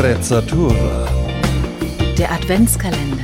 Sprezzatura. 0.00 1.06
Der 2.16 2.32
Adventskalender. 2.32 3.22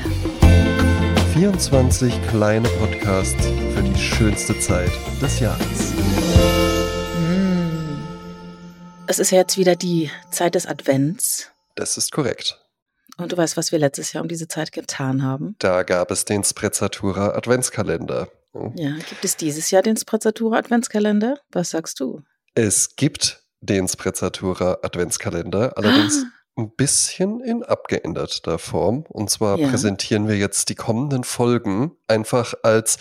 24 1.33 2.13
kleine 2.29 2.69
Podcasts 2.69 3.47
für 3.75 3.83
die 3.83 3.99
schönste 3.99 4.59
Zeit 4.59 4.91
des 5.23 5.41
Jahres. 5.41 5.95
Es 9.07 9.19
ist 9.19 9.31
ja 9.31 9.39
jetzt 9.39 9.57
wieder 9.57 9.75
die 9.75 10.11
Zeit 10.31 10.55
des 10.55 10.67
Advents. 10.67 11.51
Das 11.77 11.97
ist 11.97 12.13
korrekt. 12.13 12.61
Und 13.17 13.33
du 13.33 13.39
weißt, 13.39 13.57
was 13.57 13.73
wir 13.73 13.79
letztes 13.79 14.13
Jahr 14.13 14.23
um 14.23 14.29
diese 14.29 14.47
Zeit 14.47 14.71
getan 14.73 15.23
haben? 15.23 15.57
Da 15.59 15.83
gab 15.83 16.11
es 16.11 16.27
den 16.27 16.45
Sprezzatura 16.45 17.31
Adventskalender. 17.31 18.29
Ja, 18.75 18.97
gibt 18.97 19.25
es 19.25 19.39
dieses 19.39 19.71
Jahr 19.71 19.81
den 19.81 19.97
Sprezzatura 19.97 20.59
Adventskalender? 20.59 21.39
Was 21.53 21.71
sagst 21.71 22.01
du? 22.01 22.21
Es 22.55 22.97
gibt 22.97 23.43
den 23.63 23.89
Sprezzatura 23.89 24.77
Adventskalender, 24.83 25.73
allerdings 25.79 26.23
Ah. 26.23 26.36
Ein 26.57 26.71
bisschen 26.75 27.41
in 27.41 27.63
abgeänderter 27.63 28.59
Form. 28.59 29.05
Und 29.09 29.31
zwar 29.31 29.59
Ja. 29.59 29.69
präsentieren 29.69 30.27
wir 30.29 30.37
jetzt 30.37 30.69
die 30.69 30.75
kommenden 30.75 31.25
Folgen 31.25 31.93
einfach 32.09 32.55
als, 32.63 32.99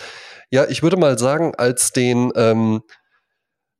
ja, 0.50 0.66
ich 0.66 0.82
würde 0.82 0.96
mal 0.96 1.18
sagen, 1.18 1.54
als 1.56 1.92
den 1.92 2.32
ähm, 2.36 2.82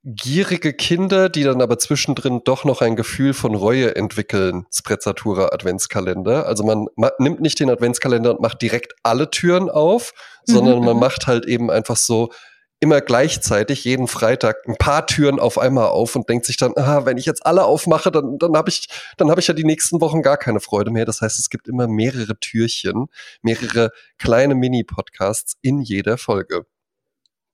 gierige 0.05 0.73
Kinder, 0.73 1.29
die 1.29 1.43
dann 1.43 1.61
aber 1.61 1.79
zwischendrin 1.79 2.43
doch 2.45 2.65
noch 2.65 2.81
ein 2.81 2.95
Gefühl 2.95 3.35
von 3.35 3.55
Reue 3.57 3.97
entwickeln, 3.97 4.65
Sprezzatura 4.73 5.49
Adventskalender. 5.53 6.47
Also 6.47 6.63
man 6.63 6.87
ma 6.95 7.11
nimmt 7.19 7.41
nicht 7.41 7.59
den 7.59 7.71
Adventskalender 7.71 8.31
und 8.31 8.41
macht 8.41 8.63
direkt 8.63 8.95
alle 9.03 9.31
Türen 9.31 9.69
auf, 9.69 10.13
sondern 10.45 10.79
Mhm, 10.79 10.85
man 10.85 10.99
macht 10.99 11.27
halt 11.27 11.45
eben 11.47 11.71
einfach 11.73 11.97
so 11.97 12.31
immer 12.81 13.01
gleichzeitig 13.01 13.85
jeden 13.85 14.07
Freitag 14.07 14.67
ein 14.67 14.77
paar 14.77 15.07
Türen 15.07 15.41
auf 15.41 15.59
einmal 15.59 15.89
auf 15.89 16.15
und 16.15 16.29
denkt 16.29 16.45
sich 16.45 16.57
dann, 16.57 16.73
ah, 16.77 17.07
wenn 17.07 17.17
ich 17.17 17.25
jetzt 17.25 17.47
alle 17.47 17.65
aufmache, 17.65 18.11
dann, 18.11 18.39
dann 18.39 18.57
habe 18.57 18.69
ich, 18.69 18.89
dann 19.17 19.31
habe 19.31 19.41
ich 19.41 19.47
ja 19.47 19.55
die 19.55 19.65
nächsten 19.65 20.01
Wochen 20.01 20.23
gar 20.23 20.37
keine 20.37 20.61
Freude 20.61 20.91
mehr. 20.91 21.07
Das 21.07 21.23
heißt, 21.23 21.39
es 21.39 21.49
gibt 21.49 21.69
immer 21.69 21.89
mehrere 21.89 22.39
Türchen, 22.39 23.07
mehrere 23.43 23.93
kleine 24.19 24.55
Mini-Podcasts 24.55 25.57
in 25.63 25.81
jeder 25.81 26.19
Folge. 26.19 26.67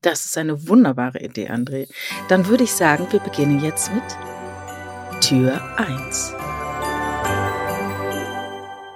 Das 0.01 0.25
ist 0.25 0.37
eine 0.37 0.67
wunderbare 0.67 1.21
Idee, 1.21 1.49
André. 1.49 1.89
Dann 2.29 2.49
würde 2.49 2.65
ich 2.65 2.73
sagen, 2.73 3.07
wir 3.11 3.21
beginnen 3.21 3.63
jetzt 3.63 3.93
mit 3.93 4.03
Tür 5.21 5.61
1. 5.79 6.35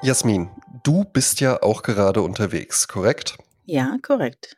Jasmin, 0.02 0.50
du 0.82 1.04
bist 1.04 1.40
ja 1.40 1.62
auch 1.62 1.82
gerade 1.82 2.22
unterwegs, 2.22 2.88
korrekt? 2.88 3.38
Ja, 3.64 3.96
korrekt. 4.02 4.56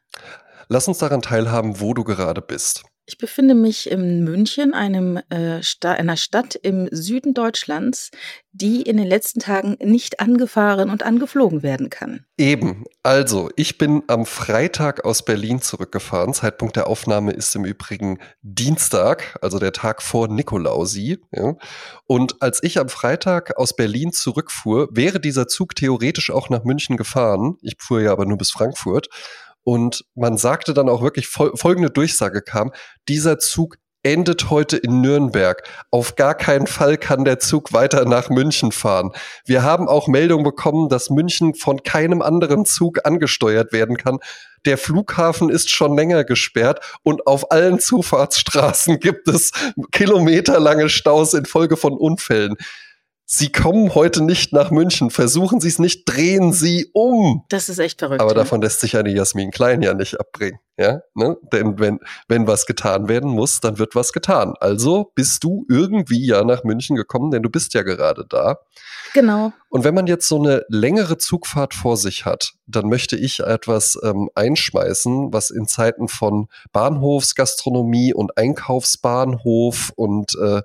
Lass 0.69 0.87
uns 0.87 0.99
daran 0.99 1.23
teilhaben, 1.23 1.81
wo 1.81 1.95
du 1.95 2.05
gerade 2.05 2.43
bist. 2.43 2.85
Ich 3.11 3.17
befinde 3.17 3.55
mich 3.55 3.91
in 3.91 4.23
München, 4.23 4.75
einem, 4.75 5.17
äh, 5.31 5.63
Sta 5.63 5.93
einer 5.93 6.19
Stadt 6.19 6.57
im 6.57 6.91
Süden 6.91 7.33
Deutschlands, 7.33 8.11
die 8.53 8.83
in 8.83 8.99
den 8.99 9.07
letzten 9.07 9.41
Tagen 9.41 9.79
nicht 9.83 10.21
angefahren 10.21 10.91
und 10.91 11.03
angeflogen 11.05 11.63
werden 11.63 11.89
kann. 11.89 12.27
Eben. 12.37 12.85
Also, 13.03 13.49
ich 13.57 13.79
bin 13.79 14.03
am 14.09 14.27
Freitag 14.27 15.07
aus 15.07 15.25
Berlin 15.25 15.63
zurückgefahren. 15.63 16.35
Zeitpunkt 16.35 16.77
der 16.77 16.87
Aufnahme 16.87 17.33
ist 17.33 17.57
im 17.57 17.65
Übrigen 17.65 18.19
Dienstag, 18.43 19.39
also 19.41 19.59
der 19.59 19.73
Tag 19.73 20.03
vor 20.03 20.29
Nikolausi. 20.29 21.19
Ja. 21.33 21.55
Und 22.05 22.43
als 22.43 22.63
ich 22.63 22.79
am 22.79 22.91
Freitag 22.91 23.57
aus 23.57 23.75
Berlin 23.75 24.13
zurückfuhr, 24.13 24.87
wäre 24.93 25.19
dieser 25.19 25.49
Zug 25.49 25.75
theoretisch 25.77 26.31
auch 26.31 26.51
nach 26.51 26.65
München 26.65 26.99
gefahren. 26.99 27.57
Ich 27.63 27.77
fuhr 27.79 28.03
ja 28.03 28.13
aber 28.13 28.27
nur 28.27 28.37
bis 28.37 28.51
Frankfurt. 28.51 29.09
Und 29.69 30.07
man 30.15 30.39
sagte 30.39 30.73
dann 30.73 30.89
auch 30.89 31.03
wirklich, 31.03 31.29
fol 31.29 31.53
folgende 31.55 31.91
Durchsage 31.91 32.41
kam, 32.41 32.73
dieser 33.07 33.39
Zug 33.39 33.77
endet 34.03 34.49
heute 34.49 34.79
in 34.79 35.03
Nürnberg. 35.03 35.63
Auf 35.91 36.17
gar 36.17 36.35
keinen 36.35 36.67
Fall 36.67 36.97
kann 36.97 37.27
der 37.27 37.39
Zug 37.39 37.75
weiter 37.75 38.07
nach 38.07 38.31
München 38.31 38.73
fahren. 38.73 39.11
Wir 39.45 39.63
haben 39.63 39.87
auch 39.87 40.09
Meldung 40.09 40.43
bekommen, 40.43 40.89
dass 40.89 41.11
München 41.11 41.53
von 41.53 41.83
keinem 41.83 42.23
anderen 42.23 42.65
Zug 42.65 43.05
angesteuert 43.05 43.71
werden 43.71 43.99
kann. 43.99 44.21
Der 44.65 44.79
Flughafen 44.79 45.51
ist 45.51 45.69
schon 45.69 45.95
länger 45.95 46.25
gesperrt 46.25 46.81
und 47.03 47.27
auf 47.27 47.51
allen 47.51 47.79
Zufahrtsstraßen 47.79 48.99
gibt 49.01 49.29
es 49.29 49.51
kilometerlange 49.93 50.89
Staus 50.89 51.35
infolge 51.35 51.77
von 51.77 51.93
Unfällen. 51.93 52.57
Sie 53.31 53.53
kommen 53.53 53.95
heute 53.95 54.25
nicht 54.25 54.55
nach 54.55 54.71
München. 54.71 55.11
Versuchen 55.11 55.61
Sie 55.61 55.69
es 55.69 55.79
nicht, 55.79 56.07
drehen 56.07 56.55
Sie 56.55 56.89
um. 56.95 57.45
Das 57.51 57.69
ist 57.69 57.79
echt 57.79 57.99
verrückt. 57.99 58.23
Aber 58.23 58.31
ne? 58.31 58.37
davon 58.37 58.63
lässt 58.63 58.81
sich 58.81 58.97
eine 58.97 59.11
Jasmin 59.11 59.51
Klein 59.51 59.83
ja 59.83 59.93
nicht 59.93 60.19
abbringen. 60.19 60.59
Ja, 60.79 61.03
ne? 61.15 61.37
Denn 61.53 61.79
wenn, 61.79 62.01
wenn 62.29 62.47
was 62.47 62.65
getan 62.65 63.07
werden 63.07 63.29
muss, 63.29 63.61
dann 63.61 63.79
wird 63.79 63.95
was 63.95 64.15
getan. 64.15 64.55
Also 64.61 65.13
bist 65.15 65.45
du 65.45 65.67
irgendwie 65.69 66.25
ja 66.25 66.43
nach 66.43 66.65
München 66.65 66.97
gekommen, 66.97 67.31
denn 67.31 67.43
du 67.43 67.51
bist 67.51 67.75
ja 67.75 67.83
gerade 67.83 68.25
da. 68.27 68.61
Genau. 69.13 69.53
Und 69.71 69.85
wenn 69.85 69.95
man 69.95 70.07
jetzt 70.07 70.29
so 70.29 70.39
eine 70.39 70.65
längere 70.69 71.19
Zugfahrt 71.19 71.75
vor 71.75 71.99
sich 71.99 72.25
hat, 72.25 72.55
dann 72.67 72.89
möchte 72.89 73.17
ich 73.17 73.41
etwas 73.41 73.99
ähm, 74.03 74.31
einschmeißen, 74.35 75.33
was 75.33 75.51
in 75.51 75.67
Zeiten 75.67 76.09
von 76.09 76.49
Bahnhofsgastronomie 76.73 78.15
und 78.15 78.39
Einkaufsbahnhof 78.39 79.93
und 79.95 80.35
äh, 80.41 80.63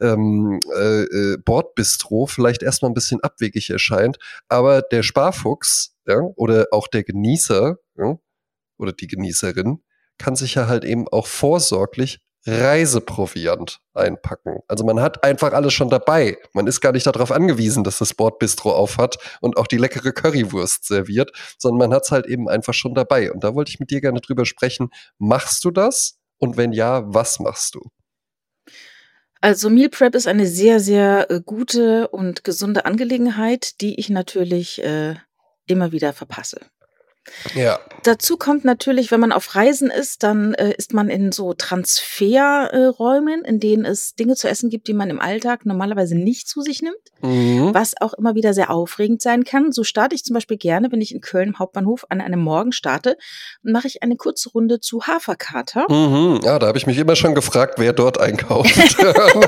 ähm, 0.00 0.60
äh, 0.76 1.02
äh, 1.02 1.38
Bordbistro 1.38 2.26
vielleicht 2.26 2.62
erstmal 2.62 2.92
ein 2.92 2.94
bisschen 2.94 3.20
abwegig 3.20 3.70
erscheint. 3.70 4.18
Aber 4.48 4.80
der 4.80 5.02
Sparfuchs 5.02 5.96
ja, 6.06 6.20
oder 6.36 6.68
auch 6.70 6.86
der 6.86 7.02
Genießer 7.02 7.78
ja, 7.98 8.18
oder 8.78 8.92
die 8.92 9.08
Genießerin 9.08 9.82
kann 10.18 10.36
sich 10.36 10.54
ja 10.54 10.68
halt 10.68 10.84
eben 10.84 11.08
auch 11.08 11.26
vorsorglich 11.26 12.20
Reiseproviant 12.46 13.80
einpacken. 13.94 14.60
Also 14.68 14.84
man 14.84 15.00
hat 15.00 15.24
einfach 15.24 15.52
alles 15.52 15.72
schon 15.72 15.90
dabei. 15.90 16.38
Man 16.52 16.66
ist 16.66 16.80
gar 16.80 16.92
nicht 16.92 17.06
darauf 17.06 17.32
angewiesen, 17.32 17.82
dass 17.82 17.98
das 17.98 18.14
Bordbistro 18.14 18.72
auf 18.72 18.98
hat 18.98 19.16
und 19.40 19.56
auch 19.56 19.66
die 19.66 19.78
leckere 19.78 20.12
Currywurst 20.12 20.86
serviert, 20.86 21.32
sondern 21.58 21.88
man 21.88 21.96
hat 21.96 22.04
es 22.04 22.12
halt 22.12 22.26
eben 22.26 22.48
einfach 22.48 22.74
schon 22.74 22.94
dabei. 22.94 23.32
Und 23.32 23.42
da 23.42 23.54
wollte 23.54 23.70
ich 23.70 23.80
mit 23.80 23.90
dir 23.90 24.00
gerne 24.00 24.20
drüber 24.20 24.46
sprechen. 24.46 24.90
Machst 25.18 25.64
du 25.64 25.70
das? 25.70 26.18
Und 26.38 26.56
wenn 26.56 26.72
ja, 26.72 27.02
was 27.06 27.40
machst 27.40 27.74
du? 27.74 27.80
Also 29.40 29.70
Meal 29.70 29.88
Prep 29.88 30.14
ist 30.14 30.26
eine 30.26 30.46
sehr, 30.46 30.80
sehr 30.80 31.30
äh, 31.30 31.40
gute 31.44 32.08
und 32.08 32.44
gesunde 32.44 32.84
Angelegenheit, 32.84 33.80
die 33.80 33.98
ich 33.98 34.08
natürlich 34.08 34.82
äh, 34.82 35.14
immer 35.66 35.92
wieder 35.92 36.12
verpasse. 36.12 36.60
Ja. 37.54 37.78
Dazu 38.02 38.36
kommt 38.36 38.64
natürlich, 38.64 39.10
wenn 39.10 39.20
man 39.20 39.32
auf 39.32 39.54
Reisen 39.54 39.90
ist, 39.90 40.22
dann 40.22 40.54
äh, 40.54 40.72
ist 40.78 40.94
man 40.94 41.08
in 41.08 41.32
so 41.32 41.54
Transferräumen, 41.54 43.44
in 43.44 43.60
denen 43.60 43.84
es 43.84 44.14
Dinge 44.14 44.36
zu 44.36 44.48
essen 44.48 44.70
gibt, 44.70 44.88
die 44.88 44.94
man 44.94 45.10
im 45.10 45.20
Alltag 45.20 45.66
normalerweise 45.66 46.14
nicht 46.14 46.48
zu 46.48 46.60
sich 46.62 46.82
nimmt, 46.82 46.96
Mhm. 47.22 47.72
was 47.74 47.94
auch 48.00 48.14
immer 48.14 48.34
wieder 48.34 48.52
sehr 48.54 48.70
aufregend 48.70 49.22
sein 49.22 49.44
kann. 49.44 49.72
So 49.72 49.82
starte 49.84 50.14
ich 50.14 50.22
zum 50.24 50.34
Beispiel 50.34 50.56
gerne, 50.56 50.92
wenn 50.92 51.00
ich 51.00 51.12
in 51.14 51.20
Köln 51.20 51.48
im 51.48 51.58
Hauptbahnhof 51.58 52.04
an 52.10 52.20
einem 52.20 52.40
Morgen 52.40 52.72
starte, 52.72 53.16
mache 53.62 53.86
ich 53.88 54.02
eine 54.02 54.16
kurze 54.16 54.50
Runde 54.50 54.80
zu 54.80 55.02
Haferkater. 55.06 55.86
Mhm. 55.88 56.40
Ja, 56.44 56.58
da 56.58 56.66
habe 56.68 56.78
ich 56.78 56.86
mich 56.86 56.98
immer 56.98 57.16
schon 57.16 57.34
gefragt, 57.34 57.74
wer 57.78 57.92
dort 57.92 58.18
einkauft. 58.20 58.74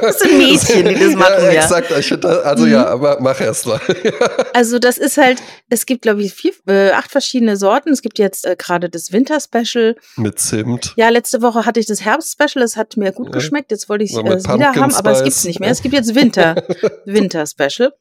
Das 0.01 0.21
sind 0.21 0.39
Mädchen, 0.39 0.89
die 0.89 0.95
das 0.95 1.15
machen, 1.15 1.45
ja. 1.45 1.53
ja. 1.53 1.63
Exakt. 1.63 1.93
Also 1.93 2.65
Mhm. 2.65 2.73
ja, 2.73 2.87
aber 2.87 3.19
mach 3.21 3.41
erst 3.41 3.67
mal. 3.67 3.81
Also 4.55 4.79
das 4.79 4.99
ist 4.99 5.17
halt, 5.19 5.41
es 5.69 5.87
gibt 5.87 6.03
glaube 6.03 6.23
ich 6.23 6.33
vier, 6.33 6.53
äh, 6.67 6.91
acht 6.91 7.11
verschiedene 7.11 7.57
Sorten. 7.57 7.68
Es 7.93 8.03
gibt 8.03 8.19
jetzt 8.19 8.47
äh, 8.47 8.57
gerade 8.59 8.89
das 8.89 9.13
Winter-Special. 9.13 9.97
Mit 10.17 10.39
Zimt. 10.39 10.95
Ja, 10.97 11.09
letzte 11.11 11.43
Woche 11.43 11.67
hatte 11.67 11.81
ich 11.81 11.87
das 11.87 12.03
Herbst-Special, 12.05 12.63
es 12.65 12.77
hat 12.77 12.97
mir 12.97 13.13
gut 13.13 13.27
Ja. 13.27 13.33
geschmeckt. 13.33 13.71
Jetzt 13.71 13.89
wollte 13.89 14.05
ich 14.05 14.13
es 14.13 14.17
äh, 14.19 14.25
wieder 14.25 14.75
haben, 14.75 14.95
aber 14.95 15.11
es 15.13 15.19
Spice. 15.19 15.25
gibt's 15.25 15.45
nicht 15.45 15.61
mehr. 15.61 15.71
Es 15.71 15.83
gibt 15.83 15.95
jetzt 15.95 16.15
Winter, 16.15 16.55
Winter-Special. 17.05 17.93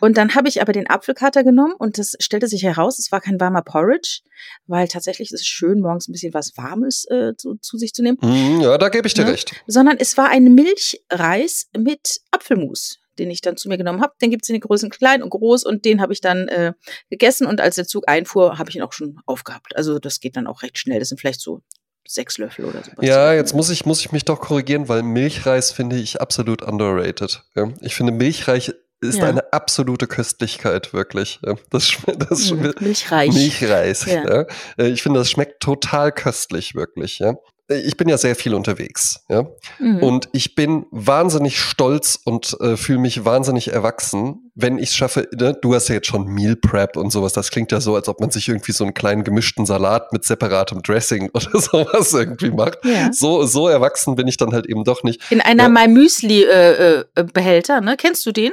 Und 0.00 0.16
dann 0.16 0.34
habe 0.34 0.48
ich 0.48 0.60
aber 0.60 0.72
den 0.72 0.88
Apfelkater 0.88 1.44
genommen 1.44 1.74
und 1.78 1.98
das 1.98 2.14
stellte 2.20 2.48
sich 2.48 2.62
heraus, 2.62 2.98
es 2.98 3.12
war 3.12 3.20
kein 3.20 3.38
warmer 3.40 3.62
Porridge, 3.62 4.20
weil 4.66 4.88
tatsächlich 4.88 5.30
ist 5.32 5.40
es 5.40 5.46
schön, 5.46 5.80
morgens 5.80 6.08
ein 6.08 6.12
bisschen 6.12 6.34
was 6.34 6.52
Warmes 6.56 7.04
äh, 7.10 7.32
zu, 7.36 7.56
zu 7.60 7.78
sich 7.78 7.92
zu 7.92 8.02
nehmen, 8.02 8.18
Mhm, 8.22 8.60
ja, 8.60 8.76
da 8.78 8.88
gebe 8.88 9.06
ich 9.06 9.14
dir 9.14 9.24
Ne? 9.24 9.32
recht. 9.32 9.52
sondern 9.66 9.96
es 9.98 10.16
war 10.16 10.28
ein 10.30 10.54
Milchreis 10.54 11.66
mit 11.76 12.20
Apfelmus 12.30 12.98
den 13.18 13.30
ich 13.30 13.40
dann 13.40 13.56
zu 13.56 13.68
mir 13.68 13.78
genommen 13.78 14.00
habe. 14.00 14.14
Den 14.20 14.30
gibt's 14.30 14.48
in 14.48 14.54
den 14.54 14.60
Größen 14.60 14.90
klein 14.90 15.22
und 15.22 15.30
groß 15.30 15.64
und 15.64 15.84
den 15.84 16.00
habe 16.00 16.12
ich 16.12 16.20
dann 16.20 16.48
äh, 16.48 16.72
gegessen 17.10 17.46
und 17.46 17.60
als 17.60 17.76
der 17.76 17.86
Zug 17.86 18.08
einfuhr, 18.08 18.58
habe 18.58 18.70
ich 18.70 18.76
ihn 18.76 18.82
auch 18.82 18.92
schon 18.92 19.20
aufgehabt. 19.26 19.76
Also 19.76 19.98
das 19.98 20.20
geht 20.20 20.36
dann 20.36 20.46
auch 20.46 20.62
recht 20.62 20.78
schnell. 20.78 20.98
Das 20.98 21.08
sind 21.08 21.20
vielleicht 21.20 21.40
so 21.40 21.62
sechs 22.06 22.38
Löffel 22.38 22.64
oder 22.64 22.82
so. 22.82 22.90
Ja, 23.00 23.32
jetzt 23.32 23.54
muss 23.54 23.70
ich, 23.70 23.86
muss 23.86 24.00
ich 24.00 24.12
mich 24.12 24.24
doch 24.24 24.40
korrigieren, 24.40 24.88
weil 24.88 25.02
Milchreis 25.02 25.70
finde 25.70 25.96
ich 25.96 26.20
absolut 26.20 26.62
underrated. 26.62 27.44
Ja. 27.54 27.72
Ich 27.80 27.94
finde, 27.94 28.12
Milchreis 28.12 28.74
ist 29.02 29.18
Ja. 29.18 29.26
eine 29.26 29.52
absolute 29.52 30.06
Köstlichkeit, 30.06 30.92
wirklich. 30.94 31.40
Das, 31.70 31.90
das 32.18 32.40
schme- 32.50 32.80
Milchreich. 32.82 33.32
Milchreis. 33.32 34.06
Ja. 34.06 34.24
Ja. 34.24 34.44
Äh, 34.78 34.88
Ich 34.88 35.02
finde, 35.02 35.18
das 35.20 35.30
schmeckt 35.30 35.60
total 35.62 36.12
köstlich, 36.12 36.74
wirklich. 36.74 37.18
Ja. 37.18 37.34
Äh, 37.68 37.80
Ich 37.80 37.96
bin 37.96 38.08
ja 38.08 38.18
sehr 38.18 38.34
viel 38.36 38.54
unterwegs. 38.54 39.24
Ja. 39.28 39.46
Mhm. 39.78 40.02
Und 40.02 40.28
ich 40.32 40.54
bin 40.54 40.86
wahnsinnig 40.90 41.58
stolz 41.60 42.18
und 42.24 42.56
äh, 42.60 42.76
fühle 42.76 42.98
mich 42.98 43.24
wahnsinnig 43.24 43.68
erwachsen, 43.72 44.50
wenn 44.54 44.78
ich 44.78 44.90
es 44.90 44.94
schaffe. 44.96 45.28
Ne? 45.32 45.56
Du 45.60 45.74
hast 45.74 45.88
ja 45.88 45.94
jetzt 45.96 46.06
schon 46.08 46.26
Meal 46.26 46.56
Prep 46.56 46.96
und 46.96 47.10
sowas. 47.10 47.32
Das 47.32 47.50
klingt 47.50 47.72
ja 47.72 47.80
so, 47.80 47.94
als 47.94 48.08
ob 48.08 48.20
man 48.20 48.30
sich 48.30 48.48
irgendwie 48.48 48.72
so 48.72 48.84
einen 48.84 48.94
kleinen 48.94 49.24
gemischten 49.24 49.64
Salat 49.66 50.12
mit 50.12 50.24
separatem 50.24 50.82
Dressing 50.82 51.30
oder 51.34 51.58
sowas 51.60 52.12
irgendwie 52.12 52.50
macht. 52.50 52.78
Ja. 52.84 53.12
So, 53.12 53.44
so 53.46 53.68
erwachsen 53.68 54.14
bin 54.16 54.28
ich 54.28 54.36
dann 54.36 54.52
halt 54.52 54.66
eben 54.66 54.84
doch 54.84 55.02
nicht. 55.02 55.22
In 55.30 55.40
einer 55.40 55.64
Ja. 55.64 55.68
My 55.68 55.88
Müsli 55.88 56.44
äh, 56.44 57.00
äh, 57.14 57.24
Behälter, 57.32 57.80
ne? 57.80 57.96
Kennst 57.96 58.26
du 58.26 58.32
den? 58.32 58.52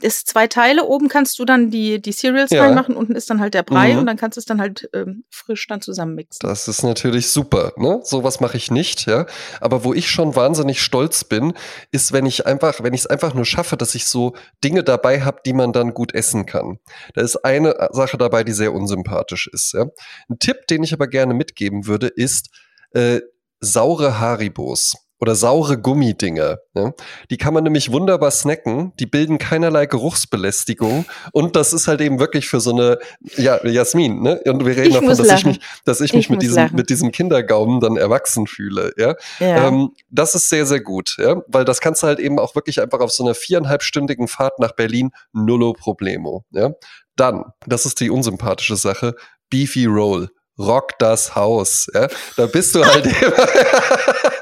Ist 0.00 0.28
zwei 0.28 0.46
Teile. 0.46 0.84
Oben 0.84 1.08
kannst 1.08 1.38
du 1.38 1.44
dann 1.44 1.70
die, 1.70 2.00
die 2.00 2.12
Cereals 2.12 2.50
Ja. 2.50 2.64
reinmachen, 2.64 2.96
unten 2.96 3.14
ist 3.14 3.28
dann 3.28 3.40
halt 3.40 3.54
der 3.54 3.62
Brei 3.64 3.92
Mhm. 3.92 3.98
und 3.98 4.06
dann 4.06 4.16
kannst 4.16 4.36
du 4.36 4.40
es 4.40 4.44
dann 4.44 4.60
halt 4.60 4.88
ähm, 4.94 5.24
frisch 5.30 5.66
dann 5.66 5.80
zusammenmixen. 5.80 6.48
Das 6.48 6.68
ist 6.68 6.82
natürlich 6.82 7.30
super, 7.30 7.72
ne? 7.76 8.00
Sowas 8.04 8.40
mache 8.40 8.56
ich 8.56 8.70
nicht, 8.70 9.06
ja. 9.06 9.26
Aber 9.60 9.84
wo 9.84 9.92
ich 9.92 10.08
schon 10.10 10.36
wahnsinnig 10.36 10.80
stolz 10.80 11.24
bin, 11.24 11.52
ist, 11.90 12.12
wenn 12.12 12.24
ich 12.24 12.46
einfach, 12.46 12.82
wenn 12.82 12.94
ich 12.94 13.00
es 13.00 13.06
einfach 13.08 13.34
nur 13.34 13.44
schaffe, 13.44 13.76
dass 13.76 13.94
ich 13.94 14.06
so 14.06 14.34
Dinge 14.64 14.84
dabei 14.84 15.22
habe, 15.22 15.40
die 15.44 15.52
man 15.52 15.72
dann 15.72 15.92
gut 15.92 16.14
essen 16.14 16.46
kann. 16.46 16.78
Da 17.14 17.20
ist 17.22 17.36
eine 17.44 17.88
Sache 17.92 18.16
dabei, 18.16 18.44
die 18.44 18.52
sehr 18.52 18.72
unsympathisch 18.72 19.48
ist. 19.52 19.74
Ja? 19.74 19.86
Ein 20.28 20.38
Tipp, 20.38 20.66
den 20.68 20.82
ich 20.82 20.92
aber 20.92 21.08
gerne 21.08 21.34
mitgeben 21.34 21.86
würde, 21.86 22.06
ist 22.06 22.48
äh, 22.92 23.20
saure 23.60 24.18
Haribos 24.20 24.94
oder 25.20 25.34
saure 25.34 25.78
Gummidinger. 25.78 26.58
Ja? 26.74 26.92
Die 27.30 27.36
kann 27.36 27.54
man 27.54 27.64
nämlich 27.64 27.92
wunderbar 27.92 28.30
snacken. 28.30 28.92
Die 28.98 29.06
bilden 29.06 29.38
keinerlei 29.38 29.86
Geruchsbelästigung 29.86 31.04
und 31.32 31.56
das 31.56 31.72
ist 31.72 31.88
halt 31.88 32.00
eben 32.00 32.18
wirklich 32.18 32.48
für 32.48 32.60
so 32.60 32.72
eine 32.72 32.98
ja 33.36 33.64
Jasmin. 33.66 34.22
Ne? 34.22 34.40
Und 34.46 34.64
wir 34.64 34.76
reden 34.76 34.88
Ich 34.88 34.94
davon, 34.94 35.08
dass 35.16 35.38
ich 35.38 35.44
mich, 35.44 35.60
dass 35.84 36.00
ich 36.00 36.10
Ich 36.10 36.14
mich 36.14 36.30
mit 36.30 36.38
muss 36.38 36.44
diesem 36.44 36.62
lachen. 36.64 36.76
mit 36.76 36.90
diesem 36.90 37.12
Kindergaumen 37.12 37.80
dann 37.80 37.96
erwachsen 37.96 38.46
fühle. 38.46 38.92
Ja? 38.96 39.14
Ja. 39.38 39.68
Ähm, 39.68 39.90
das 40.08 40.34
ist 40.34 40.48
sehr, 40.48 40.64
sehr 40.66 40.80
gut, 40.80 41.16
ja? 41.18 41.42
weil 41.48 41.64
das 41.64 41.80
kannst 41.80 42.02
du 42.02 42.06
halt 42.06 42.18
eben 42.18 42.38
auch 42.38 42.54
wirklich 42.54 42.80
einfach 42.80 43.00
auf 43.00 43.12
so 43.12 43.22
einer 43.24 43.34
viereinhalbstündigen 43.34 44.26
Fahrt 44.28 44.58
nach 44.58 44.72
Berlin 44.72 45.10
nullo 45.32 45.74
problemo. 45.74 46.44
Ja? 46.50 46.70
Dann, 47.16 47.44
das 47.66 47.84
ist 47.84 48.00
die 48.00 48.08
unsympathische 48.10 48.76
Sache, 48.76 49.14
Beefy 49.50 49.84
Roll. 49.84 50.30
Rock 50.58 50.98
das 50.98 51.34
Haus. 51.34 51.86
Ja? 51.94 52.08
Da 52.36 52.44
bist 52.46 52.74
du 52.74 52.84
halt 52.84 53.06
eben, 53.22 53.32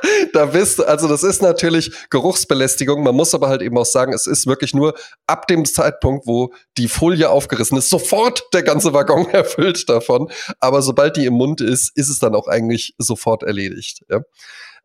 da 0.33 0.47
bist 0.47 0.79
du, 0.79 0.85
also 0.85 1.09
das 1.09 1.23
ist 1.23 1.43
natürlich 1.43 1.93
Geruchsbelästigung. 2.11 3.03
Man 3.03 3.15
muss 3.15 3.35
aber 3.35 3.49
halt 3.49 3.62
eben 3.62 3.77
auch 3.79 3.87
sagen, 3.87 4.12
es 4.12 4.27
ist 4.27 4.47
wirklich 4.47 4.75
nur 4.75 4.95
ab 5.27 5.47
dem 5.47 5.65
Zeitpunkt, 5.65 6.27
wo 6.27 6.53
die 6.77 6.89
Folie 6.89 7.31
aufgerissen 7.31 7.79
ist, 7.79 7.91
sofort 7.91 8.43
der 8.53 8.62
ganze 8.62 8.93
Waggon 8.93 9.29
erfüllt 9.33 9.89
davon. 9.89 10.31
Aber 10.61 10.83
sobald 10.83 11.17
die 11.17 11.27
im 11.27 11.35
Mund 11.35 11.61
ist, 11.61 11.97
ist 11.97 12.09
es 12.09 12.19
dann 12.19 12.35
auch 12.35 12.49
eigentlich 12.49 12.95
sofort 12.99 13.43
erledigt. 13.43 14.05
Ja? 14.09 14.21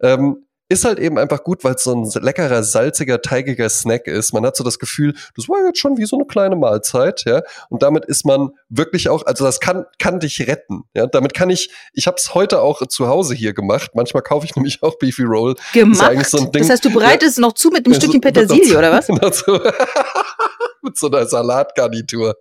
Ähm, 0.02 0.46
ist 0.74 0.86
halt 0.86 1.00
eben 1.00 1.18
einfach 1.18 1.44
gut, 1.44 1.64
weil 1.64 1.76
es 1.76 1.84
so 1.84 1.94
ein 1.96 2.10
leckerer, 2.24 2.64
salziger, 2.64 3.22
teigiger 3.22 3.70
Snack 3.70 4.08
ist. 4.08 4.34
Man 4.34 4.46
hat 4.46 4.56
so 4.56 4.64
das 4.64 4.80
Gefühl, 4.80 5.14
das 5.36 5.48
war 5.48 5.66
jetzt 5.66 5.80
schon 5.80 5.98
wie 5.98 6.06
so 6.06 6.18
eine 6.18 6.26
kleine 6.26 6.56
Mahlzeit, 6.56 7.24
ja. 7.26 7.42
Und 7.70 7.84
damit 7.84 8.06
ist 8.06 8.26
man 8.26 8.50
wirklich 8.70 9.10
auch, 9.10 9.26
also 9.26 9.46
das 9.46 9.60
kann, 9.60 9.86
kann 10.00 10.20
dich 10.20 10.46
retten. 10.48 10.84
Ja, 10.94 11.08
damit 11.08 11.34
kann 11.34 11.50
ich, 11.50 11.72
ich 11.94 12.08
habe 12.08 12.18
es 12.18 12.34
heute 12.34 12.62
auch 12.62 12.86
zu 12.88 13.08
Hause 13.08 13.34
hier 13.36 13.54
gemacht. 13.54 13.92
Manchmal 13.94 14.24
kaufe 14.24 14.46
ich 14.46 14.56
nämlich 14.58 14.84
auch 14.84 14.98
Beefy 14.98 15.24
Roll. 15.24 15.56
Gemacht. 15.74 16.26
so 16.30 16.46
das 16.46 16.70
heißt, 16.70 16.86
du 16.86 16.92
bereitest 16.92 17.40
noch 17.40 17.54
zu 17.54 17.70
mit 17.70 17.86
einem 17.86 17.94
Stückchen 17.96 18.22
so- 18.22 18.28
Petersilie, 18.28 18.78
oder 18.78 18.92
was? 18.92 19.08
Mit 20.86 20.98
so, 20.98 21.08
einer 21.08 21.26
Salatgarnitur. 21.26 22.36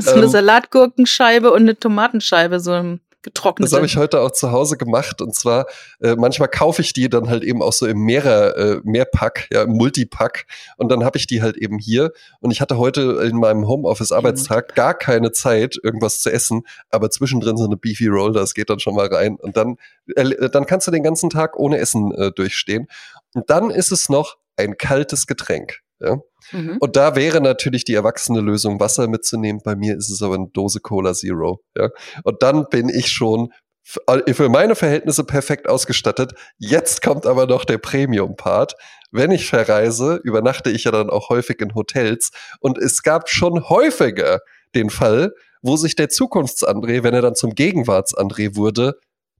so 0.00 0.10
eine 0.12 0.22
Ähm, 0.24 0.28
Salatgurkenscheibe 0.28 1.50
und 1.50 1.62
eine 1.62 1.76
Tomatenscheibe, 1.78 2.60
so 2.60 2.72
ein 2.72 3.00
getrocknete. 3.22 3.70
Das 3.70 3.76
habe 3.76 3.86
ich 3.86 3.96
heute 3.96 4.20
auch 4.20 4.32
zu 4.32 4.52
Hause 4.52 4.76
gemacht. 4.76 5.20
Und 5.20 5.34
zwar, 5.34 5.66
äh, 6.00 6.16
manchmal 6.16 6.48
kaufe 6.48 6.82
ich 6.82 6.92
die 6.92 7.08
dann 7.08 7.28
halt 7.28 7.44
eben 7.44 7.62
auch 7.62 7.72
so 7.72 7.86
im 7.86 7.98
Mehrer, 7.98 8.56
äh, 8.56 8.80
Mehrpack, 8.84 9.48
ja, 9.52 9.62
im 9.62 9.70
Multipack. 9.70 10.46
Und 10.76 10.90
dann 10.90 11.04
habe 11.04 11.18
ich 11.18 11.26
die 11.26 11.42
halt 11.42 11.56
eben 11.56 11.78
hier. 11.78 12.12
Und 12.40 12.50
ich 12.50 12.60
hatte 12.60 12.78
heute 12.78 13.22
in 13.22 13.36
meinem 13.36 13.66
Homeoffice-Arbeitstag 13.66 14.74
gar 14.74 14.94
keine 14.94 15.32
Zeit, 15.32 15.78
irgendwas 15.82 16.20
zu 16.20 16.30
essen. 16.30 16.62
Aber 16.90 17.10
zwischendrin 17.10 17.56
so 17.56 17.64
eine 17.64 17.76
Beefy 17.76 18.08
Roll, 18.08 18.32
das 18.32 18.54
geht 18.54 18.70
dann 18.70 18.80
schon 18.80 18.94
mal 18.94 19.06
rein. 19.06 19.36
Und 19.36 19.56
dann, 19.56 19.76
äh, 20.16 20.48
dann 20.50 20.66
kannst 20.66 20.86
du 20.86 20.90
den 20.90 21.02
ganzen 21.02 21.30
Tag 21.30 21.58
ohne 21.58 21.78
Essen 21.78 22.12
äh, 22.12 22.32
durchstehen. 22.32 22.88
Und 23.34 23.48
dann 23.50 23.70
ist 23.70 23.92
es 23.92 24.08
noch 24.08 24.36
ein 24.56 24.76
kaltes 24.76 25.26
Getränk. 25.26 25.81
Ja? 26.02 26.18
Mhm. 26.52 26.78
Und 26.80 26.96
da 26.96 27.14
wäre 27.14 27.40
natürlich 27.40 27.84
die 27.84 27.94
erwachsene 27.94 28.40
Lösung, 28.40 28.80
Wasser 28.80 29.08
mitzunehmen. 29.08 29.62
Bei 29.64 29.76
mir 29.76 29.96
ist 29.96 30.10
es 30.10 30.22
aber 30.22 30.34
eine 30.34 30.48
Dose 30.52 30.80
Cola 30.80 31.14
Zero. 31.14 31.60
Ja? 31.76 31.90
Und 32.24 32.42
dann 32.42 32.66
bin 32.70 32.88
ich 32.88 33.08
schon 33.08 33.52
für 33.84 34.48
meine 34.48 34.76
Verhältnisse 34.76 35.24
perfekt 35.24 35.68
ausgestattet. 35.68 36.32
Jetzt 36.58 37.02
kommt 37.02 37.26
aber 37.26 37.46
noch 37.46 37.64
der 37.64 37.78
Premium-Part. 37.78 38.74
Wenn 39.10 39.32
ich 39.32 39.48
verreise, 39.48 40.20
übernachte 40.22 40.70
ich 40.70 40.84
ja 40.84 40.92
dann 40.92 41.10
auch 41.10 41.30
häufig 41.30 41.60
in 41.60 41.74
Hotels. 41.74 42.30
Und 42.60 42.78
es 42.78 43.02
gab 43.02 43.28
schon 43.28 43.68
häufiger 43.68 44.38
den 44.74 44.88
Fall, 44.88 45.32
wo 45.62 45.76
sich 45.76 45.96
der 45.96 46.08
Zukunfts-André, 46.08 47.02
wenn 47.02 47.14
er 47.14 47.22
dann 47.22 47.34
zum 47.34 47.54
Gegenwarts-André 47.54 48.54
wurde, 48.56 48.94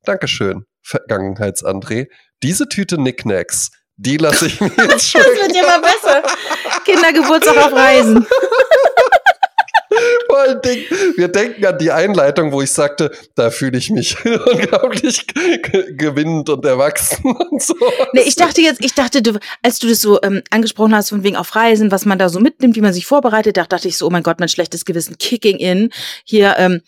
Dankeschön, 0.04 0.64
Vergangenheits-André, 0.82 2.08
diese 2.42 2.68
Tüte 2.68 2.96
Knickknacks, 2.96 3.70
die 3.96 4.16
lasse 4.16 4.46
ich 4.46 4.60
mir 4.60 4.68
jetzt 4.78 4.92
Das 4.94 5.08
schmecken. 5.10 5.36
wird 5.36 5.56
immer 5.56 5.80
besser. 5.80 6.22
Kindergeburtstag 6.84 7.56
auf 7.56 7.72
Reisen. 7.72 8.26
Wir 11.16 11.28
denken 11.28 11.66
an 11.66 11.78
die 11.78 11.90
Einleitung, 11.92 12.50
wo 12.52 12.62
ich 12.62 12.70
sagte, 12.70 13.10
da 13.34 13.50
fühle 13.50 13.76
ich 13.78 13.90
mich 13.90 14.16
unglaublich 14.24 15.26
ge- 15.26 15.94
gewinnend 15.94 16.48
und 16.48 16.64
erwachsen 16.64 17.24
und 17.50 17.62
so. 17.62 17.74
Nee, 18.12 18.22
ich 18.22 18.34
dachte 18.36 18.62
jetzt, 18.62 18.82
ich 18.84 18.94
dachte, 18.94 19.20
du, 19.22 19.38
als 19.62 19.78
du 19.78 19.88
das 19.88 20.00
so 20.00 20.20
ähm, 20.22 20.42
angesprochen 20.50 20.94
hast, 20.96 21.10
von 21.10 21.22
wegen 21.22 21.36
auf 21.36 21.54
Reisen, 21.54 21.90
was 21.90 22.06
man 22.06 22.18
da 22.18 22.28
so 22.30 22.40
mitnimmt, 22.40 22.74
wie 22.76 22.80
man 22.80 22.92
sich 22.94 23.06
vorbereitet, 23.06 23.56
da 23.58 23.64
dachte 23.64 23.88
ich 23.88 23.96
so, 23.98 24.06
oh 24.06 24.10
mein 24.10 24.22
Gott, 24.22 24.40
mein 24.40 24.48
schlechtes 24.48 24.84
Gewissen, 24.86 25.18
kicking 25.18 25.58
in. 25.58 25.90
Hier, 26.24 26.54
ähm, 26.58 26.80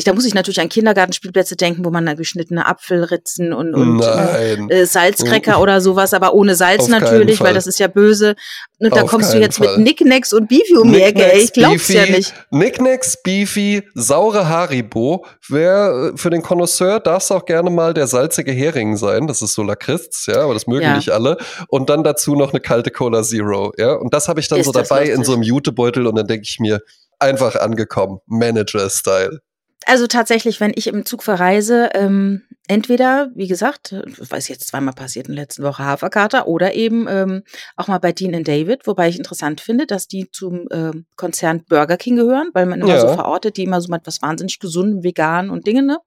ich, 0.00 0.04
da 0.04 0.12
muss 0.12 0.24
ich 0.24 0.34
natürlich 0.34 0.60
an 0.60 0.68
Kindergartenspielplätze 0.68 1.56
denken, 1.56 1.84
wo 1.84 1.90
man 1.90 2.04
da 2.06 2.14
geschnittene 2.14 2.66
Apfelritzen 2.66 3.52
und, 3.52 3.74
und 3.74 4.00
äh, 4.02 4.84
Salzcracker 4.84 5.60
oder 5.60 5.80
sowas, 5.80 6.12
aber 6.14 6.34
ohne 6.34 6.54
Salz 6.54 6.82
Auf 6.82 6.88
natürlich, 6.88 7.40
weil 7.40 7.54
das 7.54 7.66
ist 7.66 7.78
ja 7.78 7.86
böse. 7.86 8.34
Und 8.78 8.96
da 8.96 9.02
Auf 9.02 9.10
kommst 9.10 9.34
du 9.34 9.38
jetzt 9.38 9.58
Fall. 9.58 9.76
mit 9.76 9.86
Nicknacks 9.86 10.32
und 10.32 10.48
Beefy 10.48 10.76
um 10.78 10.92
die 10.92 11.02
Ecke, 11.02 11.32
ey. 11.32 11.42
Ich 11.42 11.52
glaub's 11.52 11.88
ja 11.88 12.06
nicht. 12.06 12.34
Knickknacks, 12.50 13.22
Beefy, 13.22 13.82
saure 13.94 14.48
Haribo. 14.48 15.26
Wer 15.48 16.12
äh, 16.14 16.16
für 16.16 16.30
den 16.30 16.42
Connoisseur 16.42 16.98
darf 16.98 17.22
es 17.22 17.30
auch 17.30 17.44
gerne 17.44 17.70
mal 17.70 17.92
der 17.92 18.06
salzige 18.06 18.52
Hering 18.52 18.96
sein. 18.96 19.26
Das 19.26 19.42
ist 19.42 19.54
so 19.54 19.62
Lakritz, 19.62 20.26
ja, 20.26 20.42
aber 20.42 20.54
das 20.54 20.66
mögen 20.66 20.82
Ja. 20.82 20.96
nicht 20.96 21.10
alle. 21.10 21.36
Und 21.68 21.90
dann 21.90 22.02
dazu 22.02 22.34
noch 22.34 22.52
eine 22.52 22.60
kalte 22.60 22.90
Cola 22.90 23.22
Zero, 23.22 23.72
ja. 23.76 23.92
Und 23.92 24.14
das 24.14 24.28
habe 24.28 24.40
ich 24.40 24.48
dann 24.48 24.60
Ist 24.60 24.66
so 24.66 24.72
dabei 24.72 25.04
in 25.04 25.24
so 25.24 25.34
einem 25.34 25.42
Jutebeutel 25.42 26.06
und 26.06 26.16
dann 26.16 26.26
denke 26.26 26.44
ich 26.48 26.58
mir, 26.58 26.80
einfach 27.20 27.54
angekommen. 27.56 28.18
Manager-Style. 28.26 29.40
Also 29.86 30.06
tatsächlich, 30.06 30.60
wenn 30.60 30.72
ich 30.74 30.86
im 30.88 31.04
Zug 31.06 31.22
verreise, 31.22 31.88
ähm, 31.94 32.42
entweder, 32.68 33.30
wie 33.34 33.48
gesagt, 33.48 33.94
weiß 34.18 34.48
jetzt 34.48 34.68
zweimal 34.68 34.94
passiert 34.94 35.28
in 35.28 35.34
der 35.34 35.44
letzten 35.44 35.62
Woche 35.62 35.82
Haferkater 35.84 36.46
oder 36.46 36.74
eben 36.74 37.06
ähm, 37.08 37.42
auch 37.76 37.88
mal 37.88 37.98
bei 37.98 38.12
Dean 38.12 38.34
and 38.34 38.46
David, 38.46 38.86
wobei 38.86 39.08
ich 39.08 39.16
interessant 39.16 39.60
finde, 39.60 39.86
dass 39.86 40.06
die 40.06 40.30
zum 40.30 40.68
ähm, 40.70 41.06
Konzern 41.16 41.64
Burger 41.64 41.96
King 41.96 42.16
gehören, 42.16 42.50
weil 42.52 42.66
man 42.66 42.80
immer 42.80 42.90
Ja. 42.94 43.00
so 43.00 43.08
verortet, 43.08 43.56
die 43.56 43.64
immer 43.64 43.80
so 43.80 43.90
mit 43.90 44.06
was 44.06 44.20
wahnsinnig 44.22 44.58
gesundem, 44.58 45.02
vegan 45.02 45.50
und 45.50 45.66
Dinge, 45.66 45.82
ne? 45.82 45.98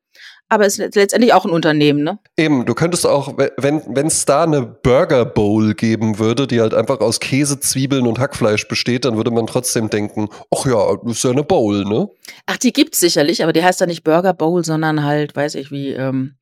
Aber 0.54 0.66
es 0.68 0.78
ist 0.78 0.94
letztendlich 0.96 1.34
auch 1.34 1.46
ein 1.46 1.52
Unternehmen, 1.52 2.04
ne? 2.04 2.20
Eben, 2.38 2.66
du 2.66 2.74
könntest 2.76 3.08
auch, 3.08 3.38
we- 3.38 3.52
wenn 3.58 4.08
es 4.08 4.26
da 4.26 4.44
eine 4.44 4.62
Burger 4.62 5.26
Bowl 5.26 5.74
geben 5.74 6.20
würde, 6.20 6.46
die 6.46 6.62
halt 6.62 6.74
einfach 6.76 7.00
aus 7.00 7.20
Käse, 7.20 7.60
Zwiebeln 7.60 8.06
und 8.06 8.20
Hackfleisch 8.20 8.68
besteht, 8.68 9.06
dann 9.06 9.18
würde 9.18 9.32
man 9.32 9.48
trotzdem 9.48 9.90
denken, 9.90 10.30
ach 10.56 10.66
ja, 10.68 10.96
das 11.04 11.14
ist 11.18 11.24
ja 11.24 11.32
eine 11.32 11.44
Bowl, 11.44 11.84
ne? 11.86 12.08
Ach, 12.46 12.58
die 12.58 12.72
gibt's 12.72 13.00
sicherlich, 13.00 13.42
aber 13.42 13.52
die 13.54 13.64
heißt 13.64 13.82
dann 13.82 13.90
nicht 13.90 14.04
Burger 14.04 14.34
Bowl, 14.34 14.64
sondern 14.64 15.04
halt, 15.04 15.36
weiß 15.36 15.56
ich 15.56 15.72
wie, 15.72 15.90
ähm, 15.94 16.36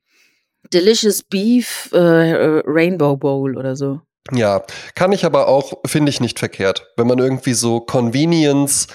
Delicious 0.74 1.24
Beef 1.24 1.90
äh, 1.94 1.98
äh, 2.32 2.64
Rainbow 2.66 3.16
Bowl 3.18 3.58
oder 3.58 3.76
so. 3.76 4.02
Ja, 4.32 4.62
kann 4.94 5.12
ich 5.14 5.26
aber 5.26 5.48
auch, 5.48 5.74
finde 5.86 6.10
ich 6.10 6.20
nicht 6.22 6.38
verkehrt. 6.38 6.88
Wenn 6.98 7.08
man 7.08 7.18
irgendwie 7.20 7.54
so 7.54 7.80
Convenience, 7.80 8.88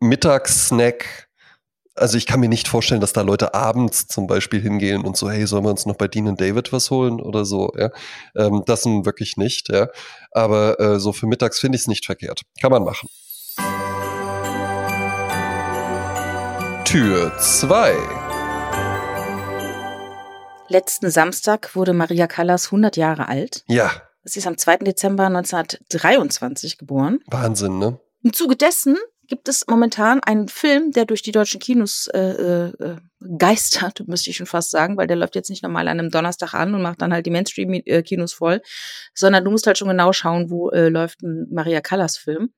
Mittagssnack, 0.00 1.28
also 1.94 2.16
ich 2.16 2.26
kann 2.26 2.40
mir 2.40 2.48
nicht 2.48 2.68
vorstellen, 2.68 3.00
dass 3.00 3.12
da 3.12 3.22
Leute 3.22 3.54
abends 3.54 4.06
zum 4.06 4.26
Beispiel 4.26 4.60
hingehen 4.60 5.04
und 5.04 5.16
so, 5.16 5.30
hey, 5.30 5.46
sollen 5.46 5.64
wir 5.64 5.70
uns 5.70 5.86
noch 5.86 5.96
bei 5.96 6.08
Dean 6.08 6.28
und 6.28 6.40
David 6.40 6.72
was 6.72 6.90
holen 6.90 7.20
oder 7.20 7.44
so, 7.44 7.72
ja. 7.76 7.90
Ähm, 8.36 8.62
das 8.66 8.84
nun 8.84 9.04
wirklich 9.04 9.36
nicht, 9.36 9.68
ja. 9.68 9.88
Aber 10.32 10.78
äh, 10.80 11.00
so 11.00 11.12
für 11.12 11.26
mittags 11.26 11.58
finde 11.58 11.76
ich 11.76 11.82
es 11.82 11.88
nicht 11.88 12.06
verkehrt. 12.06 12.42
Kann 12.60 12.70
man 12.70 12.84
machen. 12.84 13.08
Tür 16.84 17.36
2. 17.38 17.94
Letzten 20.68 21.10
Samstag 21.10 21.74
wurde 21.74 21.92
Maria 21.92 22.26
Callas 22.26 22.66
100 22.66 22.96
Jahre 22.96 23.28
alt. 23.28 23.64
Ja, 23.66 23.90
Sie 24.24 24.38
ist 24.38 24.46
am 24.46 24.58
2. 24.58 24.78
Dezember 24.78 25.26
1923 25.26 26.78
geboren. 26.78 27.20
Wahnsinn, 27.26 27.78
ne? 27.78 27.98
Im 28.22 28.32
Zuge 28.32 28.56
dessen 28.56 28.98
gibt 29.30 29.48
es 29.48 29.64
momentan 29.66 30.20
einen 30.22 30.48
Film, 30.48 30.90
der 30.90 31.06
durch 31.06 31.22
die 31.22 31.32
deutschen 31.32 31.60
Kinos 31.60 32.08
äh, 32.08 32.20
äh, 32.20 32.96
geistert, 33.38 34.02
müsste 34.06 34.28
ich 34.28 34.36
schon 34.36 34.46
fast 34.46 34.70
sagen, 34.70 34.98
weil 34.98 35.06
der 35.06 35.16
läuft 35.16 35.36
jetzt 35.36 35.48
nicht 35.48 35.62
normal 35.62 35.88
an 35.88 35.98
einem 35.98 36.10
Donnerstag 36.10 36.52
an 36.52 36.74
und 36.74 36.82
macht 36.82 37.00
dann 37.00 37.14
halt 37.14 37.24
die 37.24 37.30
Mainstream-Kinos 37.30 38.34
voll, 38.34 38.60
sondern 39.14 39.44
du 39.44 39.50
musst 39.50 39.66
halt 39.66 39.78
schon 39.78 39.88
genau 39.88 40.12
schauen, 40.12 40.50
wo 40.50 40.68
äh, 40.70 40.88
läuft 40.88 41.22
ein 41.22 41.46
Maria 41.50 41.80
Callas 41.80 42.18
Film. 42.18 42.52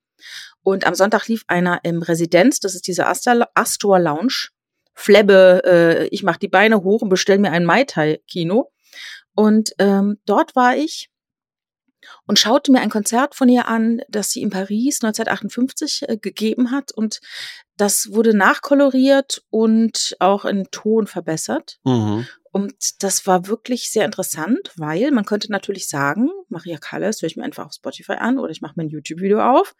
Und 0.63 0.85
am 0.85 0.95
Sonntag 0.95 1.27
lief 1.27 1.43
einer 1.47 1.79
im 1.83 2.01
Residenz, 2.01 2.59
das 2.59 2.75
ist 2.75 2.87
diese 2.87 3.07
Astor, 3.07 3.47
Astor 3.53 3.99
Lounge, 3.99 4.49
Flebbe, 4.95 5.61
äh, 5.65 6.07
ich 6.07 6.23
mach 6.23 6.37
die 6.37 6.47
Beine 6.47 6.83
hoch 6.83 7.01
und 7.01 7.09
bestell 7.09 7.37
mir 7.37 7.51
ein 7.51 7.65
Mai 7.65 7.83
Tai 7.83 8.19
Kino. 8.27 8.71
Und 9.35 9.73
ähm, 9.79 10.17
dort 10.25 10.55
war 10.55 10.75
ich 10.75 11.09
und 12.25 12.39
schaute 12.39 12.71
mir 12.71 12.81
ein 12.81 12.89
Konzert 12.89 13.35
von 13.35 13.49
ihr 13.49 13.67
an, 13.67 14.01
das 14.09 14.31
sie 14.31 14.41
in 14.41 14.49
Paris 14.49 14.99
1958 15.03 16.09
äh, 16.09 16.17
gegeben 16.17 16.71
hat. 16.71 16.91
Und 16.91 17.21
das 17.77 18.09
wurde 18.11 18.35
nachkoloriert 18.35 19.43
und 19.49 20.15
auch 20.19 20.45
in 20.45 20.65
Ton 20.71 21.07
verbessert. 21.07 21.79
Mhm. 21.83 22.27
Und 22.51 23.01
das 23.03 23.25
war 23.25 23.47
wirklich 23.47 23.91
sehr 23.91 24.05
interessant, 24.05 24.71
weil 24.77 25.09
man 25.11 25.25
könnte 25.25 25.51
natürlich 25.51 25.89
sagen, 25.89 26.29
Maria 26.49 26.77
Callas 26.77 27.21
höre 27.21 27.27
ich 27.27 27.35
mir 27.35 27.43
einfach 27.43 27.65
auf 27.65 27.73
Spotify 27.73 28.13
an 28.13 28.37
oder 28.37 28.51
ich 28.51 28.61
mache 28.61 28.73
mir 28.75 28.83
ein 28.83 28.89
YouTube-Video 28.89 29.41
auf. 29.41 29.75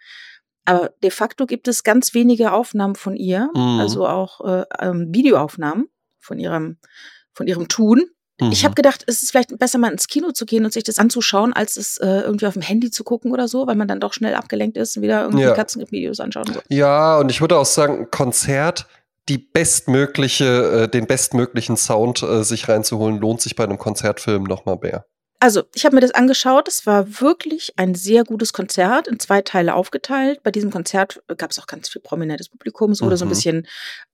Aber 0.65 0.91
de 1.03 1.11
facto 1.11 1.45
gibt 1.45 1.67
es 1.67 1.83
ganz 1.83 2.13
wenige 2.13 2.51
Aufnahmen 2.51 2.95
von 2.95 3.15
ihr, 3.15 3.49
Mhm. 3.53 3.79
also 3.79 4.07
auch 4.07 4.41
äh, 4.41 4.65
ähm, 4.79 5.09
Videoaufnahmen 5.13 5.87
von 6.19 6.39
ihrem, 6.39 6.79
von 7.33 7.47
ihrem 7.47 7.67
Tun. 7.67 8.05
Ich 8.51 8.61
Mhm. 8.61 8.65
habe 8.65 8.75
gedacht, 8.75 9.03
es 9.07 9.23
ist 9.23 9.31
vielleicht 9.31 9.57
besser, 9.57 9.77
mal 9.77 9.91
ins 9.91 10.07
Kino 10.07 10.31
zu 10.31 10.45
gehen 10.45 10.65
und 10.65 10.73
sich 10.73 10.83
das 10.83 10.99
anzuschauen, 10.99 11.53
als 11.53 11.77
es 11.77 11.97
äh, 11.97 12.07
irgendwie 12.21 12.45
auf 12.47 12.53
dem 12.53 12.61
Handy 12.61 12.91
zu 12.91 13.03
gucken 13.03 13.31
oder 13.31 13.47
so, 13.47 13.67
weil 13.67 13.75
man 13.75 13.87
dann 13.87 13.99
doch 13.99 14.13
schnell 14.13 14.35
abgelenkt 14.35 14.77
ist 14.77 14.95
und 14.97 15.03
wieder 15.03 15.23
irgendwie 15.23 15.43
Ja. 15.43 15.53
Katzenvideos 15.53 16.19
anschauen. 16.19 16.45
und 16.47 16.53
So. 16.55 16.61
Ja, 16.69 17.17
und 17.19 17.29
ich 17.31 17.41
würde 17.41 17.57
auch 17.57 17.65
sagen, 17.65 17.99
ein 17.99 18.11
Konzert, 18.11 18.87
die 19.29 19.37
bestmögliche, 19.37 20.83
äh, 20.83 20.87
den 20.89 21.07
bestmöglichen 21.07 21.77
Sound 21.77 22.23
äh, 22.23 22.43
sich 22.43 22.67
reinzuholen, 22.67 23.19
lohnt 23.19 23.41
sich 23.41 23.55
bei 23.55 23.63
einem 23.63 23.77
Konzertfilm 23.77 24.43
noch 24.43 24.65
mal 24.65 24.77
mehr. 24.81 25.05
Also, 25.43 25.63
ich 25.75 25.83
habe 25.83 25.95
mir 25.95 25.99
das 25.99 26.11
angeschaut. 26.11 26.69
Es 26.69 26.85
war 26.85 27.19
wirklich 27.19 27.73
ein 27.75 27.95
sehr 27.95 28.23
gutes 28.23 28.53
Konzert, 28.53 29.09
in 29.09 29.19
zwei 29.19 29.41
Teile 29.41 29.73
aufgeteilt. 29.75 30.41
Bei 30.41 30.51
diesem 30.51 30.71
Konzert 30.71 31.21
gab 31.37 31.51
es 31.51 31.59
auch 31.59 31.67
ganz 31.67 31.89
viel 31.89 32.01
prominentes 32.01 32.47
Publikum. 32.47 32.91
Es 32.91 33.01
wurde 33.01 33.17
so 33.17 33.25
ein 33.25 33.27
Mhm. 33.27 33.31
bisschen 33.31 33.67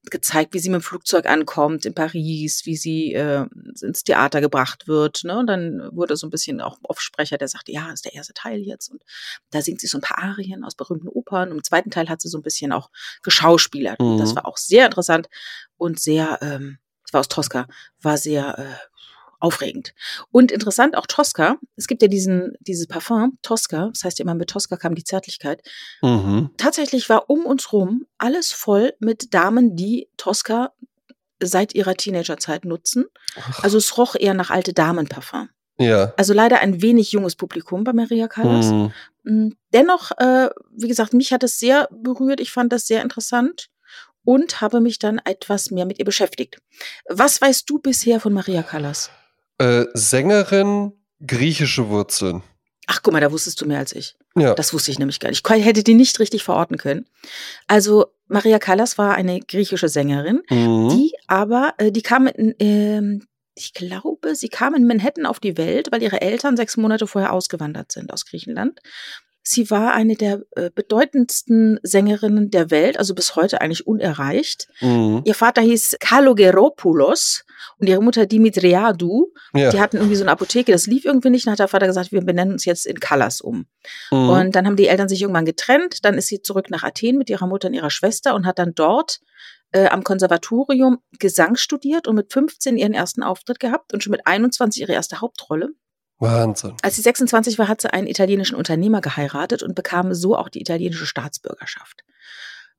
gezeigt, 0.10 0.56
wie 0.56 0.60
sie 0.60 0.70
mit 0.70 0.82
dem 0.82 0.84
Flugzeug 0.84 1.28
ankommt 1.28 1.86
in 1.86 1.94
Paris, 1.94 2.66
wie 2.66 2.76
sie 2.76 3.14
äh, 3.14 3.46
ins 3.80 4.04
Theater 4.04 4.42
gebracht 4.42 4.88
wird. 4.88 5.24
Ne? 5.24 5.38
Und 5.38 5.46
dann 5.46 5.88
wurde 5.96 6.18
so 6.18 6.26
ein 6.26 6.32
bisschen 6.32 6.62
auch 6.62 6.80
Aufsprecher, 6.82 7.38
der 7.38 7.48
sagte, 7.48 7.72
ja, 7.74 7.84
das 7.84 7.96
ist 8.00 8.06
der 8.06 8.16
erste 8.16 8.34
Teil 8.34 8.62
jetzt. 8.62 8.90
Und 8.90 9.04
da 9.52 9.62
singt 9.62 9.82
sie 9.82 9.88
so 9.88 10.00
ein 10.00 10.02
paar 10.02 10.18
Arien 10.18 10.64
aus 10.64 10.74
berühmten 10.74 11.10
Opern. 11.10 11.52
Und 11.52 11.58
im 11.58 11.64
zweiten 11.64 11.92
Teil 11.92 12.10
hat 12.10 12.22
sie 12.22 12.30
so 12.30 12.40
ein 12.40 12.44
bisschen 12.44 12.72
auch 12.72 12.90
geschauspielert. 13.22 14.00
Und 14.00 14.18
das 14.18 14.32
Mhm. 14.32 14.38
war 14.38 14.48
auch 14.48 14.58
sehr 14.58 14.88
interessant 14.88 15.30
und 15.78 16.00
sehr, 16.00 16.40
ähm, 16.42 16.80
es 17.06 17.14
war 17.14 17.20
aus 17.20 17.28
Tosca, 17.28 17.68
war 18.02 18.18
sehr 18.18 18.58
äh, 18.58 18.64
aufregend. 19.40 19.94
Und 20.32 20.52
interessant, 20.52 20.98
auch 20.98 21.08
Tosca, 21.08 21.58
es 21.76 21.88
gibt 21.88 22.02
ja 22.02 22.08
diesen, 22.08 22.54
dieses 22.60 22.88
Parfum, 22.88 23.38
Tosca, 23.42 23.90
das 23.94 24.04
heißt 24.04 24.20
ja 24.20 24.24
immer 24.24 24.36
mit 24.36 24.50
Tosca 24.50 24.76
kam 24.78 24.96
die 24.96 25.04
Zärtlichkeit. 25.04 25.62
Mhm. 26.02 26.50
Tatsächlich 26.58 27.10
war 27.10 27.30
um 27.30 27.46
uns 27.46 27.72
rum 27.74 28.06
alles 28.18 28.52
voll 28.52 28.94
mit 29.00 29.34
Damen, 29.34 29.76
die 29.76 30.10
Tosca 30.18 30.74
seit 31.42 31.74
ihrer 31.74 31.96
Teenagerzeit 31.96 32.66
nutzen. 32.66 33.06
Ach, 33.40 33.64
Also 33.64 33.78
es 33.78 33.98
roch 33.98 34.16
eher 34.16 34.34
nach 34.34 34.50
alte 34.50 34.74
Damenparfum. 34.74 35.50
ja. 35.78 36.14
Also 36.18 36.34
leider 36.34 36.60
ein 36.60 36.82
wenig 36.82 37.14
junges 37.14 37.36
Publikum 37.36 37.86
bei 37.86 37.94
Maria 37.94 38.28
Callas. 38.28 38.66
Mhm. 38.68 38.92
Mm, 39.24 39.50
Dennoch, 39.74 40.12
äh, 40.18 40.50
wie 40.76 40.88
gesagt, 40.90 41.14
mich 41.14 41.32
hat 41.32 41.44
es 41.44 41.58
sehr 41.60 41.88
berührt. 41.92 42.42
Ich 42.42 42.52
fand 42.52 42.74
das 42.74 42.88
sehr 42.88 43.02
interessant 43.02 43.70
und 44.26 44.60
habe 44.60 44.82
mich 44.82 45.00
dann 45.00 45.22
etwas 45.24 45.72
mehr 45.72 45.86
mit 45.86 45.98
ihr 46.00 46.06
beschäftigt. 46.06 46.58
Was 47.08 47.40
weißt 47.42 47.70
du 47.70 47.80
bisher 47.80 48.20
von 48.20 48.34
Maria 48.34 48.64
Callas? 48.64 49.10
Äh, 49.60 49.86
Sängerin, 49.94 50.94
griechische 51.26 51.90
Wurzeln. 51.90 52.44
Ach, 52.88 53.02
guck 53.04 53.14
mal, 53.14 53.20
da 53.22 53.32
wusstest 53.32 53.62
du 53.62 53.66
mehr 53.68 53.78
als 53.80 53.94
ich. 53.94 54.16
Ja. 54.36 54.56
Das 54.56 54.74
wusste 54.74 54.90
ich 54.90 54.98
nämlich 55.00 55.20
gar 55.20 55.30
nicht. 55.30 55.48
Ich 55.48 55.66
hätte 55.66 55.84
die 55.84 55.94
nicht 55.94 56.20
richtig 56.20 56.44
verorten 56.44 56.78
können. 56.78 57.06
Also, 57.68 58.08
Maria 58.28 58.58
Callas 58.58 58.98
war 58.98 59.14
eine 59.14 59.40
griechische 59.42 59.90
Sängerin, 59.90 60.42
Mhm. 60.50 60.90
die 60.90 61.14
aber, 61.28 61.74
äh, 61.78 61.92
die 61.92 62.02
kam 62.02 62.30
ähm, 62.36 63.26
ich 63.56 63.74
glaube, 63.74 64.36
sie 64.36 64.48
kam 64.48 64.74
in 64.74 64.88
Manhattan 64.88 65.26
auf 65.26 65.40
die 65.42 65.58
Welt, 65.58 65.92
weil 65.92 66.02
ihre 66.02 66.22
Eltern 66.22 66.56
sechs 66.56 66.78
Monate 66.78 67.08
vorher 67.08 67.34
ausgewandert 67.34 67.92
sind 67.92 68.14
aus 68.14 68.26
Griechenland. 68.26 68.80
Sie 69.52 69.72
war 69.72 69.94
eine 69.94 70.16
der 70.16 70.44
äh, 70.52 70.70
bedeutendsten 70.70 71.80
Sängerinnen 71.82 72.52
der 72.52 72.70
Welt, 72.70 73.00
also 73.00 73.16
bis 73.16 73.36
heute 73.36 73.62
eigentlich 73.62 73.88
unerreicht. 73.88 74.68
Mhm. 74.80 75.24
Ihr 75.26 75.34
Vater 75.34 75.64
hieß 75.64 75.98
Kalogeropoulos 76.00 77.46
und 77.80 77.90
ihre 77.90 78.04
Mutter 78.04 78.28
Dimitriadou. 78.28 79.34
Ja. 79.56 79.72
Die 79.72 79.82
hatten 79.82 79.98
irgendwie 79.98 80.18
so 80.18 80.24
eine 80.24 80.34
Apotheke, 80.34 80.72
das 80.72 80.86
lief 80.86 81.04
irgendwie 81.04 81.32
nicht. 81.32 81.48
Dann 81.48 81.54
hat 81.54 81.60
der 81.60 81.68
Vater 81.68 81.88
gesagt, 81.88 82.12
wir 82.12 82.22
benennen 82.22 82.54
uns 82.54 82.66
jetzt 82.66 82.86
in 82.86 83.00
Callas 83.00 83.42
um. 83.42 83.66
Mhm. 84.12 84.30
Und 84.30 84.56
dann 84.56 84.68
haben 84.68 84.76
die 84.76 84.86
Eltern 84.86 85.10
sich 85.10 85.24
irgendwann 85.24 85.46
getrennt. 85.46 86.06
Dann 86.06 86.20
ist 86.20 86.28
sie 86.28 86.44
zurück 86.44 86.70
nach 86.70 86.84
Athen 86.84 87.18
mit 87.18 87.32
ihrer 87.32 87.48
Mutter 87.48 87.70
und 87.70 87.74
ihrer 87.74 87.90
Schwester 87.90 88.36
und 88.36 88.46
hat 88.46 88.60
dann 88.60 88.74
dort 88.76 89.20
äh, 89.72 89.88
am 89.88 90.04
Konservatorium 90.04 91.00
Gesang 91.18 91.56
studiert 91.56 92.08
und 92.08 92.14
mit 92.14 92.32
15 92.32 92.78
ihren 92.78 92.94
ersten 92.94 93.24
Auftritt 93.24 93.60
gehabt 93.60 93.96
und 93.96 94.04
schon 94.04 94.12
mit 94.12 94.28
21 94.28 94.84
ihre 94.84 94.94
erste 94.94 95.22
Hauptrolle. 95.22 95.70
Wahnsinn. 96.20 96.76
Als 96.82 96.96
sie 96.96 97.02
26 97.02 97.58
war, 97.58 97.68
hat 97.68 97.82
sie 97.82 97.92
einen 97.92 98.08
italienischen 98.08 98.56
Unternehmer 98.56 99.02
geheiratet 99.02 99.64
und 99.64 99.76
bekam 99.76 100.14
so 100.14 100.36
auch 100.36 100.50
die 100.50 100.62
italienische 100.62 101.06
Staatsbürgerschaft. 101.06 102.04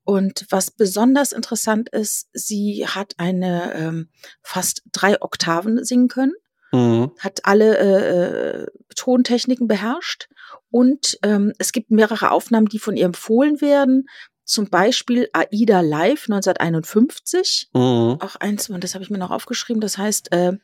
Und 0.04 0.46
was 0.50 0.70
besonders 0.70 1.32
interessant 1.32 1.88
ist, 1.90 2.28
sie 2.32 2.86
hat 2.86 3.14
eine 3.18 3.74
ähm, 3.74 4.08
fast 4.42 4.82
drei 4.92 5.20
Oktaven 5.20 5.84
singen 5.84 6.08
können 6.08 6.34
Mhm. 6.72 7.10
hat 7.18 7.40
alle 7.44 7.78
äh, 7.78 8.62
äh, 8.62 8.66
Tontechniken 8.94 9.66
beherrscht 9.66 10.28
und 10.70 11.18
ähm, 11.24 11.52
es 11.58 11.72
gibt 11.72 11.90
mehrere 11.90 12.30
Aufnahmen, 12.30 12.66
die 12.66 12.78
von 12.78 12.96
ihr 12.96 13.06
empfohlen 13.06 13.60
werden. 13.60 14.08
Zum 14.50 14.68
Beispiel 14.68 15.28
Aida 15.32 15.80
Live 15.80 16.24
1951. 16.28 17.68
Mhm. 17.72 18.18
Auch 18.20 18.34
eins, 18.34 18.68
und 18.68 18.82
das 18.82 18.94
habe 18.94 19.04
ich 19.04 19.08
mir 19.08 19.18
noch 19.18 19.30
aufgeschrieben, 19.30 19.80
das 19.80 19.96
heißt 19.96 20.32
äh, 20.32 20.54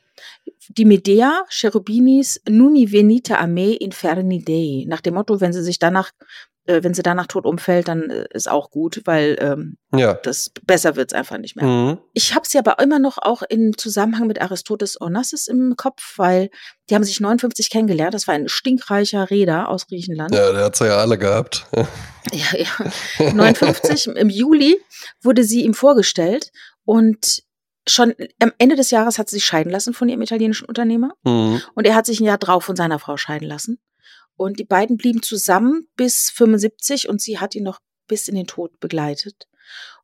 die 0.71 0.85
Medea 0.85 1.45
Cherubinis 1.51 2.43
Nuni 2.49 2.91
venite 2.91 3.39
a 3.39 3.47
me 3.47 3.77
inferni 3.77 4.45
dei. 4.45 4.89
Nach 4.89 5.01
dem 5.01 5.15
Motto, 5.15 5.41
wenn 5.41 5.53
sie 5.53 5.63
sich 5.63 5.79
danach, 5.79 6.11
äh, 6.67 6.83
wenn 6.83 6.95
sie 6.95 7.03
danach 7.03 7.27
tot 7.27 7.45
umfällt, 7.45 7.89
dann 7.89 8.11
äh, 8.11 8.27
ist 8.31 8.49
auch 8.51 8.71
gut, 8.71 9.03
weil 9.05 9.37
ähm, 9.41 9.77
Ja. 9.95 10.15
das 10.15 10.51
besser 10.65 10.97
wird's 10.97 11.15
einfach 11.15 11.39
nicht 11.39 11.57
mehr. 11.57 11.65
Mhm. 11.67 11.99
Ich 12.13 12.35
habe 12.35 12.47
sie 12.49 12.59
aber 12.59 12.79
immer 12.81 12.99
noch 12.99 13.19
auch 13.19 13.43
im 13.43 13.77
Zusammenhang 13.77 14.27
mit 14.27 14.41
Aristoteles 14.41 15.01
Onassis 15.01 15.47
im 15.49 15.75
Kopf, 15.77 16.15
weil 16.17 16.51
die 16.91 16.95
haben 16.95 17.05
sich 17.05 17.21
59 17.21 17.71
kennengelernt. 17.71 18.15
Das 18.15 18.27
war 18.29 18.35
ein 18.35 18.49
stinkreicher 18.49 19.31
Reeder 19.31 19.69
aus 19.69 19.87
Griechenland. 19.87 20.35
Ja, 20.35 20.53
der 20.53 20.65
hat's 20.65 20.79
ja 20.81 20.97
alle 20.99 21.19
gehabt. 21.19 21.67
Ja, 22.33 22.59
ja. 22.59 23.33
59 23.33 24.09
im 24.09 24.29
Juli 24.31 24.77
wurde 25.23 25.45
sie 25.45 25.63
ihm 25.65 25.75
vorgestellt 25.75 26.51
und 26.85 27.45
schon 27.89 28.15
am 28.43 28.53
Ende 28.59 28.75
des 28.75 28.91
Jahres 28.91 29.19
hat 29.19 29.29
sie 29.31 29.37
sich 29.37 29.45
scheiden 29.47 29.71
lassen 29.71 29.95
von 29.95 30.09
ihrem 30.09 30.23
italienischen 30.23 30.65
Unternehmer 30.67 31.13
Mhm. 31.25 31.63
und 31.77 31.87
er 31.87 31.95
hat 31.95 32.05
sich 32.07 32.19
ein 32.19 32.25
Jahr 32.25 32.39
drauf 32.39 32.65
von 32.65 32.75
seiner 32.75 32.99
Frau 32.99 33.17
scheiden 33.17 33.47
lassen. 33.47 33.79
Und 34.37 34.59
die 34.59 34.65
beiden 34.65 34.97
blieben 34.97 35.23
zusammen 35.23 35.89
bis 35.97 36.31
75 36.31 37.09
und 37.09 37.21
sie 37.21 37.39
hat 37.39 37.55
ihn 37.55 37.65
noch 37.65 37.81
bis 38.07 38.29
in 38.29 38.35
den 38.35 38.47
Tod 38.47 38.79
begleitet. 38.81 39.47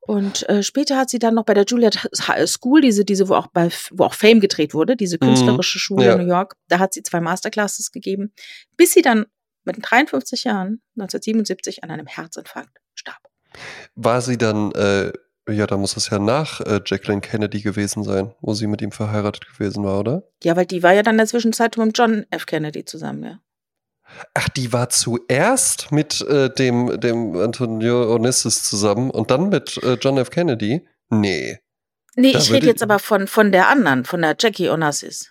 Und 0.00 0.48
äh, 0.48 0.64
später 0.64 0.96
hat 0.96 1.10
sie 1.10 1.20
dann 1.20 1.34
noch 1.34 1.44
bei 1.44 1.54
der 1.54 1.64
Juilliard 1.64 2.10
School, 2.46 2.80
diese, 2.80 3.04
diese, 3.04 3.28
wo 3.28 3.34
auch 3.34 3.46
bei, 3.46 3.68
wo 3.92 4.04
auch 4.04 4.14
Fame 4.14 4.40
gedreht 4.40 4.74
wurde, 4.74 4.96
diese 4.96 5.18
künstlerische 5.18 5.78
Schule 5.78 6.06
ja. 6.06 6.12
in 6.14 6.22
New 6.22 6.28
York, 6.28 6.56
da 6.66 6.80
hat 6.80 6.92
sie 6.92 7.04
zwei 7.04 7.20
Masterclasses 7.20 7.92
gegeben, 7.92 8.32
bis 8.76 8.92
sie 8.92 9.02
dann 9.02 9.26
mit 9.64 9.76
53 9.80 10.44
Jahren, 10.44 10.82
1977, 10.96 11.84
an 11.84 11.92
einem 11.92 12.08
Herzinfarkt 12.08 12.78
starb. 12.94 13.20
War 13.94 14.20
sie 14.22 14.36
dann, 14.36 14.72
äh, 14.72 15.12
ja, 15.48 15.68
da 15.68 15.76
muss 15.76 15.96
es 15.96 16.10
ja 16.10 16.18
nach 16.18 16.60
äh, 16.62 16.80
Jacqueline 16.84 17.20
Kennedy 17.20 17.60
gewesen 17.60 18.02
sein, 18.02 18.34
wo 18.40 18.54
sie 18.54 18.66
mit 18.66 18.82
ihm 18.82 18.90
verheiratet 18.90 19.46
gewesen 19.46 19.84
war, 19.84 20.00
oder? 20.00 20.24
Ja, 20.42 20.56
weil 20.56 20.66
die 20.66 20.82
war 20.82 20.94
ja 20.94 21.02
dann 21.02 21.14
in 21.14 21.18
der 21.18 21.26
Zwischenzeit 21.28 21.76
mit 21.76 21.96
John 21.96 22.26
F. 22.30 22.46
Kennedy 22.46 22.84
zusammen, 22.84 23.22
ja. 23.22 23.40
Ach, 24.34 24.48
die 24.50 24.72
war 24.72 24.88
zuerst 24.88 25.92
mit 25.92 26.20
äh, 26.22 26.48
dem, 26.54 27.00
dem 27.00 27.36
Antonio 27.36 28.14
Onassis 28.14 28.64
zusammen 28.64 29.10
und 29.10 29.30
dann 29.30 29.48
mit 29.48 29.76
äh, 29.82 29.94
John 30.00 30.18
F. 30.18 30.30
Kennedy? 30.30 30.86
Nee. 31.10 31.58
Nee, 32.14 32.32
Da 32.32 32.38
ich 32.40 32.52
rede 32.52 32.66
jetzt 32.66 32.82
aber 32.82 32.98
von, 32.98 33.26
von 33.26 33.52
der 33.52 33.68
anderen, 33.68 34.04
von 34.04 34.20
der 34.22 34.36
Jackie 34.38 34.68
Onassis. 34.68 35.30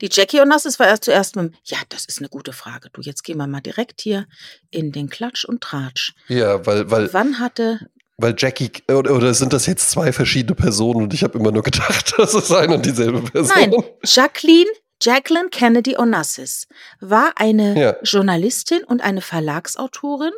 Die 0.00 0.08
Jackie 0.12 0.40
Onassis 0.40 0.78
war 0.78 0.86
erst 0.86 1.04
zuerst 1.04 1.36
mit, 1.36 1.46
dem- 1.52 1.54
ja, 1.64 1.78
das 1.88 2.04
ist 2.04 2.18
eine 2.18 2.28
gute 2.28 2.52
Frage. 2.52 2.88
Du, 2.92 3.00
jetzt 3.00 3.24
gehen 3.24 3.38
wir 3.38 3.46
mal 3.46 3.60
direkt 3.60 4.00
hier 4.02 4.26
in 4.70 4.92
den 4.92 5.08
Klatsch 5.08 5.44
und 5.44 5.60
Tratsch. 5.62 6.12
Ja, 6.28 6.64
weil, 6.66 6.90
weil, 6.90 7.12
Wann 7.12 7.38
hatte, 7.40 7.80
weil 8.18 8.34
Jackie, 8.36 8.70
oder, 8.90 9.14
oder 9.14 9.32
sind 9.34 9.52
das 9.52 9.66
jetzt 9.66 9.90
zwei 9.90 10.12
verschiedene 10.12 10.54
Personen 10.54 11.02
und 11.04 11.14
ich 11.14 11.24
habe 11.24 11.38
immer 11.38 11.50
nur 11.50 11.62
gedacht, 11.62 12.14
das 12.18 12.34
ist 12.34 12.52
eine 12.52 12.74
und 12.74 12.86
dieselbe 12.86 13.22
Person. 13.22 13.52
nein, 13.56 13.74
Jacqueline, 14.04 14.70
Jacqueline 15.00 15.48
Kennedy 15.50 15.96
Onassis 15.96 16.66
war 17.00 17.32
eine 17.36 17.78
Ja. 17.78 17.96
Journalistin 18.02 18.84
und 18.84 19.00
eine 19.02 19.20
Verlagsautorin. 19.20 20.32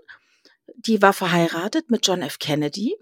Die 0.76 1.00
war 1.02 1.12
verheiratet 1.12 1.90
mit 1.90 2.06
John 2.06 2.22
F. 2.22 2.38
Kennedy. 2.38 2.96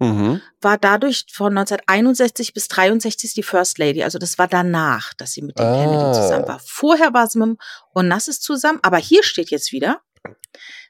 Mhm. 0.00 0.42
war 0.60 0.76
dadurch 0.76 1.24
von 1.32 1.56
1961 1.56 2.52
bis 2.52 2.66
63 2.66 3.32
die 3.34 3.44
First 3.44 3.78
Lady. 3.78 4.02
Also 4.02 4.18
das 4.18 4.38
war 4.38 4.48
danach, 4.48 5.14
dass 5.14 5.32
sie 5.32 5.40
mit 5.42 5.56
dem 5.56 5.64
Ah. 5.64 5.72
Kennedy 5.84 6.12
zusammen 6.20 6.48
war. 6.48 6.58
Vorher 6.66 7.14
war 7.14 7.28
sie 7.28 7.38
mit 7.38 7.46
dem 7.46 7.58
Onassis 7.94 8.40
zusammen, 8.40 8.80
aber 8.82 8.98
hier 8.98 9.22
steht 9.22 9.50
jetzt 9.50 9.70
wieder, 9.70 10.00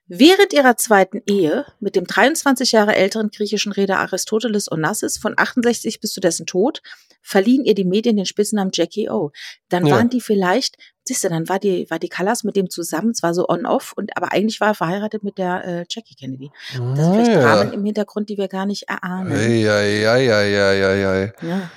Während 0.06 0.52
ihrer 0.52 0.76
zweiten 0.76 1.23
Ehe 1.26 1.64
mit 1.80 1.96
dem 1.96 2.06
23 2.06 2.73
Jahre 2.73 2.94
älteren 2.94 3.30
griechischen 3.30 3.73
Reeder 3.73 3.99
Aristoteles 4.00 4.70
Onassis 4.70 5.16
von 5.16 5.32
68 5.37 6.00
bis 6.00 6.12
zu 6.12 6.20
dessen 6.20 6.44
Tod 6.44 6.82
verliehen 7.23 7.64
ihr 7.64 7.75
die 7.75 7.87
Medien 7.87 8.16
den 8.16 8.26
Spitznamen 8.26 8.70
Jackie 8.75 9.08
O. 9.08 9.30
Dann 9.70 9.87
Ja. 9.87 9.96
waren 9.96 10.11
die 10.11 10.20
vielleicht, 10.20 10.76
siehst 11.04 11.25
du, 11.25 11.30
dann 11.30 11.49
war 11.49 11.58
die, 11.58 11.88
war 11.88 11.99
die 11.99 12.11
Callas 12.11 12.44
mit 12.44 12.54
dem 12.54 12.68
zusammen, 12.68 13.14
zwar 13.14 13.32
so 13.32 13.49
on-off, 13.49 13.94
und 13.96 14.14
aber 14.14 14.30
eigentlich 14.30 14.61
war 14.61 14.68
er 14.68 14.75
verheiratet 14.75 15.25
mit 15.25 15.38
der 15.38 15.64
äh, 15.64 15.84
Jackie 15.88 16.14
Kennedy. 16.16 16.50
Das 16.70 16.78
sind 17.06 17.14
vielleicht 17.14 17.34
Dramen 17.37 17.73
im 17.73 17.82
Hintergrund, 17.84 18.28
die 18.28 18.37
wir 18.37 18.49
gar 18.49 18.66
nicht 18.66 18.82
erahnen. 18.88 19.32
Eieieiei. 19.32 21.32
Ja. 21.40 21.70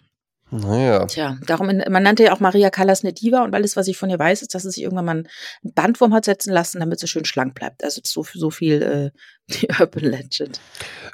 Naja. 0.50 1.06
Tja, 1.08 1.38
darum, 1.46 1.70
in, 1.70 1.84
man 1.90 2.04
nannte 2.04 2.24
ja 2.24 2.34
auch 2.34 2.40
Maria 2.40 2.70
Callas 2.70 3.04
eine 3.04 3.12
Diva 3.12 3.44
und 3.44 3.54
alles, 3.54 3.76
was 3.76 3.88
ich 3.88 3.98
von 3.98 4.10
ihr 4.10 4.18
weiß, 4.18 4.42
ist, 4.42 4.56
dass 4.56 4.64
sie 4.64 4.72
sich 4.72 4.84
irgendwann 4.84 5.06
mal 5.06 5.12
einen 5.12 5.28
Bandwurm 5.64 6.14
hat 6.14 6.24
setzen 6.24 6.54
lassen, 6.54 6.80
damit 6.80 7.00
sie 7.02 7.08
schön 7.08 7.26
schlank 7.26 7.54
bleibt. 7.54 7.84
Also 7.84 8.00
so, 8.06 8.26
so 8.34 8.50
viel 8.50 8.82
äh, 8.82 9.20
die 9.54 9.68
Urban 9.80 10.04
Legend. 10.04 10.60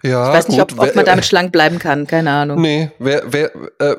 Ja, 0.03 0.27
ich 0.29 0.33
weiß 0.37 0.47
nicht, 0.49 0.59
gut, 0.59 0.73
ob, 0.73 0.79
ob 0.79 0.85
wer- 0.85 0.95
man 0.95 1.05
damit 1.05 1.25
schlank 1.25 1.51
bleiben 1.51 1.79
kann, 1.79 2.05
keine 2.05 2.29
Ahnung. 2.31 2.61
Nee, 2.61 2.91
äh, 2.99 3.21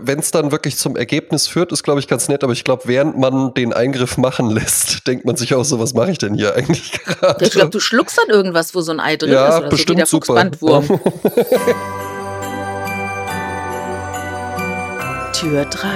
wenn 0.01 0.19
es 0.21 0.31
dann 0.31 0.53
wirklich 0.53 0.77
zum 0.77 0.97
Ergebnis 0.97 1.49
führt, 1.49 1.73
ist, 1.73 1.83
glaube 1.83 1.99
ich, 1.99 2.07
ganz 2.07 2.29
nett. 2.29 2.45
Aber 2.45 2.53
ich 2.53 2.63
glaube, 2.63 2.83
während 2.87 3.19
man 3.19 3.55
den 3.55 3.73
Eingriff 3.73 4.17
machen 4.19 4.51
lässt, 4.51 5.05
denkt 5.09 5.25
man 5.25 5.35
sich 5.37 5.55
auch 5.55 5.65
so, 5.65 5.81
was 5.81 5.95
mache 5.95 6.13
ich 6.13 6.19
denn 6.19 6.35
hier 6.35 6.55
eigentlich 6.55 6.93
gerade? 6.93 7.45
Ich 7.45 7.51
glaube, 7.51 7.71
du 7.71 7.81
schluckst 7.81 8.19
dann 8.19 8.29
irgendwas, 8.29 8.75
wo 8.75 8.83
so 8.83 8.93
ein 8.93 9.01
Ei 9.01 9.17
drin 9.17 9.31
ist 9.31 9.35
ja, 9.35 9.59
oder 9.59 9.69
bestimmt 9.69 9.89
so, 9.89 9.95
wie 9.95 9.97
der 9.97 10.07
super. 10.07 10.27
Fuchsbandwurm. 10.27 11.01
Tür 15.45 15.67
3. 15.67 15.87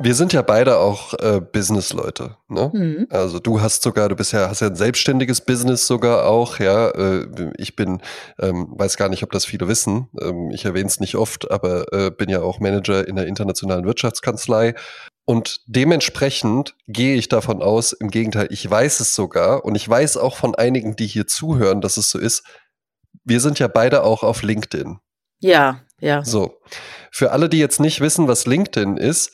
Wir 0.00 0.14
sind 0.16 0.32
ja 0.32 0.42
beide 0.42 0.78
auch 0.78 1.14
äh, 1.14 1.40
Businessleute, 1.40 2.36
ne? 2.48 2.72
Hm. 2.72 3.06
Also 3.10 3.38
du 3.38 3.60
hast 3.60 3.84
sogar, 3.84 4.08
du 4.08 4.16
bist 4.16 4.32
ja, 4.32 4.48
hast 4.48 4.62
ja 4.62 4.66
ein 4.66 4.74
selbstständiges 4.74 5.42
Business 5.42 5.86
sogar 5.86 6.26
auch, 6.26 6.58
ja. 6.58 6.88
Äh, 6.88 7.52
ich 7.56 7.76
bin, 7.76 8.02
ähm, 8.40 8.66
weiß 8.70 8.96
gar 8.96 9.08
nicht, 9.08 9.22
ob 9.22 9.30
das 9.30 9.44
viele 9.44 9.68
wissen. 9.68 10.08
Ähm, 10.20 10.50
ich 10.50 10.64
erwähne 10.64 10.88
es 10.88 10.98
nicht 10.98 11.14
oft, 11.14 11.52
aber 11.52 11.92
äh, 11.92 12.10
bin 12.10 12.30
ja 12.30 12.42
auch 12.42 12.58
Manager 12.58 13.06
in 13.06 13.14
der 13.14 13.28
internationalen 13.28 13.84
Wirtschaftskanzlei. 13.84 14.74
Und 15.24 15.60
dementsprechend 15.68 16.74
gehe 16.88 17.14
ich 17.14 17.28
davon 17.28 17.62
aus, 17.62 17.92
im 17.92 18.10
Gegenteil, 18.10 18.48
ich 18.50 18.68
weiß 18.68 18.98
es 18.98 19.14
sogar 19.14 19.64
und 19.64 19.76
ich 19.76 19.88
weiß 19.88 20.16
auch 20.16 20.36
von 20.36 20.56
einigen, 20.56 20.96
die 20.96 21.06
hier 21.06 21.28
zuhören, 21.28 21.80
dass 21.80 21.96
es 21.96 22.10
so 22.10 22.18
ist. 22.18 22.42
Wir 23.22 23.38
sind 23.38 23.60
ja 23.60 23.68
beide 23.68 24.02
auch 24.02 24.24
auf 24.24 24.42
LinkedIn. 24.42 24.98
Ja, 25.40 25.82
ja. 26.00 26.24
So. 26.24 26.60
Für 27.10 27.32
alle, 27.32 27.48
die 27.48 27.58
jetzt 27.58 27.80
nicht 27.80 28.00
wissen, 28.00 28.28
was 28.28 28.46
LinkedIn 28.46 28.96
ist, 28.96 29.32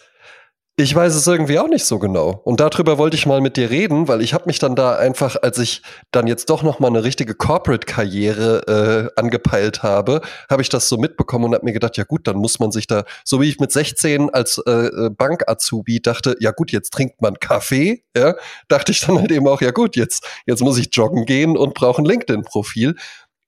ich 0.76 0.92
weiß 0.92 1.14
es 1.14 1.24
irgendwie 1.28 1.60
auch 1.60 1.68
nicht 1.68 1.84
so 1.84 2.00
genau. 2.00 2.40
Und 2.42 2.58
darüber 2.58 2.98
wollte 2.98 3.16
ich 3.16 3.26
mal 3.26 3.40
mit 3.40 3.56
dir 3.56 3.70
reden, 3.70 4.08
weil 4.08 4.20
ich 4.22 4.34
habe 4.34 4.46
mich 4.46 4.58
dann 4.58 4.74
da 4.74 4.96
einfach, 4.96 5.36
als 5.40 5.58
ich 5.58 5.82
dann 6.10 6.26
jetzt 6.26 6.50
doch 6.50 6.64
noch 6.64 6.80
mal 6.80 6.88
eine 6.88 7.04
richtige 7.04 7.36
Corporate-Karriere 7.36 9.12
äh, 9.14 9.20
angepeilt 9.20 9.84
habe, 9.84 10.20
habe 10.50 10.62
ich 10.62 10.68
das 10.68 10.88
so 10.88 10.96
mitbekommen 10.96 11.44
und 11.44 11.54
habe 11.54 11.64
mir 11.64 11.74
gedacht, 11.74 11.96
ja 11.96 12.02
gut, 12.02 12.26
dann 12.26 12.38
muss 12.38 12.58
man 12.58 12.72
sich 12.72 12.88
da, 12.88 13.04
so 13.24 13.40
wie 13.40 13.48
ich 13.48 13.60
mit 13.60 13.70
16 13.70 14.30
als 14.30 14.60
äh, 14.66 14.86
äh, 14.86 15.10
Bank-Azubi 15.10 16.02
dachte, 16.02 16.34
ja 16.40 16.50
gut, 16.50 16.72
jetzt 16.72 16.92
trinkt 16.92 17.22
man 17.22 17.38
Kaffee, 17.38 18.02
ja, 18.16 18.34
dachte 18.66 18.90
ich 18.90 19.00
dann 19.00 19.20
halt 19.20 19.30
eben 19.30 19.46
auch, 19.46 19.60
ja 19.60 19.70
gut, 19.70 19.94
jetzt, 19.94 20.26
jetzt 20.44 20.60
muss 20.60 20.76
ich 20.78 20.88
joggen 20.90 21.24
gehen 21.24 21.56
und 21.56 21.74
brauche 21.74 22.02
ein 22.02 22.06
LinkedIn-Profil. 22.06 22.96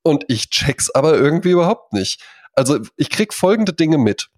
Und 0.04 0.24
ich 0.28 0.50
check's 0.50 0.90
aber 0.90 1.14
irgendwie 1.16 1.50
überhaupt 1.50 1.92
nicht. 1.92 2.22
Also 2.56 2.78
ich 2.96 3.10
krieg 3.10 3.32
folgende 3.32 3.72
Dinge 3.72 3.98
mit. 3.98 4.28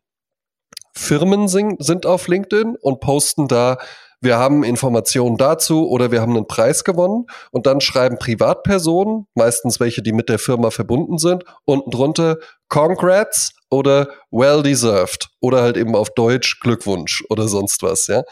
Firmen 0.95 1.49
sind 1.49 2.05
auf 2.05 2.29
LinkedIn 2.29 2.77
und 2.81 3.01
posten 3.01 3.49
da, 3.49 3.79
wir 4.21 4.37
haben 4.37 4.65
Informationen 4.65 5.37
dazu 5.37 5.89
oder 5.89 6.11
wir 6.11 6.21
haben 6.21 6.37
einen 6.37 6.49
Preis 6.49 6.83
gewonnen 6.83 7.27
und 7.53 7.67
dann 7.67 7.81
schreiben 7.81 8.19
Privatpersonen, 8.19 9.29
meistens 9.35 9.79
welche, 9.79 10.03
die 10.03 10.13
mit 10.13 10.29
der 10.29 10.41
Firma 10.41 10.71
verbunden 10.71 11.19
sind, 11.19 11.45
unten 11.65 11.91
drunter 11.91 12.39
Congrats 12.69 13.53
oder 13.71 14.09
Well 14.33 14.65
deserved 14.65 15.29
oder 15.41 15.63
halt 15.63 15.77
eben 15.77 15.95
auf 15.95 16.11
Deutsch 16.11 16.59
Glückwunsch 16.61 17.23
oder 17.31 17.47
sonst 17.47 17.83
was, 17.85 18.09
ja. 18.09 18.25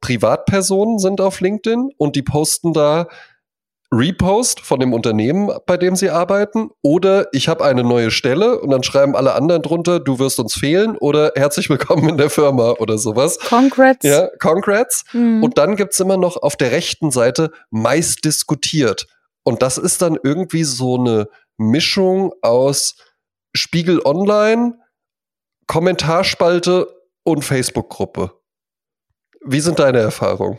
Privatpersonen 0.00 0.98
sind 0.98 1.20
auf 1.20 1.40
LinkedIn 1.40 1.90
und 1.96 2.14
die 2.14 2.22
posten 2.22 2.72
da 2.72 3.08
Repost 3.96 4.60
von 4.60 4.80
dem 4.80 4.92
Unternehmen, 4.92 5.50
bei 5.66 5.76
dem 5.76 5.94
sie 5.94 6.10
arbeiten, 6.10 6.70
oder 6.82 7.28
ich 7.32 7.48
habe 7.48 7.64
eine 7.64 7.84
neue 7.84 8.10
Stelle 8.10 8.60
und 8.60 8.70
dann 8.70 8.82
schreiben 8.82 9.14
alle 9.14 9.34
anderen 9.34 9.62
drunter, 9.62 10.00
du 10.00 10.18
wirst 10.18 10.40
uns 10.40 10.54
fehlen 10.54 10.96
oder 10.96 11.32
herzlich 11.36 11.70
willkommen 11.70 12.08
in 12.08 12.16
der 12.16 12.28
Firma 12.28 12.72
oder 12.72 12.98
sowas. 12.98 13.38
Congrats. 13.38 14.04
Ja, 14.04 14.30
congrats. 14.40 15.04
Hm. 15.10 15.44
Und 15.44 15.58
dann 15.58 15.76
gibt's 15.76 16.00
immer 16.00 16.16
noch 16.16 16.36
auf 16.36 16.56
der 16.56 16.72
rechten 16.72 17.12
Seite 17.12 17.52
meist 17.70 18.24
diskutiert. 18.24 19.06
Und 19.44 19.62
das 19.62 19.78
ist 19.78 20.02
dann 20.02 20.18
irgendwie 20.20 20.64
so 20.64 20.98
eine 20.98 21.28
Mischung 21.56 22.32
aus 22.42 22.96
Spiegel 23.54 24.00
Online, 24.04 24.74
Kommentarspalte 25.68 26.88
und 27.22 27.44
Facebook-Gruppe. 27.44 28.32
Wie 29.44 29.60
sind 29.60 29.78
deine 29.78 30.00
Erfahrungen? 30.00 30.58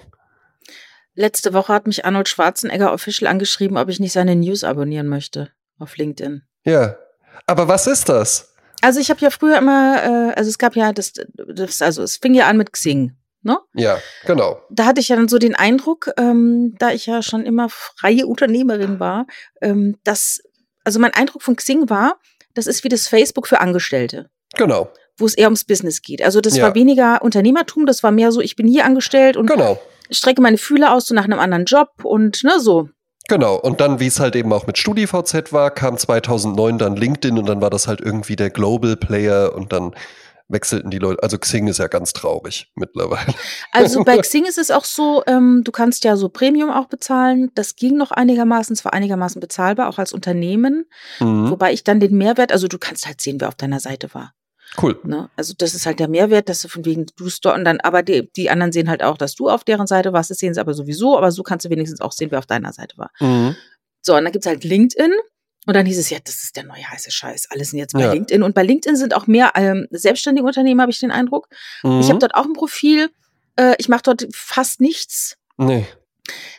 Letzte 1.16 1.54
Woche 1.54 1.74
hat 1.74 1.88
mich 1.88 2.06
Arnold 2.06 2.28
Schwarzenegger 2.28 2.94
official 2.94 3.30
angeschrieben, 3.32 3.78
ob 3.78 3.90
ich 3.90 4.00
nicht 4.00 4.12
seine 4.14 4.36
News 4.36 4.64
abonnieren 4.64 5.08
möchte 5.08 5.50
auf 5.80 5.98
LinkedIn. 5.98 6.44
Ja. 6.66 6.96
Aber 7.48 7.68
was 7.68 7.88
ist 7.88 8.10
das? 8.10 8.54
Also 8.82 9.00
ich 9.00 9.10
habe 9.10 9.22
ja 9.22 9.30
früher 9.30 9.58
immer, 9.58 10.04
äh, 10.04 10.34
also 10.36 10.50
es 10.50 10.58
gab 10.58 10.76
ja 10.76 10.92
das, 10.94 11.14
das, 11.34 11.82
also 11.82 12.04
es 12.04 12.18
fing 12.18 12.34
ja 12.34 12.48
an 12.48 12.58
mit 12.58 12.72
Xing. 12.74 13.16
Ne? 13.42 13.60
Ja, 13.76 14.00
genau. 14.26 14.60
Da 14.72 14.86
hatte 14.86 15.00
ich 15.00 15.10
ja 15.10 15.16
dann 15.16 15.28
so 15.28 15.38
den 15.38 15.56
Eindruck, 15.56 16.12
ähm, 16.18 16.76
da 16.80 16.92
ich 16.92 17.06
ja 17.06 17.22
schon 17.22 17.46
immer 17.46 17.70
freie 17.70 18.26
Unternehmerin 18.26 19.00
war, 19.00 19.28
ähm, 19.62 19.98
dass, 20.04 20.42
also 20.84 21.00
mein 21.00 21.14
Eindruck 21.14 21.44
von 21.44 21.56
Xing 21.56 21.90
war, 21.90 22.20
das 22.56 22.68
ist 22.68 22.84
wie 22.84 22.90
das 22.90 23.08
Facebook 23.08 23.48
für 23.48 23.60
Angestellte. 23.62 24.30
Genau. 24.56 24.90
wo 25.18 25.26
es 25.26 25.34
eher 25.34 25.48
ums 25.48 25.64
Business 25.64 26.02
geht. 26.02 26.22
Also 26.22 26.42
das 26.42 26.58
Ja. 26.58 26.64
war 26.66 26.76
weniger 26.76 27.22
Unternehmertum, 27.22 27.86
das 27.86 28.04
war 28.04 28.12
mehr 28.12 28.34
so, 28.34 28.42
ich 28.42 28.58
bin 28.58 28.68
hier 28.68 28.84
angestellt 28.84 29.38
und 29.38 29.46
Genau. 29.48 29.80
Strecke 30.12 30.42
meine 30.42 30.58
Fühler 30.58 30.94
aus 30.94 31.08
so 31.08 31.16
nach 31.16 31.26
einem 31.26 31.40
anderen 31.40 31.66
Job 31.66 31.90
und 32.04 32.44
ne, 32.44 32.60
so. 32.60 32.90
Genau, 33.28 33.56
und 33.56 33.82
dann, 33.82 34.00
wie 34.00 34.08
es 34.08 34.20
halt 34.20 34.36
eben 34.36 34.54
auch 34.54 34.68
mit 34.68 34.78
StudiVZ 34.78 35.52
war, 35.52 35.72
kam 35.72 35.98
2009 35.98 36.78
dann 36.78 36.96
LinkedIn 36.96 37.38
und 37.40 37.48
dann 37.48 37.62
war 37.62 37.72
das 37.72 37.88
halt 37.88 38.00
irgendwie 38.02 38.36
der 38.36 38.52
Global 38.52 38.96
Player 38.96 39.56
und 39.56 39.74
dann 39.74 39.96
wechselten 40.48 40.92
die 40.92 41.00
Leute. 41.00 41.24
Also 41.24 41.38
Xing 41.38 41.68
ist 41.68 41.80
ja 41.80 41.88
ganz 41.88 42.14
traurig 42.14 42.72
mittlerweile. 42.76 43.34
Also 43.72 44.04
bei 44.04 44.18
Xing 44.22 44.46
ist 44.46 44.58
es 44.58 44.70
auch 44.70 44.86
so, 44.86 45.24
ähm, 45.26 45.64
du 45.64 45.72
kannst 45.72 46.04
ja 46.04 46.16
so 46.18 46.30
Premium 46.30 46.70
auch 46.70 46.86
bezahlen. 46.86 47.52
Das 47.56 47.76
ging 47.76 47.98
noch 47.98 48.12
einigermaßen, 48.12 48.74
es 48.74 48.86
war 48.86 48.94
einigermaßen 48.94 49.40
bezahlbar, 49.40 49.90
auch 49.90 49.98
als 49.98 50.14
Unternehmen. 50.14 50.86
Mhm. 51.20 51.50
Wobei 51.50 51.74
ich 51.74 51.84
dann 51.84 52.00
den 52.00 52.16
Mehrwert, 52.16 52.52
also 52.52 52.68
du 52.68 52.78
kannst 52.78 53.08
halt 53.08 53.22
sehen, 53.22 53.42
wer 53.42 53.48
auf 53.48 53.56
deiner 53.56 53.80
Seite 53.80 54.14
war. 54.14 54.34
Cool. 54.82 55.00
Ne? 55.04 55.30
Also 55.36 55.54
das 55.58 55.74
ist 55.74 55.86
halt 55.86 56.00
der 56.00 56.08
Mehrwert, 56.08 56.50
dass 56.50 56.62
du 56.62 56.68
von 56.68 56.86
wegen 56.86 57.06
du 57.06 57.30
dort 57.42 57.58
und 57.58 57.66
dann, 57.66 57.80
aber 57.80 58.04
die, 58.04 58.32
die 58.34 58.50
anderen 58.50 58.72
sehen 58.72 58.90
halt 58.90 59.04
auch, 59.04 59.18
dass 59.18 59.36
du 59.36 59.50
auf 59.50 59.64
deren 59.64 59.88
Seite 59.88 60.14
warst. 60.14 60.30
Das 60.30 60.38
sehen 60.38 60.54
sie 60.54 60.60
aber 60.60 60.74
sowieso, 60.74 61.18
aber 61.18 61.32
so 61.32 61.44
kannst 61.44 61.66
du 61.66 61.70
wenigstens 61.70 62.02
auch 62.02 62.12
sehen, 62.12 62.32
wer 62.32 62.40
auf 62.40 62.46
deiner 62.46 62.74
Seite 62.74 62.98
war. 62.98 63.12
Mhm. 63.20 63.56
So, 64.02 64.16
und 64.16 64.24
dann 64.24 64.32
gibt's 64.32 64.48
halt 64.48 64.64
LinkedIn. 64.64 65.14
Und 65.68 65.74
dann 65.74 65.86
hieß 65.88 65.98
es, 65.98 66.12
ja, 66.12 66.20
das 66.24 66.44
ist 66.44 66.56
der 66.56 66.64
neue 66.64 66.88
heiße 66.88 67.10
Scheiß. 67.10 67.48
Alle 67.50 67.66
sind 67.66 67.80
jetzt 67.80 67.94
bei 67.94 68.02
Ja. 68.02 68.14
LinkedIn. 68.14 68.44
Und 68.44 68.54
bei 68.54 68.62
LinkedIn 68.62 68.96
sind 68.98 69.16
auch 69.16 69.26
mehr 69.26 69.54
ähm, 69.56 69.88
selbstständige 69.90 70.46
Unternehmen, 70.46 70.80
habe 70.80 70.92
ich 70.92 71.00
den 71.00 71.10
Eindruck. 71.10 71.48
Mhm. 71.82 72.02
Ich 72.02 72.10
habe 72.10 72.20
dort 72.20 72.36
auch 72.36 72.46
ein 72.46 72.54
Profil. 72.54 73.10
Äh, 73.56 73.74
ich 73.80 73.90
mache 73.90 74.04
dort 74.04 74.28
fast 74.32 74.80
nichts. 74.80 75.38
Nee. 75.58 75.88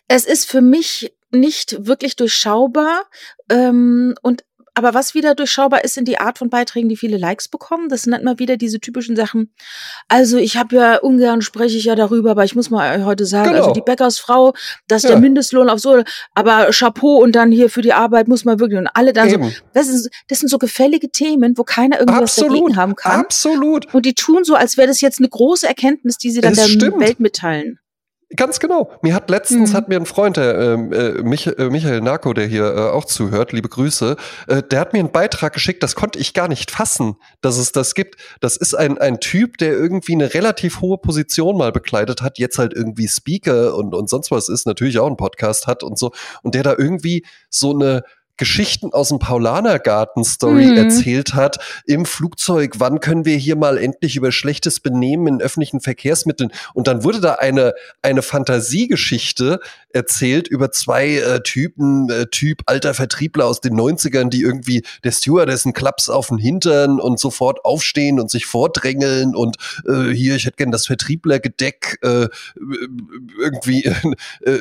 Es 0.09 0.25
ist 0.25 0.47
für 0.51 0.61
mich 0.61 1.15
nicht 1.31 1.87
wirklich 1.87 2.17
durchschaubar. 2.17 3.05
Ähm, 3.49 4.17
und 4.23 4.45
aber 4.77 4.95
was 4.95 5.15
wieder 5.15 5.35
durchschaubar 5.35 5.83
ist, 5.85 5.95
sind 5.95 6.07
die 6.07 6.19
Art 6.19 6.39
von 6.39 6.51
Beiträgen, 6.51 6.89
die 6.89 6.97
viele 6.97 7.17
Likes 7.17 7.49
bekommen. 7.49 7.89
Das 7.89 8.03
sind 8.03 8.13
dann 8.13 8.21
immer 8.21 8.39
wieder 8.39 8.57
diese 8.57 8.79
typischen 8.79 9.17
Sachen. 9.17 9.51
Also 10.09 10.37
ich 10.37 10.57
habe 10.57 10.77
ja 10.77 10.97
ungern 10.99 11.43
spreche 11.43 11.77
ich 11.77 11.85
ja 11.85 11.95
darüber, 11.95 12.33
aber 12.33 12.45
ich 12.45 12.55
muss 12.55 12.71
mal 12.71 13.05
heute 13.05 13.27
sagen, 13.27 13.49
Genau. 13.51 13.61
also 13.63 13.73
die 13.73 13.81
Bäckersfrau, 13.81 14.53
dass 14.87 15.03
Ja. 15.03 15.11
der 15.11 15.19
Mindestlohn 15.19 15.69
auf 15.71 15.81
so, 15.81 16.03
aber 16.35 16.69
Chapeau 16.71 17.17
und 17.23 17.33
dann 17.33 17.51
hier 17.51 17.71
für 17.71 17.83
die 17.83 17.93
Arbeit 17.95 18.29
muss 18.29 18.45
man 18.45 18.61
wirklich 18.61 18.79
und 18.79 18.87
alle 18.95 19.13
dann 19.13 19.31
so. 19.31 19.51
Das, 19.73 19.89
ist, 19.89 20.11
das 20.29 20.41
sind 20.41 20.49
so 20.49 20.59
gefällige 20.59 21.11
Themen, 21.11 21.57
wo 21.57 21.65
keiner 21.65 21.99
irgendwas 21.99 22.39
Absolut. 22.39 22.53
dagegen 22.61 22.77
haben 22.77 22.95
kann. 22.95 23.21
Absolut. 23.21 23.93
Und 23.95 24.05
die 24.07 24.15
tun 24.15 24.45
so, 24.45 24.55
als 24.55 24.77
wäre 24.77 24.89
das 24.89 25.01
jetzt 25.01 25.19
eine 25.21 25.29
große 25.29 25.67
Erkenntnis, 25.67 26.19
die 26.19 26.31
sie 26.31 26.41
dann 26.43 26.53
Es 26.53 26.59
der 26.59 26.67
stimmt. 26.69 27.01
Welt 27.01 27.19
mitteilen. 27.19 27.79
Ganz 28.35 28.59
genau. 28.59 28.91
Mir 29.03 29.15
hat 29.15 29.31
letztens 29.31 29.71
Mhm. 29.71 29.77
hat 29.77 29.89
mir 29.89 29.95
ein 29.95 30.05
Freund, 30.05 30.37
der 30.37 30.59
ähm, 30.59 30.93
äh, 30.93 31.23
Mich 31.23 31.47
äh, 31.47 31.71
Michael 31.71 32.01
Narko, 32.01 32.33
der 32.33 32.47
hier 32.47 32.65
äh, 32.75 32.81
auch 32.91 33.05
zuhört, 33.05 33.53
liebe 33.53 33.69
Grüße, 33.69 34.17
äh, 34.49 34.65
der 34.65 34.81
hat 34.81 34.93
mir 34.93 34.99
einen 34.99 35.13
Beitrag 35.13 35.53
geschickt, 35.53 35.81
das 35.85 35.95
konnte 35.95 36.19
ich 36.19 36.35
gar 36.35 36.49
nicht 36.49 36.73
fassen, 36.73 37.15
dass 37.41 37.57
es 37.57 37.71
das 37.71 37.95
gibt. 37.95 38.17
Das 38.41 38.57
ist 38.57 38.75
ein, 38.75 38.99
ein 38.99 39.21
Typ, 39.21 39.59
der 39.59 39.75
irgendwie 39.75 40.15
eine 40.15 40.35
relativ 40.35 40.81
hohe 40.81 40.99
Position 40.99 41.57
mal 41.57 41.71
bekleidet 41.71 42.21
hat, 42.21 42.41
jetzt 42.41 42.59
halt 42.59 42.75
irgendwie 42.75 43.07
Speaker 43.07 43.77
und, 43.77 43.95
und 43.95 44.11
sonst 44.11 44.33
was 44.33 44.49
ist, 44.49 44.67
natürlich 44.67 44.99
auch 44.99 45.07
einen 45.07 45.17
Podcast 45.17 45.69
hat 45.69 45.85
und 45.85 45.97
so, 45.97 46.11
und 46.43 46.57
der 46.57 46.65
da 46.65 46.75
irgendwie 46.77 47.25
so 47.49 47.73
eine 47.73 48.03
Geschichten 48.37 48.93
aus 48.93 49.09
dem 49.09 49.19
Paulanergarten-Story 49.19 50.67
Mhm. 50.67 50.77
erzählt 50.77 51.35
hat 51.35 51.59
im 51.87 52.05
Flugzeug. 52.05 52.75
Wann 52.79 53.01
können 53.01 53.25
wir 53.25 53.37
hier 53.37 53.57
mal 53.57 53.79
endlich 53.79 54.17
über 54.17 54.33
schlechtes 54.33 54.81
Benehmen 54.81 55.27
in 55.27 55.41
öffentlichen 55.41 55.81
Verkehrsmitteln? 55.81 56.51
Und 56.75 56.87
dann 56.87 57.05
wurde 57.05 57.21
da 57.21 57.35
eine, 57.35 57.75
eine 58.03 58.23
Fantasiegeschichte 58.23 59.61
erzählt 59.91 60.49
über 60.49 60.71
zwei 60.71 61.17
äh, 61.17 61.41
Typen, 61.43 62.11
äh, 62.11 62.27
Typ 62.27 62.63
alter 62.67 62.93
Vertriebler 62.95 63.47
aus 63.47 63.61
den 63.61 63.75
90ern, 63.75 64.29
die 64.29 64.43
irgendwie 64.43 64.83
der 65.05 65.13
Stewardessen 65.13 65.73
Klaps 65.73 66.09
auf 66.09 66.29
den 66.29 66.39
Hintern 66.39 67.01
und 67.01 67.19
sofort 67.19 67.65
aufstehen 67.65 68.21
und 68.21 68.31
sich 68.31 68.47
vordrängeln 68.47 69.35
und 69.35 69.57
äh, 69.89 70.11
hier, 70.13 70.37
ich 70.37 70.45
hätte 70.45 70.57
gern 70.57 70.71
das 70.71 70.87
Vertrieblergedeck, 70.87 71.99
äh, 72.03 72.29
irgendwie 73.39 73.85
äh, 74.45 74.59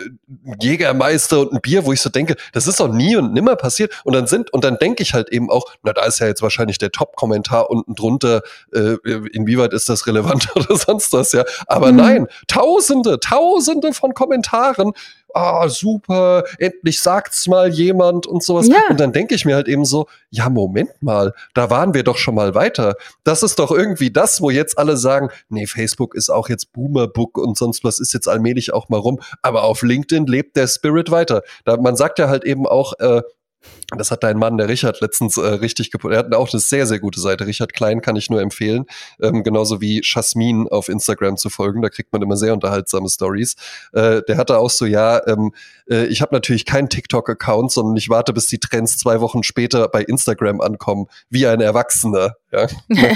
Jägermeister 0.61 1.39
und 1.41 1.53
ein 1.53 1.61
Bier, 1.61 1.85
wo 1.85 1.93
ich 1.93 2.01
so 2.01 2.09
denke, 2.09 2.35
das 2.53 2.67
ist 2.67 2.79
doch 2.79 2.91
nie 2.91 3.15
und 3.15 3.33
nimmer 3.33 3.55
passiert. 3.55 3.64
Und 4.03 4.13
dann 4.13 4.27
sind, 4.27 4.51
und 4.53 4.63
dann 4.63 4.77
denke 4.77 5.03
ich 5.03 5.13
halt 5.13 5.29
eben 5.29 5.49
auch, 5.49 5.65
na, 5.83 5.93
da 5.93 6.05
ist 6.05 6.19
ja 6.19 6.27
jetzt 6.27 6.41
wahrscheinlich 6.41 6.77
der 6.77 6.91
Top-Kommentar 6.91 7.69
unten 7.69 7.95
drunter, 7.95 8.41
äh, 8.73 8.95
inwieweit 9.33 9.73
ist 9.73 9.89
das 9.89 10.07
relevant 10.07 10.49
oder 10.55 10.75
sonst 10.77 11.11
was, 11.13 11.31
ja. 11.31 11.43
Aber 11.67 11.91
Mhm. 11.91 11.97
nein, 11.97 12.27
tausende, 12.47 13.19
tausende 13.19 13.93
von 13.93 14.13
Kommentaren. 14.13 14.91
Ah, 15.37 15.67
super, 15.67 16.45
endlich 16.59 17.01
sagt's 17.01 17.45
mal 17.47 17.67
jemand 17.69 18.25
und 18.25 18.41
sowas. 18.41 18.67
Ja. 18.67 18.77
Und 18.89 19.01
dann 19.01 19.11
denke 19.11 19.35
ich 19.35 19.43
mir 19.43 19.55
halt 19.55 19.67
eben 19.67 19.83
so, 19.83 20.07
ja, 20.29 20.49
Moment 20.49 20.91
mal, 21.01 21.33
da 21.53 21.69
waren 21.69 21.93
wir 21.93 22.03
doch 22.03 22.15
schon 22.15 22.35
mal 22.35 22.55
weiter. 22.55 22.95
Das 23.25 23.43
ist 23.43 23.59
doch 23.59 23.71
irgendwie 23.71 24.11
das, 24.11 24.39
wo 24.39 24.49
jetzt 24.49 24.77
alle 24.77 24.95
sagen, 24.95 25.29
nee, 25.49 25.65
Facebook 25.67 26.15
ist 26.15 26.29
auch 26.29 26.47
jetzt 26.47 26.71
Boomerbook 26.71 27.37
und 27.37 27.57
sonst 27.57 27.83
was 27.83 27.99
ist 27.99 28.13
jetzt 28.13 28.29
allmählich 28.29 28.73
auch 28.73 28.87
mal 28.87 28.99
rum. 28.99 29.19
Aber 29.41 29.63
auf 29.63 29.81
LinkedIn 29.81 30.25
lebt 30.25 30.55
der 30.55 30.67
Spirit 30.67 31.11
weiter. 31.11 31.41
Da, 31.65 31.75
man 31.75 31.97
sagt 31.97 32.17
ja 32.19 32.29
halt 32.29 32.45
eben 32.45 32.65
auch, 32.65 32.93
äh, 32.99 33.21
das 33.95 34.11
hat 34.11 34.23
dein 34.23 34.37
Mann, 34.37 34.57
der 34.57 34.67
Richard, 34.67 35.01
letztens 35.01 35.37
äh, 35.37 35.41
richtig 35.41 35.91
gepostet. 35.91 36.15
Er 36.15 36.25
hat 36.25 36.35
auch 36.35 36.51
eine 36.51 36.59
sehr, 36.59 36.87
sehr 36.87 36.99
gute 36.99 37.19
Seite. 37.19 37.45
Richard 37.45 37.73
Klein 37.73 38.01
kann 38.01 38.15
ich 38.15 38.29
nur 38.29 38.41
empfehlen. 38.41 38.85
Ähm, 39.21 39.43
genauso 39.43 39.79
wie 39.79 40.01
Jasmin 40.03 40.67
auf 40.67 40.89
Instagram 40.89 41.37
zu 41.37 41.49
folgen. 41.49 41.81
Da 41.81 41.89
kriegt 41.89 42.11
man 42.11 42.21
immer 42.21 42.35
sehr 42.35 42.53
unterhaltsame 42.53 43.09
Stories. 43.09 43.55
Äh, 43.93 44.23
der 44.27 44.37
hatte 44.37 44.57
auch 44.57 44.69
so, 44.69 44.85
ja, 44.85 45.25
ähm, 45.27 45.53
äh, 45.89 46.05
ich 46.05 46.21
habe 46.21 46.33
natürlich 46.33 46.65
keinen 46.65 46.89
TikTok-Account, 46.89 47.71
sondern 47.71 47.95
ich 47.95 48.09
warte, 48.09 48.33
bis 48.33 48.47
die 48.47 48.59
Trends 48.59 48.97
zwei 48.97 49.21
Wochen 49.21 49.43
später 49.43 49.87
bei 49.87 50.01
Instagram 50.01 50.61
ankommen, 50.61 51.07
wie 51.29 51.45
ein 51.45 51.61
Erwachsener. 51.61 52.35
Ja, 52.51 52.67
ja, 52.89 53.09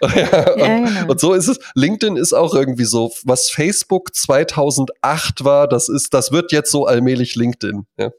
und, 0.00 0.16
Ja, 0.58 0.78
genau. 0.84 1.10
und 1.10 1.20
so 1.20 1.32
ist 1.32 1.48
es. 1.48 1.58
LinkedIn 1.74 2.16
ist 2.16 2.32
auch 2.32 2.54
irgendwie 2.54 2.84
so, 2.84 3.12
was 3.24 3.50
Facebook 3.50 4.14
2008 4.14 5.44
war, 5.44 5.66
das 5.66 5.88
ist, 5.88 6.14
das 6.14 6.32
wird 6.32 6.52
jetzt 6.52 6.70
so 6.70 6.86
allmählich 6.86 7.34
LinkedIn. 7.34 7.86
Ja. 7.98 8.10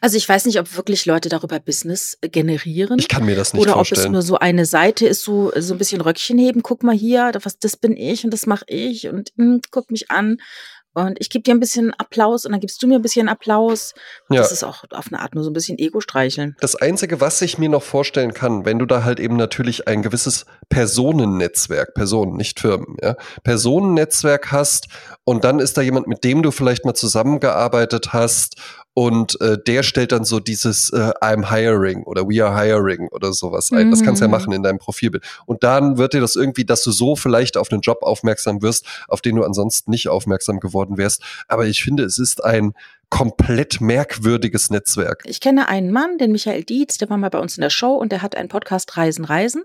Also 0.00 0.16
ich 0.16 0.28
weiß 0.28 0.46
nicht, 0.46 0.58
ob 0.58 0.76
wirklich 0.76 1.06
Leute 1.06 1.28
darüber 1.28 1.58
Business 1.60 2.18
generieren. 2.20 2.98
Ich 2.98 3.08
kann 3.08 3.24
mir 3.24 3.36
das 3.36 3.52
nicht 3.52 3.62
oder 3.62 3.76
ob 3.76 3.82
es 3.82 3.88
vorstellen. 3.88 4.12
nur 4.12 4.22
so 4.22 4.38
eine 4.38 4.66
Seite 4.66 5.06
ist, 5.06 5.22
so, 5.22 5.52
so 5.56 5.74
ein 5.74 5.78
bisschen 5.78 6.00
Röckchen 6.00 6.38
heben, 6.38 6.62
guck 6.62 6.82
mal 6.82 6.94
hier, 6.94 7.32
was, 7.42 7.58
das 7.58 7.76
bin 7.76 7.96
ich 7.96 8.24
und 8.24 8.30
das 8.30 8.46
mache 8.46 8.64
ich 8.68 9.08
und 9.08 9.32
hm, 9.36 9.60
guck 9.70 9.90
mich 9.90 10.10
an. 10.10 10.38
Und 10.94 11.16
ich 11.20 11.28
gebe 11.28 11.42
dir 11.42 11.52
ein 11.52 11.60
bisschen 11.60 11.92
Applaus 11.94 12.46
und 12.46 12.52
dann 12.52 12.60
gibst 12.60 12.80
du 12.80 12.86
mir 12.86 12.96
ein 12.96 13.02
bisschen 13.02 13.28
Applaus. 13.28 13.94
Ja. 14.30 14.40
Das 14.40 14.52
ist 14.52 14.62
auch 14.62 14.84
auf 14.90 15.08
eine 15.08 15.20
Art 15.20 15.34
nur 15.34 15.42
so 15.42 15.50
ein 15.50 15.52
bisschen 15.52 15.76
Ego 15.76 16.00
streicheln. 16.00 16.56
Das 16.60 16.76
Einzige, 16.76 17.20
was 17.20 17.42
ich 17.42 17.58
mir 17.58 17.68
noch 17.68 17.82
vorstellen 17.82 18.32
kann, 18.32 18.64
wenn 18.64 18.78
du 18.78 18.86
da 18.86 19.02
halt 19.02 19.18
eben 19.18 19.36
natürlich 19.36 19.88
ein 19.88 20.02
gewisses 20.02 20.46
Personennetzwerk, 20.68 21.94
Personen, 21.94 22.36
nicht 22.36 22.60
Firmen, 22.60 22.96
ja, 23.02 23.16
Personennetzwerk 23.42 24.52
hast 24.52 24.86
und 25.24 25.42
dann 25.42 25.58
ist 25.58 25.76
da 25.76 25.82
jemand, 25.82 26.06
mit 26.06 26.22
dem 26.22 26.42
du 26.42 26.52
vielleicht 26.52 26.84
mal 26.84 26.94
zusammengearbeitet 26.94 28.12
hast 28.12 28.56
und 28.94 29.40
äh, 29.40 29.58
der 29.58 29.82
stellt 29.82 30.12
dann 30.12 30.24
so 30.24 30.38
dieses 30.38 30.90
äh, 30.90 31.12
I'm 31.20 31.50
hiring 31.50 32.04
oder 32.04 32.28
we 32.28 32.44
are 32.44 32.56
hiring 32.56 33.08
oder 33.08 33.32
sowas 33.32 33.72
ein. 33.72 33.90
Das 33.90 34.02
kannst 34.04 34.20
du 34.20 34.24
ja 34.24 34.28
Mhm. 34.28 34.32
machen 34.32 34.52
in 34.52 34.62
deinem 34.62 34.78
Profilbild. 34.78 35.24
Und 35.46 35.64
dann 35.64 35.98
wird 35.98 36.14
dir 36.14 36.20
das 36.20 36.36
irgendwie, 36.36 36.64
dass 36.64 36.84
du 36.84 36.92
so 36.92 37.16
vielleicht 37.16 37.56
auf 37.56 37.72
einen 37.72 37.80
Job 37.80 37.98
aufmerksam 38.02 38.62
wirst, 38.62 38.86
auf 39.08 39.20
den 39.20 39.34
du 39.34 39.42
ansonsten 39.44 39.90
nicht 39.90 40.08
aufmerksam 40.08 40.60
geworden 40.60 40.96
wärst. 40.96 41.22
Aber 41.48 41.66
ich 41.66 41.82
finde, 41.82 42.04
es 42.04 42.20
ist 42.20 42.44
ein 42.44 42.72
komplett 43.10 43.80
merkwürdiges 43.80 44.70
Netzwerk. 44.70 45.22
Ich 45.26 45.40
kenne 45.40 45.68
einen 45.68 45.90
Mann, 45.90 46.18
den 46.18 46.32
Michael 46.32 46.64
Dietz, 46.64 46.98
der 46.98 47.10
war 47.10 47.16
mal 47.16 47.30
bei 47.30 47.38
uns 47.38 47.56
in 47.56 47.62
der 47.62 47.70
Show 47.70 47.94
und 47.94 48.12
der 48.12 48.22
hat 48.22 48.36
einen 48.36 48.48
Podcast 48.48 48.96
Reisen, 48.96 49.24
Reisen. 49.24 49.64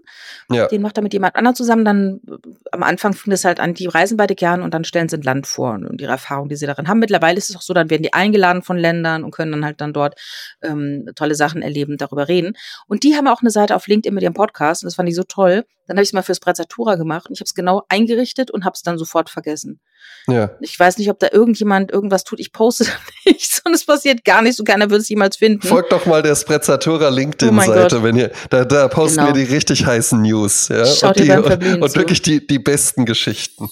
Ja. 0.52 0.68
Den 0.68 0.82
macht 0.82 0.98
er 0.98 1.04
mit 1.04 1.14
jemand 1.14 1.36
anderem 1.36 1.56
zusammen. 1.56 1.86
Dann 1.86 2.22
äh, 2.28 2.36
am 2.72 2.84
Anfang 2.84 3.14
fing 3.14 3.34
es 3.34 3.46
halt 3.46 3.60
an, 3.60 3.74
die 3.74 3.88
reisen 3.88 4.18
beide 4.18 4.36
gern 4.36 4.62
und 4.62 4.74
dann 4.74 4.84
stellen 4.84 5.10
sie 5.10 5.18
ein 5.18 5.24
Land 5.24 5.48
vor 5.48 5.74
und, 5.74 5.86
und 5.86 6.02
ihre 6.02 6.12
Erfahrungen, 6.12 6.50
die 6.50 6.56
sie 6.56 6.66
darin 6.66 6.88
haben. 6.88 7.00
Mittlerweile 7.00 7.38
ist 7.38 7.50
es 7.50 7.56
auch 7.56 7.62
so, 7.62 7.74
dann 7.74 7.90
werden 7.90 8.04
die 8.04 8.14
eingeladen 8.14 8.62
von 8.62 8.78
Ländern 8.78 9.24
und 9.24 9.32
können 9.32 9.52
dann 9.52 9.66
halt 9.66 9.82
dann 9.82 9.94
dort 9.94 10.20
ähm, 10.62 11.10
tolle 11.16 11.36
Sachen 11.36 11.62
erleben, 11.62 11.98
darüber 11.98 12.28
reden. 12.28 12.54
Und 12.88 13.04
die 13.04 13.16
haben 13.16 13.28
auch 13.28 13.42
eine 13.42 13.52
Seite 13.52 13.76
auf 13.76 13.88
LinkedIn 13.88 14.14
mit 14.14 14.24
ihrem 14.24 14.34
Podcast 14.34 14.84
und 14.84 14.88
das 14.88 14.96
fand 14.96 15.10
ich 15.10 15.16
so 15.16 15.24
toll. 15.24 15.66
Dann 15.90 15.98
habe 15.98 16.04
ich 16.04 16.10
es 16.10 16.14
mal 16.14 16.22
fürs 16.22 16.40
Prezzatura 16.40 16.98
gemacht 16.98 17.26
und 17.28 17.34
ich 17.34 17.40
habe 17.40 17.48
es 17.48 17.56
genau 17.56 17.82
eingerichtet 17.90 18.52
und 18.52 18.64
habe 18.64 18.76
es 18.76 18.84
dann 18.84 19.00
sofort 19.00 19.28
vergessen. 19.28 19.80
Ja. 20.28 20.52
Ich 20.62 20.80
weiß 20.80 21.00
nicht, 21.00 21.10
ob 21.10 21.18
da 21.18 21.30
irgendjemand 21.32 21.90
irgendwas 21.90 22.24
tut. 22.24 22.40
Ich 22.40 22.54
poste 22.54 22.84
da 22.86 22.92
nichts 23.26 23.64
und 23.66 23.74
es 23.74 23.88
passiert 23.88 24.24
gar 24.24 24.44
nichts 24.44 24.60
und 24.60 24.68
keiner 24.68 24.92
wird 24.92 25.02
es 25.02 25.10
jemals 25.10 25.38
finden. 25.38 25.68
Folgt 25.68 25.92
doch 25.92 26.06
mal 26.06 26.22
der 26.22 26.36
Sprezzatura 26.36 27.08
Oh 27.08 27.12
LinkedIn-Seite, 27.12 27.96
Gott. 27.96 28.04
wenn 28.04 28.18
ihr, 28.18 28.30
da, 28.52 28.66
da 28.66 28.88
posten 28.88 29.18
Genau. 29.22 29.34
wir 29.34 29.44
die 29.44 29.52
richtig 29.52 29.84
heißen 29.84 30.22
News, 30.22 30.68
ja. 30.68 30.86
Schaut 30.86 31.18
und 31.18 31.26
die, 31.26 31.32
und, 31.32 31.82
und 31.82 31.96
wirklich 31.96 32.22
die, 32.22 32.46
die 32.46 32.60
besten 32.60 33.08
Geschichten. 33.08 33.68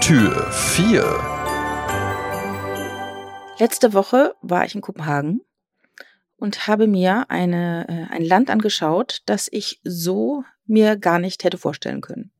Tür 0.00 0.48
4. 0.52 1.04
Letzte 3.58 3.92
Woche 3.94 4.36
war 4.42 4.64
ich 4.64 4.76
in 4.76 4.80
Kopenhagen 4.80 5.40
und 6.40 6.66
habe 6.66 6.86
mir 6.86 7.26
eine, 7.30 7.86
äh, 7.88 8.14
ein 8.14 8.24
Land 8.24 8.50
angeschaut, 8.50 9.20
das 9.26 9.48
ich 9.50 9.80
so 9.84 10.42
mir 10.66 10.96
gar 10.96 11.18
nicht 11.18 11.44
hätte 11.44 11.58
vorstellen 11.58 12.00
können. 12.00 12.32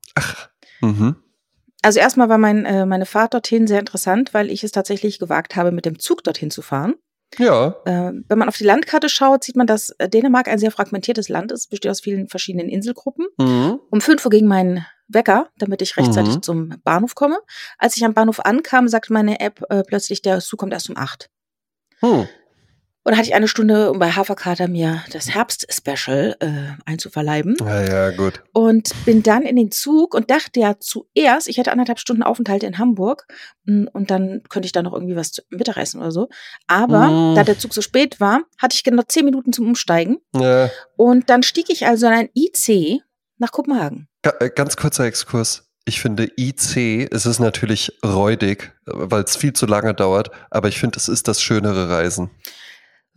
Mhm. 0.81 1.17
Also 1.83 1.99
erstmal 2.01 2.29
war 2.29 2.39
mein, 2.39 2.65
äh, 2.67 2.85
meine 2.87 3.07
Fahrt 3.07 3.35
dorthin 3.35 3.67
sehr 3.67 3.81
interessant, 3.81 4.35
weil 4.35 4.51
ich 4.51 4.65
es 4.65 4.73
tatsächlich 4.73 5.19
gewagt 5.19 5.57
habe, 5.57 5.73
mit 5.73 5.87
dem 5.87 5.99
Zug 5.99 6.25
dorthin 6.25 6.51
zu 6.51 6.63
fahren. 6.63 6.95
Ja. 7.39 7.77
Äh, 7.85 8.13
wenn 8.29 8.39
man 8.39 8.49
auf 8.49 8.57
die 8.57 8.65
Landkarte 8.65 9.09
schaut, 9.09 9.45
sieht 9.45 9.57
man, 9.57 9.67
dass 9.67 9.91
äh, 9.99 10.09
Dänemark 10.09 10.49
ein 10.49 10.59
sehr 10.59 10.73
fragmentiertes 10.73 11.29
Land 11.29 11.53
ist, 11.53 11.69
besteht 11.71 11.91
aus 11.91 12.01
vielen 12.01 12.29
verschiedenen 12.29 12.69
Inselgruppen. 12.69 13.27
Mhm. 13.39 13.79
Um 13.91 14.01
5 14.01 14.25
Uhr 14.25 14.31
ging 14.31 14.47
mein 14.47 14.85
Wecker, 15.07 15.49
damit 15.59 15.81
ich 15.81 15.97
rechtzeitig 15.97 16.37
Mhm. 16.37 16.43
zum 16.43 16.75
Bahnhof 16.85 17.15
komme. 17.15 17.39
Als 17.79 17.97
ich 17.97 18.05
am 18.05 18.15
Bahnhof 18.15 18.41
ankam, 18.41 18.89
sagte 18.89 19.13
meine 19.13 19.41
App 19.41 19.63
äh, 19.71 19.83
plötzlich, 19.85 20.23
der 20.23 20.41
Zug 20.41 20.59
kommt 20.59 20.73
erst 20.73 20.91
um 20.91 20.97
8. 20.97 21.31
Hm. 22.01 22.27
Und 23.03 23.13
dann 23.13 23.19
hatte 23.19 23.29
ich 23.29 23.35
eine 23.35 23.49
Stunde, 23.49 23.91
um 23.91 23.99
bei 23.99 24.11
Haferkater 24.11 24.69
mir 24.69 25.03
das 25.13 25.31
Herbst-Special 25.35 26.37
äh, 26.41 26.47
einzuverleiben. 26.85 27.57
Ja, 27.61 27.83
ja, 27.83 28.11
gut. 28.11 28.43
Und 28.53 28.91
bin 29.07 29.23
dann 29.23 29.43
in 29.43 29.57
den 29.57 29.71
Zug 29.71 30.15
und 30.15 30.31
dachte 30.31 30.61
ja 30.61 30.75
zuerst, 30.79 31.49
ich 31.49 31.57
hätte 31.57 31.73
anderthalb 31.73 31.99
Stunden 31.99 32.23
Aufenthalt 32.23 32.63
in 32.63 32.77
Hamburg 32.77 33.27
mm, 33.65 33.87
und 33.93 34.11
dann 34.11 34.43
könnte 34.51 34.67
ich 34.67 34.73
da 34.73 34.83
noch 34.83 34.93
irgendwie 34.93 35.17
was 35.17 35.33
zu 35.33 35.41
Mittagessen 35.49 36.01
oder 36.01 36.13
so. 36.13 36.29
Aber 36.67 37.09
Mm. 37.09 37.35
da 37.37 37.43
der 37.45 37.59
Zug 37.59 37.73
so 37.73 37.81
spät 37.81 38.21
war, 38.21 38.43
hatte 38.59 38.75
ich 38.75 38.85
genau 38.85 39.03
zehn 39.09 39.25
Minuten 39.25 39.55
zum 39.55 39.67
Umsteigen. 39.67 40.19
Ja. 40.35 40.69
Und 40.97 41.31
dann 41.31 41.43
stieg 41.43 41.71
ich 41.71 41.87
also 41.87 42.07
in 42.07 42.13
ein 42.13 42.29
IC 42.37 43.01
nach 43.39 43.51
Kopenhagen. 43.51 44.09
Äh, 44.23 44.51
ganz 44.51 44.77
kurzer 44.77 45.05
Exkurs. 45.05 45.71
Ich 45.87 46.03
finde 46.03 46.29
IC, 46.37 47.09
es 47.11 47.25
ist 47.25 47.39
natürlich 47.39 47.99
räudig, 48.05 48.73
weil 48.85 49.23
es 49.25 49.37
viel 49.37 49.55
zu 49.55 49.65
lange 49.65 49.95
dauert, 49.95 50.31
aber 50.51 50.69
ich 50.69 50.79
finde, 50.79 50.99
es 50.99 51.09
ist 51.09 51.27
das 51.27 51.41
schönere 51.41 51.89
Reisen. 51.89 52.31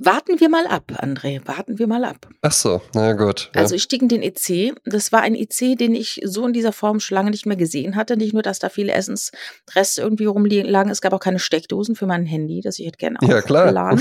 Warten 0.05 0.39
wir 0.39 0.49
mal 0.49 0.67
ab, 0.67 0.91
André, 0.97 1.41
warten 1.47 1.79
wir 1.79 1.87
mal 1.87 2.03
ab. 2.03 2.27
Ach 2.41 2.51
so, 2.51 2.81
na 2.93 3.13
gut. 3.13 3.49
Ja. 3.55 3.61
Also 3.61 3.75
ich 3.75 3.83
stieg 3.83 4.01
in 4.01 4.09
den 4.09 4.21
EC. 4.21 4.75
Das 4.85 5.11
war 5.11 5.21
ein 5.21 5.35
EC, 5.35 5.77
den 5.77 5.95
ich 5.95 6.19
so 6.25 6.45
in 6.45 6.53
dieser 6.53 6.73
Form 6.73 6.99
schon 6.99 7.15
lange 7.15 7.31
nicht 7.31 7.45
mehr 7.45 7.55
gesehen 7.57 7.95
hatte. 7.95 8.17
Nicht 8.17 8.33
nur, 8.33 8.41
dass 8.43 8.59
da 8.59 8.69
viele 8.69 8.91
Essensreste 8.93 10.01
irgendwie 10.01 10.25
rumlagen, 10.25 10.91
es 10.91 11.01
gab 11.01 11.13
auch 11.13 11.19
keine 11.19 11.39
Steckdosen 11.39 11.95
für 11.95 12.05
mein 12.05 12.25
Handy, 12.25 12.61
das 12.61 12.79
ich 12.79 12.85
hätte 12.87 12.97
gerne 12.97 13.17
Ja, 13.21 13.41
klar. 13.41 13.71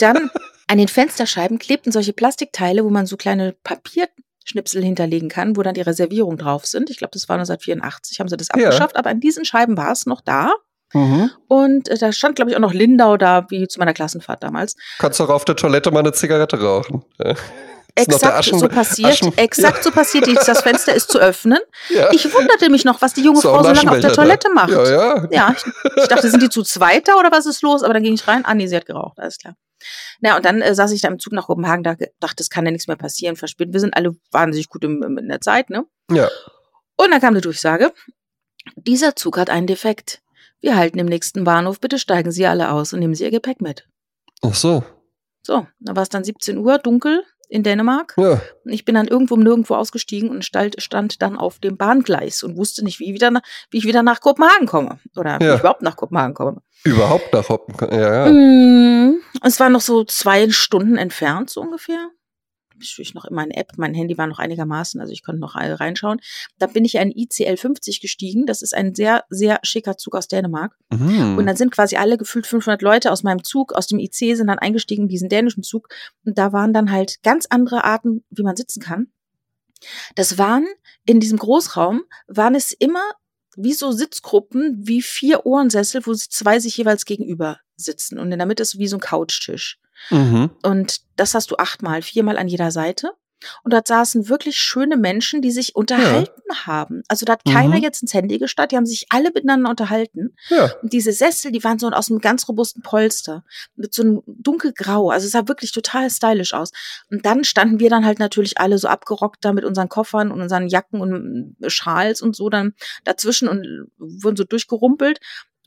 Dann 0.00 0.30
an 0.66 0.78
den 0.78 0.88
Fensterscheiben 0.88 1.58
klebten 1.58 1.92
solche 1.92 2.12
Plastikteile, 2.12 2.84
wo 2.84 2.90
man 2.90 3.06
so 3.06 3.16
kleine 3.16 3.54
Papierschnipsel 3.64 4.82
hinterlegen 4.84 5.28
kann, 5.28 5.56
wo 5.56 5.62
dann 5.62 5.74
die 5.74 5.80
Reservierungen 5.80 6.38
drauf 6.38 6.66
sind. 6.66 6.90
Ich 6.90 6.98
glaube, 6.98 7.10
das 7.12 7.28
war 7.28 7.34
1984, 7.36 8.20
haben 8.20 8.28
sie 8.28 8.36
das 8.36 8.48
Ja. 8.54 8.66
abgeschafft, 8.66 8.96
aber 8.96 9.10
an 9.10 9.20
diesen 9.20 9.44
Scheiben 9.44 9.76
war 9.76 9.92
es 9.92 10.06
noch 10.06 10.20
da. 10.20 10.52
Mhm. 10.92 11.30
Und 11.48 11.88
äh, 11.88 11.98
da 11.98 12.12
stand, 12.12 12.36
glaube 12.36 12.50
ich, 12.50 12.56
auch 12.56 12.60
noch 12.60 12.72
Lindau 12.72 13.16
da, 13.16 13.46
wie 13.50 13.66
zu 13.68 13.78
meiner 13.78 13.94
Klassenfahrt 13.94 14.42
damals. 14.42 14.76
Kannst 14.98 15.20
doch 15.20 15.28
auf 15.28 15.44
der 15.44 15.56
Toilette 15.56 15.90
mal 15.90 16.00
eine 16.00 16.12
Zigarette 16.12 16.60
rauchen. 16.60 17.04
Ja. 17.18 17.34
Exakt 17.96 18.44
so 18.44 18.68
passiert. 18.68 19.10
Aschen- 19.10 19.36
exakt 19.36 19.82
so 19.82 19.90
passiert. 19.90 20.26
Das 20.46 20.62
Fenster 20.62 20.94
ist 20.94 21.10
zu 21.10 21.18
öffnen. 21.18 21.58
Ja. 21.88 22.08
Ich 22.12 22.32
wunderte 22.32 22.70
mich 22.70 22.84
noch, 22.84 23.02
was 23.02 23.14
die 23.14 23.22
junge 23.22 23.38
auch 23.40 23.42
Frau 23.42 23.62
so 23.62 23.70
lange 23.72 23.90
auf 23.90 23.98
der 24.00 24.10
Aschenbecher 24.10 24.10
da. 24.10 24.14
Toilette 24.14 24.50
macht. 24.54 24.70
Ja, 24.70 24.88
ja. 24.88 25.28
Ja, 25.30 25.54
ich, 25.56 25.64
ich 25.96 26.08
dachte, 26.08 26.30
sind 26.30 26.42
die 26.42 26.48
zu 26.48 26.62
zweiter 26.62 27.18
oder 27.18 27.32
was 27.32 27.46
ist 27.46 27.62
los? 27.62 27.82
Aber 27.82 27.92
dann 27.92 28.04
ging 28.04 28.14
ich 28.14 28.26
rein. 28.28 28.44
Ah, 28.44 28.54
nee, 28.54 28.68
sie 28.68 28.76
hat 28.76 28.86
geraucht, 28.86 29.18
alles 29.18 29.38
klar. 29.38 29.54
Na, 30.20 30.36
und 30.36 30.44
dann 30.44 30.62
äh, 30.62 30.74
saß 30.74 30.92
ich 30.92 31.00
da 31.02 31.08
im 31.08 31.18
Zug 31.18 31.32
nach 31.32 31.46
Kopenhagen, 31.46 31.82
da 31.82 31.96
dachte, 32.20 32.42
es 32.42 32.50
kann 32.50 32.64
ja 32.64 32.70
nichts 32.70 32.86
mehr 32.86 32.96
passieren, 32.96 33.36
verspielt. 33.36 33.72
Wir 33.72 33.80
sind 33.80 33.96
alle 33.96 34.14
wahnsinnig 34.30 34.68
gut 34.68 34.84
im, 34.84 35.02
im, 35.02 35.18
in 35.18 35.28
der 35.28 35.40
Zeit, 35.40 35.70
ne? 35.70 35.84
Ja. 36.12 36.28
Und 36.96 37.10
dann 37.10 37.20
kam 37.20 37.34
die 37.34 37.40
Durchsage, 37.40 37.92
dieser 38.76 39.16
Zug 39.16 39.38
hat 39.38 39.50
einen 39.50 39.66
Defekt. 39.66 40.20
Wir 40.60 40.76
halten 40.76 40.98
im 40.98 41.06
nächsten 41.06 41.44
Bahnhof, 41.44 41.80
bitte 41.80 41.98
steigen 41.98 42.30
Sie 42.32 42.46
alle 42.46 42.70
aus 42.70 42.92
und 42.92 43.00
nehmen 43.00 43.14
Sie 43.14 43.24
Ihr 43.24 43.30
Gepäck 43.30 43.60
mit. 43.60 43.86
Ach 44.42 44.54
so. 44.54 44.82
So, 45.42 45.66
da 45.80 45.96
war 45.96 46.02
es 46.02 46.08
dann 46.10 46.24
17 46.24 46.58
Uhr, 46.58 46.78
dunkel 46.78 47.22
in 47.48 47.62
Dänemark. 47.64 48.14
Ja. 48.16 48.40
Und 48.64 48.72
ich 48.72 48.84
bin 48.84 48.94
dann 48.94 49.08
irgendwo 49.08 49.34
um 49.34 49.40
nirgendwo 49.42 49.74
ausgestiegen 49.74 50.30
und 50.30 50.44
stand, 50.44 51.20
dann 51.22 51.36
auf 51.36 51.58
dem 51.58 51.76
Bahngleis 51.76 52.42
und 52.44 52.56
wusste 52.56 52.84
nicht, 52.84 53.00
wie, 53.00 53.12
wieder, 53.12 53.32
wie 53.70 53.78
ich 53.78 53.84
wieder 53.84 54.02
nach 54.04 54.20
Kopenhagen 54.20 54.66
komme. 54.68 55.00
Oder 55.16 55.40
wie 55.40 55.44
Ja. 55.46 55.54
ich 55.54 55.60
überhaupt 55.60 55.82
nach 55.82 55.96
Kopenhagen 55.96 56.34
komme. 56.34 56.62
Überhaupt 56.84 57.32
nach 57.32 57.48
Hoppen. 57.48 57.74
Ja, 57.90 58.26
ja. 58.26 58.30
Mm, 58.32 59.16
Es 59.42 59.58
war 59.58 59.68
noch 59.68 59.80
so 59.80 60.04
zwei 60.04 60.48
Stunden 60.50 60.96
entfernt, 60.96 61.50
so 61.50 61.60
ungefähr. 61.62 62.10
Ich 62.82 63.14
noch 63.14 63.24
in 63.24 63.34
meine 63.34 63.56
App, 63.56 63.72
mein 63.76 63.94
Handy 63.94 64.16
war 64.18 64.26
noch 64.26 64.38
einigermaßen, 64.38 65.00
also 65.00 65.12
ich 65.12 65.22
konnte 65.22 65.40
noch 65.40 65.54
reinschauen. 65.54 66.20
Da 66.58 66.66
bin 66.66 66.84
ich 66.84 66.96
in 66.96 67.10
ICL 67.10 67.56
50 67.56 68.00
gestiegen. 68.00 68.46
Das 68.46 68.62
ist 68.62 68.74
ein 68.74 68.94
sehr, 68.94 69.24
sehr 69.30 69.60
schicker 69.62 69.96
Zug 69.96 70.14
aus 70.14 70.28
Dänemark. 70.28 70.76
Mhm. 70.90 71.38
Und 71.38 71.46
dann 71.46 71.56
sind 71.56 71.72
quasi 71.72 71.96
alle 71.96 72.18
gefühlt 72.18 72.46
500 72.46 72.82
Leute 72.82 73.12
aus 73.12 73.22
meinem 73.22 73.44
Zug, 73.44 73.72
aus 73.72 73.86
dem 73.86 73.98
IC, 73.98 74.36
sind 74.36 74.46
dann 74.46 74.58
eingestiegen 74.58 75.02
in 75.02 75.08
diesen 75.08 75.28
dänischen 75.28 75.62
Zug. 75.62 75.88
Und 76.24 76.38
da 76.38 76.52
waren 76.52 76.72
dann 76.72 76.90
halt 76.90 77.22
ganz 77.22 77.46
andere 77.48 77.84
Arten, 77.84 78.24
wie 78.30 78.42
man 78.42 78.56
sitzen 78.56 78.80
kann. 78.80 79.08
Das 80.14 80.38
waren, 80.38 80.66
in 81.06 81.20
diesem 81.20 81.38
Großraum, 81.38 82.02
waren 82.28 82.54
es 82.54 82.72
immer 82.72 83.02
wie 83.56 83.72
so 83.72 83.92
Sitzgruppen, 83.92 84.76
wie 84.86 85.02
vier 85.02 85.44
Ohrensessel, 85.46 86.06
wo 86.06 86.14
zwei 86.14 86.60
sich 86.60 86.76
jeweils 86.76 87.04
gegenüber 87.04 87.58
sitzen. 87.76 88.18
Und 88.18 88.30
in 88.32 88.38
der 88.38 88.46
Mitte 88.46 88.62
ist 88.62 88.78
wie 88.78 88.88
so 88.88 88.96
ein 88.96 89.00
Couchtisch. 89.00 89.78
Mhm. 90.08 90.50
Und 90.62 91.00
das 91.16 91.34
hast 91.34 91.50
du 91.50 91.56
achtmal, 91.56 92.02
viermal 92.02 92.38
an 92.38 92.48
jeder 92.48 92.70
Seite. 92.70 93.12
Und 93.62 93.72
dort 93.72 93.88
saßen 93.88 94.28
wirklich 94.28 94.58
schöne 94.58 94.98
Menschen, 94.98 95.40
die 95.40 95.50
sich 95.50 95.74
unterhalten 95.74 96.42
haben. 96.66 97.02
Also 97.08 97.24
da 97.24 97.32
hat 97.32 97.44
keiner 97.46 97.76
Mhm. 97.76 97.82
jetzt 97.82 98.02
ins 98.02 98.12
Handy 98.12 98.36
gestarrt, 98.36 98.70
die 98.70 98.76
haben 98.76 98.84
sich 98.84 99.06
alle 99.08 99.30
miteinander 99.32 99.70
unterhalten. 99.70 100.34
Ja. 100.50 100.70
Und 100.82 100.92
diese 100.92 101.12
Sessel, 101.12 101.50
die 101.50 101.64
waren 101.64 101.78
so 101.78 101.88
aus 101.88 102.10
einem 102.10 102.20
ganz 102.20 102.46
robusten 102.48 102.82
Polster. 102.82 103.42
Mit 103.76 103.94
so 103.94 104.02
einem 104.02 104.22
dunkelgrau. 104.26 105.08
Also 105.08 105.24
es 105.24 105.32
sah 105.32 105.48
wirklich 105.48 105.72
total 105.72 106.10
stylisch 106.10 106.52
aus. 106.52 106.70
Und 107.10 107.24
dann 107.24 107.44
standen 107.44 107.80
wir 107.80 107.88
dann 107.88 108.04
halt 108.04 108.18
natürlich 108.18 108.58
alle 108.58 108.76
so 108.76 108.88
abgerockt 108.88 109.42
da 109.42 109.54
mit 109.54 109.64
unseren 109.64 109.88
Koffern 109.88 110.30
und 110.32 110.42
unseren 110.42 110.68
Jacken 110.68 111.00
und 111.00 111.56
Schals 111.66 112.20
und 112.20 112.36
so 112.36 112.50
dann 112.50 112.74
dazwischen 113.04 113.48
und 113.48 113.88
wurden 113.96 114.36
so 114.36 114.44
durchgerumpelt. 114.44 115.18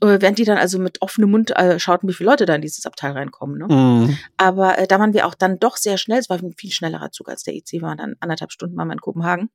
Äh, 0.02 0.20
Während 0.20 0.38
die 0.38 0.44
dann 0.44 0.58
also 0.58 0.78
mit 0.78 1.00
offenem 1.02 1.30
Mund 1.30 1.50
äh, 1.56 1.78
schauten, 1.78 2.08
wie 2.08 2.12
viele 2.14 2.30
Leute 2.30 2.46
da 2.46 2.54
in 2.54 2.62
dieses 2.62 2.84
Abteil 2.86 3.12
reinkommen. 3.12 3.58
Ne? 3.58 3.66
Mhm. 3.68 4.18
Aber 4.36 4.78
äh, 4.78 4.86
da 4.86 4.98
waren 4.98 5.14
wir 5.14 5.26
auch 5.26 5.34
dann 5.34 5.58
doch 5.58 5.76
sehr 5.76 5.98
schnell. 5.98 6.18
Es 6.18 6.28
war 6.28 6.38
ein 6.42 6.54
viel 6.56 6.70
schnellerer 6.72 7.10
Zug 7.12 7.28
als 7.28 7.44
der 7.44 7.54
IC. 7.54 7.72
Wir 7.72 7.82
waren 7.82 7.98
dann 7.98 8.16
anderthalb 8.20 8.52
Stunden 8.52 8.76
waren 8.76 8.88
wir 8.88 8.94
in 8.94 9.00
Kopenhagen. 9.00 9.50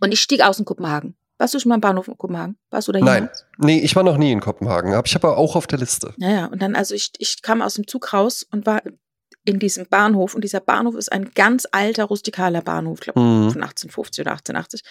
Und 0.00 0.12
ich 0.12 0.20
stieg 0.20 0.42
aus 0.42 0.58
in 0.58 0.64
Kopenhagen. 0.64 1.16
Warst 1.38 1.54
du 1.54 1.58
schon 1.58 1.70
mal 1.70 1.76
im 1.76 1.80
Bahnhof 1.80 2.06
in 2.06 2.16
Kopenhagen? 2.16 2.56
Warst 2.70 2.88
du 2.88 2.92
da 2.92 3.00
Nein. 3.00 3.22
jemals? 3.24 3.46
Nee, 3.58 3.80
ich 3.80 3.96
war 3.96 4.02
noch 4.04 4.16
nie 4.18 4.30
in 4.30 4.40
Kopenhagen, 4.40 4.94
aber 4.94 5.06
ich 5.06 5.14
habe 5.14 5.36
auch 5.36 5.56
auf 5.56 5.66
der 5.66 5.78
Liste. 5.78 6.14
Ja, 6.18 6.30
ja. 6.30 6.46
Und 6.46 6.62
dann, 6.62 6.76
also 6.76 6.94
ich, 6.94 7.10
ich 7.18 7.42
kam 7.42 7.62
aus 7.62 7.74
dem 7.74 7.86
Zug 7.86 8.12
raus 8.12 8.46
und 8.52 8.66
war 8.66 8.82
in 9.44 9.58
diesem 9.58 9.86
Bahnhof. 9.88 10.34
Und 10.34 10.44
dieser 10.44 10.60
Bahnhof 10.60 10.94
ist 10.94 11.10
ein 11.10 11.30
ganz 11.34 11.66
alter, 11.72 12.04
rustikaler 12.04 12.62
Bahnhof, 12.62 12.98
ich 12.98 13.04
glaube 13.04 13.20
Mhm. 13.20 13.50
von 13.50 13.62
1850 13.62 14.20
oder 14.20 14.32
1880. 14.32 14.82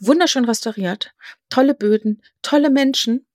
Wunderschön 0.00 0.44
restauriert, 0.44 1.12
tolle 1.50 1.74
Böden, 1.74 2.20
tolle 2.42 2.70
Menschen. 2.70 3.26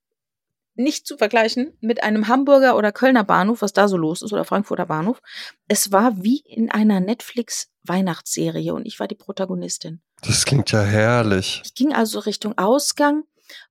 Nicht 0.78 1.08
zu 1.08 1.16
vergleichen 1.16 1.76
mit 1.80 2.04
einem 2.04 2.28
Hamburger 2.28 2.76
oder 2.76 2.92
Kölner 2.92 3.24
Bahnhof, 3.24 3.62
was 3.62 3.72
da 3.72 3.88
so 3.88 3.96
los 3.96 4.22
ist, 4.22 4.32
oder 4.32 4.44
Frankfurter 4.44 4.86
Bahnhof. 4.86 5.20
Es 5.66 5.90
war 5.90 6.22
wie 6.22 6.38
in 6.38 6.70
einer 6.70 7.00
Netflix-Weihnachtsserie 7.00 8.72
und 8.72 8.86
ich 8.86 9.00
war 9.00 9.08
die 9.08 9.16
Protagonistin. 9.16 10.00
Das 10.22 10.44
klingt 10.44 10.70
ja 10.70 10.82
herrlich. 10.82 11.62
Ich 11.64 11.74
ging 11.74 11.92
also 11.92 12.20
Richtung 12.20 12.56
Ausgang 12.58 13.24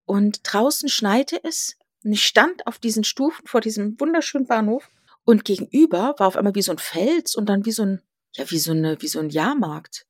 und 0.06 0.42
draußen 0.44 0.90
schneite 0.90 1.40
es. 1.44 1.78
Und 2.04 2.12
ich 2.12 2.26
stand 2.26 2.68
auf 2.68 2.78
diesen 2.78 3.06
Stufen 3.06 3.48
vor 3.48 3.62
diesem 3.62 3.98
wunderschönen 4.02 4.46
Bahnhof 4.46 4.90
und 5.24 5.46
gegenüber 5.46 6.16
war 6.18 6.28
auf 6.28 6.36
einmal 6.36 6.56
wie 6.56 6.62
so 6.62 6.74
ein 6.74 6.78
Fels 6.78 7.36
und 7.36 7.48
dann 7.48 7.66
wie 7.66 7.72
so 7.72 7.84
ein, 7.84 8.02
ja, 8.36 8.50
wie 8.52 8.60
so 8.60 8.72
eine, 8.72 9.02
wie 9.02 9.08
so 9.08 9.20
ein 9.20 9.30
Jahrmarkt. 9.30 10.07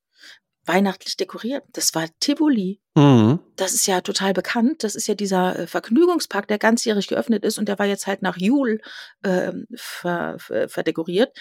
Weihnachtlich 0.67 1.17
dekoriert. 1.17 1.63
Das 1.73 1.95
war 1.95 2.05
Tivoli. 2.19 2.81
Mhm. 2.95 3.39
Das 3.55 3.73
ist 3.73 3.87
ja 3.87 4.01
total 4.01 4.33
bekannt. 4.33 4.83
Das 4.83 4.95
ist 4.95 5.07
ja 5.07 5.15
dieser 5.15 5.57
äh, 5.59 5.67
Vergnügungspark, 5.67 6.47
der 6.47 6.57
ganzjährig 6.57 7.07
geöffnet 7.07 7.43
ist 7.45 7.57
und 7.57 7.67
der 7.67 7.79
war 7.79 7.85
jetzt 7.85 8.05
halt 8.07 8.21
nach 8.21 8.37
Jul 8.37 8.81
ähm, 9.23 9.67
ver, 9.75 10.35
ver, 10.39 10.69
verdekoriert. 10.69 11.35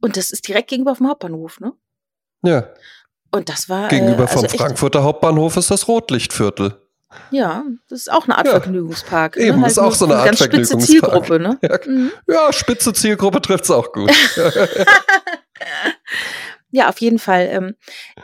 Und 0.00 0.16
das 0.16 0.30
ist 0.30 0.46
direkt 0.48 0.68
gegenüber 0.70 0.94
vom 0.94 1.08
Hauptbahnhof, 1.08 1.60
ne? 1.60 1.72
Ja. 2.42 2.68
Und 3.30 3.48
das 3.48 3.68
war 3.68 3.88
Gegenüber 3.88 4.24
äh, 4.24 4.26
also 4.28 4.40
vom 4.40 4.48
Frankfurter 4.48 5.02
Hauptbahnhof 5.02 5.56
ist 5.56 5.70
das 5.70 5.88
Rotlichtviertel. 5.88 6.80
Ja, 7.30 7.64
das 7.88 8.00
ist 8.00 8.12
auch 8.12 8.24
eine 8.24 8.36
Art 8.36 8.46
Ja. 8.46 8.52
Vergnügungspark. 8.60 9.36
Eben, 9.36 9.60
ne? 9.60 9.66
ist 9.66 9.78
auch 9.78 9.94
so 9.94 10.04
eine 10.06 10.16
Art 10.16 10.26
ganz 10.26 10.38
spitze 10.38 10.78
Vergnügungspark. 10.78 11.24
Zielgruppe, 11.26 11.40
ne? 11.40 11.58
Ja, 11.62 11.78
Mhm. 11.86 12.12
ja 12.28 12.52
spitze 12.52 12.92
Zielgruppe 12.92 13.40
trifft's 13.40 13.70
auch 13.70 13.92
gut. 13.92 14.10
Ja, 16.72 16.88
auf 16.88 17.00
jeden 17.00 17.18
Fall. 17.18 17.48
Ähm, 17.50 17.74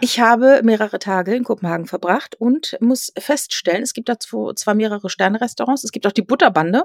ich 0.01 0.19
habe 0.21 0.61
mehrere 0.65 0.99
Tage 0.99 1.35
in 1.35 1.45
Kopenhagen 1.45 1.87
verbracht 1.87 2.35
und 2.35 2.77
muss 2.81 3.13
feststellen, 3.17 3.83
es 3.83 3.95
gibt 3.95 4.09
dazu 4.09 4.53
zwar 4.55 4.75
mehrere 4.75 5.09
Sterne-Restaurants, 5.09 5.85
es 5.85 5.93
gibt 5.93 6.07
auch 6.07 6.13
die 6.13 6.23
Butterbande, 6.23 6.85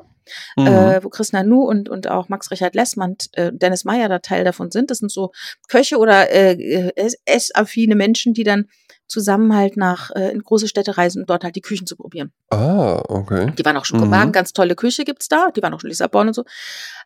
Mhm. 0.58 0.68
äh, 0.68 1.04
wo 1.04 1.10
Chris 1.10 1.34
Nanu 1.34 1.64
und, 1.64 1.90
und 1.90 2.08
auch 2.10 2.30
Max 2.30 2.52
Richard 2.52 2.76
Lessmann, 2.76 3.16
äh, 3.34 3.52
Dennis 3.54 3.86
Meyer 3.86 4.08
da 4.10 4.20
Teil 4.20 4.44
davon 4.44 4.72
sind. 4.72 4.92
Das 4.92 5.00
sind 5.00 5.12
so 5.12 5.32
Köche 5.68 5.98
oder 5.98 6.30
äh, 6.30 6.52
äh, 6.54 6.92
ess- 6.96 7.18
essaffine 7.26 7.96
Menschen, 7.96 8.34
die 8.34 8.44
dann 8.44 8.66
zusammen 9.08 9.56
halt 9.56 9.78
nach 9.78 10.12
äh, 10.16 10.32
in 10.32 10.44
große 10.44 10.68
Städte 10.68 10.98
reisen, 10.98 11.22
um 11.22 11.26
dort 11.26 11.44
halt 11.46 11.56
die 11.56 11.62
Küchen 11.62 11.88
zu 11.88 11.96
probieren. 11.96 12.34
ah, 12.52 13.02
okay. 13.08 13.54
Die 13.58 13.64
waren 13.66 13.78
auch 13.78 13.86
schon 13.86 14.00
Mhm. 14.00 14.04
in 14.04 14.10
Kopenhagen, 14.10 14.32
ganz 14.34 14.52
tolle 14.54 14.76
Küche 14.76 15.06
gibt's 15.06 15.28
da, 15.30 15.50
die 15.52 15.62
waren 15.64 15.74
auch 15.74 15.80
schon 15.80 15.88
in 15.88 15.92
Lissabon 15.92 16.28
und 16.28 16.34
so. 16.34 16.44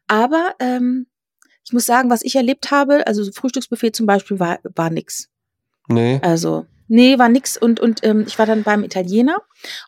Aber 0.08 0.56
ähm, 0.60 1.06
ich 1.64 1.74
muss 1.74 1.86
sagen, 1.86 2.10
was 2.10 2.24
ich 2.24 2.36
erlebt 2.36 2.72
habe, 2.72 3.06
also 3.08 3.24
so 3.24 3.32
Frühstücksbuffet 3.32 3.92
zum 3.96 4.06
Beispiel, 4.06 4.40
war, 4.40 4.60
war 4.76 4.90
nix. 4.90 5.30
Nee. 5.88 6.20
Also, 6.24 6.66
nee, 6.88 7.18
war 7.20 7.30
nix. 7.30 7.58
Und, 7.58 7.80
und 7.80 8.04
ähm, 8.04 8.26
ich 8.28 8.40
war 8.40 8.46
dann 8.46 8.64
beim 8.64 8.84
Italiener 8.84 9.38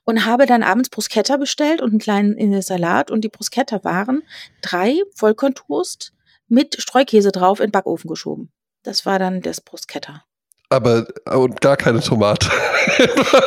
und 0.03 0.25
habe 0.25 0.45
dann 0.45 0.63
abends 0.63 0.89
Bruschetta 0.89 1.37
bestellt 1.37 1.81
und 1.81 1.89
einen 1.91 1.99
kleinen 1.99 2.37
äh, 2.37 2.61
Salat. 2.61 3.11
Und 3.11 3.21
die 3.21 3.29
Bruschetta 3.29 3.83
waren 3.83 4.23
drei 4.61 4.99
Vollkorntoast 5.15 6.13
mit 6.47 6.79
Streukäse 6.79 7.31
drauf 7.31 7.59
in 7.59 7.67
den 7.67 7.71
Backofen 7.71 8.07
geschoben. 8.07 8.51
Das 8.83 9.05
war 9.05 9.17
dann 9.17 9.41
das 9.41 9.61
Bruschetta. 9.61 10.23
Aber 10.69 11.07
und 11.31 11.61
gar 11.61 11.77
keine 11.77 12.01
Tomate. 12.01 12.49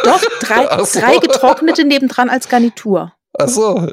Doch, 0.05 0.23
drei, 0.41 0.85
so. 0.85 1.01
drei 1.01 1.19
getrocknete 1.19 1.85
nebendran 1.85 2.31
als 2.31 2.49
Garnitur. 2.49 3.13
Ach 3.39 3.49
so. 3.49 3.89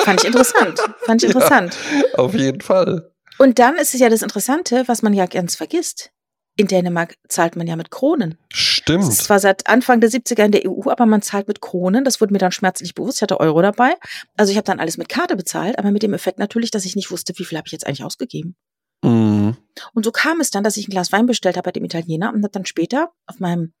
Fand 0.00 0.20
ich 0.20 0.26
interessant. 0.26 0.80
Fand 1.00 1.22
ich 1.22 1.28
interessant. 1.34 1.76
Auf 2.14 2.34
jeden 2.34 2.60
Fall. 2.60 3.10
Und 3.38 3.58
dann 3.58 3.76
ist 3.76 3.94
es 3.94 4.00
ja 4.00 4.08
das 4.08 4.22
Interessante, 4.22 4.84
was 4.86 5.02
man 5.02 5.12
ja 5.12 5.26
ganz 5.26 5.56
vergisst. 5.56 6.10
In 6.58 6.68
Dänemark 6.68 7.16
zahlt 7.28 7.54
man 7.54 7.66
ja 7.66 7.76
mit 7.76 7.90
Kronen. 7.90 8.38
Das 8.48 8.58
ist 8.58 8.66
Stimmt. 8.66 9.12
zwar 9.12 9.38
seit 9.40 9.66
Anfang 9.66 10.00
der 10.00 10.10
70er 10.10 10.44
in 10.44 10.52
der 10.52 10.62
EU, 10.66 10.90
aber 10.90 11.04
man 11.04 11.20
zahlt 11.20 11.48
mit 11.48 11.60
Kronen. 11.60 12.02
Das 12.02 12.20
wurde 12.20 12.32
mir 12.32 12.38
dann 12.38 12.52
schmerzlich 12.52 12.94
bewusst. 12.94 13.18
Ich 13.18 13.22
hatte 13.22 13.40
Euro 13.40 13.60
dabei. 13.60 13.94
Also 14.38 14.52
ich 14.52 14.56
habe 14.56 14.64
dann 14.64 14.80
alles 14.80 14.96
mit 14.96 15.10
Karte 15.10 15.36
bezahlt, 15.36 15.78
aber 15.78 15.90
mit 15.90 16.02
dem 16.02 16.14
Effekt 16.14 16.38
natürlich, 16.38 16.70
dass 16.70 16.86
ich 16.86 16.96
nicht 16.96 17.10
wusste, 17.10 17.34
wie 17.36 17.44
viel 17.44 17.58
habe 17.58 17.66
ich 17.66 17.72
jetzt 17.72 17.86
eigentlich 17.86 18.04
ausgegeben. 18.04 18.56
Mhm. 19.04 19.56
Und 19.92 20.04
so 20.04 20.12
kam 20.12 20.40
es 20.40 20.50
dann, 20.50 20.64
dass 20.64 20.78
ich 20.78 20.88
ein 20.88 20.92
Glas 20.92 21.12
Wein 21.12 21.26
bestellt 21.26 21.58
habe 21.58 21.66
bei 21.66 21.72
dem 21.72 21.84
Italiener 21.84 22.32
und 22.32 22.42
habe 22.42 22.52
dann 22.52 22.64
später 22.64 23.10
auf 23.26 23.38
meinem 23.38 23.74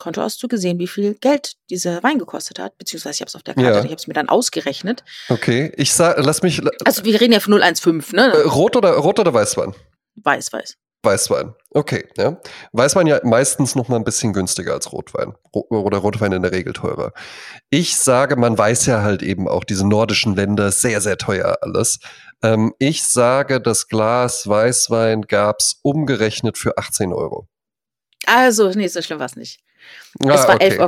Kontoauszug 0.00 0.50
gesehen, 0.50 0.80
wie 0.80 0.88
viel 0.88 1.14
Geld 1.14 1.54
dieser 1.70 2.02
Wein 2.02 2.18
gekostet 2.18 2.58
hat. 2.58 2.76
Beziehungsweise 2.78 3.14
ich 3.14 3.20
habe 3.20 3.28
es 3.28 3.36
auf 3.36 3.44
der 3.44 3.54
Karte, 3.54 3.68
Ja. 3.70 3.78
ich 3.78 3.84
habe 3.84 3.94
es 3.94 4.06
mir 4.08 4.14
dann 4.14 4.28
ausgerechnet. 4.28 5.04
Okay. 5.28 5.72
Ich 5.76 5.94
sag, 5.94 6.16
lass 6.18 6.42
mich. 6.42 6.58
Äh, 6.60 6.68
Also 6.84 7.04
wir 7.04 7.20
reden 7.20 7.32
ja 7.32 7.40
von 7.40 7.52
015, 7.52 8.16
ne? 8.16 8.32
rot 8.44 8.74
oder 8.76 8.90
rot 8.94 9.20
oder 9.20 9.32
Weißwein? 9.32 9.74
Weiß, 10.16 10.52
weiß. 10.52 10.74
Weißwein. 11.02 11.54
Okay, 11.70 12.06
ja. 12.18 12.38
Weißwein 12.72 13.06
ja 13.06 13.20
meistens 13.24 13.74
noch 13.74 13.88
mal 13.88 13.96
ein 13.96 14.04
bisschen 14.04 14.34
günstiger 14.34 14.74
als 14.74 14.92
Rotwein. 14.92 15.32
Ro 15.54 15.64
oder 15.70 15.96
Rotwein 15.96 16.32
in 16.32 16.42
der 16.42 16.52
Regel 16.52 16.74
teurer. 16.74 17.12
Ich 17.70 17.96
sage, 17.96 18.36
man 18.36 18.58
weiß 18.58 18.84
ja 18.84 19.00
halt 19.00 19.22
eben 19.22 19.48
auch, 19.48 19.64
diese 19.64 19.88
nordischen 19.88 20.36
Länder, 20.36 20.70
sehr, 20.72 21.00
sehr 21.00 21.16
teuer 21.16 21.56
alles. 21.62 22.00
Ähm, 22.42 22.74
ich 22.78 23.02
sage, 23.04 23.62
das 23.62 23.88
Glas 23.88 24.46
Weißwein 24.46 25.22
gab's 25.22 25.78
umgerechnet 25.82 26.58
für 26.58 26.76
18 26.76 27.14
Euro. 27.14 27.48
Also, 28.26 28.68
nee, 28.70 28.88
so 28.88 29.00
schlimm 29.00 29.18
war 29.20 29.26
es 29.26 29.36
nicht. 29.36 29.60
Ah, 30.24 30.34
es 30.34 30.46
war 30.48 30.54
okay. 30.56 30.78
11,40 30.78 30.80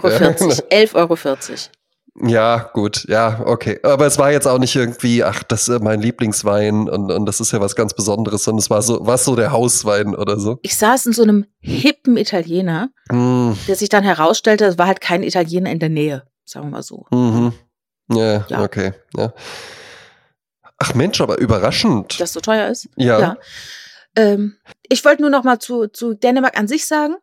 Euro. 0.95 1.07
11,40 1.09 1.51
Euro. 2.15 2.29
Ja, 2.29 2.71
gut, 2.75 3.07
ja, 3.09 3.41
okay. 3.47 3.81
Aber 3.83 4.05
es 4.07 4.19
war 4.19 4.31
jetzt 4.31 4.47
auch 4.47 4.59
nicht 4.59 4.77
irgendwie, 4.77 5.25
ach, 5.25 5.43
das 5.45 5.69
ist 5.69 5.83
mein 5.83 6.03
Lieblingswein 6.03 6.87
und, 6.91 7.11
und 7.11 7.25
das 7.25 7.41
ist 7.41 7.53
ja 7.53 7.61
was 7.63 7.75
ganz 7.75 7.95
Besonderes, 7.95 8.45
sondern 8.45 8.59
es 8.59 8.69
war 8.69 8.83
so, 8.83 8.99
was 9.07 9.25
so 9.25 9.35
der 9.35 9.51
Hauswein 9.51 10.15
oder 10.15 10.39
so. 10.39 10.59
Ich 10.61 10.77
saß 10.77 11.07
in 11.07 11.15
so 11.15 11.23
einem 11.23 11.47
hippen 11.61 12.17
Italiener, 12.19 12.91
Mm, 13.11 13.53
der 13.67 13.77
sich 13.77 13.89
dann 13.89 14.05
herausstellte, 14.05 14.67
es 14.67 14.77
war 14.79 14.87
halt 14.89 15.01
kein 15.01 15.23
Italiener 15.23 15.71
in 15.71 15.79
der 15.79 15.89
Nähe, 15.89 16.23
sagen 16.45 16.67
wir 16.67 16.71
mal 16.73 16.83
so. 16.83 17.07
mhm. 17.11 17.55
Ja, 18.13 18.45
Ja. 18.49 18.63
okay. 18.63 18.93
Ja. 19.17 19.33
Ach 20.79 20.95
Mensch, 20.95 21.21
aber 21.21 21.39
überraschend. 21.39 22.21
Dass 22.21 22.33
so 22.35 22.41
teuer 22.41 22.69
ist. 22.69 22.89
ja. 22.97 23.19
Ja. 23.21 23.37
Ähm, 24.17 24.57
ich 24.83 25.03
wollte 25.07 25.23
nur 25.23 25.31
noch 25.31 25.45
mal 25.45 25.59
zu, 25.61 25.87
zu 25.87 26.13
Dänemark 26.13 26.59
an 26.59 26.69
sich 26.69 26.87
sagen, 26.87 27.17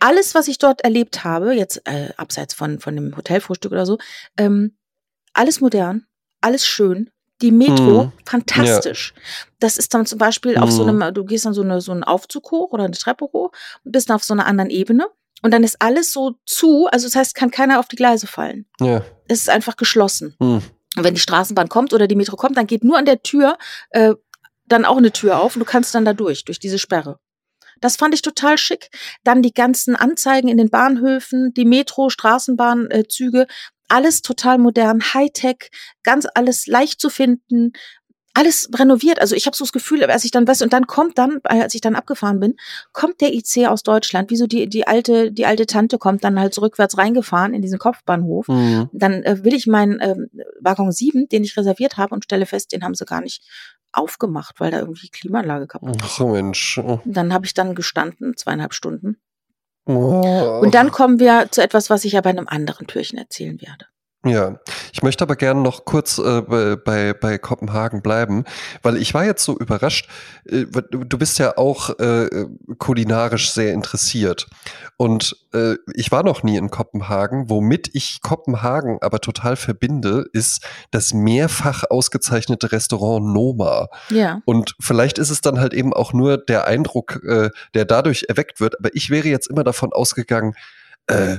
alles, 0.00 0.34
was 0.34 0.48
ich 0.48 0.58
dort 0.58 0.82
erlebt 0.82 1.24
habe, 1.24 1.54
jetzt 1.54 1.82
äh, 1.86 2.10
abseits 2.16 2.54
von, 2.54 2.78
von 2.80 2.94
dem 2.94 3.16
Hotelfrühstück 3.16 3.72
oder 3.72 3.86
so, 3.86 3.98
ähm, 4.36 4.76
alles 5.32 5.60
modern, 5.60 6.06
alles 6.40 6.66
schön. 6.66 7.10
Die 7.42 7.50
Metro, 7.50 8.04
Mhm. 8.04 8.12
fantastisch. 8.24 9.12
Das 9.58 9.76
ist 9.76 9.92
dann 9.92 10.06
zum 10.06 10.18
Beispiel 10.18 10.56
auf 10.56 10.70
so 10.70 10.84
Mhm. 10.84 11.02
einem, 11.02 11.14
du 11.14 11.24
gehst 11.24 11.44
dann 11.44 11.52
so, 11.54 11.62
eine, 11.62 11.80
so 11.80 11.90
einen 11.92 12.04
Aufzug 12.04 12.50
hoch 12.52 12.72
oder 12.72 12.84
eine 12.84 12.96
Treppe 12.96 13.24
hoch 13.24 13.50
und 13.84 13.92
bist 13.92 14.08
dann 14.08 14.16
auf 14.16 14.24
so 14.24 14.32
einer 14.34 14.46
anderen 14.46 14.70
Ebene. 14.70 15.06
Und 15.42 15.50
dann 15.52 15.64
ist 15.64 15.82
alles 15.82 16.12
so 16.12 16.36
zu, 16.46 16.86
also 16.90 17.06
das 17.06 17.16
heißt, 17.16 17.34
kann 17.34 17.50
keiner 17.50 17.80
auf 17.80 17.88
die 17.88 17.96
Gleise 17.96 18.26
fallen. 18.26 18.66
Ja. 18.80 19.04
Es 19.28 19.40
ist 19.40 19.50
einfach 19.50 19.76
geschlossen. 19.76 20.36
Hm. 20.40 20.62
Und 20.96 21.02
wenn 21.04 21.14
die 21.14 21.20
Straßenbahn 21.20 21.68
kommt 21.68 21.92
oder 21.92 22.06
die 22.06 22.14
Metro 22.14 22.36
kommt, 22.36 22.56
dann 22.56 22.68
geht 22.68 22.84
nur 22.84 22.96
an 22.96 23.04
der 23.04 23.22
Tür 23.22 23.58
äh, 23.90 24.14
dann 24.66 24.84
auch 24.84 24.96
eine 24.96 25.10
Tür 25.12 25.40
auf 25.40 25.56
und 25.56 25.60
du 25.60 25.66
kannst 25.66 25.94
dann 25.94 26.04
da 26.06 26.14
durch, 26.14 26.44
durch 26.44 26.60
diese 26.60 26.78
Sperre. 26.78 27.18
Das 27.80 27.96
fand 27.96 28.14
ich 28.14 28.22
total 28.22 28.58
schick. 28.58 28.88
Dann 29.24 29.42
die 29.42 29.52
ganzen 29.52 29.96
Anzeigen 29.96 30.48
in 30.48 30.56
den 30.56 30.70
Bahnhöfen, 30.70 31.52
die 31.54 31.64
Metro, 31.64 32.10
Straßenbahnzüge, 32.10 33.42
äh, 33.42 33.46
alles 33.88 34.22
total 34.22 34.58
modern, 34.58 35.02
Hightech, 35.02 35.70
ganz 36.02 36.26
alles 36.34 36.66
leicht 36.66 37.00
zu 37.00 37.10
finden, 37.10 37.72
alles 38.34 38.68
renoviert. 38.74 39.20
Also 39.20 39.34
ich 39.36 39.46
habe 39.46 39.56
so 39.56 39.64
das 39.64 39.72
Gefühl, 39.72 40.04
als 40.04 40.24
ich 40.24 40.32
dann 40.32 40.46
weiß 40.46 40.62
und 40.62 40.72
dann 40.72 40.86
kommt 40.86 41.18
dann, 41.18 41.40
äh, 41.44 41.62
als 41.62 41.74
ich 41.74 41.80
dann 41.80 41.94
abgefahren 41.94 42.40
bin, 42.40 42.56
kommt 42.92 43.20
der 43.20 43.32
IC 43.32 43.68
aus 43.68 43.82
Deutschland, 43.82 44.30
wie 44.30 44.36
so 44.36 44.46
die 44.46 44.68
die 44.68 44.86
alte 44.86 45.32
die 45.32 45.46
alte 45.46 45.66
Tante 45.66 45.98
kommt 45.98 46.24
dann 46.24 46.38
halt 46.38 46.58
rückwärts 46.60 46.98
reingefahren 46.98 47.54
in 47.54 47.62
diesen 47.62 47.78
Kopfbahnhof 47.78 48.48
Hm. 48.48 48.90
dann 48.92 49.22
äh, 49.22 49.44
will 49.44 49.54
ich 49.54 49.66
meinen 49.66 49.98
ähm, 50.00 50.28
Waggon 50.60 50.90
7, 50.90 51.28
den 51.28 51.44
ich 51.44 51.56
reserviert 51.56 51.96
habe 51.96 52.14
und 52.14 52.24
stelle 52.24 52.46
fest, 52.46 52.72
den 52.72 52.82
haben 52.82 52.94
sie 52.94 53.04
gar 53.04 53.20
nicht 53.20 53.42
aufgemacht, 53.92 54.58
weil 54.58 54.70
da 54.70 54.80
irgendwie 54.80 55.08
Klimaanlage 55.08 55.66
kaputt 55.68 55.96
ist. 55.96 56.20
Ach 56.20 56.26
Mensch. 56.26 56.80
Dann 57.04 57.32
habe 57.32 57.46
ich 57.46 57.54
dann 57.54 57.74
gestanden, 57.74 58.36
zweieinhalb 58.36 58.74
Stunden. 58.74 59.18
Oh. 59.86 60.60
Und 60.62 60.74
dann 60.74 60.90
kommen 60.90 61.20
wir 61.20 61.48
zu 61.50 61.62
etwas, 61.62 61.90
was 61.90 62.04
ich 62.04 62.12
ja 62.12 62.20
bei 62.20 62.30
einem 62.30 62.48
anderen 62.48 62.86
Türchen 62.86 63.18
erzählen 63.18 63.60
werde. 63.60 63.86
Ja, 64.24 64.58
ich 64.92 65.02
möchte 65.02 65.22
aber 65.22 65.36
gerne 65.36 65.60
noch 65.60 65.84
kurz 65.84 66.18
äh, 66.18 66.42
bei, 66.42 67.12
bei, 67.12 67.38
Kopenhagen 67.38 68.00
bleiben, 68.00 68.44
weil 68.82 68.96
ich 68.96 69.12
war 69.12 69.24
jetzt 69.24 69.44
so 69.44 69.58
überrascht. 69.58 70.08
Äh, 70.46 70.64
du 70.90 71.04
du 71.04 71.18
bist 71.18 71.38
ja 71.38 71.56
auch 71.58 71.90
äh, 71.98 72.46
kulinarisch 72.78 73.52
sehr 73.52 73.72
interessiert. 73.72 74.46
Und 74.96 75.36
äh, 75.52 75.74
ich 75.94 76.10
war 76.10 76.22
noch 76.22 76.42
nie 76.42 76.56
in 76.56 76.70
Kopenhagen. 76.70 77.50
Womit 77.50 77.90
ich 77.92 78.20
Kopenhagen 78.22 78.98
aber 79.02 79.20
total 79.20 79.56
verbinde, 79.56 80.26
ist 80.32 80.66
das 80.90 81.12
mehrfach 81.12 81.84
ausgezeichnete 81.90 82.72
Restaurant 82.72 83.26
Noma. 83.26 83.88
Ja. 84.10 84.40
Und 84.44 84.74
vielleicht 84.80 85.18
ist 85.18 85.30
es 85.30 85.40
dann 85.40 85.60
halt 85.60 85.74
eben 85.74 85.92
auch 85.92 86.12
nur 86.12 86.38
der 86.38 86.66
Eindruck, 86.66 87.20
äh, 87.24 87.50
der 87.74 87.84
dadurch 87.84 88.26
erweckt 88.28 88.60
wird. 88.60 88.78
Aber 88.78 88.90
ich 88.94 89.10
wäre 89.10 89.28
jetzt 89.28 89.48
immer 89.48 89.64
davon 89.64 89.92
ausgegangen, 89.92 90.54
äh, 91.08 91.38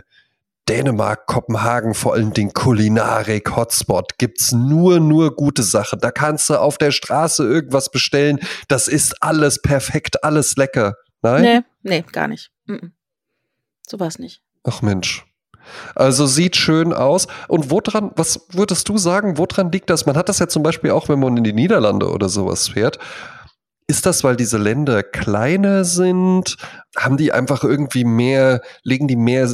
Dänemark, 0.67 1.28
Kopenhagen, 1.28 1.93
vor 1.93 2.13
allem 2.13 2.34
den 2.34 2.54
Kulinarik, 2.54 3.56
Hotspot, 3.56 4.17
gibt's 4.17 4.51
nur, 4.51 4.99
nur 4.99 5.36
gute 5.36 5.63
Sachen. 5.63 5.99
Da 5.99 6.12
kannst 6.12 6.49
du 6.49 6.60
auf 6.60 6.78
der 6.78 6.91
Straße 6.91 7.43
irgendwas 7.43 7.91
bestellen. 7.91 8.39
Das 8.67 8.88
ist 8.88 9.21
alles 9.21 9.62
perfekt, 9.62 10.23
alles 10.23 10.56
lecker. 10.56 10.95
Nein? 11.21 11.41
Nee, 11.41 11.62
nee, 11.84 12.06
gar 12.12 12.28
nicht. 12.28 12.51
Mhm. 12.65 12.93
So 13.88 13.99
war 13.99 14.08
es 14.08 14.19
nicht. 14.19 14.41
Ach 14.63 14.82
Mensch. 14.82 15.25
Also 15.95 16.25
sieht 16.25 16.56
schön 16.56 16.93
aus. 16.93 17.28
Und 17.47 17.69
woran, 17.71 18.12
was 18.15 18.47
würdest 18.51 18.89
du 18.89 18.97
sagen, 18.97 19.38
woran 19.38 19.71
liegt 19.71 19.89
das? 19.89 20.06
Man 20.06 20.17
hat 20.17 20.30
das 20.30 20.39
ja 20.39 20.47
zum 20.47 20.63
Beispiel 20.63 20.91
auch, 20.91 21.10
wenn 21.10 21.19
man 21.19 21.38
in 21.38 21.43
die 21.43 21.54
Niederlande 21.54 22.10
oder 22.10 22.30
sowas 22.30 22.69
fährt. 22.69 22.99
Ist 23.88 24.06
das, 24.08 24.23
weil 24.23 24.36
diese 24.36 24.58
Länder 24.58 25.04
kleiner 25.04 25.84
sind? 25.86 26.58
Haben 26.97 27.17
die 27.17 27.31
einfach 27.31 27.63
irgendwie 27.63 28.05
mehr, 28.05 28.62
legen 28.84 29.08
die 29.08 29.15
mehr 29.15 29.49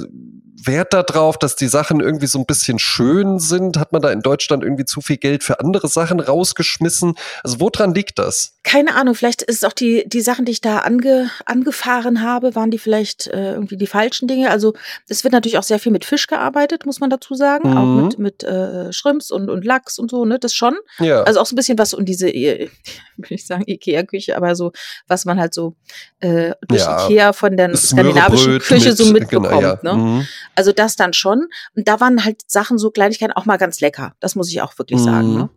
Wert 0.66 0.94
darauf, 0.94 1.38
dass 1.38 1.56
die 1.56 1.68
Sachen 1.68 2.00
irgendwie 2.00 2.28
so 2.28 2.40
ein 2.40 2.46
bisschen 2.46 2.80
schön 2.80 3.40
sind? 3.40 3.78
Hat 3.78 3.92
man 3.92 4.02
da 4.02 4.12
in 4.12 4.22
Deutschland 4.22 4.64
irgendwie 4.64 4.86
zu 4.86 5.02
viel 5.02 5.18
Geld 5.18 5.44
für 5.44 5.60
andere 5.60 5.88
Sachen 5.88 6.20
rausgeschmissen? 6.20 7.16
Also 7.44 7.60
woran 7.60 7.94
liegt 7.94 8.20
das? 8.20 8.58
Keine 8.64 8.96
Ahnung, 8.96 9.16
vielleicht 9.16 9.42
ist 9.42 9.58
es 9.58 9.64
auch 9.64 9.74
die, 9.74 10.04
die 10.08 10.22
Sachen, 10.22 10.46
die 10.46 10.52
ich 10.52 10.62
da 10.62 10.80
ange, 10.80 11.30
angefahren 11.46 12.22
habe, 12.22 12.56
waren 12.56 12.72
die 12.72 12.78
vielleicht 12.78 13.28
äh, 13.28 13.54
irgendwie 13.54 13.78
die 13.78 13.88
falschen 13.88 14.28
Dinge. 14.28 14.52
Also 14.52 14.74
es 15.08 15.24
wird 15.24 15.34
natürlich 15.34 15.58
auch 15.58 15.64
sehr 15.64 15.80
viel 15.80 15.92
mit 15.92 16.06
Fisch 16.06 16.28
gearbeitet, 16.28 16.86
muss 16.86 17.00
man 17.00 17.10
dazu 17.10 17.34
sagen. 17.34 17.72
Mhm. 17.72 17.78
Auch 17.78 18.04
mit, 18.04 18.20
mit 18.20 18.44
äh, 18.44 18.92
Shrimps 18.94 19.32
und, 19.32 19.50
und 19.50 19.66
Lachs 19.66 19.98
und 19.98 20.12
so, 20.12 20.26
ne? 20.26 20.38
Das 20.40 20.54
schon. 20.54 20.76
Ja. 21.00 21.24
Also 21.24 21.40
auch 21.40 21.46
so 21.46 21.54
ein 21.54 21.58
bisschen 21.58 21.78
was 21.78 21.94
um 21.94 22.06
diese, 22.06 22.28
will 22.32 22.70
ich 23.30 23.48
sagen, 23.48 23.64
Ikea-Küche, 23.66 24.38
aber 24.38 24.56
so, 24.56 24.72
was 25.08 25.26
man 25.26 25.40
halt 25.40 25.54
so 25.54 25.76
äh, 26.20 26.54
durch 26.68 26.82
Ja. 26.82 27.06
Ikea 27.06 27.31
von 27.34 27.58
der 27.58 27.76
skandinavischen 27.76 28.60
Küche 28.60 28.94
so 28.96 29.06
mit- 29.06 29.22
mitbekommt. 29.22 29.50
genau, 29.50 29.62
ja. 29.62 29.80
ne? 29.82 29.94
Mhm. 29.94 30.28
Also 30.56 30.72
das 30.72 30.96
dann 30.96 31.14
schon. 31.14 31.48
Und 31.76 31.88
da 31.88 32.00
waren 32.00 32.24
halt 32.26 32.42
Sachen, 32.48 32.78
so 32.78 32.92
Kleinigkeiten 32.92 33.34
auch 33.34 33.46
mal 33.46 33.58
ganz 33.58 33.80
lecker. 33.82 34.14
Das 34.20 34.36
muss 34.36 34.50
ich 34.50 34.62
auch 34.62 34.78
wirklich 34.78 35.00
sagen. 35.00 35.30
Mhm. 35.32 35.38
Ne? 35.38 35.50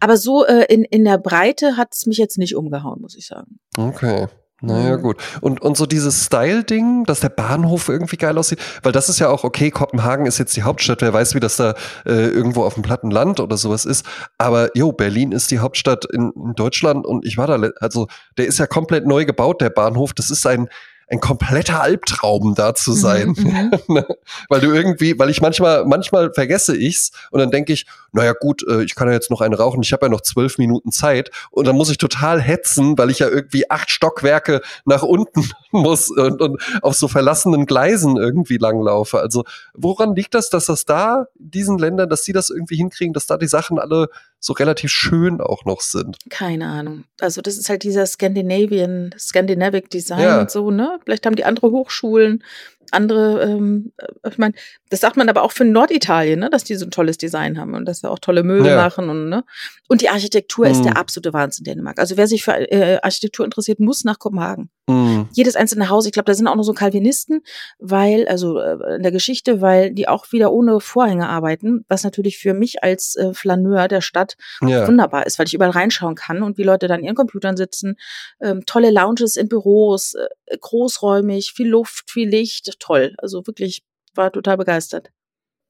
Aber 0.00 0.16
so 0.16 0.46
äh, 0.46 0.64
in, 0.72 0.84
in 0.84 1.04
der 1.04 1.18
Breite 1.18 1.76
hat 1.76 1.88
es 1.92 2.06
mich 2.06 2.16
jetzt 2.18 2.38
nicht 2.38 2.56
umgehauen, 2.56 3.00
muss 3.00 3.16
ich 3.16 3.26
sagen. 3.26 3.58
Okay. 3.76 4.26
Naja, 4.60 4.96
Mhm. 4.96 5.02
gut. 5.02 5.18
Und, 5.40 5.60
und 5.62 5.76
so 5.76 5.86
dieses 5.86 6.24
Style-Ding, 6.24 7.04
dass 7.04 7.20
der 7.20 7.28
Bahnhof 7.28 7.88
irgendwie 7.88 8.16
geil 8.16 8.36
aussieht, 8.38 8.58
weil 8.82 8.90
das 8.90 9.08
ist 9.08 9.20
ja 9.20 9.28
auch, 9.28 9.44
okay, 9.44 9.70
Kopenhagen 9.70 10.26
ist 10.26 10.38
jetzt 10.38 10.56
die 10.56 10.64
Hauptstadt, 10.64 11.00
wer 11.00 11.12
weiß, 11.12 11.36
wie 11.36 11.40
das 11.40 11.58
da 11.58 11.74
äh, 12.04 12.26
irgendwo 12.26 12.64
auf 12.64 12.74
dem 12.74 12.82
platten 12.82 13.12
Land 13.12 13.38
oder 13.38 13.56
sowas 13.56 13.84
ist. 13.84 14.04
Aber 14.36 14.76
jo, 14.76 14.90
Berlin 14.90 15.30
ist 15.30 15.52
die 15.52 15.60
Hauptstadt 15.60 16.06
in, 16.06 16.32
in 16.34 16.54
Deutschland 16.56 17.06
und 17.06 17.24
ich 17.24 17.38
war 17.38 17.46
da, 17.46 17.68
also 17.80 18.08
der 18.36 18.46
ist 18.46 18.58
ja 18.58 18.66
komplett 18.66 19.06
neu 19.06 19.24
gebaut, 19.26 19.60
der 19.60 19.70
Bahnhof. 19.70 20.12
Das 20.12 20.28
ist 20.28 20.44
ein, 20.44 20.68
ein 21.10 21.20
kompletter 21.20 21.80
Albtraum, 21.80 22.54
da 22.54 22.74
zu 22.74 22.92
sein. 22.92 23.34
Mhm, 23.36 23.44
mhm. 23.44 23.70
Ne? 23.88 24.06
weil 24.48 24.60
du 24.60 24.72
irgendwie, 24.72 25.18
weil 25.18 25.30
ich 25.30 25.40
manchmal, 25.40 25.84
manchmal 25.86 26.32
vergesse 26.32 26.76
ich's 26.76 27.12
und 27.30 27.38
dann 27.40 27.50
denke 27.50 27.72
ich, 27.72 27.86
naja 28.12 28.34
gut, 28.38 28.66
äh, 28.68 28.82
ich 28.82 28.94
kann 28.94 29.08
ja 29.08 29.14
jetzt 29.14 29.30
noch 29.30 29.40
eine 29.40 29.56
rauchen, 29.56 29.82
ich 29.82 29.92
habe 29.92 30.06
ja 30.06 30.10
noch 30.10 30.20
zwölf 30.20 30.58
Minuten 30.58 30.92
Zeit 30.92 31.30
und 31.50 31.66
dann 31.66 31.76
muss 31.76 31.90
ich 31.90 31.96
total 31.96 32.40
hetzen, 32.40 32.98
weil 32.98 33.10
ich 33.10 33.20
ja 33.20 33.28
irgendwie 33.28 33.70
acht 33.70 33.90
Stockwerke 33.90 34.60
nach 34.84 35.02
unten 35.02 35.50
muss 35.72 36.10
und, 36.10 36.40
und 36.40 36.62
auf 36.82 36.94
so 36.94 37.08
verlassenen 37.08 37.66
Gleisen 37.66 38.16
irgendwie 38.16 38.56
langlaufe. 38.56 39.20
Also 39.20 39.44
woran 39.74 40.14
liegt 40.14 40.34
das, 40.34 40.50
dass 40.50 40.66
das 40.66 40.84
da, 40.84 41.26
diesen 41.34 41.78
Ländern, 41.78 42.08
dass 42.08 42.22
die 42.22 42.32
das 42.32 42.50
irgendwie 42.50 42.76
hinkriegen, 42.76 43.12
dass 43.12 43.26
da 43.26 43.36
die 43.36 43.46
Sachen 43.46 43.78
alle 43.78 44.08
so 44.40 44.52
relativ 44.52 44.90
schön 44.90 45.40
auch 45.40 45.64
noch 45.64 45.80
sind? 45.80 46.16
Keine 46.30 46.66
Ahnung. 46.66 47.04
Also 47.20 47.40
das 47.40 47.56
ist 47.58 47.68
halt 47.68 47.82
dieser 47.82 48.06
Scandinavian, 48.06 49.14
Scandinavic 49.18 49.90
Design 49.90 50.20
Ja. 50.20 50.40
und 50.40 50.50
so, 50.50 50.70
ne? 50.70 50.98
Vielleicht 51.04 51.26
haben 51.26 51.36
die 51.36 51.44
andere 51.44 51.70
Hochschulen, 51.70 52.42
andere, 52.92 53.42
ähm, 53.42 53.92
äh, 53.98 54.28
ich 54.30 54.38
meine, 54.38 54.54
das 54.90 55.00
sagt 55.00 55.16
man 55.16 55.28
aber 55.28 55.42
auch 55.42 55.52
für 55.52 55.64
Norditalien, 55.64 56.40
ne, 56.40 56.50
dass 56.50 56.64
die 56.64 56.74
so 56.74 56.86
ein 56.86 56.90
tolles 56.90 57.18
Design 57.18 57.58
haben 57.58 57.74
und 57.74 57.84
dass 57.86 58.00
sie 58.00 58.10
auch 58.10 58.18
tolle 58.18 58.42
Möbel 58.42 58.68
Ja. 58.72 58.76
machen 58.76 59.08
und 59.10 59.28
ne. 59.28 59.44
Und 59.88 60.00
die 60.02 60.08
Architektur 60.08 60.66
ist 60.66 60.78
Mhm. 60.80 60.84
der 60.84 60.96
absolute 60.98 61.32
Wahnsinn 61.32 61.64
in 61.66 61.72
Dänemark. 61.72 61.98
Also 61.98 62.16
wer 62.16 62.26
sich 62.26 62.44
für 62.44 62.52
äh, 62.70 62.98
Architektur 63.02 63.44
interessiert, 63.44 63.80
muss 63.80 64.04
nach 64.04 64.18
Kopenhagen. 64.18 64.70
Mm, 64.86 65.22
jedes 65.32 65.54
einzelne 65.56 65.88
Haus, 65.90 66.06
ich 66.06 66.12
glaube, 66.12 66.26
da 66.26 66.34
sind 66.34 66.46
auch 66.48 66.56
noch 66.56 66.62
so 66.62 66.72
Calvinisten, 66.72 67.42
weil, 67.78 68.26
also 68.28 68.58
äh, 68.58 68.96
in 68.96 69.02
der 69.02 69.12
Geschichte, 69.12 69.60
weil 69.60 69.92
die 69.92 70.08
auch 70.08 70.32
wieder 70.32 70.50
ohne 70.52 70.80
Vorhänge 70.80 71.28
arbeiten, 71.28 71.84
was 71.88 72.04
natürlich 72.04 72.38
für 72.38 72.54
mich 72.54 72.82
als 72.82 73.14
äh, 73.16 73.34
Flaneur 73.34 73.88
der 73.88 74.00
Stadt 74.00 74.36
ja. 74.62 74.86
wunderbar 74.86 75.26
ist, 75.26 75.38
weil 75.38 75.46
ich 75.46 75.54
überall 75.54 75.70
reinschauen 75.72 76.14
kann 76.14 76.42
und 76.42 76.56
wie 76.58 76.62
Leute 76.62 76.88
dann 76.88 77.00
an 77.00 77.04
ihren 77.04 77.16
Computern 77.16 77.56
sitzen, 77.56 77.96
ähm, 78.40 78.64
tolle 78.66 78.90
Lounges 78.90 79.36
in 79.36 79.48
Büros, 79.48 80.14
äh, 80.14 80.56
großräumig, 80.58 81.52
viel 81.54 81.68
Luft, 81.68 82.10
viel 82.10 82.28
Licht, 82.28 82.77
toll. 82.78 83.14
Also 83.18 83.46
wirklich, 83.46 83.82
war 84.14 84.32
total 84.32 84.56
begeistert. 84.56 85.10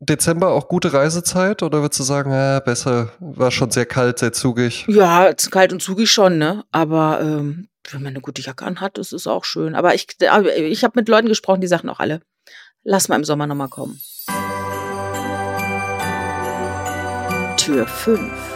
Dezember 0.00 0.50
auch 0.52 0.68
gute 0.68 0.92
Reisezeit 0.92 1.62
oder 1.62 1.82
würdest 1.82 1.98
du 1.98 2.04
sagen, 2.04 2.30
ja, 2.30 2.60
besser, 2.60 3.12
war 3.18 3.50
schon 3.50 3.72
sehr 3.72 3.86
kalt, 3.86 4.20
sehr 4.20 4.32
zugig? 4.32 4.84
Ja, 4.86 5.32
kalt 5.50 5.72
und 5.72 5.82
zugig 5.82 6.10
schon, 6.10 6.38
ne? 6.38 6.64
Aber 6.70 7.20
ähm, 7.20 7.68
wenn 7.90 8.02
man 8.02 8.12
eine 8.12 8.20
gute 8.20 8.40
Jacke 8.40 8.64
anhat, 8.64 8.98
ist 8.98 9.12
es 9.12 9.26
auch 9.26 9.44
schön. 9.44 9.74
Aber 9.74 9.94
ich, 9.94 10.06
aber 10.30 10.56
ich 10.56 10.84
habe 10.84 10.92
mit 10.96 11.08
Leuten 11.08 11.28
gesprochen, 11.28 11.60
die 11.60 11.66
sagen 11.66 11.88
auch 11.88 11.98
alle, 11.98 12.20
lass 12.84 13.08
mal 13.08 13.16
im 13.16 13.24
Sommer 13.24 13.46
nochmal 13.46 13.68
kommen. 13.68 14.00
Tür 17.56 17.86
5. 17.86 18.47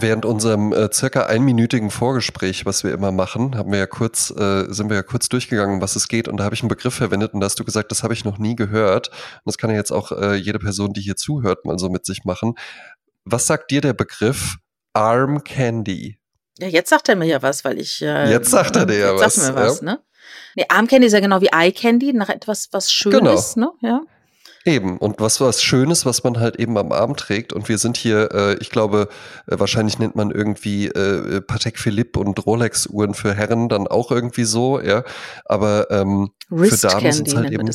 Während 0.00 0.24
unserem 0.24 0.72
äh, 0.72 0.90
circa 0.92 1.26
einminütigen 1.26 1.90
Vorgespräch, 1.90 2.66
was 2.66 2.84
wir 2.84 2.92
immer 2.92 3.12
machen, 3.12 3.56
haben 3.56 3.72
wir 3.72 3.78
ja 3.78 3.86
kurz, 3.86 4.30
äh, 4.30 4.66
sind 4.72 4.90
wir 4.90 4.96
ja 4.96 5.02
kurz 5.02 5.28
durchgegangen, 5.28 5.76
um 5.76 5.80
was 5.80 5.96
es 5.96 6.08
geht. 6.08 6.28
Und 6.28 6.38
da 6.38 6.44
habe 6.44 6.54
ich 6.54 6.62
einen 6.62 6.68
Begriff 6.68 6.94
verwendet 6.94 7.34
und 7.34 7.40
da 7.40 7.46
hast 7.46 7.58
du 7.58 7.64
gesagt, 7.64 7.90
das 7.90 8.02
habe 8.02 8.14
ich 8.14 8.24
noch 8.24 8.38
nie 8.38 8.56
gehört. 8.56 9.08
Und 9.08 9.42
das 9.46 9.58
kann 9.58 9.70
ja 9.70 9.76
jetzt 9.76 9.90
auch 9.90 10.12
äh, 10.12 10.34
jede 10.34 10.58
Person, 10.58 10.92
die 10.92 11.00
hier 11.00 11.16
zuhört, 11.16 11.64
mal 11.64 11.78
so 11.78 11.88
mit 11.88 12.06
sich 12.06 12.24
machen. 12.24 12.54
Was 13.24 13.46
sagt 13.46 13.70
dir 13.70 13.80
der 13.80 13.92
Begriff 13.92 14.56
Arm 14.92 15.44
Candy? 15.44 16.18
Ja, 16.58 16.66
jetzt 16.66 16.90
sagt 16.90 17.08
er 17.08 17.16
mir 17.16 17.26
ja 17.26 17.42
was, 17.42 17.64
weil 17.64 17.78
ich. 17.78 18.02
Äh, 18.02 18.30
Jetzt 18.30 18.50
sagt 18.50 18.74
er 18.76 18.86
dir 18.86 18.98
ja 18.98 19.12
jetzt 19.12 19.24
was, 19.24 19.34
Sagt 19.34 19.54
mir 19.54 19.62
was, 19.62 19.80
ja. 19.80 19.84
ne? 19.84 20.00
Nee, 20.56 20.66
Arm 20.68 20.86
Candy 20.86 21.06
ist 21.06 21.12
ja 21.12 21.20
genau 21.20 21.40
wie 21.40 21.50
Eye 21.52 21.72
Candy, 21.72 22.12
nach 22.12 22.28
etwas 22.28 22.68
was 22.72 22.92
Schönes, 22.92 23.56
ne? 23.56 23.70
Ja. 23.80 24.00
Eben, 24.64 24.98
und 24.98 25.20
was 25.20 25.40
was 25.40 25.62
Schönes, 25.62 26.04
was 26.04 26.24
man 26.24 26.38
halt 26.38 26.56
eben 26.56 26.76
am 26.76 26.92
Arm 26.92 27.16
trägt. 27.16 27.52
Und 27.52 27.68
wir 27.68 27.78
sind 27.78 27.96
hier, 27.96 28.30
äh, 28.32 28.54
ich 28.60 28.70
glaube, 28.70 29.08
äh, 29.46 29.58
wahrscheinlich 29.58 29.98
nennt 29.98 30.16
man 30.16 30.30
irgendwie 30.30 30.88
äh, 30.88 31.40
Patek 31.40 31.78
Philippe 31.78 32.20
und 32.20 32.44
Rolex-Uhren 32.44 33.14
für 33.14 33.34
Herren 33.34 33.68
dann 33.68 33.86
auch 33.86 34.10
irgendwie 34.10 34.44
so, 34.44 34.80
ja. 34.80 35.04
Aber 35.44 35.90
ähm, 35.90 36.30
für 36.48 36.76
Damen 36.76 37.12
sind 37.12 37.34
halt 37.34 37.50
eben. 37.50 37.70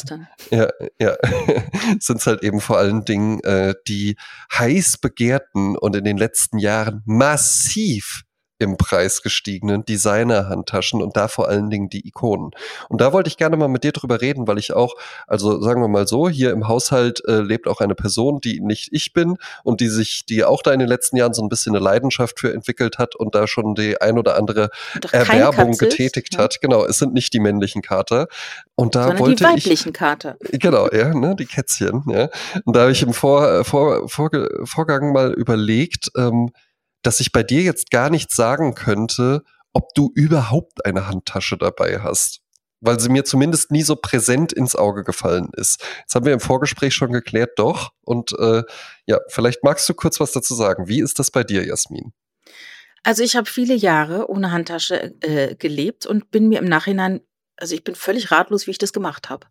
Ja, 0.51 0.69
ja, 0.99 1.15
sind 1.99 2.19
es 2.19 2.27
halt 2.27 2.43
eben 2.43 2.59
vor 2.59 2.77
allen 2.77 3.05
Dingen 3.05 3.39
äh, 3.43 3.73
die 3.88 4.17
heiß 4.57 4.97
begehrten 4.97 5.77
und 5.77 5.95
in 5.95 6.03
den 6.03 6.17
letzten 6.17 6.57
Jahren 6.57 7.01
massiv 7.05 8.23
im 8.60 8.78
Preis 8.78 9.22
gestiegenen 9.22 9.84
Designer-Handtaschen 9.86 11.01
und 11.01 11.18
da 11.18 11.28
vor 11.28 11.49
allen 11.49 11.70
Dingen 11.70 11.89
die 11.89 12.08
Ikonen. 12.08 12.51
Und 12.88 13.01
da 13.01 13.12
wollte 13.12 13.28
ich 13.28 13.38
gerne 13.38 13.58
mal 13.58 13.68
mit 13.68 13.84
dir 13.84 13.91
drüber 13.91 14.22
reden, 14.22 14.47
weil 14.47 14.58
ich 14.58 14.74
auch, 14.74 14.95
also 15.28 15.62
sagen 15.62 15.82
wir 15.82 15.88
mal 15.88 16.08
so, 16.08 16.30
hier 16.30 16.51
im 16.51 16.68
Haushalt 16.68 17.24
äh, 17.28 17.41
lebt 17.41 17.68
auch 17.68 17.82
eine 17.82 17.95
Person, 17.95 18.39
die 18.39 18.62
nicht 18.62 18.89
ich 18.91 19.14
bin 19.14 19.38
und 19.64 19.82
die 19.82 19.89
sich, 19.89 20.26
die 20.26 20.43
auch 20.43 20.62
da 20.62 20.72
in 20.72 20.80
den 20.80 20.88
letzten 20.88 21.18
Jahren 21.18 21.34
so 21.34 21.41
ein 21.41 21.49
bisschen 21.49 21.76
eine 21.76 21.84
Leidenschaft 21.84 22.39
für 22.39 22.54
entwickelt 22.54 22.97
hat 22.97 23.16
und 23.16 23.36
da 23.36 23.47
schon 23.47 23.76
die 23.76 23.99
ein 23.99 24.18
oder 24.18 24.38
andere 24.38 24.70
Erwerbung 25.12 25.78
getätigt 25.78 26.38
hat. 26.38 26.62
Genau, 26.62 26.86
es 26.86 26.99
sind 26.99 27.14
nicht 27.14 27.34
die 27.34 27.39
männlichen 27.39 27.82
Kater. 27.82 28.28
Und 28.76 28.95
da 28.95 29.04
Sondern 29.04 29.20
wollte 29.20 29.36
die 29.36 29.43
weiblichen 29.43 29.89
ich, 29.89 29.93
Kater. 29.93 30.38
Genau, 30.64 30.88
ja, 30.89 31.14
ne, 31.14 31.36
die 31.38 31.45
Kätzchen, 31.45 32.04
ja. 32.08 32.30
Und 32.64 32.76
da 32.76 32.82
habe 32.82 32.91
ich 32.91 33.04
im 33.04 33.14
Vor, 33.14 33.66
Vor, 33.66 34.08
Vor, 34.08 34.30
Vorgang 34.64 35.12
mal 35.12 35.34
überlegt, 35.34 36.10
ähm, 36.16 36.51
dass 37.04 37.20
ich 37.20 37.32
bei 37.32 37.43
dir 37.43 37.62
jetzt 37.62 37.91
gar 37.91 38.10
nicht 38.10 38.32
sagen 38.32 38.74
könnte, 38.74 39.43
ob 39.74 39.93
du 39.93 40.12
überhaupt 40.16 40.86
eine 40.86 41.08
Handtasche 41.08 41.58
dabei 41.58 41.99
hast. 41.99 42.39
Weil 42.80 42.99
sie 42.99 43.10
mir 43.10 43.24
zumindest 43.24 43.72
nie 43.72 43.84
so 43.84 43.95
präsent 43.95 44.51
ins 44.51 44.76
Auge 44.76 45.04
gefallen 45.04 45.49
ist. 45.56 45.82
Jetzt 45.99 46.16
haben 46.16 46.26
wir 46.26 46.34
im 46.34 46.41
Vorgespräch 46.41 46.93
schon 46.93 47.14
geklärt, 47.14 47.51
doch. 47.58 47.91
Und 48.01 48.34
äh, 48.38 48.64
ja, 49.06 49.20
vielleicht 49.30 49.64
magst 49.64 49.88
du 49.88 49.93
kurz 49.93 50.20
was 50.20 50.34
dazu 50.34 50.54
sagen. 50.54 50.88
Wie 50.89 50.99
ist 50.99 51.18
das 51.18 51.32
bei 51.32 51.45
dir, 51.45 51.66
Jasmin? 51.66 52.12
Also 53.04 53.24
ich 53.24 53.36
habe 53.36 53.49
viele 53.49 53.74
Jahre 53.74 54.30
ohne 54.30 54.51
Handtasche 54.51 55.14
äh, 55.22 55.56
gelebt 55.56 56.06
und 56.06 56.30
bin 56.32 56.49
mir 56.49 56.60
im 56.60 56.66
Nachhinein, 56.66 57.22
also 57.56 57.74
ich 57.74 57.86
bin 57.86 57.95
völlig 57.95 58.32
ratlos, 58.32 58.68
wie 58.68 58.72
ich 58.72 58.78
das 58.78 58.91
gemacht 58.91 59.30
habe 59.30 59.47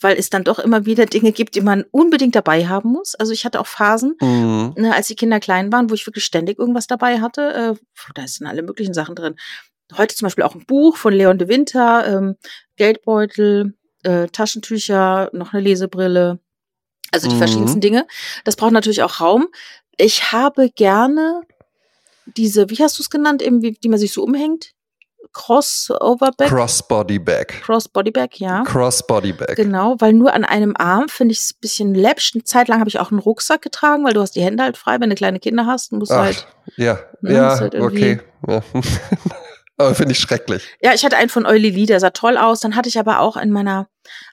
weil 0.00 0.16
es 0.16 0.30
dann 0.30 0.44
doch 0.44 0.58
immer 0.58 0.86
wieder 0.86 1.06
Dinge 1.06 1.32
gibt, 1.32 1.54
die 1.54 1.60
man 1.60 1.84
unbedingt 1.90 2.34
dabei 2.34 2.66
haben 2.66 2.90
muss. 2.90 3.14
Also 3.14 3.32
ich 3.32 3.44
hatte 3.44 3.60
auch 3.60 3.66
Phasen, 3.66 4.16
mhm. 4.20 4.74
ne, 4.76 4.94
als 4.94 5.08
die 5.08 5.16
Kinder 5.16 5.40
klein 5.40 5.72
waren, 5.72 5.90
wo 5.90 5.94
ich 5.94 6.06
wirklich 6.06 6.24
ständig 6.24 6.58
irgendwas 6.58 6.86
dabei 6.86 7.20
hatte. 7.20 7.76
Äh, 7.76 8.12
da 8.14 8.26
sind 8.26 8.46
alle 8.46 8.62
möglichen 8.62 8.94
Sachen 8.94 9.14
drin. 9.14 9.36
Heute 9.96 10.14
zum 10.14 10.26
Beispiel 10.26 10.44
auch 10.44 10.54
ein 10.54 10.64
Buch 10.64 10.96
von 10.96 11.12
Leon 11.12 11.38
de 11.38 11.48
Winter, 11.48 12.06
ähm, 12.06 12.36
Geldbeutel, 12.76 13.74
äh, 14.04 14.28
Taschentücher, 14.28 15.30
noch 15.32 15.52
eine 15.52 15.62
Lesebrille. 15.62 16.38
Also 17.12 17.28
die 17.28 17.34
mhm. 17.34 17.38
verschiedensten 17.38 17.80
Dinge. 17.80 18.06
Das 18.44 18.56
braucht 18.56 18.72
natürlich 18.72 19.02
auch 19.02 19.20
Raum. 19.20 19.48
Ich 19.96 20.32
habe 20.32 20.70
gerne 20.70 21.42
diese, 22.36 22.70
wie 22.70 22.78
hast 22.78 22.98
du 22.98 23.02
es 23.02 23.10
genannt, 23.10 23.42
eben, 23.42 23.62
wie, 23.62 23.72
die 23.72 23.88
man 23.88 23.98
sich 23.98 24.12
so 24.12 24.22
umhängt? 24.22 24.72
Crossover 25.32 26.30
Bag. 26.36 26.48
Crossbody 26.48 27.18
Bag. 27.18 27.62
Crossbody 27.62 28.10
Bag, 28.10 28.38
ja. 28.40 28.62
Crossbody 28.64 29.32
Bag. 29.32 29.56
Genau, 29.56 29.96
weil 29.98 30.12
nur 30.12 30.32
an 30.34 30.44
einem 30.44 30.74
Arm 30.76 31.08
finde 31.08 31.32
ich 31.32 31.40
es 31.40 31.52
ein 31.52 31.60
bisschen 31.60 31.94
läppsch. 31.94 32.32
Eine 32.34 32.44
Zeit 32.44 32.68
lang 32.68 32.80
habe 32.80 32.88
ich 32.88 32.98
auch 32.98 33.10
einen 33.10 33.20
Rucksack 33.20 33.62
getragen, 33.62 34.04
weil 34.04 34.12
du 34.12 34.20
hast 34.20 34.36
die 34.36 34.42
Hände 34.42 34.62
halt 34.62 34.76
frei, 34.76 35.00
wenn 35.00 35.10
du 35.10 35.16
kleine 35.16 35.38
Kinder 35.38 35.66
hast, 35.66 35.92
musst 35.92 36.10
du 36.10 36.16
halt. 36.16 36.46
Ja, 36.76 36.98
ne, 37.20 37.34
ja, 37.34 37.58
halt 37.58 37.74
okay. 37.74 38.20
Ja. 38.48 38.62
Aber 39.80 39.94
finde 39.94 40.12
ich 40.12 40.18
schrecklich. 40.18 40.62
Ja, 40.82 40.92
ich 40.92 41.04
hatte 41.04 41.16
einen 41.16 41.30
von 41.30 41.46
Eulili, 41.46 41.86
der 41.86 42.00
sah 42.00 42.10
toll 42.10 42.36
aus. 42.36 42.60
Dann 42.60 42.76
hatte 42.76 42.88
ich 42.88 42.98
aber 42.98 43.20
auch 43.20 43.36
in 43.38 43.50
meiner 43.50 43.88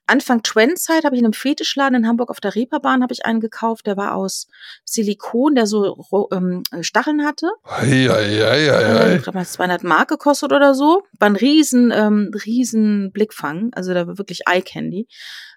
Anfang 0.06 0.44
Trend-Zeit 0.44 1.04
habe 1.04 1.16
ich 1.16 1.20
in 1.20 1.26
einem 1.26 1.34
Fetischladen 1.34 1.96
in 1.96 2.08
Hamburg 2.08 2.30
auf 2.30 2.40
der 2.40 2.56
Reeperbahn 2.56 3.02
habe 3.02 3.14
ich 3.14 3.26
einen 3.26 3.40
gekauft. 3.40 3.88
Der 3.88 3.96
war 3.96 4.16
aus 4.16 4.48
Silikon, 4.84 5.56
der 5.56 5.68
so 5.68 6.06
ähm, 6.32 6.64
Stacheln 6.82 7.26
hatte. 7.26 7.50
Ja, 7.86 8.20
ja, 8.20 8.56
ja, 8.56 8.82
ja. 8.82 9.16
Ich 9.16 9.24
glaube, 9.24 9.44
200 9.44 9.84
Mark 9.84 10.10
gekostet 10.10 10.52
oder 10.52 10.74
so. 10.74 11.04
War 11.18 11.30
ein 11.30 11.36
riesen, 11.36 11.92
ähm, 11.92 12.32
riesen 12.46 13.12
Blickfang. 13.12 13.72
Also 13.74 13.94
da 13.94 14.06
war 14.06 14.18
wirklich 14.18 14.42
Eye 14.48 14.62
Candy. 14.62 15.08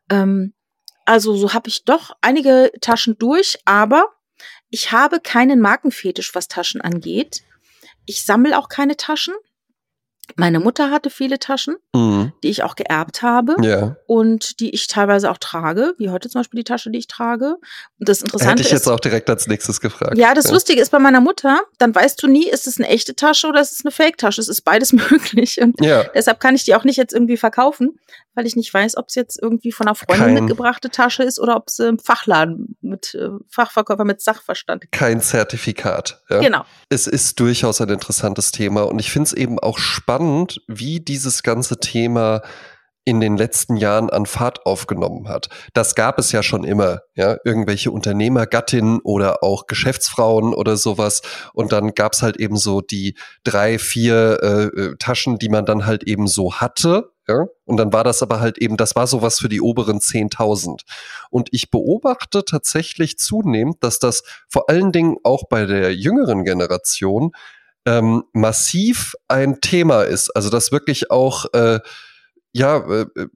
Ähm, 0.09 0.55
also 1.05 1.37
so 1.37 1.53
habe 1.53 1.69
ich 1.69 1.85
doch 1.85 2.13
einige 2.21 2.71
Taschen 2.81 3.19
durch, 3.19 3.59
aber 3.65 4.05
ich 4.69 4.93
habe 4.93 5.19
keinen 5.21 5.61
Markenfetisch, 5.61 6.35
was 6.35 6.47
Taschen 6.47 6.81
angeht. 6.81 7.43
Ich 8.07 8.25
sammle 8.25 8.59
auch 8.59 8.69
keine 8.69 8.97
Taschen. 8.97 9.35
Meine 10.37 10.61
Mutter 10.61 10.91
hatte 10.91 11.11
viele 11.11 11.39
Taschen, 11.39 11.77
mhm. 11.95 12.33
die 12.43 12.49
ich 12.49 12.63
auch 12.63 12.77
geerbt 12.77 13.23
habe 13.23 13.57
ja. 13.63 13.97
und 14.07 14.61
die 14.61 14.71
ich 14.71 14.87
teilweise 14.87 15.31
auch 15.31 15.39
trage, 15.39 15.95
wie 15.99 16.11
heute 16.11 16.29
zum 16.29 16.41
Beispiel 16.41 16.59
die 16.59 16.65
Tasche, 16.65 16.91
die 16.91 16.99
ich 16.99 17.07
trage. 17.07 17.57
Und 17.99 18.09
das 18.09 18.23
Interessante 18.23 18.51
Hätte 18.53 18.63
ich 18.63 18.71
jetzt 18.71 18.89
auch 18.89 19.01
direkt 19.01 19.29
als 19.31 19.47
nächstes 19.47 19.81
gefragt. 19.81 20.17
Ja, 20.19 20.35
das 20.35 20.47
ja. 20.47 20.53
Lustige 20.53 20.81
ist 20.81 20.91
bei 20.91 20.99
meiner 20.99 21.21
Mutter, 21.21 21.61
dann 21.79 21.95
weißt 21.95 22.23
du 22.23 22.27
nie, 22.27 22.49
ist 22.49 22.67
es 22.67 22.79
eine 22.79 22.89
echte 22.89 23.15
Tasche 23.15 23.49
oder 23.49 23.61
ist 23.61 23.73
es 23.73 23.85
eine 23.85 23.93
Fake-Tasche. 23.93 24.41
Es 24.41 24.49
ist 24.49 24.63
beides 24.63 24.93
möglich 25.11 25.61
und 25.61 25.81
ja. 25.81 26.05
deshalb 26.15 26.41
kann 26.41 26.55
ich 26.55 26.65
die 26.65 26.75
auch 26.75 26.85
nicht 26.85 26.97
jetzt 26.97 27.13
irgendwie 27.13 27.37
verkaufen, 27.37 27.99
weil 28.35 28.47
ich 28.47 28.57
nicht 28.57 28.73
weiß, 28.73 28.97
ob 28.97 29.09
es 29.09 29.15
jetzt 29.15 29.41
irgendwie 29.41 29.73
von 29.73 29.87
einer 29.87 29.95
Freundin 29.95 30.35
Kein, 30.35 30.45
mitgebrachte 30.45 30.91
Tasche 30.91 31.23
ist 31.23 31.39
oder 31.39 31.57
ob 31.57 31.69
es 31.69 31.79
im 31.79 31.99
Fachladen 31.99 32.77
mit 32.81 33.15
äh, 33.15 33.29
Fachverkäufer 33.49 34.05
mit 34.05 34.21
Sachverstand. 34.21 34.91
Kein 34.93 35.21
Zertifikat. 35.21 36.23
Genau. 36.29 36.65
Es 36.89 37.07
ist 37.07 37.41
durchaus 37.41 37.81
ein 37.81 37.89
interessantes 37.89 38.53
Thema 38.53 38.83
und 38.83 38.99
ich 38.99 39.11
finde 39.11 39.27
es 39.27 39.33
eben 39.33 39.59
auch 39.59 39.79
spannend, 39.79 40.20
wie 40.67 41.01
dieses 41.01 41.43
ganze 41.43 41.81
Thema 41.81 42.43
in 43.05 43.21
den 43.21 43.37
letzten 43.37 43.77
Jahren 43.77 44.11
an 44.11 44.27
Fahrt 44.27 44.67
aufgenommen 44.67 45.29
hat. 45.29 45.49
Das 45.73 45.95
gab 45.95 46.19
es 46.19 46.33
ja 46.33 46.43
schon 46.43 46.65
immer, 46.65 47.01
ja, 47.15 47.39
irgendwelche 47.45 47.91
Unternehmergattinnen 47.91 49.01
oder 49.01 49.43
auch 49.43 49.67
Geschäftsfrauen 49.67 50.55
oder 50.55 50.77
sowas. 50.77 51.23
Und 51.55 51.73
dann 51.73 51.95
gab 51.95 52.13
es 52.13 52.23
halt 52.23 52.37
eben 52.37 52.57
so 52.57 52.83
die 52.83 53.17
drei, 53.43 53.79
vier 53.79 54.39
äh, 54.43 54.81
äh 54.81 54.97
Taschen, 54.99 55.39
die 55.39 55.49
man 55.49 55.65
dann 55.65 55.87
halt 55.87 56.05
eben 56.05 56.29
so 56.29 56.55
hatte, 56.55 57.11
ja? 57.27 57.47
Und 57.65 57.77
dann 57.77 57.93
war 57.93 58.05
das 58.05 58.23
aber 58.23 58.41
halt 58.41 58.59
eben, 58.59 58.77
das 58.77 58.97
war 58.97 59.07
sowas 59.07 59.39
für 59.39 59.49
die 59.49 59.61
oberen 59.61 59.99
10.000. 59.99 60.83
Und 61.31 61.49
ich 61.53 61.71
beobachte 61.71 62.45
tatsächlich 62.45 63.19
zunehmend, 63.19 63.83
dass 63.83 63.99
das 63.99 64.25
vor 64.49 64.69
allen 64.69 64.93
Dingen 64.93 65.17
auch 65.23 65.49
bei 65.49 65.65
der 65.65 65.95
jüngeren 65.95 66.45
Generation 66.45 67.33
ähm, 67.87 68.25
massiv 68.33 69.15
ein 69.29 69.61
Thema 69.61 70.03
ist. 70.03 70.31
Also 70.31 70.51
dass 70.51 70.73
wirklich 70.73 71.11
auch 71.11 71.47
äh, 71.53 71.81
ja, 72.53 72.79
äh, 72.79 73.07
äh, 73.15 73.29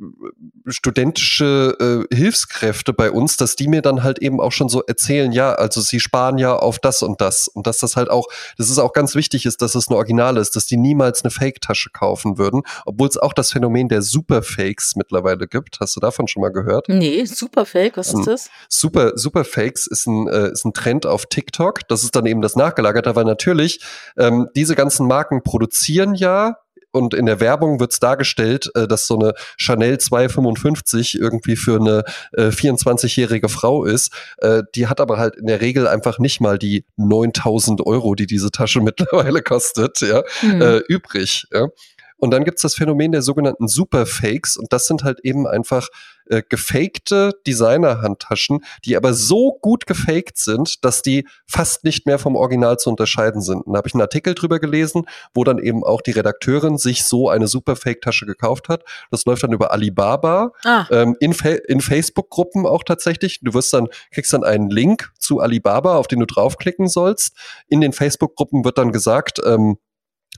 studentische 0.67 2.05
äh, 2.11 2.15
Hilfskräfte 2.15 2.93
bei 2.93 3.13
uns, 3.13 3.37
dass 3.37 3.55
die 3.55 3.69
mir 3.69 3.81
dann 3.81 4.03
halt 4.03 4.19
eben 4.19 4.41
auch 4.41 4.51
schon 4.51 4.69
so 4.69 4.83
erzählen, 4.83 5.31
ja, 5.31 5.53
also 5.53 5.81
sie 5.81 6.01
sparen 6.01 6.37
ja 6.37 6.57
auf 6.57 6.81
das 6.81 7.03
und 7.03 7.21
das 7.21 7.47
und 7.47 7.67
dass 7.69 7.79
das 7.79 7.95
halt 7.95 8.11
auch, 8.11 8.27
dass 8.59 8.71
es 8.71 8.79
auch 8.79 8.93
ganz 8.93 9.15
wichtig 9.15 9.47
ist, 9.47 9.63
dass 9.63 9.77
es 9.77 9.87
eine 9.89 9.97
Original 9.97 10.37
ist, 10.37 10.57
dass 10.57 10.67
die 10.67 10.77
niemals 10.77 11.23
eine 11.23 11.31
Fake-Tasche 11.31 11.91
kaufen 11.91 12.39
würden, 12.39 12.63
obwohl 12.87 13.09
es 13.09 13.17
auch 13.17 13.33
das 13.33 13.53
Phänomen 13.53 13.89
der 13.89 14.03
Superfakes 14.03 14.97
mittlerweile 14.97 15.47
gibt. 15.47 15.79
Hast 15.81 15.95
du 15.95 16.01
davon 16.01 16.27
schon 16.27 16.41
mal 16.41 16.53
gehört? 16.53 16.89
Nee, 16.89 17.25
Superfake, 17.25 17.97
was 17.97 18.09
ist 18.09 18.15
ähm, 18.15 18.25
das? 18.25 18.51
Super, 18.69 19.13
Superfakes 19.15 19.87
ist 19.87 20.07
ein, 20.07 20.27
äh, 20.27 20.51
ist 20.51 20.65
ein 20.65 20.73
Trend 20.73 21.07
auf 21.07 21.27
TikTok. 21.27 21.87
Das 21.89 22.03
ist 22.03 22.17
dann 22.17 22.27
eben 22.27 22.41
das 22.41 22.57
Nachgelagerte, 22.57 23.15
weil 23.15 23.25
natürlich 23.25 23.81
ähm, 24.17 24.49
diese 24.57 24.75
ganzen 24.75 25.07
Marken 25.07 25.45
produzieren 25.45 26.15
ja 26.15 26.57
und 26.95 27.13
in 27.13 27.27
der 27.27 27.41
Werbung 27.41 27.81
wird 27.81 27.93
es 27.93 27.99
dargestellt, 27.99 28.71
äh, 28.75 28.87
dass 28.87 29.07
so 29.07 29.19
eine 29.19 29.35
Chanel 29.57 29.99
255 29.99 31.19
irgendwie 31.19 31.57
für 31.57 31.81
eine 31.81 32.05
äh, 32.33 32.51
24-jährige 32.51 33.49
Frau 33.49 33.85
ist. 33.85 34.13
Äh, 34.39 34.63
die 34.75 34.87
hat 34.87 35.01
aber 35.01 35.19
halt 35.19 35.37
in 35.37 35.47
der 35.47 35.61
Regel 35.61 35.89
einfach 35.89 36.19
nicht 36.19 36.41
mal 36.41 36.59
die 36.59 36.85
9000 36.97 37.85
Euro, 37.85 38.15
die 38.15 38.27
diese 38.27 38.51
Tasche 38.51 38.81
mittlerweile 38.83 39.43
kostet, 39.43 40.01
ja, 40.01 40.23
mhm. 40.43 40.83
übrig. 40.89 41.47
Ja. 41.53 41.69
Und 42.17 42.31
dann 42.31 42.45
gibt's 42.45 42.63
das 42.63 42.75
Phänomen 42.75 43.13
der 43.13 43.23
sogenannten 43.23 43.69
Superfakes 43.69 44.57
und 44.57 44.73
das 44.73 44.87
sind 44.87 45.05
halt 45.05 45.21
eben 45.21 45.47
einfach 45.47 45.89
äh, 46.27 46.43
gefakte 46.49 47.33
Designer-Handtaschen, 47.47 48.65
die 48.85 48.97
aber 48.97 49.13
so 49.13 49.59
gut 49.61 49.87
gefaked 49.87 50.39
sind, 50.39 50.85
dass 50.85 51.03
die 51.03 51.27
fast 51.47 51.85
nicht 51.85 52.07
mehr 52.07 52.19
vom 52.19 52.37
Original 52.37 52.79
zu 52.79 52.89
unterscheiden 52.89 53.43
sind. 53.43 53.67
Und 53.67 53.75
da 53.75 53.79
habe 53.79 53.89
ich 53.89 53.95
einen 53.95 54.01
Artikel 54.01 54.35
drüber 54.35 54.59
gelesen, 54.59 55.05
wo 55.35 55.45
dann 55.45 55.59
eben 55.59 55.85
auch 55.85 56.01
die 56.01 56.13
Redakteurin 56.13 56.79
sich 56.79 57.05
so 57.05 57.29
eine 57.29 57.47
Superfake-Tasche 57.47 58.27
gekauft 58.27 58.69
hat. 58.69 58.85
Das 59.11 59.25
läuft 59.27 59.43
dann 59.43 59.53
über 59.53 59.73
Alibaba, 59.73 60.53
ah. 60.65 60.87
ähm, 60.91 61.17
in, 61.21 61.35
Fa 61.35 61.51
in 61.51 61.81
Facebook-Gruppen 61.81 62.67
auch 62.67 62.85
tatsächlich. 62.85 63.41
Du 63.43 63.53
wirst 63.53 63.73
dann, 63.75 63.89
kriegst 64.13 64.33
dann 64.33 64.45
einen 64.45 64.71
Link 64.71 65.13
zu 65.19 65.41
Alibaba, 65.41 65.99
auf 65.99 66.09
den 66.09 66.21
du 66.21 66.27
draufklicken 66.27 66.89
sollst. 66.89 67.37
In 67.69 67.81
den 67.81 67.93
Facebook-Gruppen 67.93 68.65
wird 68.65 68.79
dann 68.79 68.93
gesagt, 68.93 69.41
ähm, 69.45 69.77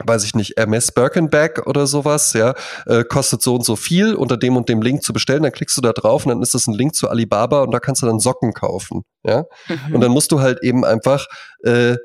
weiß 0.05 0.25
ich 0.25 0.35
nicht, 0.35 0.59
MS 0.59 0.93
Birkenback 0.93 1.67
oder 1.67 1.87
sowas, 1.87 2.33
ja, 2.35 2.55
äh, 2.87 3.05
kostet 3.05 3.43
so 3.43 3.55
und 3.55 3.65
so 3.65 3.77
viel 3.77 4.15
unter 4.15 4.37
dem 4.37 4.57
und 4.57 4.69
dem 4.69 4.83
Link 4.83 5.03
zu 5.03 5.13
bestellen, 5.13 5.43
dann 5.43 5.53
klickst 5.53 5.77
du 5.77 5.81
da 5.81 5.93
drauf 5.93 6.27
und 6.27 6.31
dann 6.31 6.43
ist 6.43 6.55
das 6.55 6.67
ein 6.67 6.75
Link 6.75 6.95
zu 6.95 7.09
Alibaba 7.09 7.63
und 7.63 7.71
da 7.73 7.81
kannst 7.81 8.03
du 8.03 8.07
dann 8.07 8.21
Socken 8.21 8.53
kaufen, 8.53 9.03
ja. 9.25 9.45
Mhm. 9.69 9.95
Und 9.95 10.01
dann 10.03 10.11
musst 10.11 10.33
du 10.33 10.41
halt 10.41 10.63
eben 10.63 10.85
einfach 10.85 11.27
äh, 11.65 11.97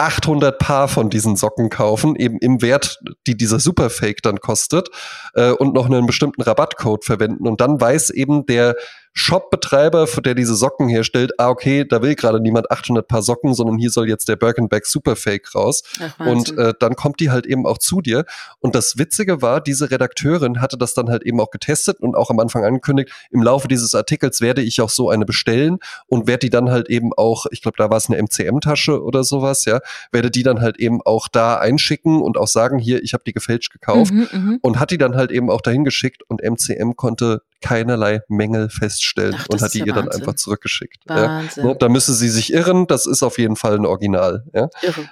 800 0.00 0.58
Paar 0.58 0.88
von 0.88 1.10
diesen 1.10 1.36
Socken 1.36 1.68
kaufen, 1.68 2.16
eben 2.16 2.38
im 2.38 2.62
Wert, 2.62 2.98
die 3.26 3.36
dieser 3.36 3.60
Superfake 3.60 4.22
dann 4.22 4.38
kostet, 4.38 4.88
äh, 5.34 5.50
und 5.50 5.74
noch 5.74 5.86
einen 5.86 6.06
bestimmten 6.06 6.40
Rabattcode 6.40 7.04
verwenden. 7.04 7.46
Und 7.46 7.60
dann 7.60 7.80
weiß 7.80 8.08
eben 8.10 8.46
der 8.46 8.76
Shop-Betreiber, 9.12 10.06
der 10.24 10.34
diese 10.34 10.54
Socken 10.54 10.88
herstellt, 10.88 11.32
ah, 11.38 11.48
okay, 11.48 11.84
da 11.84 12.00
will 12.00 12.14
gerade 12.14 12.40
niemand 12.40 12.70
800 12.70 13.06
Paar 13.06 13.22
Socken, 13.22 13.54
sondern 13.54 13.76
hier 13.76 13.90
soll 13.90 14.08
jetzt 14.08 14.28
der 14.28 14.36
Birkenback 14.36 14.86
Superfake 14.86 15.54
raus. 15.54 15.82
Ach, 16.00 16.26
und 16.26 16.56
äh, 16.56 16.74
dann 16.78 16.94
kommt 16.94 17.20
die 17.20 17.30
halt 17.30 17.46
eben 17.46 17.66
auch 17.66 17.78
zu 17.78 18.00
dir. 18.00 18.24
Und 18.60 18.74
das 18.74 18.98
Witzige 18.98 19.42
war, 19.42 19.60
diese 19.60 19.90
Redakteurin 19.90 20.60
hatte 20.60 20.78
das 20.78 20.94
dann 20.94 21.10
halt 21.10 21.24
eben 21.24 21.40
auch 21.40 21.50
getestet 21.50 22.00
und 22.00 22.16
auch 22.16 22.30
am 22.30 22.38
Anfang 22.38 22.64
angekündigt, 22.64 23.10
im 23.30 23.42
Laufe 23.42 23.68
dieses 23.68 23.94
Artikels 23.94 24.40
werde 24.40 24.62
ich 24.62 24.80
auch 24.80 24.90
so 24.90 25.10
eine 25.10 25.24
bestellen 25.24 25.78
und 26.06 26.26
werde 26.26 26.46
die 26.46 26.50
dann 26.50 26.70
halt 26.70 26.88
eben 26.88 27.12
auch, 27.12 27.46
ich 27.50 27.62
glaube, 27.62 27.76
da 27.78 27.90
war 27.90 27.96
es 27.96 28.08
eine 28.08 28.22
MCM-Tasche 28.22 29.02
oder 29.02 29.24
sowas, 29.24 29.64
ja, 29.64 29.80
werde 30.12 30.30
die 30.30 30.42
dann 30.42 30.60
halt 30.60 30.78
eben 30.78 31.02
auch 31.02 31.28
da 31.28 31.58
einschicken 31.58 32.22
und 32.22 32.36
auch 32.36 32.48
sagen, 32.48 32.78
hier, 32.78 33.02
ich 33.02 33.12
habe 33.12 33.24
die 33.26 33.32
gefälscht 33.32 33.72
gekauft 33.72 34.12
mhm, 34.12 34.28
mhm, 34.32 34.58
und 34.62 34.78
hat 34.78 34.92
die 34.92 34.98
dann 34.98 35.16
halt 35.16 35.30
eben 35.32 35.50
auch 35.50 35.60
dahin 35.60 35.84
geschickt 35.84 36.22
und 36.28 36.42
MCM 36.42 36.94
konnte 36.96 37.42
keinerlei 37.60 38.20
Mängel 38.28 38.70
feststellen 38.70 39.36
Ach, 39.38 39.46
und 39.48 39.62
hat 39.62 39.74
die 39.74 39.78
ja 39.80 39.86
ihr 39.86 39.94
Wahnsinn. 39.94 40.10
dann 40.10 40.20
einfach 40.20 40.34
zurückgeschickt. 40.34 41.02
Wahnsinn. 41.06 41.68
Ja. 41.68 41.74
Da 41.74 41.88
müsse 41.88 42.14
sie 42.14 42.28
sich 42.28 42.52
irren, 42.52 42.86
das 42.86 43.06
ist 43.06 43.22
auf 43.22 43.38
jeden 43.38 43.56
Fall 43.56 43.76
ein 43.76 43.86
Original. 43.86 44.44
Ja. 44.54 44.68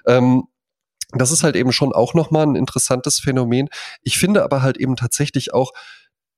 Ähm, 0.07 0.45
das 1.13 1.31
ist 1.31 1.43
halt 1.43 1.57
eben 1.57 1.73
schon 1.73 1.93
auch 1.93 2.15
nochmal 2.15 2.47
ein 2.47 2.55
interessantes 2.55 3.19
Phänomen. 3.19 3.69
Ich 4.03 4.19
finde 4.19 4.43
aber 4.43 4.63
halt 4.63 4.77
eben 4.77 4.97
tatsächlich 4.97 5.55
auch, 5.55 5.73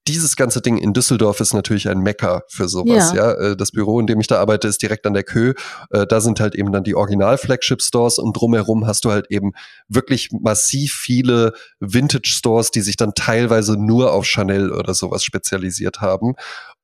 dieses 0.09 0.37
ganze 0.37 0.61
Ding 0.61 0.79
in 0.79 0.93
Düsseldorf 0.93 1.41
ist 1.41 1.53
natürlich 1.53 1.89
ein 1.89 1.99
Mecker 1.99 2.43
für 2.49 2.69
sowas. 2.69 3.13
Ja. 3.13 3.33
ja. 3.33 3.51
Äh, 3.51 3.57
das 3.57 3.71
Büro, 3.73 4.01
in 4.01 4.07
dem 4.07 4.21
ich 4.21 4.27
da 4.27 4.41
arbeite, 4.41 4.69
ist 4.69 4.83
direkt 4.83 5.07
an 5.07 5.15
der 5.15 5.25
Kö. 5.25 5.55
Äh, 5.91 6.07
da 6.07 6.21
sind 6.21 6.41
halt 6.41 6.55
eben 6.55 6.73
dann 6.73 6.85
die 6.85 6.95
Original-Flagship-Stores 6.95 8.19
und 8.19 8.37
drumherum 8.37 8.87
hast 8.87 9.05
du 9.05 9.11
halt 9.11 9.27
eben 9.31 9.53
wirklich 9.89 10.31
massiv 10.33 10.95
viele 10.95 11.53
Vintage-Stores, 11.81 12.71
die 12.71 12.81
sich 12.81 12.97
dann 12.97 13.13
teilweise 13.15 13.77
nur 13.77 14.13
auf 14.13 14.25
Chanel 14.27 14.73
oder 14.73 14.95
sowas 14.95 15.23
spezialisiert 15.23 16.01
haben. 16.01 16.35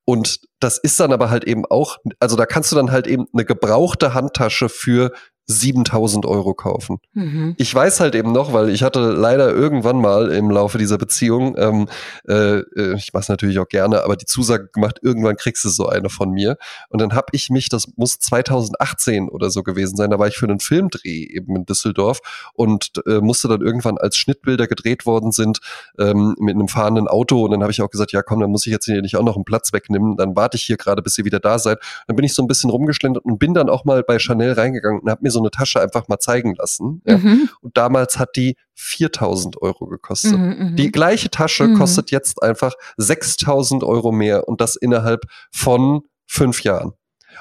Und 0.04 0.40
das 0.60 0.78
ist 0.78 1.00
dann 1.00 1.12
aber 1.12 1.30
halt 1.30 1.44
eben 1.44 1.66
auch, 1.66 1.96
also 2.20 2.36
da 2.36 2.46
kannst 2.46 2.70
du 2.70 2.76
dann 2.76 2.92
halt 2.92 3.08
eben 3.08 3.26
eine 3.32 3.44
gebrauchte 3.44 4.14
Handtasche 4.14 4.68
für 4.68 5.10
7000 5.46 6.26
Euro 6.26 6.54
kaufen. 6.54 6.98
Mhm. 7.14 7.54
Ich 7.56 7.72
weiß 7.72 8.00
halt 8.00 8.14
eben 8.14 8.32
noch, 8.32 8.52
weil 8.52 8.68
ich 8.68 8.82
hatte 8.82 9.00
leider 9.12 9.52
irgendwann 9.52 10.00
mal 10.00 10.32
im 10.32 10.50
Laufe 10.50 10.78
dieser 10.78 10.98
Beziehung, 10.98 11.56
ähm, 11.56 11.88
äh, 12.28 12.58
äh 12.58 12.96
ich 12.96 13.12
mache 13.12 13.22
es 13.22 13.28
natürlich 13.28 13.58
auch 13.58 13.68
gerne, 13.68 14.02
aber 14.02 14.16
die 14.16 14.26
Zusage 14.26 14.68
gemacht, 14.72 14.98
irgendwann 15.02 15.36
kriegst 15.36 15.64
du 15.64 15.68
so 15.68 15.88
eine 15.88 16.10
von 16.10 16.30
mir. 16.30 16.56
Und 16.88 17.00
dann 17.00 17.14
habe 17.14 17.28
ich 17.32 17.50
mich, 17.50 17.68
das 17.68 17.86
muss 17.96 18.18
2018 18.18 19.28
oder 19.28 19.50
so 19.50 19.62
gewesen 19.62 19.96
sein, 19.96 20.10
da 20.10 20.18
war 20.18 20.26
ich 20.26 20.36
für 20.36 20.46
einen 20.46 20.60
Filmdreh 20.60 21.26
eben 21.30 21.54
in 21.54 21.64
Düsseldorf 21.64 22.20
und 22.54 22.90
äh, 23.06 23.20
musste 23.20 23.48
dann 23.48 23.60
irgendwann 23.60 23.98
als 23.98 24.16
Schnittbilder 24.16 24.66
gedreht 24.66 25.06
worden 25.06 25.30
sind 25.30 25.60
ähm, 25.98 26.34
mit 26.40 26.54
einem 26.54 26.68
fahrenden 26.68 27.06
Auto. 27.06 27.44
Und 27.44 27.52
dann 27.52 27.62
habe 27.62 27.70
ich 27.70 27.82
auch 27.82 27.90
gesagt, 27.90 28.12
ja 28.12 28.22
komm, 28.22 28.40
dann 28.40 28.50
muss 28.50 28.66
ich 28.66 28.72
jetzt 28.72 28.86
hier 28.86 29.00
nicht 29.00 29.16
auch 29.16 29.22
noch 29.22 29.36
einen 29.36 29.44
Platz 29.44 29.72
wegnehmen. 29.72 30.16
Dann 30.16 30.34
warte 30.34 30.56
ich 30.56 30.64
hier 30.64 30.76
gerade, 30.76 31.02
bis 31.02 31.16
ihr 31.18 31.24
wieder 31.24 31.40
da 31.40 31.58
seid. 31.58 31.78
Dann 32.08 32.16
bin 32.16 32.24
ich 32.24 32.34
so 32.34 32.42
ein 32.42 32.48
bisschen 32.48 32.70
rumgeschlendert 32.70 33.24
und 33.24 33.38
bin 33.38 33.54
dann 33.54 33.68
auch 33.68 33.84
mal 33.84 34.02
bei 34.02 34.18
Chanel 34.18 34.52
reingegangen 34.52 35.00
und 35.00 35.10
habe 35.10 35.20
mir 35.22 35.30
so 35.30 35.35
eine 35.38 35.50
Tasche 35.50 35.80
einfach 35.80 36.08
mal 36.08 36.18
zeigen 36.18 36.54
lassen. 36.54 37.02
Ja. 37.06 37.18
Mhm. 37.18 37.48
Und 37.60 37.76
damals 37.76 38.18
hat 38.18 38.36
die 38.36 38.56
4000 38.74 39.60
Euro 39.62 39.86
gekostet. 39.86 40.32
Mhm, 40.32 40.56
mhm, 40.58 40.76
die 40.76 40.92
gleiche 40.92 41.30
Tasche 41.30 41.64
mhm. 41.68 41.78
kostet 41.78 42.10
jetzt 42.10 42.42
einfach 42.42 42.74
6000 42.96 43.84
Euro 43.84 44.12
mehr 44.12 44.48
und 44.48 44.60
das 44.60 44.76
innerhalb 44.76 45.24
von 45.50 46.02
fünf 46.26 46.62
Jahren. 46.62 46.92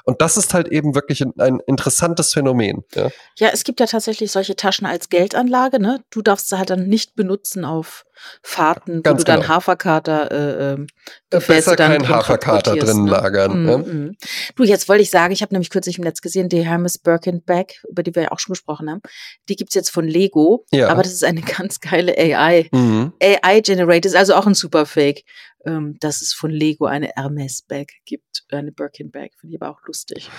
Und 0.03 0.21
das 0.21 0.37
ist 0.37 0.53
halt 0.53 0.67
eben 0.67 0.93
wirklich 0.93 1.21
ein, 1.21 1.33
ein 1.39 1.59
interessantes 1.67 2.33
Phänomen. 2.33 2.83
Ja. 2.93 3.09
ja, 3.37 3.49
es 3.53 3.63
gibt 3.63 3.79
ja 3.79 3.85
tatsächlich 3.85 4.31
solche 4.31 4.55
Taschen 4.55 4.85
als 4.85 5.09
Geldanlage. 5.09 5.79
Ne? 5.79 6.03
Du 6.09 6.21
darfst 6.21 6.49
sie 6.49 6.57
halt 6.57 6.69
dann 6.69 6.87
nicht 6.87 7.15
benutzen 7.15 7.63
auf 7.63 8.05
Fahrten, 8.41 9.03
Ganz 9.03 9.21
wo 9.21 9.23
du 9.23 9.31
genau. 9.31 9.39
dann 9.39 9.47
Haferkater 9.47 10.31
äh, 10.31 10.73
ähm, 10.73 10.87
Gefäße 11.29 11.75
dann 11.75 11.91
kein 11.91 12.09
Haferkater 12.09 12.75
drin 12.75 13.05
ne? 13.05 13.11
lagern. 13.11 13.63
Mm, 13.63 13.69
ja. 13.69 13.77
mm. 13.77 14.17
Du, 14.55 14.63
jetzt 14.63 14.87
wollte 14.89 15.03
ich 15.03 15.09
sagen, 15.09 15.33
ich 15.33 15.41
habe 15.41 15.53
nämlich 15.53 15.69
kürzlich 15.69 15.97
im 15.97 16.03
Netz 16.03 16.21
gesehen, 16.21 16.49
die 16.49 16.65
Hermes 16.65 16.97
Birkin 16.97 17.43
Bag, 17.43 17.73
über 17.89 18.03
die 18.03 18.15
wir 18.15 18.23
ja 18.23 18.31
auch 18.31 18.39
schon 18.39 18.53
gesprochen 18.53 18.89
haben, 18.89 19.01
die 19.49 19.55
gibt's 19.55 19.75
jetzt 19.75 19.89
von 19.89 20.07
Lego, 20.07 20.65
ja. 20.71 20.89
aber 20.89 21.03
das 21.03 21.13
ist 21.13 21.23
eine 21.23 21.41
ganz 21.57 21.79
geile 21.79 22.17
AI. 22.17 22.69
Mhm. 22.71 23.13
AI-Generated 23.21 24.05
ist 24.05 24.15
also 24.15 24.35
auch 24.35 24.47
ein 24.47 24.53
Superfake, 24.53 25.23
ähm, 25.65 25.97
dass 25.99 26.21
es 26.21 26.33
von 26.33 26.51
Lego 26.51 26.85
eine 26.85 27.09
Hermes 27.15 27.63
Bag 27.67 27.87
gibt, 28.05 28.43
eine 28.51 28.71
Birkin 28.71 29.11
Bag, 29.11 29.31
finde 29.39 29.55
ich 29.55 29.61
aber 29.61 29.71
auch 29.71 29.81
lustig. 29.85 30.29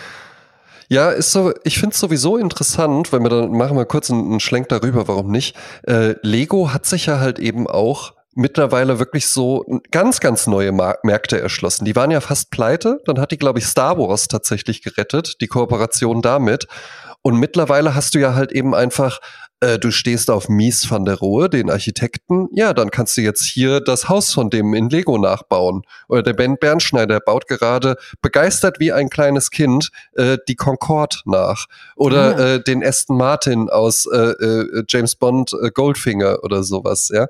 Ja, 0.89 1.11
ist 1.11 1.33
so, 1.33 1.53
ich 1.65 1.79
finde 1.79 1.95
es 1.95 2.01
sowieso 2.01 2.37
interessant, 2.37 3.13
wenn 3.13 3.23
wir 3.23 3.29
dann 3.29 3.51
machen 3.51 3.77
wir 3.77 3.87
kurz 3.87 4.11
einen, 4.11 4.41
Schlenk 4.41 4.69
darüber, 4.69 5.09
warum 5.09 5.31
nicht. 5.31 5.57
Äh, 5.87 6.15
Lego 6.23 6.73
hat 6.73 6.87
sich 6.87 7.07
ja 7.07 7.19
halt 7.19 7.39
eben 7.39 7.67
auch 7.67 8.13
mittlerweile 8.35 8.99
wirklich 8.99 9.27
so 9.29 9.65
ganz, 9.91 10.21
ganz 10.21 10.47
neue 10.47 10.71
Mar 10.71 10.99
Märkte 11.03 11.41
erschlossen. 11.41 11.85
Die 11.85 11.97
waren 11.97 12.11
ja 12.11 12.21
fast 12.21 12.51
pleite. 12.51 13.01
Dann 13.07 13.19
hat 13.19 13.33
die, 13.33 13.39
glaube 13.39 13.59
ich, 13.59 13.67
Star 13.67 13.99
Wars 13.99 14.29
tatsächlich 14.29 14.83
gerettet, 14.83 15.41
die 15.41 15.49
Kooperation 15.49 16.23
damit. 16.23 16.67
Und 17.23 17.41
mittlerweile 17.41 17.95
hast 17.95 18.15
du 18.15 18.21
ja 18.21 18.35
halt 18.35 18.53
eben 18.53 18.75
einfach 18.75 19.21
äh, 19.61 19.79
du 19.79 19.91
stehst 19.91 20.31
auf 20.31 20.49
Mies 20.49 20.91
van 20.91 21.05
der 21.05 21.17
Rohe, 21.17 21.49
den 21.49 21.71
Architekten, 21.71 22.49
ja, 22.53 22.75
dann 22.75 22.91
kannst 22.91 23.17
du 23.17 23.23
jetzt 23.23 23.45
hier 23.45 23.81
das 23.81 24.09
Haus 24.09 24.33
von 24.33 24.51
dem 24.51 24.75
in 24.75 24.91
Lego 24.91 25.19
nachbauen. 25.19 25.83
Oder 26.09 26.23
der 26.23 26.35
Ben 26.35 26.57
Bernschneider 26.59 27.21
baut 27.21 27.47
gerade 27.47 27.97
begeistert 28.21 28.81
wie 28.81 28.93
ein 28.93 29.09
kleines 29.09 29.51
Kind 29.51 29.91
äh, 30.15 30.39
die 30.49 30.57
Concorde 30.57 31.17
nach. 31.25 31.67
Oder 31.97 32.39
ja. 32.39 32.55
äh, 32.55 32.63
den 32.63 32.85
Aston 32.85 33.17
Martin 33.17 33.71
aus 33.71 34.07
äh, 34.07 34.17
äh, 34.17 34.85
James 34.89 35.17
Bond 35.17 35.53
äh, 35.63 35.71
Goldfinger 35.71 36.43
oder 36.43 36.63
sowas, 36.63 37.11
ja. 37.13 37.27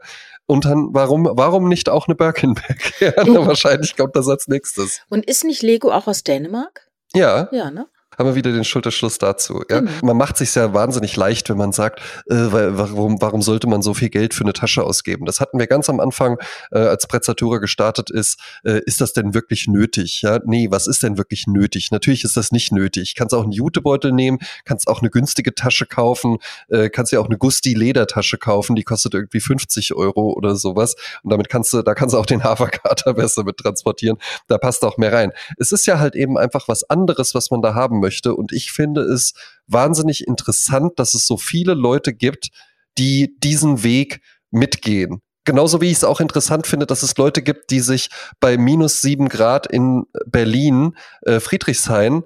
Und 0.46 0.64
dann, 0.64 0.90
warum, 0.92 1.28
warum 1.32 1.68
nicht 1.68 1.88
auch 1.88 2.06
eine 2.06 2.14
Birkenbeck? 2.14 2.94
ja, 3.00 3.14
wahrscheinlich 3.16 3.96
kommt 3.96 4.14
das 4.14 4.28
als 4.28 4.46
nächstes. 4.46 5.00
Und 5.08 5.26
ist 5.26 5.44
nicht 5.44 5.62
Lego 5.62 5.90
auch 5.90 6.06
aus 6.06 6.22
Dänemark? 6.22 6.88
Ja. 7.14 7.48
Ja, 7.50 7.70
ne? 7.70 7.86
Haben 8.18 8.26
wir 8.26 8.34
wieder 8.34 8.52
den 8.52 8.64
Schulterschluss 8.64 9.18
dazu. 9.18 9.62
Ja? 9.70 9.80
Genau. 9.80 9.90
Man 10.02 10.16
macht 10.16 10.36
sich 10.36 10.54
ja 10.54 10.72
wahnsinnig 10.72 11.16
leicht, 11.16 11.48
wenn 11.50 11.56
man 11.56 11.72
sagt, 11.72 12.00
äh, 12.26 12.34
warum, 12.34 13.20
warum 13.20 13.42
sollte 13.42 13.66
man 13.66 13.82
so 13.82 13.94
viel 13.94 14.08
Geld 14.08 14.34
für 14.34 14.44
eine 14.44 14.52
Tasche 14.52 14.82
ausgeben? 14.82 15.26
Das 15.26 15.40
hatten 15.40 15.58
wir 15.58 15.66
ganz 15.66 15.88
am 15.90 16.00
Anfang, 16.00 16.38
äh, 16.70 16.78
als 16.78 17.06
Prezzatura 17.06 17.58
gestartet 17.58 18.10
ist. 18.10 18.40
Äh, 18.64 18.80
ist 18.86 19.00
das 19.00 19.12
denn 19.12 19.34
wirklich 19.34 19.68
nötig? 19.68 20.22
Ja, 20.22 20.40
nee, 20.44 20.68
was 20.70 20.86
ist 20.86 21.02
denn 21.02 21.18
wirklich 21.18 21.46
nötig? 21.46 21.90
Natürlich 21.90 22.24
ist 22.24 22.36
das 22.36 22.52
nicht 22.52 22.72
nötig. 22.72 23.14
Kannst 23.14 23.34
auch 23.34 23.42
einen 23.42 23.52
Jutebeutel 23.52 24.12
nehmen, 24.12 24.38
kannst 24.64 24.88
auch 24.88 25.02
eine 25.02 25.10
günstige 25.10 25.54
Tasche 25.54 25.86
kaufen, 25.86 26.38
äh, 26.68 26.88
kannst 26.88 27.12
ja 27.12 27.20
auch 27.20 27.26
eine 27.26 27.38
Gusti-Ledertasche 27.38 28.38
kaufen, 28.38 28.76
die 28.76 28.82
kostet 28.82 29.14
irgendwie 29.14 29.40
50 29.40 29.94
Euro 29.94 30.32
oder 30.32 30.56
sowas. 30.56 30.96
Und 31.22 31.30
damit 31.30 31.48
kannst 31.48 31.72
du, 31.72 31.82
da 31.82 31.94
kannst 31.94 32.14
du 32.14 32.18
auch 32.18 32.26
den 32.26 32.44
Haferkater 32.44 33.14
besser 33.14 33.44
mit 33.44 33.58
transportieren. 33.58 34.18
Da 34.48 34.58
passt 34.58 34.84
auch 34.84 34.96
mehr 34.96 35.12
rein. 35.12 35.32
Es 35.58 35.72
ist 35.72 35.86
ja 35.86 35.98
halt 35.98 36.14
eben 36.14 36.38
einfach 36.38 36.68
was 36.68 36.88
anderes, 36.88 37.34
was 37.34 37.50
man 37.50 37.62
da 37.62 37.74
haben 37.74 38.00
möchte 38.00 38.05
möchte. 38.06 38.34
Und 38.34 38.52
ich 38.52 38.70
finde 38.70 39.00
es 39.00 39.32
wahnsinnig 39.66 40.26
interessant, 40.26 40.92
dass 40.98 41.14
es 41.14 41.26
so 41.26 41.36
viele 41.36 41.74
Leute 41.74 42.14
gibt, 42.14 42.50
die 42.98 43.36
diesen 43.42 43.82
Weg 43.82 44.20
mitgehen. 44.52 45.22
Genauso 45.44 45.80
wie 45.80 45.90
ich 45.90 45.98
es 45.98 46.04
auch 46.04 46.20
interessant 46.20 46.66
finde, 46.66 46.86
dass 46.86 47.02
es 47.02 47.16
Leute 47.16 47.42
gibt, 47.42 47.70
die 47.70 47.80
sich 47.80 48.08
bei 48.40 48.56
minus 48.56 49.00
sieben 49.00 49.28
Grad 49.28 49.66
in 49.66 50.04
Berlin, 50.26 50.96
äh, 51.22 51.40
Friedrichshain, 51.40 52.22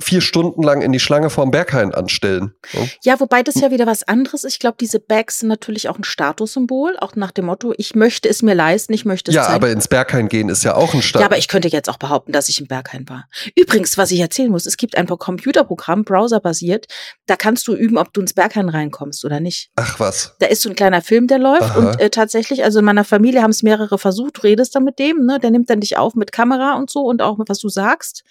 vier 0.00 0.20
Stunden 0.20 0.62
lang 0.62 0.82
in 0.82 0.90
die 0.90 0.98
Schlange 0.98 1.30
vorm 1.30 1.52
Berghain 1.52 1.94
anstellen. 1.94 2.52
Ja, 2.72 2.80
ja 3.02 3.20
wobei 3.20 3.42
das 3.42 3.54
ja 3.56 3.70
wieder 3.70 3.86
was 3.86 4.02
anderes 4.02 4.42
ist. 4.42 4.54
Ich 4.54 4.58
glaube, 4.58 4.76
diese 4.80 4.98
Bags 4.98 5.38
sind 5.38 5.48
natürlich 5.48 5.88
auch 5.88 5.96
ein 5.96 6.04
Statussymbol, 6.04 6.96
auch 6.98 7.14
nach 7.14 7.30
dem 7.30 7.46
Motto, 7.46 7.72
ich 7.78 7.94
möchte 7.94 8.28
es 8.28 8.42
mir 8.42 8.54
leisten, 8.54 8.92
ich 8.92 9.04
möchte 9.04 9.30
es 9.30 9.36
Ja, 9.36 9.44
zeigen. 9.44 9.54
aber 9.54 9.70
ins 9.70 9.86
Berghain 9.86 10.28
gehen 10.28 10.48
ist 10.48 10.64
ja 10.64 10.74
auch 10.74 10.94
ein 10.94 11.02
Status. 11.02 11.20
Ja, 11.22 11.26
aber 11.26 11.38
ich 11.38 11.46
könnte 11.46 11.68
jetzt 11.68 11.88
auch 11.88 11.96
behaupten, 11.96 12.32
dass 12.32 12.48
ich 12.48 12.60
im 12.60 12.66
Berghain 12.66 13.08
war. 13.08 13.28
Übrigens, 13.54 13.96
was 13.96 14.10
ich 14.10 14.18
erzählen 14.18 14.50
muss, 14.50 14.66
es 14.66 14.76
gibt 14.76 14.96
ein 14.96 15.06
Computerprogramm, 15.06 16.04
browserbasiert, 16.04 16.86
da 17.26 17.36
kannst 17.36 17.68
du 17.68 17.74
üben, 17.74 17.96
ob 17.96 18.12
du 18.12 18.20
ins 18.20 18.34
Berghain 18.34 18.68
reinkommst 18.68 19.24
oder 19.24 19.38
nicht. 19.38 19.70
Ach 19.76 20.00
was. 20.00 20.34
Da 20.40 20.46
ist 20.46 20.62
so 20.62 20.70
ein 20.70 20.74
kleiner 20.74 21.02
Film, 21.02 21.28
der 21.28 21.38
läuft 21.38 21.62
Aha. 21.62 21.78
und 21.78 22.00
äh, 22.00 22.10
tatsächlich, 22.10 22.64
also 22.64 22.80
in 22.80 22.84
meiner 22.84 23.04
Familie 23.04 23.42
haben 23.42 23.50
es 23.50 23.62
mehrere 23.62 23.98
versucht, 23.98 24.42
redest 24.42 24.74
dann 24.74 24.84
mit 24.84 24.98
dem, 24.98 25.24
ne, 25.24 25.38
der 25.38 25.50
nimmt 25.50 25.70
dann 25.70 25.80
dich 25.80 25.96
auf 25.96 26.14
mit 26.14 26.32
Kamera 26.32 26.74
und 26.74 26.90
so 26.90 27.00
und 27.02 27.22
auch 27.22 27.38
was 27.46 27.58
du 27.58 27.68
sagst 27.68 28.24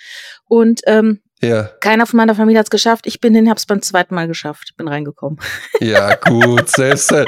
und 0.47 0.81
ähm, 0.87 1.21
ja. 1.43 1.69
Keiner 1.79 2.05
von 2.05 2.17
meiner 2.17 2.35
Familie 2.35 2.59
hat 2.59 2.67
es 2.67 2.69
geschafft. 2.69 3.05
Ich 3.05 3.19
bin 3.19 3.35
hin, 3.35 3.49
hab's 3.49 3.65
beim 3.65 3.81
zweiten 3.81 4.15
Mal 4.15 4.27
geschafft. 4.27 4.73
Bin 4.77 4.87
reingekommen. 4.87 5.39
Ja, 5.79 6.15
gut, 6.15 6.69
selbst. 6.69 7.11
Äh, 7.11 7.25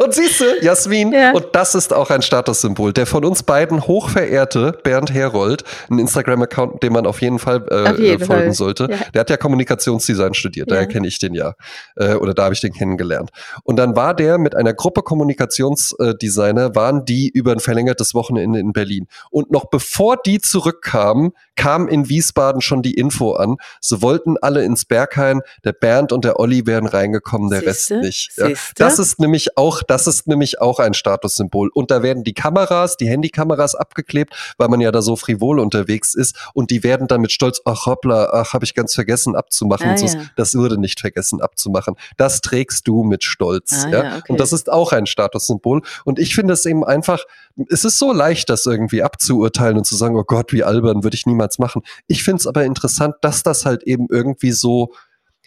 und 0.00 0.14
siehst 0.14 0.40
du, 0.40 0.44
Jasmin, 0.62 1.12
ja. 1.12 1.32
und 1.32 1.46
das 1.52 1.74
ist 1.74 1.92
auch 1.92 2.10
ein 2.10 2.22
Statussymbol. 2.22 2.92
Der 2.92 3.06
von 3.06 3.24
uns 3.24 3.42
beiden 3.42 3.86
hochverehrte 3.86 4.78
Bernd 4.84 5.12
Herold, 5.12 5.64
ein 5.90 5.98
Instagram-Account, 5.98 6.82
dem 6.82 6.92
man 6.92 7.06
auf 7.06 7.20
jeden 7.20 7.40
Fall 7.40 7.66
äh, 7.70 7.90
auf 7.90 7.98
jeden 7.98 8.24
folgen 8.24 8.42
Fall. 8.44 8.52
sollte, 8.52 8.88
ja. 8.88 8.98
der 9.12 9.20
hat 9.20 9.30
ja 9.30 9.36
Kommunikationsdesign 9.36 10.34
studiert, 10.34 10.70
daher 10.70 10.86
kenne 10.86 11.08
ich 11.08 11.18
den 11.18 11.34
ja. 11.34 11.54
Äh, 11.96 12.14
oder 12.14 12.34
da 12.34 12.44
habe 12.44 12.54
ich 12.54 12.60
den 12.60 12.72
kennengelernt. 12.72 13.30
Und 13.64 13.76
dann 13.76 13.96
war 13.96 14.14
der 14.14 14.38
mit 14.38 14.54
einer 14.54 14.74
Gruppe 14.74 15.02
Kommunikationsdesigner, 15.02 16.76
waren 16.76 17.04
die 17.04 17.30
über 17.30 17.50
ein 17.52 17.60
verlängertes 17.60 18.14
Wochenende 18.14 18.60
in 18.60 18.72
Berlin. 18.72 19.08
Und 19.30 19.50
noch 19.50 19.70
bevor 19.70 20.18
die 20.24 20.40
zurückkamen, 20.40 21.32
kam 21.56 21.88
in 21.88 22.08
Wiesbaden 22.08 22.60
schon 22.60 22.82
die 22.82 22.94
Info 22.94 23.31
An. 23.34 23.56
Sie 23.80 24.02
wollten 24.02 24.36
alle 24.40 24.64
ins 24.64 24.84
Berghain, 24.84 25.40
der 25.64 25.72
Bernd 25.72 26.12
und 26.12 26.24
der 26.24 26.38
Olli 26.38 26.66
wären 26.66 26.86
reingekommen, 26.86 27.50
der 27.50 27.60
Siehste? 27.60 27.94
Rest 27.96 28.04
nicht. 28.04 28.32
Ja. 28.36 28.48
Das 28.76 28.98
ist 28.98 29.18
nämlich 29.18 29.56
auch, 29.56 29.82
das 29.82 30.06
ist 30.06 30.26
nämlich 30.26 30.60
auch 30.60 30.78
ein 30.78 30.94
Statussymbol. 30.94 31.70
Und 31.74 31.90
da 31.90 32.02
werden 32.02 32.24
die 32.24 32.34
Kameras, 32.34 32.96
die 32.96 33.08
Handykameras 33.08 33.74
abgeklebt, 33.74 34.34
weil 34.58 34.68
man 34.68 34.80
ja 34.80 34.90
da 34.92 35.02
so 35.02 35.16
frivol 35.16 35.58
unterwegs 35.58 36.14
ist. 36.14 36.36
Und 36.54 36.70
die 36.70 36.82
werden 36.82 37.08
dann 37.08 37.20
mit 37.20 37.32
Stolz, 37.32 37.60
ach 37.64 37.86
hoppla, 37.86 38.30
ach, 38.32 38.52
habe 38.52 38.64
ich 38.64 38.74
ganz 38.74 38.94
vergessen 38.94 39.36
abzumachen. 39.36 39.90
Ah, 39.90 39.96
so. 39.96 40.06
ja. 40.06 40.24
Das 40.36 40.54
wurde 40.54 40.78
nicht 40.78 41.00
vergessen 41.00 41.40
abzumachen. 41.40 41.96
Das 42.16 42.40
trägst 42.40 42.86
du 42.88 43.02
mit 43.04 43.24
Stolz. 43.24 43.84
Ah, 43.84 43.88
ja. 43.88 44.04
ja, 44.04 44.16
okay. 44.18 44.24
Und 44.28 44.40
das 44.40 44.52
ist 44.52 44.70
auch 44.70 44.92
ein 44.92 45.06
Statussymbol. 45.06 45.82
Und 46.04 46.18
ich 46.18 46.34
finde 46.34 46.54
es 46.54 46.66
eben 46.66 46.84
einfach, 46.84 47.24
es 47.68 47.84
ist 47.84 47.98
so 47.98 48.12
leicht, 48.12 48.48
das 48.50 48.66
irgendwie 48.66 49.02
abzuurteilen 49.02 49.78
und 49.78 49.84
zu 49.84 49.96
sagen, 49.96 50.16
oh 50.16 50.24
Gott, 50.24 50.52
wie 50.52 50.64
albern, 50.64 51.04
würde 51.04 51.16
ich 51.16 51.26
niemals 51.26 51.58
machen. 51.58 51.82
Ich 52.06 52.22
finde 52.22 52.40
es 52.40 52.46
aber 52.46 52.64
interessant, 52.64 53.16
dass 53.24 53.42
das 53.42 53.64
halt 53.64 53.82
eben 53.84 54.06
irgendwie 54.10 54.52
so, 54.52 54.92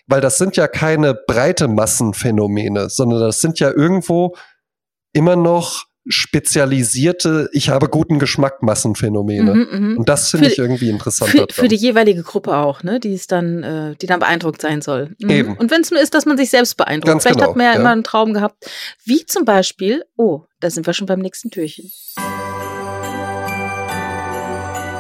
weil 0.08 0.22
das 0.22 0.38
sind 0.38 0.58
ja 0.58 0.68
keine 0.68 1.14
breite 1.14 1.68
Massenphänomene, 1.68 2.90
sondern 2.90 3.20
das 3.22 3.42
sind 3.42 3.60
ja 3.60 3.72
irgendwo 3.72 4.36
immer 5.14 5.36
noch 5.36 5.86
spezialisierte, 6.08 7.50
ich 7.52 7.70
habe 7.70 7.90
guten 7.90 8.20
Geschmack 8.20 8.62
Massenphänomene. 8.62 9.56
Mhm, 9.56 9.68
mhm. 9.72 9.98
Und 9.98 10.10
das 10.10 10.30
finde 10.30 10.48
ich 10.50 10.58
irgendwie 10.58 10.90
interessant 10.90 11.32
Für, 11.32 11.48
für 11.50 11.68
die 11.68 11.76
jeweilige 11.76 12.22
Gruppe 12.22 12.56
auch, 12.58 12.84
ne? 12.84 13.00
Die 13.00 13.14
ist 13.14 13.32
dann, 13.32 13.64
äh, 13.64 13.96
die 13.96 14.06
dann 14.06 14.20
beeindruckt 14.20 14.62
sein 14.62 14.82
soll. 14.82 15.16
Mhm. 15.20 15.30
Eben. 15.30 15.58
Und 15.58 15.72
wenn 15.72 15.82
es 15.82 15.90
nur 15.90 16.00
ist, 16.00 16.14
dass 16.14 16.26
man 16.26 16.38
sich 16.38 16.52
selbst 16.52 16.78
beeindruckt. 16.78 17.08
Ganz 17.08 17.24
Vielleicht 17.24 17.40
genau, 17.40 17.50
hat 17.50 17.56
man 17.56 17.66
ja, 17.66 17.74
ja. 17.74 17.80
immer 17.80 17.92
einen 17.92 18.04
Traum 18.04 18.34
gehabt. 18.34 18.70
Wie 19.04 19.26
zum 19.26 19.46
Beispiel, 19.46 20.04
oh, 20.16 20.42
da 20.60 20.70
sind 20.70 20.86
wir 20.86 20.94
schon 20.94 21.08
beim 21.08 21.20
nächsten 21.20 21.50
Türchen. 21.50 21.92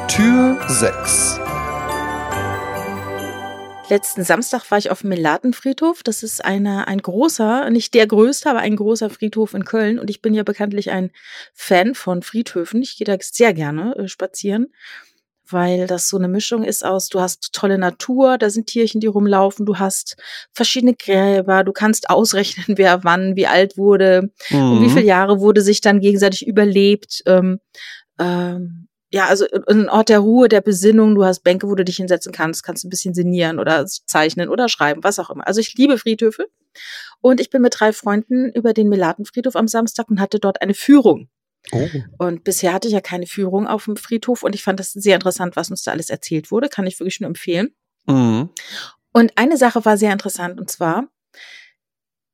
Tür 0.08 0.58
6. 0.68 1.40
Letzten 3.88 4.24
Samstag 4.24 4.72
war 4.72 4.80
ich 4.80 4.90
auf 4.90 5.02
dem 5.02 5.10
Melatenfriedhof. 5.10 6.02
Das 6.02 6.24
ist 6.24 6.44
eine, 6.44 6.88
ein 6.88 6.98
großer, 7.02 7.70
nicht 7.70 7.94
der 7.94 8.08
größte, 8.08 8.50
aber 8.50 8.60
ein 8.60 8.76
großer 8.76 9.12
Friedhof 9.12 9.54
in 9.54 9.64
Köln. 9.64 10.00
Und 10.00 10.10
ich 10.10 10.22
bin 10.24 10.34
ja 10.34 10.42
bekanntlich 10.44 10.90
ein 10.90 11.12
Fan 11.54 11.94
von 11.94 12.24
Friedhöfen. 12.24 12.82
Ich 12.82 12.98
gehe 12.98 13.06
da 13.06 13.16
sehr 13.22 13.54
gerne 13.54 13.96
äh, 13.96 14.08
spazieren, 14.08 14.74
weil 15.48 15.86
das 15.86 16.10
so 16.10 16.18
eine 16.18 16.28
Mischung 16.28 16.64
ist 16.64 16.84
aus, 16.84 17.10
du 17.10 17.20
hast 17.20 17.54
tolle 17.54 17.78
Natur, 17.78 18.40
da 18.40 18.50
sind 18.50 18.66
Tierchen, 18.66 19.02
die 19.02 19.08
rumlaufen, 19.08 19.68
du 19.68 19.78
hast 19.78 20.18
verschiedene 20.52 20.96
Gräber, 20.96 21.64
du 21.64 21.72
kannst 21.72 22.10
ausrechnen, 22.10 22.80
wer 22.80 23.04
wann, 23.04 23.36
wie 23.36 23.46
alt 23.46 23.78
wurde, 23.78 24.32
und 24.50 24.82
wie 24.82 24.86
Mhm. 24.88 24.90
viele 24.90 25.06
Jahre 25.06 25.40
wurde 25.40 25.62
sich 25.62 25.82
dann 25.82 26.00
gegenseitig 26.00 26.48
überlebt. 26.48 27.22
Ähm, 27.28 27.60
ähm, 28.20 28.88
ja, 29.16 29.28
also 29.28 29.46
ein 29.68 29.88
Ort 29.88 30.10
der 30.10 30.20
Ruhe, 30.20 30.50
der 30.50 30.60
Besinnung. 30.60 31.16
Du 31.16 31.24
hast 31.24 31.40
Bänke, 31.40 31.70
wo 31.70 31.76
du 31.76 31.86
dich 31.86 31.96
hinsetzen 31.96 32.34
kannst, 32.34 32.64
kannst 32.64 32.84
ein 32.84 32.90
bisschen 32.90 33.14
sinnieren 33.14 33.60
oder 33.60 33.86
zeichnen 33.86 34.50
oder 34.50 34.68
schreiben, 34.68 35.06
was 35.06 35.20
auch 35.20 35.30
immer. 35.30 35.48
Also 35.48 35.62
ich 35.62 35.74
liebe 35.76 35.98
Friedhöfe. 35.98 36.48
Und 37.22 37.40
ich 37.40 37.50
bin 37.50 37.62
mit 37.62 37.80
drei 37.80 37.94
Freunden 37.94 38.52
über 38.52 38.74
den 38.74 38.90
Melatenfriedhof 38.90 39.56
am 39.56 39.70
Samstag 39.70 40.10
und 40.10 40.20
hatte 40.20 40.40
dort 40.40 40.62
eine 40.62 40.74
Führung. 40.74 41.30
Oh. 41.72 41.88
Und 42.18 42.44
bisher 42.44 42.74
hatte 42.74 42.90
ich 42.90 42.94
ja 42.94 43.00
keine 43.00 43.26
Führung 43.26 43.68
auf 43.68 43.86
dem 43.86 43.96
Friedhof 43.96 44.44
und 44.44 44.54
ich 44.54 44.64
fand 44.64 44.82
das 44.82 44.92
sehr 44.92 45.16
interessant, 45.16 45.56
was 45.56 45.70
uns 45.70 45.84
da 45.84 45.92
alles 45.92 46.10
erzählt 46.10 46.52
wurde. 46.52 46.68
Kann 46.68 46.86
ich 46.86 47.00
wirklich 47.00 47.22
nur 47.22 47.30
empfehlen. 47.30 47.74
Mhm. 48.08 48.50
Und 49.14 49.32
eine 49.38 49.56
Sache 49.56 49.86
war 49.86 49.96
sehr 49.96 50.12
interessant 50.12 50.60
und 50.60 50.70
zwar 50.70 51.08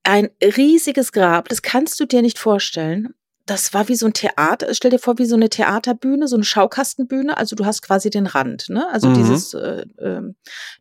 ein 0.02 0.32
riesiges 0.42 1.12
Grab. 1.12 1.48
Das 1.48 1.62
kannst 1.62 2.00
du 2.00 2.06
dir 2.06 2.24
nicht 2.24 2.40
vorstellen. 2.40 3.14
Das 3.52 3.74
war 3.74 3.90
wie 3.90 3.96
so 3.96 4.06
ein 4.06 4.14
Theater. 4.14 4.74
Stell 4.74 4.92
dir 4.92 4.98
vor, 5.00 5.18
wie 5.18 5.26
so 5.26 5.36
eine 5.36 5.50
Theaterbühne, 5.50 6.30
so 6.30 6.38
eine 6.38 6.46
Schaukastenbühne. 6.46 7.36
Also 7.36 7.58
du 7.58 7.66
hast 7.66 7.82
quasi 7.82 8.10
den 8.10 8.26
Rand, 8.26 8.70
ne? 8.70 8.88
Also 8.94 9.10
Mhm. 9.10 9.14
dieses, 9.14 9.54
äh, 9.54 9.84
ähm, 10.00 10.36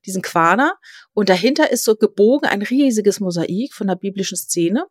diesen 0.07 0.23
Quader. 0.23 0.75
Und 1.13 1.29
dahinter 1.31 1.73
ist 1.73 1.83
so 1.83 1.97
gebogen 1.97 2.49
ein 2.49 2.63
riesiges 2.63 3.19
Mosaik 3.19 3.75
von 3.75 3.89
der 3.89 3.97
biblischen 3.97 4.37
Szene. 4.37 4.87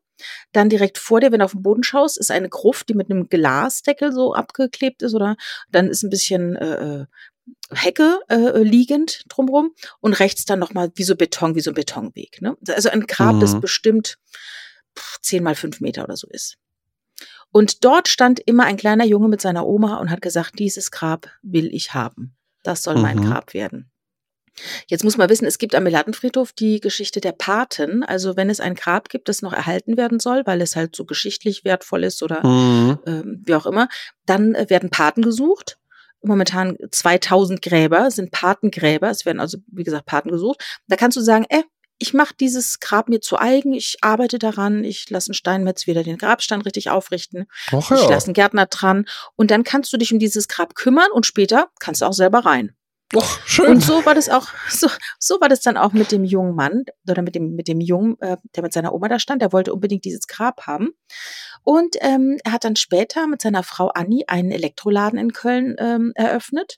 Dann 0.51 0.67
direkt 0.67 0.97
vor 0.97 1.21
dir, 1.21 1.31
wenn 1.31 1.39
du 1.39 1.45
auf 1.45 1.53
den 1.53 1.61
Boden 1.61 1.83
schaust, 1.83 2.17
ist 2.17 2.31
eine 2.31 2.49
Gruft, 2.49 2.89
die 2.89 2.95
mit 2.95 3.09
einem 3.09 3.29
Glasdeckel 3.29 4.11
so 4.11 4.33
abgeklebt 4.33 5.01
ist, 5.01 5.13
oder 5.13 5.37
dann 5.71 5.87
ist 5.87 6.03
ein 6.03 6.09
bisschen 6.09 6.57
äh, 6.57 7.03
äh, 7.03 7.05
Hecke 7.71 8.19
äh, 8.27 8.59
liegend 8.61 9.21
drumrum 9.29 9.73
und 10.01 10.19
rechts 10.19 10.43
dann 10.43 10.59
nochmal 10.59 10.91
wie 10.95 11.03
so 11.03 11.15
Beton, 11.15 11.55
wie 11.55 11.61
so 11.61 11.71
ein 11.71 11.75
Betonweg. 11.75 12.41
Ne? 12.41 12.57
Also 12.67 12.89
ein 12.89 13.07
Grab, 13.07 13.39
das 13.39 13.53
Mhm. 13.53 13.61
bestimmt 13.61 14.17
pff, 14.97 15.21
10 15.21 15.43
mal 15.43 15.55
5 15.55 15.79
Meter 15.79 16.03
oder 16.03 16.17
so 16.17 16.27
ist. 16.29 16.57
Und 17.51 17.83
dort 17.83 18.07
stand 18.07 18.39
immer 18.39 18.65
ein 18.65 18.77
kleiner 18.77 19.05
Junge 19.05 19.27
mit 19.27 19.41
seiner 19.41 19.65
Oma 19.65 19.97
und 19.97 20.09
hat 20.11 20.21
gesagt, 20.21 20.59
dieses 20.59 20.91
Grab 20.91 21.29
will 21.41 21.73
ich 21.73 21.93
haben. 21.93 22.35
Das 22.63 22.83
soll 22.83 22.95
mein 22.95 23.17
Mhm. 23.17 23.25
Grab 23.25 23.53
werden. 23.53 23.91
Jetzt 24.87 25.03
muss 25.03 25.17
man 25.17 25.29
wissen, 25.29 25.45
es 25.45 25.57
gibt 25.57 25.73
am 25.73 25.83
Melatenfriedhof 25.83 26.51
die 26.51 26.79
Geschichte 26.81 27.21
der 27.21 27.31
Paten. 27.31 28.03
Also 28.03 28.35
wenn 28.35 28.49
es 28.49 28.59
ein 28.59 28.75
Grab 28.75 29.07
gibt, 29.09 29.29
das 29.29 29.41
noch 29.41 29.53
erhalten 29.53 29.95
werden 29.95 30.19
soll, 30.19 30.41
weil 30.45 30.61
es 30.61 30.75
halt 30.75 30.95
so 30.95 31.05
geschichtlich 31.05 31.63
wertvoll 31.63 32.03
ist 32.03 32.21
oder 32.23 32.45
Mhm. 32.45 32.99
ähm, 33.05 33.41
wie 33.45 33.55
auch 33.55 33.65
immer, 33.65 33.87
dann 34.25 34.55
äh, 34.55 34.69
werden 34.69 34.89
Paten 34.89 35.21
gesucht. 35.21 35.77
Momentan 36.21 36.75
2000 36.91 37.61
Gräber 37.61 38.11
sind 38.11 38.31
Patengräber. 38.31 39.09
Es 39.09 39.25
werden 39.25 39.39
also, 39.39 39.59
wie 39.67 39.83
gesagt, 39.83 40.05
Paten 40.05 40.29
gesucht. 40.29 40.61
Da 40.87 40.97
kannst 40.97 41.15
du 41.15 41.21
sagen, 41.21 41.45
äh, 41.49 41.63
ich 41.99 42.13
mache 42.13 42.33
dieses 42.39 42.79
Grab 42.79 43.09
mir 43.09 43.21
zu 43.21 43.37
eigen, 43.37 43.73
ich 43.73 43.97
arbeite 44.01 44.39
daran, 44.39 44.83
ich 44.83 45.09
lasse 45.09 45.29
einen 45.29 45.35
Steinmetz 45.35 45.85
wieder 45.85 46.03
den 46.03 46.17
Grabstein 46.17 46.61
richtig 46.61 46.89
aufrichten, 46.89 47.45
Ach 47.71 47.91
ich 47.91 48.01
ja. 48.01 48.09
lasse 48.09 48.27
einen 48.27 48.33
Gärtner 48.33 48.65
dran 48.65 49.05
und 49.35 49.51
dann 49.51 49.63
kannst 49.63 49.93
du 49.93 49.97
dich 49.97 50.11
um 50.13 50.19
dieses 50.19 50.47
Grab 50.47 50.75
kümmern 50.75 51.11
und 51.13 51.25
später 51.25 51.69
kannst 51.79 52.01
du 52.01 52.05
auch 52.05 52.13
selber 52.13 52.39
rein. 52.45 52.75
Ach, 53.17 53.47
schön. 53.47 53.67
Und 53.71 53.83
so 53.83 54.05
war 54.05 54.13
das 54.13 54.29
auch, 54.29 54.47
so, 54.69 54.87
so 55.17 55.41
war 55.41 55.49
das 55.49 55.61
dann 55.61 55.77
auch 55.77 55.93
mit 55.93 56.11
dem 56.11 56.23
jungen 56.23 56.55
Mann 56.55 56.83
oder 57.09 57.23
mit 57.23 57.33
dem, 57.33 57.55
mit 57.55 57.67
dem 57.67 57.81
Jungen, 57.81 58.19
äh, 58.21 58.37
der 58.55 58.63
mit 58.63 58.71
seiner 58.71 58.93
Oma 58.93 59.07
da 59.07 59.17
stand. 59.17 59.41
Der 59.41 59.51
wollte 59.51 59.73
unbedingt 59.73 60.05
dieses 60.05 60.27
Grab 60.27 60.67
haben. 60.67 60.91
Und 61.63 61.95
ähm, 62.01 62.37
er 62.43 62.51
hat 62.51 62.65
dann 62.65 62.75
später 62.75 63.25
mit 63.25 63.41
seiner 63.41 63.63
Frau 63.63 63.87
Anni 63.87 64.25
einen 64.27 64.51
Elektroladen 64.51 65.17
in 65.17 65.33
Köln 65.33 65.75
ähm, 65.79 66.11
eröffnet. 66.13 66.77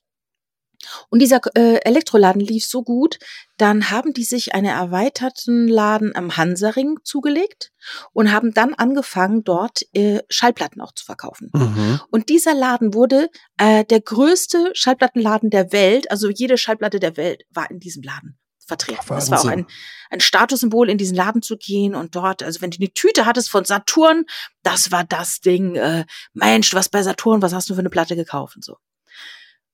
Und 1.09 1.19
dieser 1.19 1.39
äh, 1.55 1.79
Elektroladen 1.83 2.41
lief 2.41 2.65
so 2.65 2.83
gut, 2.83 3.19
dann 3.57 3.91
haben 3.91 4.13
die 4.13 4.23
sich 4.23 4.55
einen 4.55 4.65
erweiterten 4.65 5.67
Laden 5.67 6.15
am 6.15 6.37
Hansaring 6.37 6.97
zugelegt 7.03 7.71
und 8.13 8.31
haben 8.31 8.53
dann 8.53 8.73
angefangen, 8.73 9.43
dort 9.43 9.81
äh, 9.93 10.19
Schallplatten 10.29 10.81
auch 10.81 10.93
zu 10.93 11.05
verkaufen. 11.05 11.51
Mhm. 11.53 12.01
Und 12.09 12.29
dieser 12.29 12.53
Laden 12.53 12.93
wurde 12.93 13.29
äh, 13.57 13.85
der 13.85 14.01
größte 14.01 14.71
Schallplattenladen 14.73 15.49
der 15.49 15.71
Welt. 15.71 16.09
Also 16.09 16.29
jede 16.29 16.57
Schallplatte 16.57 16.99
der 16.99 17.17
Welt 17.17 17.43
war 17.51 17.69
in 17.69 17.79
diesem 17.79 18.03
Laden 18.03 18.39
vertreten. 18.71 19.01
Ach, 19.07 19.17
Es 19.17 19.29
war 19.29 19.41
auch 19.41 19.45
ein, 19.45 19.67
ein 20.09 20.21
Statussymbol, 20.21 20.89
in 20.89 20.97
diesen 20.97 21.15
Laden 21.15 21.41
zu 21.41 21.57
gehen 21.57 21.93
und 21.93 22.15
dort, 22.15 22.41
also 22.41 22.61
wenn 22.61 22.71
du 22.71 22.77
eine 22.79 22.93
Tüte 22.93 23.25
hattest 23.25 23.49
von 23.49 23.65
Saturn, 23.65 24.25
das 24.63 24.91
war 24.91 25.03
das 25.03 25.41
Ding. 25.41 25.75
Äh, 25.75 26.05
Mensch, 26.33 26.69
du 26.69 26.77
warst 26.77 26.91
bei 26.91 27.03
Saturn, 27.03 27.41
was 27.41 27.53
hast 27.53 27.69
du 27.69 27.73
für 27.73 27.81
eine 27.81 27.89
Platte 27.89 28.15
gekauft 28.15 28.55
und 28.55 28.63
so. 28.63 28.77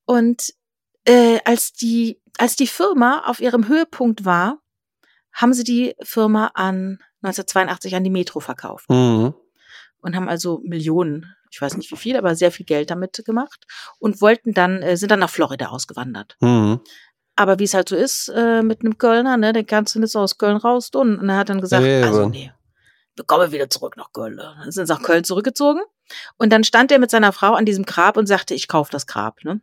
Und 0.05 0.53
äh, 1.07 1.39
als 1.45 1.73
die 1.73 2.21
als 2.37 2.55
die 2.55 2.67
Firma 2.67 3.23
auf 3.25 3.39
ihrem 3.39 3.67
Höhepunkt 3.67 4.23
war, 4.25 4.59
haben 5.33 5.53
sie 5.53 5.63
die 5.63 5.95
Firma 6.03 6.51
an 6.53 6.99
1982 7.23 7.95
an 7.95 8.03
die 8.03 8.11
Metro 8.11 8.39
verkauft 8.39 8.87
Mhm. 8.89 9.33
und 10.01 10.15
haben 10.15 10.29
also 10.29 10.61
Millionen, 10.63 11.33
ich 11.49 11.59
weiß 11.59 11.77
nicht 11.77 11.91
wie 11.91 11.95
viel, 11.95 12.15
aber 12.15 12.35
sehr 12.35 12.51
viel 12.51 12.65
Geld 12.65 12.91
damit 12.91 13.23
gemacht 13.25 13.65
und 13.97 14.21
wollten 14.21 14.53
dann, 14.53 14.83
äh, 14.83 14.97
sind 14.97 15.09
dann 15.11 15.19
nach 15.19 15.29
Florida 15.31 15.69
ausgewandert. 15.69 16.35
Mhm. 16.41 16.79
Aber 17.35 17.57
wie 17.59 17.63
es 17.63 17.73
halt 17.73 17.89
so 17.89 17.95
ist, 17.95 18.29
äh, 18.35 18.61
mit 18.61 18.81
einem 18.81 18.97
Kölner, 18.99 19.37
ne, 19.37 19.53
den 19.53 19.65
kannst 19.65 19.95
du 19.95 19.99
nicht 19.99 20.11
so 20.11 20.19
aus 20.19 20.37
Köln 20.37 20.57
raus 20.57 20.91
tun. 20.91 21.17
Und 21.19 21.29
er 21.29 21.37
hat 21.37 21.49
dann 21.49 21.61
gesagt, 21.61 21.85
Eben. 21.85 22.03
also 22.03 22.27
nee, 22.29 22.51
wir 23.15 23.25
kommen 23.25 23.51
wieder 23.51 23.69
zurück 23.69 23.95
nach 23.97 24.11
Köln. 24.11 24.37
Dann 24.37 24.71
sind 24.71 24.85
sie 24.87 24.93
nach 24.93 25.01
Köln 25.03 25.23
zurückgezogen. 25.23 25.81
Und 26.37 26.51
dann 26.51 26.63
stand 26.63 26.91
er 26.91 26.99
mit 26.99 27.11
seiner 27.11 27.31
Frau 27.33 27.53
an 27.53 27.65
diesem 27.65 27.85
Grab 27.85 28.17
und 28.17 28.25
sagte, 28.27 28.53
ich 28.53 28.67
kaufe 28.67 28.91
das 28.91 29.05
Grab, 29.07 29.43
ne? 29.43 29.61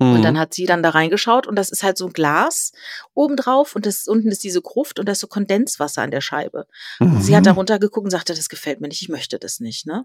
Mhm. 0.00 0.12
Und 0.14 0.22
dann 0.22 0.38
hat 0.38 0.54
sie 0.54 0.66
dann 0.66 0.82
da 0.82 0.90
reingeschaut 0.90 1.46
und 1.46 1.56
das 1.56 1.70
ist 1.70 1.82
halt 1.82 1.96
so 1.98 2.06
ein 2.06 2.12
Glas 2.12 2.72
obendrauf 3.14 3.76
und 3.76 3.86
das 3.86 4.08
unten 4.08 4.28
ist 4.28 4.42
diese 4.44 4.60
Gruft 4.62 4.98
und 4.98 5.06
da 5.06 5.12
ist 5.12 5.20
so 5.20 5.26
Kondenswasser 5.28 6.02
an 6.02 6.10
der 6.10 6.20
Scheibe. 6.20 6.66
Und 6.98 7.22
sie 7.22 7.36
hat 7.36 7.46
da 7.46 7.52
Mhm. 7.52 7.58
runtergeguckt 7.58 8.04
und 8.04 8.10
sagte, 8.10 8.34
das 8.34 8.48
gefällt 8.48 8.80
mir 8.80 8.88
nicht, 8.88 9.02
ich 9.02 9.08
möchte 9.08 9.38
das 9.38 9.60
nicht, 9.60 9.86
ne? 9.86 10.04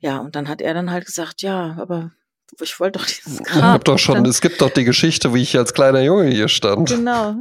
Ja, 0.00 0.18
und 0.18 0.36
dann 0.36 0.48
hat 0.48 0.60
er 0.60 0.74
dann 0.74 0.90
halt 0.90 1.06
gesagt, 1.06 1.42
ja, 1.42 1.76
aber 1.78 2.12
ich 2.60 2.78
wollte 2.78 2.98
doch 2.98 3.06
dieses 3.06 3.40
Ich 3.40 3.46
Grab. 3.46 3.62
hab 3.62 3.84
doch 3.84 3.98
schon, 3.98 4.24
es 4.26 4.40
gibt 4.40 4.60
doch 4.60 4.70
die 4.70 4.84
Geschichte, 4.84 5.34
wie 5.34 5.42
ich 5.42 5.56
als 5.56 5.74
kleiner 5.74 6.02
Junge 6.02 6.28
hier 6.30 6.48
stand. 6.48 6.88
genau. 6.88 7.36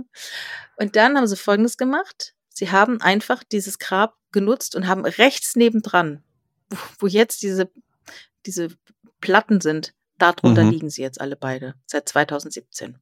Und 0.78 0.96
dann 0.96 1.18
haben 1.18 1.28
sie 1.28 1.36
Folgendes 1.38 1.78
gemacht. 1.78 2.34
Sie 2.50 2.72
haben 2.72 3.02
einfach 3.02 3.44
dieses 3.44 3.80
Grab 3.80 4.16
genutzt 4.32 4.76
und 4.76 4.88
haben 4.88 5.06
rechts 5.06 5.56
nebendran, 5.56 6.24
wo, 6.70 6.78
wo 7.00 7.08
jetzt 7.08 7.42
diese, 7.44 7.70
diese 8.46 8.70
Platten 9.22 9.62
sind, 9.62 9.94
darunter 10.18 10.64
Mhm. 10.64 10.70
liegen 10.72 10.90
sie 10.90 11.02
jetzt 11.02 11.22
alle 11.22 11.36
beide, 11.36 11.76
seit 11.86 12.08
2017. 12.10 12.98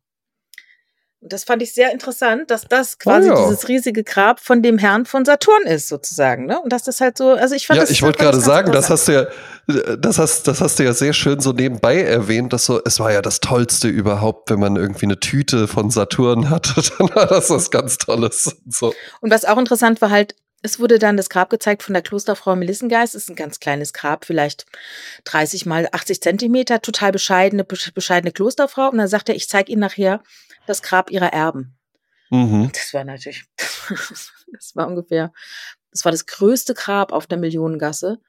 Und 1.21 1.33
das 1.33 1.43
fand 1.43 1.63
ich 1.63 1.73
sehr 1.73 1.91
interessant, 1.91 2.51
dass 2.51 2.65
das 2.67 2.99
quasi 2.99 3.31
Oh 3.31 3.33
ja. 3.33 3.47
dieses 3.47 3.67
riesige 3.67 4.03
Grab 4.03 4.39
von 4.39 4.61
dem 4.61 4.77
Herrn 4.77 5.05
von 5.05 5.25
Saturn 5.25 5.63
ist, 5.65 5.87
sozusagen. 5.87 6.45
Ne? 6.45 6.59
Und 6.61 6.71
dass 6.71 6.83
das 6.83 7.01
halt 7.01 7.17
so, 7.17 7.31
also 7.31 7.55
ich 7.55 7.65
fand 7.65 7.77
Ja, 7.77 7.83
das 7.83 7.89
ich 7.89 8.03
wollte 8.03 8.19
gerade 8.19 8.39
sagen, 8.39 8.71
das 8.71 8.91
hast 8.91 9.07
du 9.07 9.13
ja, 9.13 9.95
das 9.97 10.19
hast, 10.19 10.47
das 10.47 10.61
hast 10.61 10.77
du 10.77 10.83
ja 10.83 10.93
sehr 10.93 11.13
schön 11.13 11.39
so 11.39 11.51
nebenbei 11.51 11.99
erwähnt, 12.03 12.53
dass 12.53 12.65
so, 12.65 12.79
es 12.85 12.99
war 12.99 13.11
ja 13.11 13.23
das 13.23 13.39
Tollste 13.39 13.87
überhaupt, 13.87 14.51
wenn 14.51 14.59
man 14.59 14.75
irgendwie 14.75 15.07
eine 15.07 15.19
Tüte 15.19 15.67
von 15.67 15.89
Saturn 15.89 16.51
hatte, 16.51 16.75
dann 16.99 17.09
war 17.15 17.25
das 17.25 17.49
was 17.49 17.71
ganz 17.71 17.97
Tolles. 17.97 18.57
So. 18.69 18.93
Und 19.21 19.31
was 19.31 19.45
auch 19.45 19.57
interessant 19.57 20.01
war 20.01 20.11
halt, 20.11 20.35
es 20.65 20.79
wurde 20.79 20.99
dann 20.99 21.15
das 21.15 21.29
Grab 21.29 21.49
gezeigt 21.49 21.83
von 21.83 21.93
der 21.93 22.01
Klosterfrau 22.01 22.55
Melissengeist. 22.55 23.13
Das 23.15 23.23
ist 23.23 23.29
ein 23.29 23.35
ganz 23.35 23.59
kleines 23.59 23.93
Grab, 23.93 24.25
vielleicht 24.25 24.65
30 25.25 25.65
mal 25.65 25.87
80 25.91 26.21
Zentimeter, 26.21 26.81
total 26.81 27.11
bescheidene, 27.11 27.63
besch- 27.63 27.93
bescheidene 27.93 28.31
Klosterfrau. 28.31 28.89
Und 28.89 28.97
dann 28.97 29.07
sagt 29.07 29.29
er, 29.29 29.35
ich 29.35 29.47
zeige 29.47 29.71
Ihnen 29.71 29.81
nachher 29.81 30.21
das 30.65 30.81
Grab 30.81 31.11
ihrer 31.11 31.31
Erben. 31.31 31.77
Mhm. 32.31 32.71
Das 32.73 32.93
war 32.93 33.03
natürlich, 33.03 33.45
das 33.89 34.75
war 34.75 34.87
ungefähr, 34.87 35.31
das 35.91 36.03
war 36.03 36.11
das 36.11 36.25
größte 36.25 36.73
Grab 36.73 37.11
auf 37.13 37.27
der 37.27 37.37
Millionengasse 37.37 38.19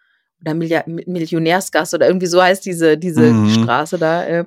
oder 0.40 0.52
Millia- 0.54 0.84
Mi- 0.86 1.04
Millionärsgasse 1.10 1.96
oder 1.96 2.06
irgendwie 2.06 2.26
so 2.26 2.42
heißt 2.42 2.64
diese, 2.64 2.98
diese 2.98 3.32
Mhm. 3.32 3.48
Straße 3.50 3.98
da, 3.98 4.24
äh, 4.24 4.44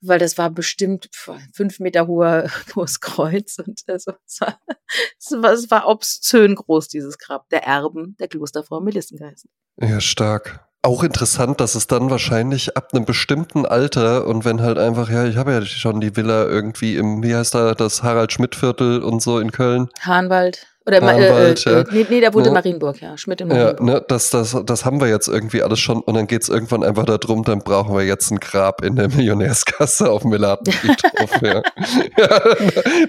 weil 0.00 0.18
das 0.18 0.38
war 0.38 0.50
bestimmt 0.50 1.08
fünf 1.52 1.80
Meter 1.80 2.06
hoher 2.06 2.44
hohes 2.76 3.00
Kreuz 3.00 3.58
und 3.58 3.82
also, 3.86 4.12
es, 4.26 4.40
war, 4.40 4.58
es, 5.18 5.32
war, 5.32 5.52
es 5.52 5.70
war 5.70 5.88
obszön 5.88 6.54
groß, 6.54 6.88
dieses 6.88 7.18
Grab 7.18 7.48
der 7.50 7.64
Erben 7.64 8.16
der 8.20 8.28
Klosterfrau 8.28 8.80
Melissengeist. 8.80 9.46
Ja, 9.80 10.00
stark. 10.00 10.68
Auch 10.84 11.04
interessant, 11.04 11.60
dass 11.60 11.76
es 11.76 11.86
dann 11.86 12.10
wahrscheinlich 12.10 12.76
ab 12.76 12.88
einem 12.92 13.04
bestimmten 13.04 13.64
Alter 13.66 14.26
und 14.26 14.44
wenn 14.44 14.60
halt 14.60 14.78
einfach, 14.78 15.08
ja, 15.08 15.26
ich 15.26 15.36
habe 15.36 15.52
ja 15.52 15.64
schon 15.64 16.00
die 16.00 16.16
Villa 16.16 16.44
irgendwie 16.44 16.96
im, 16.96 17.22
wie 17.22 17.36
heißt 17.36 17.54
da, 17.54 17.74
das 17.74 18.02
Harald-Schmidt-Viertel 18.02 19.00
und 19.02 19.22
so 19.22 19.38
in 19.38 19.52
Köln. 19.52 19.88
Hahnwald. 20.00 20.66
Oder 20.86 21.00
Hahnwald, 21.00 21.66
äh, 21.66 21.70
äh, 21.70 21.74
ja. 21.78 21.84
nee, 21.92 22.06
nee, 22.08 22.20
der 22.20 22.34
wurde 22.34 22.46
Ja. 22.48 22.52
Marienburg, 22.54 23.00
ja. 23.00 23.16
Schmidt 23.16 23.40
in 23.40 23.50
Ja, 23.50 23.54
Marienburg. 23.56 23.80
ne, 23.82 24.04
das, 24.08 24.30
das, 24.30 24.56
das 24.66 24.84
haben 24.84 25.00
wir 25.00 25.08
jetzt 25.08 25.28
irgendwie 25.28 25.62
alles 25.62 25.78
schon 25.80 26.00
und 26.00 26.14
dann 26.14 26.26
geht's 26.26 26.48
irgendwann 26.48 26.82
einfach 26.82 27.04
darum, 27.04 27.44
dann 27.44 27.60
brauchen 27.60 27.94
wir 27.96 28.04
jetzt 28.04 28.30
ein 28.30 28.40
Grab 28.40 28.82
in 28.84 28.96
der 28.96 29.08
Millionärskasse 29.14 30.10
auf 30.10 30.22
dem 30.22 30.30
Melatenfriedhof. 30.30 31.30
ja. 31.42 31.62
ja, 32.18 32.40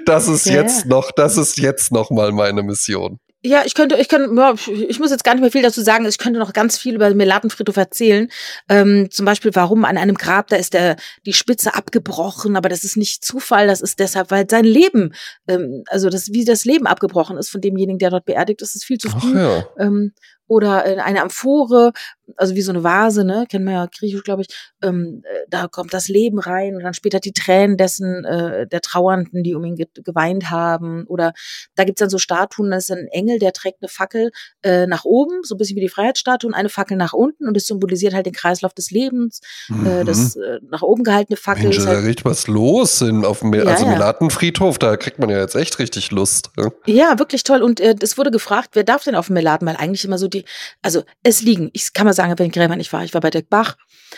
das 0.05 0.27
ist 0.27 0.45
Ja, 0.45 0.53
jetzt 0.61 0.83
ja. 0.83 0.89
noch, 0.89 1.11
das 1.11 1.37
ist 1.37 1.57
jetzt 1.57 1.91
noch 1.91 2.11
mal 2.11 2.31
meine 2.31 2.61
Mission. 2.63 3.19
Ja, 3.45 3.63
ich 3.65 3.73
könnte, 3.75 3.97
ich 3.97 4.07
könnte, 4.07 4.33
ja, 4.33 4.55
ich 4.87 4.99
muss 4.99 5.11
jetzt 5.11 5.25
gar 5.25 5.33
nicht 5.33 5.41
mehr 5.41 5.51
viel 5.51 5.61
dazu 5.61 5.81
sagen. 5.81 6.05
Ich 6.05 6.17
könnte 6.17 6.39
noch 6.39 6.53
ganz 6.53 6.77
viel 6.77 6.95
über 6.95 7.09
den 7.09 7.17
Melatenfriedhof 7.17 7.75
erzählen. 7.75 8.29
Ähm, 8.69 9.09
zum 9.11 9.25
Beispiel, 9.25 9.51
warum 9.53 9.83
an 9.83 9.97
einem 9.97 10.15
Grab 10.15 10.47
da 10.47 10.55
ist 10.55 10.73
der 10.73 10.95
die 11.25 11.33
Spitze 11.33 11.75
abgebrochen, 11.75 12.55
aber 12.55 12.69
das 12.69 12.85
ist 12.85 12.95
nicht 12.95 13.25
Zufall. 13.25 13.67
Das 13.67 13.81
ist 13.81 13.99
deshalb, 13.99 14.31
weil 14.31 14.49
sein 14.49 14.63
Leben, 14.63 15.13
ähm, 15.47 15.83
also 15.87 16.09
das 16.09 16.31
wie 16.31 16.45
das 16.45 16.63
Leben 16.63 16.87
abgebrochen 16.87 17.37
ist 17.37 17.49
von 17.49 17.59
demjenigen, 17.59 17.99
der 17.99 18.11
dort 18.11 18.25
beerdigt 18.25 18.61
ist, 18.61 18.75
ist 18.75 18.85
viel 18.85 18.97
zu 18.97 19.09
Ach 19.13 19.21
früh. 19.21 19.37
ja. 19.37 19.67
Ähm, 19.77 20.13
oder 20.53 20.85
äh, 20.85 20.99
eine 20.99 21.21
Amphore, 21.21 21.91
also 22.37 22.55
wie 22.55 22.61
so 22.61 22.71
eine 22.71 22.83
Vase, 22.83 23.25
ne, 23.25 23.45
kennen 23.49 23.65
wir 23.65 23.73
ja 23.73 23.85
griechisch, 23.85 24.23
glaube 24.23 24.43
ich. 24.43 24.47
Ähm, 24.81 25.23
äh, 25.25 25.45
da 25.49 25.67
kommt 25.67 25.93
das 25.93 26.07
Leben 26.07 26.39
rein 26.39 26.75
und 26.75 26.83
dann 26.83 26.93
später 26.93 27.19
die 27.19 27.33
Tränen 27.33 27.77
dessen 27.77 28.23
äh, 28.23 28.67
der 28.67 28.81
Trauernden, 28.81 29.43
die 29.43 29.55
um 29.55 29.63
ihn 29.65 29.75
ge 29.75 29.87
geweint 29.93 30.49
haben. 30.49 31.05
Oder 31.07 31.33
da 31.75 31.83
gibt's 31.83 31.99
dann 31.99 32.09
so 32.09 32.17
Statuen, 32.17 32.71
da 32.71 32.77
ist 32.77 32.91
ein 32.91 33.07
Engel, 33.07 33.39
der 33.39 33.53
trägt 33.53 33.81
eine 33.81 33.89
Fackel 33.89 34.31
äh, 34.61 34.87
nach 34.87 35.05
oben, 35.05 35.43
so 35.43 35.55
ein 35.55 35.57
bisschen 35.57 35.75
wie 35.75 35.81
die 35.81 35.89
Freiheitsstatue, 35.89 36.47
und 36.47 36.53
eine 36.53 36.69
Fackel 36.69 36.97
nach 36.97 37.13
unten 37.13 37.47
und 37.47 37.55
das 37.55 37.65
symbolisiert 37.65 38.13
halt 38.13 38.25
den 38.25 38.33
Kreislauf 38.33 38.73
des 38.73 38.91
Lebens. 38.91 39.41
Äh, 39.85 40.05
das 40.05 40.35
äh, 40.35 40.59
nach 40.69 40.81
oben 40.81 41.03
gehaltene 41.03 41.37
Fackel 41.37 41.63
Mensch, 41.63 41.77
ist 41.77 41.87
halt, 41.87 42.05
richtig 42.05 42.25
was 42.25 42.47
los 42.47 43.01
in, 43.01 43.25
auf 43.25 43.39
dem 43.39 43.53
Ja, 43.53 43.63
also. 43.63 43.85
Melatenfriedhof, 43.85 44.79
da 44.79 44.97
kriegt 44.97 45.19
man 45.19 45.29
ja 45.29 45.39
jetzt 45.39 45.55
echt 45.55 45.79
richtig 45.79 46.11
Lust. 46.11 46.51
Ja. 46.57 46.71
Ja, 46.85 47.19
wirklich 47.19 47.43
toll. 47.43 47.61
Und 47.61 47.79
äh, 47.79 47.95
es 48.01 48.17
wurde 48.17 48.31
gefragt, 48.31 48.71
wer 48.73 48.83
darf 48.83 49.03
denn 49.03 49.15
auf 49.15 49.27
dem 49.27 49.33
Melaten? 49.33 49.65
Weil 49.65 49.75
eigentlich 49.75 50.05
immer 50.05 50.17
so 50.17 50.27
die, 50.27 50.42
also 50.81 51.03
es 51.23 51.41
liegen, 51.41 51.69
ich 51.73 51.93
kann 51.93 52.05
mal 52.05 52.13
sagen, 52.13 52.29
bei 52.35 52.43
den 52.43 52.51
Gräbern 52.51 52.79
ich 52.79 52.91
war. 52.93 53.03
Ich 53.03 53.13
war 53.13 53.21
bei 53.21 53.29
Dirk 53.29 53.49
Bach, 53.49 53.75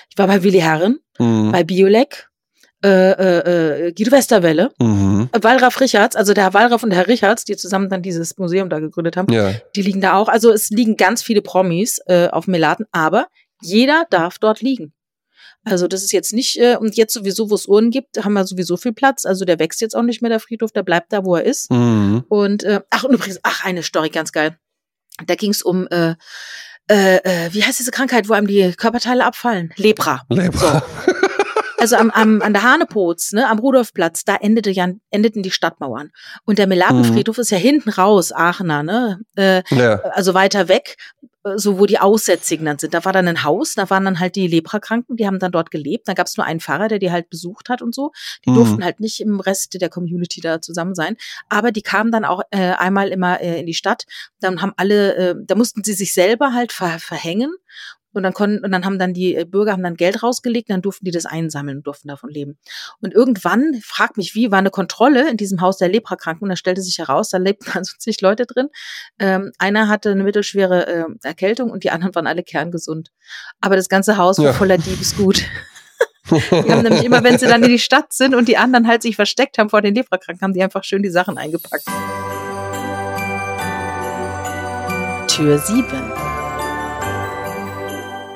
ich 0.10 0.18
war 0.18 0.28
bei 0.28 0.44
Willi 0.44 0.60
Herren, 0.60 1.00
Mhm. 1.20 1.52
bei 1.52 1.64
Biolek, 1.64 2.30
äh, 2.84 2.88
äh, 3.12 3.88
äh, 3.88 3.94
Guido 3.94 4.12
Westerwelle, 4.12 4.72
Mhm. 4.80 5.30
Wallraff 5.42 5.80
Richards, 5.82 6.16
also 6.16 6.34
der 6.34 6.44
Herr 6.46 6.54
Wallraff 6.54 6.84
und 6.84 6.90
der 6.92 7.00
Herr 7.00 7.08
Richards, 7.08 7.46
die 7.46 7.56
zusammen 7.56 7.90
dann 7.90 8.02
dieses 8.02 8.38
Museum 8.38 8.70
da 8.70 8.80
gegründet 8.80 9.18
haben, 9.18 9.32
Ja. 9.34 9.54
die 9.76 9.82
liegen 9.82 10.02
da 10.02 10.14
auch. 10.16 10.28
Also 10.28 10.52
es 10.52 10.70
liegen 10.70 10.98
ganz 10.98 11.24
viele 11.24 11.42
Promis 11.42 12.00
äh, 12.08 12.28
auf 12.28 12.48
Melaten, 12.48 12.86
aber 12.92 13.28
jeder 13.62 14.06
darf 14.10 14.38
dort 14.40 14.62
liegen. 14.62 14.94
Also 15.68 15.88
das 15.88 16.04
ist 16.04 16.12
jetzt 16.12 16.32
nicht, 16.32 16.58
äh, 16.60 16.76
und 16.76 16.96
jetzt 16.96 17.14
sowieso, 17.14 17.50
wo 17.50 17.56
es 17.56 17.66
Urnen 17.66 17.90
gibt, 17.90 18.24
haben 18.24 18.34
wir 18.34 18.46
sowieso 18.46 18.78
viel 18.78 18.94
Platz. 18.94 19.26
Also 19.26 19.46
der 19.46 19.58
wächst 19.58 19.82
jetzt 19.82 19.96
auch 19.96 20.04
nicht 20.04 20.22
mehr, 20.22 20.30
der 20.30 20.40
Friedhof, 20.40 20.72
der 20.72 20.84
bleibt 20.84 21.12
da, 21.12 21.26
wo 21.26 21.36
er 21.36 21.44
ist. 21.44 21.72
Mhm. 21.72 22.24
Und 22.30 22.64
äh, 22.64 22.82
ach, 22.92 23.04
und 23.06 23.16
übrigens, 23.16 23.40
ach, 23.42 23.66
eine 23.66 23.82
Story, 23.82 24.10
ganz 24.10 24.32
geil. 24.32 24.58
Da 25.26 25.36
ging 25.36 25.52
es 25.52 25.62
um, 25.62 25.88
äh, 25.88 26.16
äh, 26.90 27.18
äh, 27.18 27.54
wie 27.54 27.64
heißt 27.64 27.80
diese 27.80 27.92
Krankheit, 27.92 28.30
wo 28.30 28.34
einem 28.34 28.48
die 28.48 28.74
Körperteile 28.74 29.26
abfallen? 29.26 29.74
Lepra. 29.76 30.22
Lebra. 30.30 30.84
Also 31.86 31.98
am, 31.98 32.10
am, 32.10 32.42
an 32.42 32.52
der 32.52 32.64
Hanepots, 32.64 33.32
ne, 33.34 33.48
am 33.48 33.60
Rudolfplatz, 33.60 34.24
da 34.26 34.38
endete 34.38 34.72
ja, 34.72 34.88
endeten 35.12 35.44
die 35.44 35.52
Stadtmauern. 35.52 36.10
Und 36.44 36.58
der 36.58 36.66
Melatenfriedhof 36.66 37.38
ist 37.38 37.52
ja 37.52 37.60
hinten 37.60 37.92
raus, 37.92 38.32
Aachener, 38.32 38.82
ne? 38.82 39.20
Äh, 39.36 39.62
Ja. 39.70 39.98
also 40.14 40.34
weiter 40.34 40.68
weg, 40.68 40.98
äh, 41.44 41.60
so 41.60 41.78
wo 41.78 41.86
die 41.86 42.00
Aussätzigen 42.00 42.66
dann 42.66 42.80
sind. 42.80 42.96
Da 42.96 43.06
war 43.06 43.14
dann 43.14 43.28
ein 43.28 43.44
Haus, 43.44 43.76
da 43.76 43.88
waren 43.92 44.04
dann 44.04 44.20
halt 44.20 44.36
die 44.36 44.48
Leprakranken, 44.48 45.16
die 45.16 45.28
haben 45.28 45.38
dann 45.38 45.52
dort 45.52 45.70
gelebt. 45.70 46.08
Da 46.08 46.16
gab 46.16 46.26
es 46.26 46.38
nur 46.38 46.46
einen 46.48 46.60
Pfarrer, 46.60 46.88
der 46.88 46.98
die 46.98 47.12
halt 47.12 47.30
besucht 47.30 47.70
hat 47.70 47.84
und 47.84 47.94
so. 47.94 48.12
Die 48.46 48.50
Mhm. 48.50 48.56
durften 48.56 48.84
halt 48.84 49.00
nicht 49.00 49.20
im 49.22 49.40
Rest 49.40 49.80
der 49.80 49.90
Community 49.90 50.42
da 50.42 50.62
zusammen 50.62 50.96
sein. 50.96 51.18
Aber 51.50 51.72
die 51.72 51.84
kamen 51.84 52.12
dann 52.12 52.26
auch 52.26 52.42
äh, 52.50 52.72
einmal 52.72 53.10
immer 53.10 53.42
äh, 53.42 53.60
in 53.60 53.68
die 53.68 53.76
Stadt. 53.76 54.06
Dann 54.40 54.64
haben 54.64 54.74
alle, 54.78 55.16
äh, 55.18 55.36
da 55.40 55.54
mussten 55.54 55.84
sie 55.84 55.94
sich 55.94 56.14
selber 56.16 56.52
halt 56.54 56.72
ver 56.72 56.98
verhängen. 56.98 57.54
Und 58.16 58.24
dann 58.24 58.34
konnten, 58.34 58.64
und 58.64 58.72
dann 58.72 58.86
haben 58.86 58.98
dann 58.98 59.14
die 59.14 59.36
äh, 59.36 59.46
Bürger 59.46 59.74
haben 59.74 59.84
dann 59.84 59.96
Geld 59.96 60.24
rausgelegt, 60.24 60.70
dann 60.70 60.82
durften 60.82 61.06
die 61.06 61.12
das 61.12 61.26
einsammeln 61.26 61.78
und 61.78 61.88
durften 61.88 62.08
davon 62.08 62.30
leben. 62.30 62.58
Und 63.02 63.14
irgendwann, 63.14 63.80
frag 63.84 64.18
mich 64.18 64.36
wie, 64.36 64.52
war 64.52 64.60
eine 64.60 64.70
Kontrolle 64.70 65.30
in 65.30 65.38
diesem 65.38 65.62
Haus 65.62 65.78
der 65.78 65.90
Leprakranken 65.90 66.44
und 66.44 66.50
da 66.50 66.56
stellte 66.56 66.82
sich 66.82 66.98
heraus, 66.98 67.30
da 67.30 67.38
lebten 67.38 67.72
also 67.74 67.94
zig 67.98 68.22
Leute 68.22 68.46
drin. 68.46 68.70
Ähm, 69.20 69.52
einer 69.60 69.88
hatte 69.88 70.12
eine 70.12 70.24
mittelschwere 70.24 70.88
äh, 70.88 71.06
Erkältung 71.24 71.70
und 71.72 71.84
die 71.84 71.92
anderen 71.92 72.16
waren 72.16 72.28
alle 72.28 72.44
kerngesund. 72.44 73.12
Aber 73.62 73.76
das 73.76 73.90
ganze 73.90 74.18
Haus 74.18 74.38
war 74.38 74.46
Ja. 74.46 74.54
voller 74.54 74.78
Diebesgut. 74.78 75.44
Die 76.32 76.72
haben 76.72 76.82
nämlich 76.82 77.04
immer, 77.04 77.24
wenn 77.24 77.38
sie 77.38 77.46
dann 77.46 77.62
in 77.62 77.70
die 77.70 77.78
Stadt 77.78 78.12
sind 78.12 78.34
und 78.34 78.48
die 78.48 78.58
anderen 78.58 78.88
halt 78.88 79.04
sich 79.04 79.16
versteckt 79.16 79.60
haben 79.60 79.70
vor 79.70 79.84
den 79.84 79.94
Leprakranken, 79.94 80.42
haben 80.42 80.54
die 80.54 80.64
einfach 80.64 80.84
schön 80.84 81.04
die 81.04 81.10
Sachen 81.10 81.38
eingepackt. 81.38 81.86
Tür 85.28 85.60
7. 85.60 85.86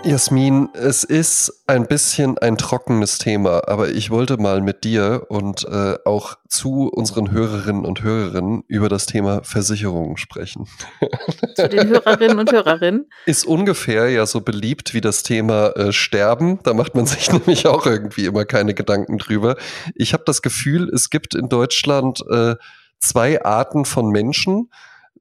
Jasmin, 0.04 0.70
es 0.74 1.04
ist 1.04 1.64
ein 1.68 1.86
bisschen 1.86 2.38
ein 2.38 2.58
trockenes 2.58 3.18
Thema, 3.18 3.68
aber 3.68 3.90
ich 3.90 4.10
wollte 4.10 4.38
mal 4.38 4.62
mit 4.62 4.86
dir 4.86 5.26
und 5.28 5.66
äh, 5.66 5.98
auch 6.06 6.36
zu 6.48 6.88
unseren 6.88 7.32
Hörerinnen 7.32 7.84
und 7.84 8.02
Hörerinnen 8.02 8.64
über 8.68 8.88
das 8.88 9.08
Thema 9.08 9.44
Versicherungen 9.44 10.16
sprechen. 10.16 10.68
Zu 11.56 11.68
den 11.68 11.90
Hörerinnen 11.90 12.40
und 12.40 12.52
Hörerinnen. 12.52 13.10
Ist 13.26 13.46
ungefähr 13.46 14.10
ja 14.10 14.26
so 14.26 14.40
beliebt 14.40 14.94
wie 14.94 15.02
das 15.02 15.22
Thema 15.22 15.72
äh, 15.76 15.92
Sterben. 15.92 16.60
Da 16.64 16.74
macht 16.74 16.96
man 16.96 17.06
sich 17.08 17.32
nämlich 17.32 17.68
auch 17.68 17.86
irgendwie 17.86 18.26
immer 18.26 18.46
keine 18.46 18.74
Gedanken 18.74 19.18
drüber. 19.18 19.58
Ich 19.96 20.14
habe 20.14 20.24
das 20.26 20.42
Gefühl, 20.42 20.90
es 20.94 21.10
gibt 21.10 21.36
in 21.36 21.50
Deutschland 21.50 22.24
äh, 22.32 22.56
zwei 23.00 23.44
Arten 23.44 23.84
von 23.84 24.10
Menschen. 24.10 24.70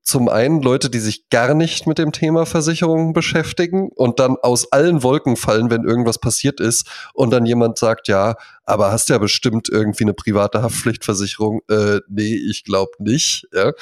Zum 0.09 0.31
einen 0.31 0.63
Leute, 0.63 0.89
die 0.89 1.01
sich 1.01 1.29
gar 1.29 1.53
nicht 1.53 1.87
mit 1.87 1.99
dem 1.99 2.13
Thema 2.13 2.47
Versicherungen 2.47 3.13
beschäftigen 3.13 3.91
und 3.95 4.19
dann 4.19 4.37
aus 4.41 4.73
allen 4.73 5.03
Wolken 5.03 5.37
fallen, 5.37 5.69
wenn 5.71 5.85
irgendwas 5.85 6.19
passiert 6.19 6.61
ist 6.61 6.89
und 7.13 7.31
dann 7.31 7.45
jemand 7.45 7.77
sagt, 7.77 8.09
ja, 8.09 8.37
aber 8.65 8.91
hast 8.91 9.11
ja 9.11 9.19
bestimmt 9.19 9.69
irgendwie 9.69 10.05
eine 10.05 10.15
private 10.15 10.63
Haftpflichtversicherung. 10.63 11.61
Äh, 11.69 12.01
nee, 12.09 12.35
ich 12.37 12.65
glaube 12.65 12.93
nicht. 13.01 13.49
Ja. 13.53 13.73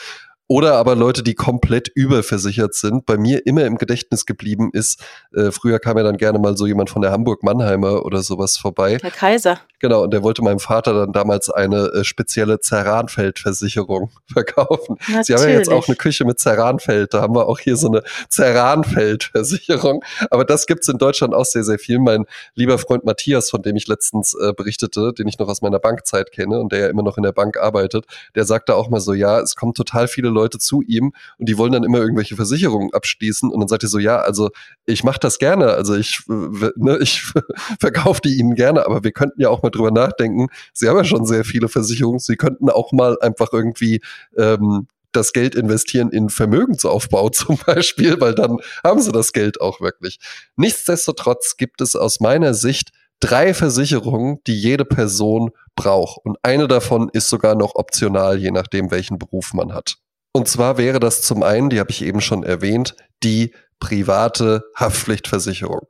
Oder 0.49 0.75
aber 0.75 0.95
Leute, 0.95 1.25
die 1.25 1.35
komplett 1.35 1.89
überversichert 1.89 2.75
sind. 2.75 3.05
Bei 3.05 3.17
mir 3.17 3.47
immer 3.47 3.65
im 3.65 3.79
Gedächtnis 3.79 4.27
geblieben 4.27 4.71
ist, 4.73 5.03
äh, 5.35 5.51
früher 5.51 5.81
kam 5.81 5.97
ja 5.97 6.05
dann 6.05 6.19
gerne 6.19 6.39
mal 6.39 6.57
so 6.57 6.67
jemand 6.67 6.89
von 6.89 7.03
der 7.03 7.11
Hamburg-Mannheimer 7.11 8.05
oder 8.05 8.23
sowas 8.23 8.57
vorbei. 8.57 8.99
Herr 9.03 9.11
Kaiser. 9.11 9.61
Genau, 9.81 10.05
und 10.05 10.13
der 10.13 10.23
wollte 10.23 10.43
meinem 10.43 10.61
Vater 10.61 10.95
dann 10.95 11.13
damals 11.13 11.51
eine 11.51 11.87
äh, 11.89 12.05
spezielle 12.05 12.61
Zerranfeldversicherung 12.61 14.11
verkaufen. 14.33 14.97
Sie 15.23 15.35
haben 15.35 15.43
ja 15.43 15.51
jetzt 15.51 15.71
auch 15.71 15.87
eine 15.89 15.97
Küche 15.97 16.25
mit 16.25 16.39
Zerranfeld. 16.39 17.13
Da 17.13 17.21
haben 17.21 17.35
wir 17.35 17.49
auch 17.49 17.59
hier 17.59 17.77
so 17.77 17.89
eine 17.89 18.03
Zerranfeldversicherung. 18.29 20.03
Aber 20.31 20.45
das 20.45 20.67
gibt's 20.67 20.89
in 20.89 20.99
Deutschland 20.99 21.35
auch 21.35 21.45
sehr, 21.45 21.65
sehr 21.65 21.79
viel. 21.79 21.99
Mein 21.99 22.25
lieber 22.55 22.79
Freund 22.79 23.05
Matthias, 23.05 23.51
von 23.51 23.63
dem 23.63 23.77
ich 23.77 23.87
letztens 23.89 24.35
äh, 24.35 24.53
berichtete, 24.53 25.13
den 25.13 25.27
ich 25.27 25.39
noch 25.39 25.49
aus 25.49 25.61
meiner 25.61 25.79
Bankzeit 25.79 26.31
kenne 26.31 26.61
und 26.61 26.73
der 26.73 26.79
ja 26.79 26.87
immer 26.87 27.03
noch 27.03 27.17
in 27.17 27.25
der 27.25 27.33
Bank 27.33 27.59
arbeitet, 27.59 28.07
der 28.35 28.45
sagte 28.45 28.77
auch 28.77 28.89
mal 28.89 29.01
so, 29.01 29.13
ja, 29.13 29.41
es 29.41 29.57
kommen 29.57 29.75
total 29.75 30.09
viele 30.09 30.31
Leute 30.37 30.59
zu 30.59 30.83
ihm 30.83 31.13
und 31.39 31.49
die 31.49 31.59
wollen 31.59 31.73
dann 31.73 31.85
immer 31.85 31.99
irgendwelche 31.99 32.37
Versicherungen 32.37 32.93
abschließen 32.93 33.51
und 33.51 33.61
dann 33.61 33.69
sagt 33.69 33.83
er 33.83 33.89
so, 33.89 33.99
ja, 33.99 34.19
also 34.19 34.51
ich 34.85 35.03
mache 35.05 35.19
das 35.21 35.39
gerne, 35.39 35.73
also 35.73 35.95
ich, 35.95 36.21
ne, 36.29 36.99
ich 37.01 37.23
verkaufe 37.81 38.21
die 38.25 38.37
ihnen 38.37 38.55
gerne, 38.55 38.87
aber 38.87 39.03
wir 39.03 39.13
könnten 39.13 39.41
ja 39.41 39.49
auch 39.49 39.63
mal 39.63 39.71
drüber 39.71 39.91
nachdenken, 39.91 40.49
sie 40.73 40.89
haben 40.89 40.97
ja 40.97 41.05
schon 41.05 41.27
sehr 41.27 41.45
viele 41.45 41.69
Versicherungen, 41.69 42.21
sie 42.21 42.37
könnten 42.37 42.71
auch 42.71 42.93
mal 42.93 43.19
einfach 43.21 43.49
irgendwie 43.53 44.01
ähm, 44.37 44.87
das 45.13 45.33
Geld 45.33 45.55
investieren 45.55 46.11
in 46.11 46.29
Vermögensaufbau 46.29 47.29
zum 47.31 47.59
Beispiel, 47.67 48.21
weil 48.21 48.35
dann 48.35 48.59
haben 48.85 49.01
sie 49.01 49.13
das 49.13 49.33
Geld 49.33 49.61
auch 49.61 49.81
wirklich. 49.81 50.19
Nichtsdestotrotz 50.57 51.57
gibt 51.57 51.81
es 51.81 51.97
aus 51.97 52.21
meiner 52.21 52.55
Sicht 52.55 52.91
drei 53.21 53.55
Versicherungen, 53.55 54.39
die 54.47 54.55
jede 54.55 54.85
Person 54.85 55.51
braucht. 55.75 56.25
Und 56.25 56.39
eine 56.43 56.69
davon 56.69 57.09
ist 57.13 57.29
sogar 57.29 57.55
noch 57.55 57.75
optional, 57.75 58.39
je 58.39 58.51
nachdem, 58.51 58.91
welchen 58.91 59.19
Beruf 59.19 59.55
man 59.55 59.73
hat. 59.73 59.97
Und 60.37 60.49
zwar 60.49 60.77
wäre 60.77 61.01
das 61.01 61.23
zum 61.23 61.43
einen, 61.43 61.71
die 61.71 61.81
habe 61.81 61.91
ich 61.91 62.03
eben 62.03 62.21
schon 62.21 62.43
erwähnt, 62.43 62.95
die 63.23 63.55
private 63.81 64.65
Haftpflichtversicherung. 64.77 65.87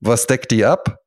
Was 0.00 0.26
deckt 0.26 0.50
die 0.50 0.64
ab? 0.64 0.98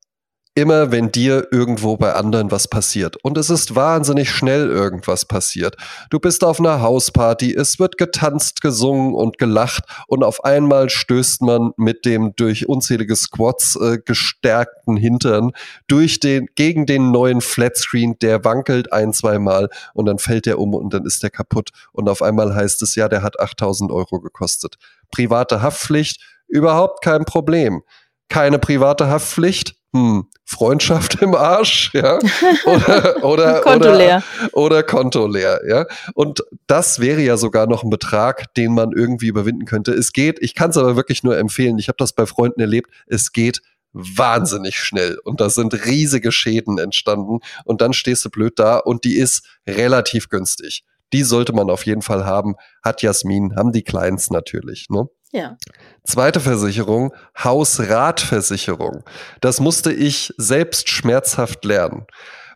Immer 0.53 0.91
wenn 0.91 1.11
dir 1.11 1.47
irgendwo 1.51 1.95
bei 1.95 2.13
anderen 2.13 2.51
was 2.51 2.67
passiert. 2.67 3.15
Und 3.23 3.37
es 3.37 3.49
ist 3.49 3.75
wahnsinnig 3.75 4.29
schnell 4.29 4.69
irgendwas 4.69 5.25
passiert. 5.25 5.77
Du 6.09 6.19
bist 6.19 6.43
auf 6.43 6.59
einer 6.59 6.81
Hausparty, 6.81 7.53
es 7.53 7.79
wird 7.79 7.97
getanzt, 7.97 8.61
gesungen 8.61 9.13
und 9.13 9.37
gelacht 9.37 9.85
und 10.07 10.23
auf 10.23 10.43
einmal 10.43 10.89
stößt 10.89 11.41
man 11.43 11.71
mit 11.77 12.05
dem 12.05 12.35
durch 12.35 12.67
unzählige 12.67 13.15
Squats 13.15 13.77
äh, 13.77 13.99
gestärkten 14.03 14.97
Hintern 14.97 15.51
durch 15.87 16.19
den, 16.19 16.47
gegen 16.55 16.85
den 16.85 17.11
neuen 17.11 17.39
Flatscreen, 17.39 18.19
der 18.19 18.43
wankelt 18.43 18.91
ein, 18.91 19.13
zwei 19.13 19.39
Mal 19.39 19.69
und 19.93 20.05
dann 20.05 20.19
fällt 20.19 20.45
der 20.45 20.59
um 20.59 20.73
und 20.73 20.93
dann 20.93 21.05
ist 21.05 21.23
der 21.23 21.29
kaputt. 21.29 21.69
Und 21.93 22.09
auf 22.09 22.21
einmal 22.21 22.53
heißt 22.53 22.81
es, 22.81 22.95
ja, 22.95 23.07
der 23.07 23.23
hat 23.23 23.39
8000 23.39 23.89
Euro 23.89 24.19
gekostet. 24.19 24.75
Private 25.11 25.61
Haftpflicht, 25.61 26.21
überhaupt 26.47 27.01
kein 27.03 27.23
Problem. 27.23 27.83
Keine 28.27 28.59
private 28.59 29.07
Haftpflicht, 29.07 29.75
hm, 29.93 30.27
Freundschaft 30.45 31.21
im 31.21 31.35
Arsch, 31.35 31.91
ja, 31.93 32.17
oder 32.65 33.23
oder 33.23 33.61
Konto 33.61 33.89
oder, 33.89 33.97
leer. 33.97 34.23
oder 34.53 34.83
Konto 34.83 35.27
leer, 35.27 35.61
ja. 35.67 35.85
Und 36.13 36.43
das 36.67 36.99
wäre 36.99 37.21
ja 37.21 37.37
sogar 37.37 37.67
noch 37.67 37.83
ein 37.83 37.89
Betrag, 37.89 38.53
den 38.55 38.73
man 38.73 38.91
irgendwie 38.93 39.27
überwinden 39.27 39.65
könnte. 39.65 39.93
Es 39.93 40.13
geht, 40.13 40.39
ich 40.41 40.55
kann 40.55 40.69
es 40.69 40.77
aber 40.77 40.95
wirklich 40.95 41.23
nur 41.23 41.37
empfehlen. 41.37 41.77
Ich 41.77 41.87
habe 41.87 41.97
das 41.97 42.13
bei 42.13 42.25
Freunden 42.25 42.61
erlebt. 42.61 42.89
Es 43.07 43.33
geht 43.33 43.61
wahnsinnig 43.93 44.77
schnell 44.77 45.17
und 45.25 45.41
da 45.41 45.49
sind 45.49 45.85
riesige 45.85 46.31
Schäden 46.31 46.77
entstanden 46.77 47.39
und 47.65 47.81
dann 47.81 47.91
stehst 47.91 48.23
du 48.23 48.29
blöd 48.29 48.57
da 48.57 48.77
und 48.77 49.03
die 49.03 49.17
ist 49.17 49.45
relativ 49.67 50.29
günstig. 50.29 50.85
Die 51.11 51.23
sollte 51.23 51.51
man 51.51 51.69
auf 51.69 51.85
jeden 51.85 52.01
Fall 52.01 52.25
haben. 52.25 52.55
Hat 52.81 53.01
Jasmin, 53.01 53.55
haben 53.57 53.73
die 53.73 53.83
Clients 53.83 54.29
natürlich, 54.29 54.87
ne? 54.89 55.07
Ja. 55.31 55.57
Zweite 56.03 56.39
Versicherung, 56.39 57.13
Hausratversicherung. 57.37 59.03
Das 59.39 59.59
musste 59.59 59.93
ich 59.93 60.33
selbst 60.37 60.89
schmerzhaft 60.89 61.63
lernen. 61.63 62.05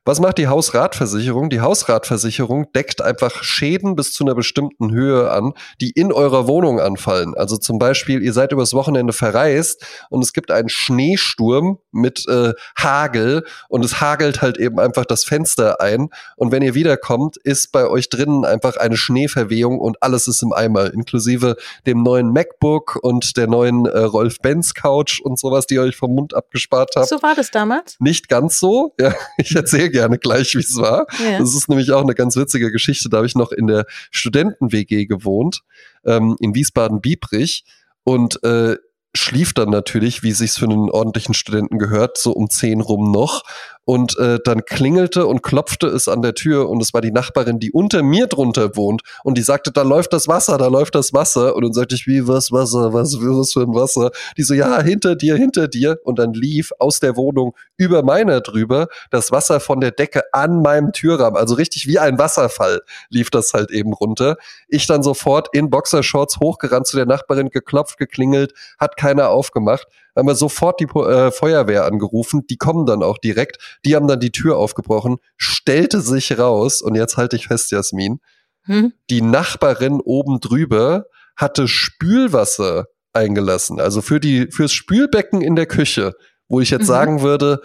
Was 0.07 0.19
macht 0.19 0.37
die 0.37 0.47
Hausratversicherung? 0.47 1.49
Die 1.49 1.61
Hausratversicherung 1.61 2.71
deckt 2.73 3.01
einfach 3.01 3.41
Schäden 3.41 3.95
bis 3.95 4.13
zu 4.13 4.23
einer 4.23 4.35
bestimmten 4.35 4.91
Höhe 4.91 5.31
an, 5.31 5.53
die 5.81 5.89
in 5.89 6.13
eurer 6.13 6.47
Wohnung 6.47 6.79
anfallen. 6.79 7.33
Also 7.33 7.57
zum 7.57 7.79
Beispiel, 7.79 8.21
ihr 8.21 8.31
seid 8.31 8.51
übers 8.51 8.75
Wochenende 8.75 9.13
verreist 9.13 9.83
und 10.11 10.23
es 10.23 10.31
gibt 10.31 10.51
einen 10.51 10.69
Schneesturm 10.69 11.79
mit 11.91 12.27
äh, 12.27 12.53
Hagel 12.77 13.45
und 13.67 13.83
es 13.83 13.99
hagelt 13.99 14.43
halt 14.43 14.59
eben 14.59 14.79
einfach 14.79 15.05
das 15.05 15.23
Fenster 15.23 15.81
ein. 15.81 16.09
Und 16.35 16.51
wenn 16.51 16.61
ihr 16.61 16.75
wiederkommt, 16.75 17.37
ist 17.37 17.71
bei 17.71 17.87
euch 17.87 18.09
drinnen 18.09 18.45
einfach 18.45 18.77
eine 18.77 18.97
Schneeverwehung 18.97 19.79
und 19.79 20.03
alles 20.03 20.27
ist 20.27 20.43
im 20.43 20.53
Eimer, 20.53 20.93
inklusive 20.93 21.55
dem 21.87 22.03
neuen 22.03 22.31
MacBook 22.31 22.99
und 23.01 23.37
der 23.37 23.47
neuen 23.47 23.87
äh, 23.87 23.97
Rolf-Benz 23.97 24.75
Couch 24.75 25.19
und 25.19 25.39
sowas, 25.39 25.65
die 25.65 25.75
ihr 25.75 25.81
euch 25.81 25.95
vom 25.95 26.13
Mund 26.13 26.35
abgespart 26.35 26.91
habt. 26.95 27.09
So 27.09 27.23
war 27.23 27.33
das 27.33 27.49
damals? 27.49 27.95
Nicht 27.97 28.29
ganz 28.29 28.59
so. 28.59 28.93
Ja, 28.99 29.11
ich 29.37 29.55
erzähle 29.55 29.94
gerne 29.95 30.19
gleich, 30.19 30.55
wie 30.55 30.59
es 30.59 30.75
war. 30.75 31.07
Ja. 31.23 31.39
Das 31.39 31.55
ist 31.55 31.69
nämlich 31.69 31.91
auch 31.93 32.01
eine 32.01 32.15
ganz 32.15 32.35
witzige 32.35 32.69
Geschichte. 32.69 33.07
Da 33.07 33.17
habe 33.17 33.27
ich 33.27 33.35
noch 33.35 33.53
in 33.53 33.67
der 33.67 33.85
Studenten-WG 34.11 35.05
gewohnt, 35.05 35.61
ähm, 36.05 36.35
in 36.41 36.53
Wiesbaden-Biebrich. 36.53 37.63
Und 38.03 38.43
äh, 38.43 38.75
schlief 39.15 39.53
dann 39.53 39.69
natürlich, 39.69 40.21
wie 40.21 40.33
sich's 40.33 40.57
für 40.57 40.65
einen 40.65 40.89
ordentlichen 40.89 41.33
Studenten 41.33 41.79
gehört, 41.79 42.17
so 42.17 42.33
um 42.33 42.49
zehn 42.49 42.81
rum 42.81 43.11
noch. 43.11 43.43
Und 43.85 44.17
äh, 44.17 44.39
dann 44.43 44.65
klingelte 44.65 45.27
und 45.27 45.43
klopfte 45.43 45.87
es 45.87 46.07
an 46.07 46.21
der 46.21 46.33
Tür 46.33 46.69
und 46.69 46.81
es 46.81 46.93
war 46.93 47.01
die 47.01 47.11
Nachbarin, 47.11 47.59
die 47.59 47.71
unter 47.71 48.01
mir 48.03 48.27
drunter 48.27 48.75
wohnt 48.75 49.03
und 49.23 49.37
die 49.37 49.43
sagte, 49.43 49.71
da 49.71 49.83
läuft 49.83 50.11
das 50.11 50.27
Wasser, 50.27 50.57
da 50.57 50.67
läuft 50.67 50.95
das 50.95 51.13
Wasser. 51.13 51.55
Und 51.55 51.63
dann 51.63 51.73
sagte 51.73 51.95
ich, 51.95 52.07
wie, 52.07 52.27
was 52.27 52.51
Wasser, 52.51 52.93
was, 52.93 53.15
was 53.19 53.53
für 53.53 53.61
ein 53.61 53.73
Wasser? 53.75 54.11
Die 54.37 54.43
so, 54.43 54.53
ja, 54.53 54.81
hinter 54.81 55.15
dir, 55.15 55.35
hinter 55.35 55.67
dir. 55.67 55.99
Und 56.03 56.19
dann 56.19 56.33
lief 56.33 56.71
aus 56.79 56.99
der 56.99 57.15
Wohnung 57.15 57.55
über 57.77 58.03
meiner 58.03 58.41
drüber 58.41 58.87
das 59.11 59.31
Wasser 59.31 59.59
von 59.59 59.79
der 59.79 59.91
Decke 59.91 60.23
an 60.33 60.61
meinem 60.61 60.91
Türrahmen. 60.91 61.37
Also 61.37 61.55
richtig 61.55 61.87
wie 61.87 61.99
ein 61.99 62.17
Wasserfall 62.17 62.81
lief 63.09 63.29
das 63.29 63.53
halt 63.53 63.71
eben 63.71 63.93
runter. 63.93 64.37
Ich 64.67 64.87
dann 64.87 65.03
sofort 65.03 65.49
in 65.53 65.69
Boxershorts 65.69 66.39
hochgerannt 66.39 66.87
zu 66.87 66.97
der 66.97 67.05
Nachbarin, 67.05 67.49
geklopft, 67.49 67.97
geklingelt, 67.97 68.53
hat 68.79 68.97
keiner 68.97 69.29
aufgemacht 69.29 69.87
haben 70.15 70.27
wir 70.27 70.35
sofort 70.35 70.79
die 70.79 70.85
äh, 70.85 71.31
Feuerwehr 71.31 71.85
angerufen. 71.85 72.45
Die 72.49 72.57
kommen 72.57 72.85
dann 72.85 73.03
auch 73.03 73.17
direkt. 73.17 73.57
Die 73.85 73.95
haben 73.95 74.07
dann 74.07 74.19
die 74.19 74.31
Tür 74.31 74.57
aufgebrochen, 74.57 75.17
stellte 75.37 76.01
sich 76.01 76.37
raus, 76.37 76.81
und 76.81 76.95
jetzt 76.95 77.17
halte 77.17 77.35
ich 77.35 77.47
fest, 77.47 77.71
Jasmin, 77.71 78.19
Hm? 78.67 78.93
die 79.11 79.21
Nachbarin 79.21 80.01
oben 80.01 80.39
drüber 80.39 81.05
hatte 81.35 81.67
Spülwasser 81.67 82.87
eingelassen, 83.13 83.79
also 83.79 84.01
für 84.01 84.19
die, 84.19 84.47
fürs 84.51 84.73
Spülbecken 84.73 85.41
in 85.41 85.55
der 85.55 85.65
Küche, 85.67 86.13
wo 86.47 86.59
ich 86.61 86.69
jetzt 86.69 86.83
Mhm. 86.83 86.87
sagen 86.87 87.21
würde, 87.21 87.61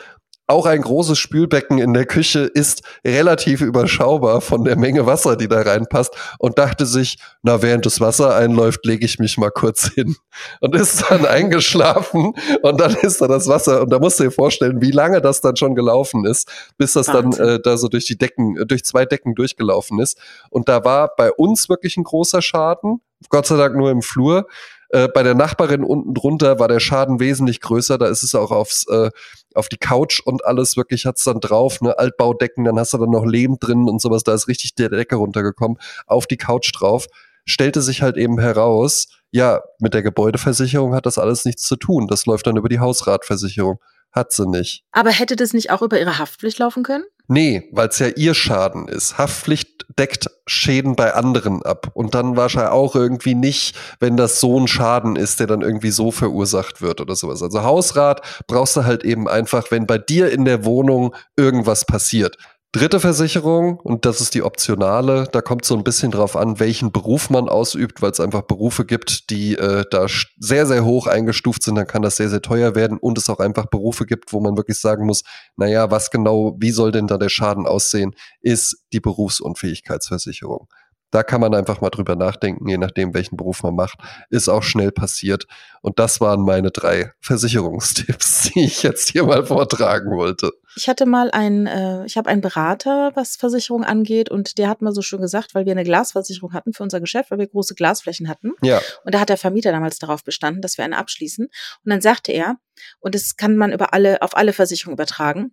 auch 0.50 0.66
ein 0.66 0.82
großes 0.82 1.18
Spülbecken 1.18 1.78
in 1.78 1.94
der 1.94 2.04
Küche 2.04 2.40
ist 2.40 2.82
relativ 3.06 3.60
überschaubar 3.60 4.40
von 4.40 4.64
der 4.64 4.76
Menge 4.76 5.06
Wasser, 5.06 5.36
die 5.36 5.48
da 5.48 5.62
reinpasst. 5.62 6.14
Und 6.38 6.58
dachte 6.58 6.86
sich, 6.86 7.18
na, 7.42 7.62
während 7.62 7.86
das 7.86 8.00
Wasser 8.00 8.34
einläuft, 8.34 8.84
lege 8.84 9.04
ich 9.04 9.18
mich 9.18 9.38
mal 9.38 9.50
kurz 9.50 9.88
hin. 9.94 10.16
Und 10.60 10.74
ist 10.74 11.04
dann 11.08 11.24
eingeschlafen 11.40 12.34
und 12.62 12.80
dann 12.80 12.94
ist 12.96 13.20
da 13.20 13.28
das 13.28 13.46
Wasser. 13.46 13.82
Und 13.82 13.90
da 13.90 13.98
musst 13.98 14.18
du 14.18 14.24
dir 14.24 14.30
vorstellen, 14.30 14.82
wie 14.82 14.90
lange 14.90 15.20
das 15.20 15.40
dann 15.40 15.56
schon 15.56 15.74
gelaufen 15.74 16.24
ist, 16.26 16.50
bis 16.76 16.92
das 16.92 17.06
dann 17.06 17.32
äh, 17.32 17.60
da 17.62 17.76
so 17.76 17.88
durch 17.88 18.06
die 18.06 18.18
Decken, 18.18 18.56
durch 18.66 18.84
zwei 18.84 19.06
Decken 19.06 19.34
durchgelaufen 19.34 20.00
ist. 20.00 20.18
Und 20.50 20.68
da 20.68 20.84
war 20.84 21.14
bei 21.16 21.32
uns 21.32 21.68
wirklich 21.68 21.96
ein 21.96 22.04
großer 22.04 22.42
Schaden, 22.42 23.00
Gott 23.28 23.46
sei 23.46 23.56
Dank 23.56 23.76
nur 23.76 23.90
im 23.90 24.02
Flur. 24.02 24.46
Äh, 24.92 25.08
bei 25.08 25.22
der 25.22 25.34
Nachbarin 25.34 25.84
unten 25.84 26.14
drunter 26.14 26.58
war 26.58 26.68
der 26.68 26.80
Schaden 26.80 27.20
wesentlich 27.20 27.60
größer. 27.60 27.96
Da 27.98 28.06
ist 28.06 28.22
es 28.22 28.34
auch 28.34 28.50
aufs, 28.50 28.86
äh, 28.88 29.10
auf 29.54 29.68
die 29.68 29.76
Couch 29.76 30.20
und 30.24 30.44
alles 30.44 30.76
wirklich 30.76 31.06
hat's 31.06 31.24
dann 31.24 31.40
drauf, 31.40 31.80
ne, 31.80 31.98
Altbaudecken, 31.98 32.64
dann 32.64 32.78
hast 32.78 32.92
du 32.92 32.98
dann 32.98 33.10
noch 33.10 33.24
Lehm 33.24 33.58
drin 33.58 33.88
und 33.88 34.00
sowas. 34.00 34.24
Da 34.24 34.34
ist 34.34 34.48
richtig 34.48 34.74
die 34.74 34.88
Decke 34.88 35.16
runtergekommen, 35.16 35.78
auf 36.06 36.26
die 36.26 36.36
Couch 36.36 36.72
drauf. 36.74 37.06
Stellte 37.44 37.82
sich 37.82 38.02
halt 38.02 38.16
eben 38.16 38.38
heraus, 38.38 39.08
ja, 39.30 39.62
mit 39.78 39.94
der 39.94 40.02
Gebäudeversicherung 40.02 40.94
hat 40.94 41.06
das 41.06 41.18
alles 41.18 41.44
nichts 41.44 41.62
zu 41.62 41.76
tun. 41.76 42.06
Das 42.08 42.26
läuft 42.26 42.46
dann 42.46 42.56
über 42.56 42.68
die 42.68 42.80
Hausratversicherung. 42.80 43.78
Hat 44.12 44.32
sie 44.32 44.46
nicht. 44.46 44.82
Aber 44.90 45.10
hätte 45.10 45.36
das 45.36 45.52
nicht 45.52 45.70
auch 45.70 45.82
über 45.82 46.00
ihre 46.00 46.18
Haftpflicht 46.18 46.58
laufen 46.58 46.82
können? 46.82 47.04
Nee, 47.32 47.68
weil 47.70 47.86
es 47.86 48.00
ja 48.00 48.08
ihr 48.08 48.34
Schaden 48.34 48.88
ist. 48.88 49.16
Haftpflicht 49.16 49.86
deckt 49.96 50.26
Schäden 50.46 50.96
bei 50.96 51.14
anderen 51.14 51.62
ab. 51.62 51.92
Und 51.94 52.16
dann 52.16 52.36
wahrscheinlich 52.36 52.72
auch 52.72 52.96
irgendwie 52.96 53.36
nicht, 53.36 53.76
wenn 54.00 54.16
das 54.16 54.40
so 54.40 54.58
ein 54.58 54.66
Schaden 54.66 55.14
ist, 55.14 55.38
der 55.38 55.46
dann 55.46 55.62
irgendwie 55.62 55.92
so 55.92 56.10
verursacht 56.10 56.82
wird 56.82 57.00
oder 57.00 57.14
sowas. 57.14 57.40
Also 57.40 57.62
Hausrat 57.62 58.22
brauchst 58.48 58.76
du 58.76 58.84
halt 58.84 59.04
eben 59.04 59.28
einfach, 59.28 59.70
wenn 59.70 59.86
bei 59.86 59.96
dir 59.96 60.32
in 60.32 60.44
der 60.44 60.64
Wohnung 60.64 61.14
irgendwas 61.36 61.84
passiert. 61.84 62.36
Dritte 62.72 63.00
Versicherung, 63.00 63.80
und 63.80 64.04
das 64.04 64.20
ist 64.20 64.32
die 64.32 64.44
optionale, 64.44 65.26
da 65.32 65.40
kommt 65.40 65.64
so 65.64 65.76
ein 65.76 65.82
bisschen 65.82 66.12
drauf 66.12 66.36
an, 66.36 66.60
welchen 66.60 66.92
Beruf 66.92 67.28
man 67.28 67.48
ausübt, 67.48 68.00
weil 68.00 68.12
es 68.12 68.20
einfach 68.20 68.42
Berufe 68.42 68.84
gibt, 68.84 69.28
die 69.30 69.56
äh, 69.56 69.84
da 69.90 70.06
sehr, 70.38 70.66
sehr 70.66 70.84
hoch 70.84 71.08
eingestuft 71.08 71.64
sind, 71.64 71.74
dann 71.74 71.88
kann 71.88 72.02
das 72.02 72.14
sehr, 72.14 72.28
sehr 72.28 72.42
teuer 72.42 72.76
werden 72.76 72.96
und 72.96 73.18
es 73.18 73.28
auch 73.28 73.40
einfach 73.40 73.66
Berufe 73.66 74.06
gibt, 74.06 74.32
wo 74.32 74.38
man 74.38 74.56
wirklich 74.56 74.78
sagen 74.78 75.04
muss, 75.04 75.24
naja, 75.56 75.90
was 75.90 76.12
genau, 76.12 76.54
wie 76.60 76.70
soll 76.70 76.92
denn 76.92 77.08
da 77.08 77.18
der 77.18 77.28
Schaden 77.28 77.66
aussehen, 77.66 78.14
ist 78.40 78.84
die 78.92 79.00
Berufsunfähigkeitsversicherung. 79.00 80.68
Da 81.10 81.22
kann 81.22 81.40
man 81.40 81.54
einfach 81.54 81.80
mal 81.80 81.90
drüber 81.90 82.14
nachdenken, 82.14 82.68
je 82.68 82.78
nachdem, 82.78 83.14
welchen 83.14 83.36
Beruf 83.36 83.62
man 83.62 83.74
macht. 83.74 83.98
Ist 84.30 84.48
auch 84.48 84.62
schnell 84.62 84.92
passiert. 84.92 85.46
Und 85.82 85.98
das 85.98 86.20
waren 86.20 86.42
meine 86.42 86.70
drei 86.70 87.12
Versicherungstipps, 87.20 88.42
die 88.54 88.64
ich 88.64 88.82
jetzt 88.82 89.10
hier 89.10 89.24
mal 89.24 89.44
vortragen 89.44 90.10
wollte. 90.10 90.52
Ich 90.76 90.88
hatte 90.88 91.06
mal 91.06 91.30
einen, 91.32 91.66
äh, 91.66 92.04
ich 92.06 92.16
habe 92.16 92.30
einen 92.30 92.40
Berater, 92.40 93.10
was 93.14 93.36
Versicherung 93.36 93.82
angeht, 93.82 94.30
und 94.30 94.58
der 94.58 94.68
hat 94.68 94.82
mal 94.82 94.92
so 94.92 95.02
schön 95.02 95.20
gesagt, 95.20 95.54
weil 95.54 95.66
wir 95.66 95.72
eine 95.72 95.84
Glasversicherung 95.84 96.52
hatten 96.52 96.72
für 96.72 96.84
unser 96.84 97.00
Geschäft, 97.00 97.30
weil 97.30 97.38
wir 97.38 97.48
große 97.48 97.74
Glasflächen 97.74 98.28
hatten. 98.28 98.52
Ja, 98.62 98.80
Und 99.04 99.14
da 99.14 99.20
hat 99.20 99.30
der 99.30 99.36
Vermieter 99.36 99.72
damals 99.72 99.98
darauf 99.98 100.22
bestanden, 100.22 100.62
dass 100.62 100.78
wir 100.78 100.84
eine 100.84 100.98
abschließen. 100.98 101.46
Und 101.46 101.90
dann 101.90 102.00
sagte 102.00 102.30
er, 102.30 102.56
und 103.00 103.14
das 103.14 103.36
kann 103.36 103.56
man 103.56 103.72
über 103.72 103.92
alle, 103.92 104.22
auf 104.22 104.36
alle 104.36 104.52
Versicherungen 104.52 104.94
übertragen, 104.96 105.52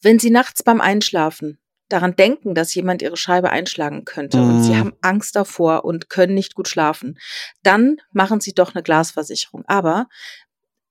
wenn 0.00 0.20
Sie 0.20 0.30
nachts 0.30 0.62
beim 0.62 0.80
Einschlafen 0.80 1.58
daran 1.88 2.16
denken, 2.16 2.54
dass 2.54 2.74
jemand 2.74 3.02
ihre 3.02 3.16
Scheibe 3.16 3.50
einschlagen 3.50 4.04
könnte 4.04 4.40
und 4.40 4.62
sie 4.62 4.72
Mhm. 4.72 4.78
haben 4.78 4.92
Angst 5.02 5.36
davor 5.36 5.84
und 5.84 6.08
können 6.08 6.34
nicht 6.34 6.54
gut 6.54 6.68
schlafen, 6.68 7.18
dann 7.62 7.98
machen 8.12 8.40
sie 8.40 8.54
doch 8.54 8.74
eine 8.74 8.82
Glasversicherung. 8.82 9.64
Aber 9.66 10.08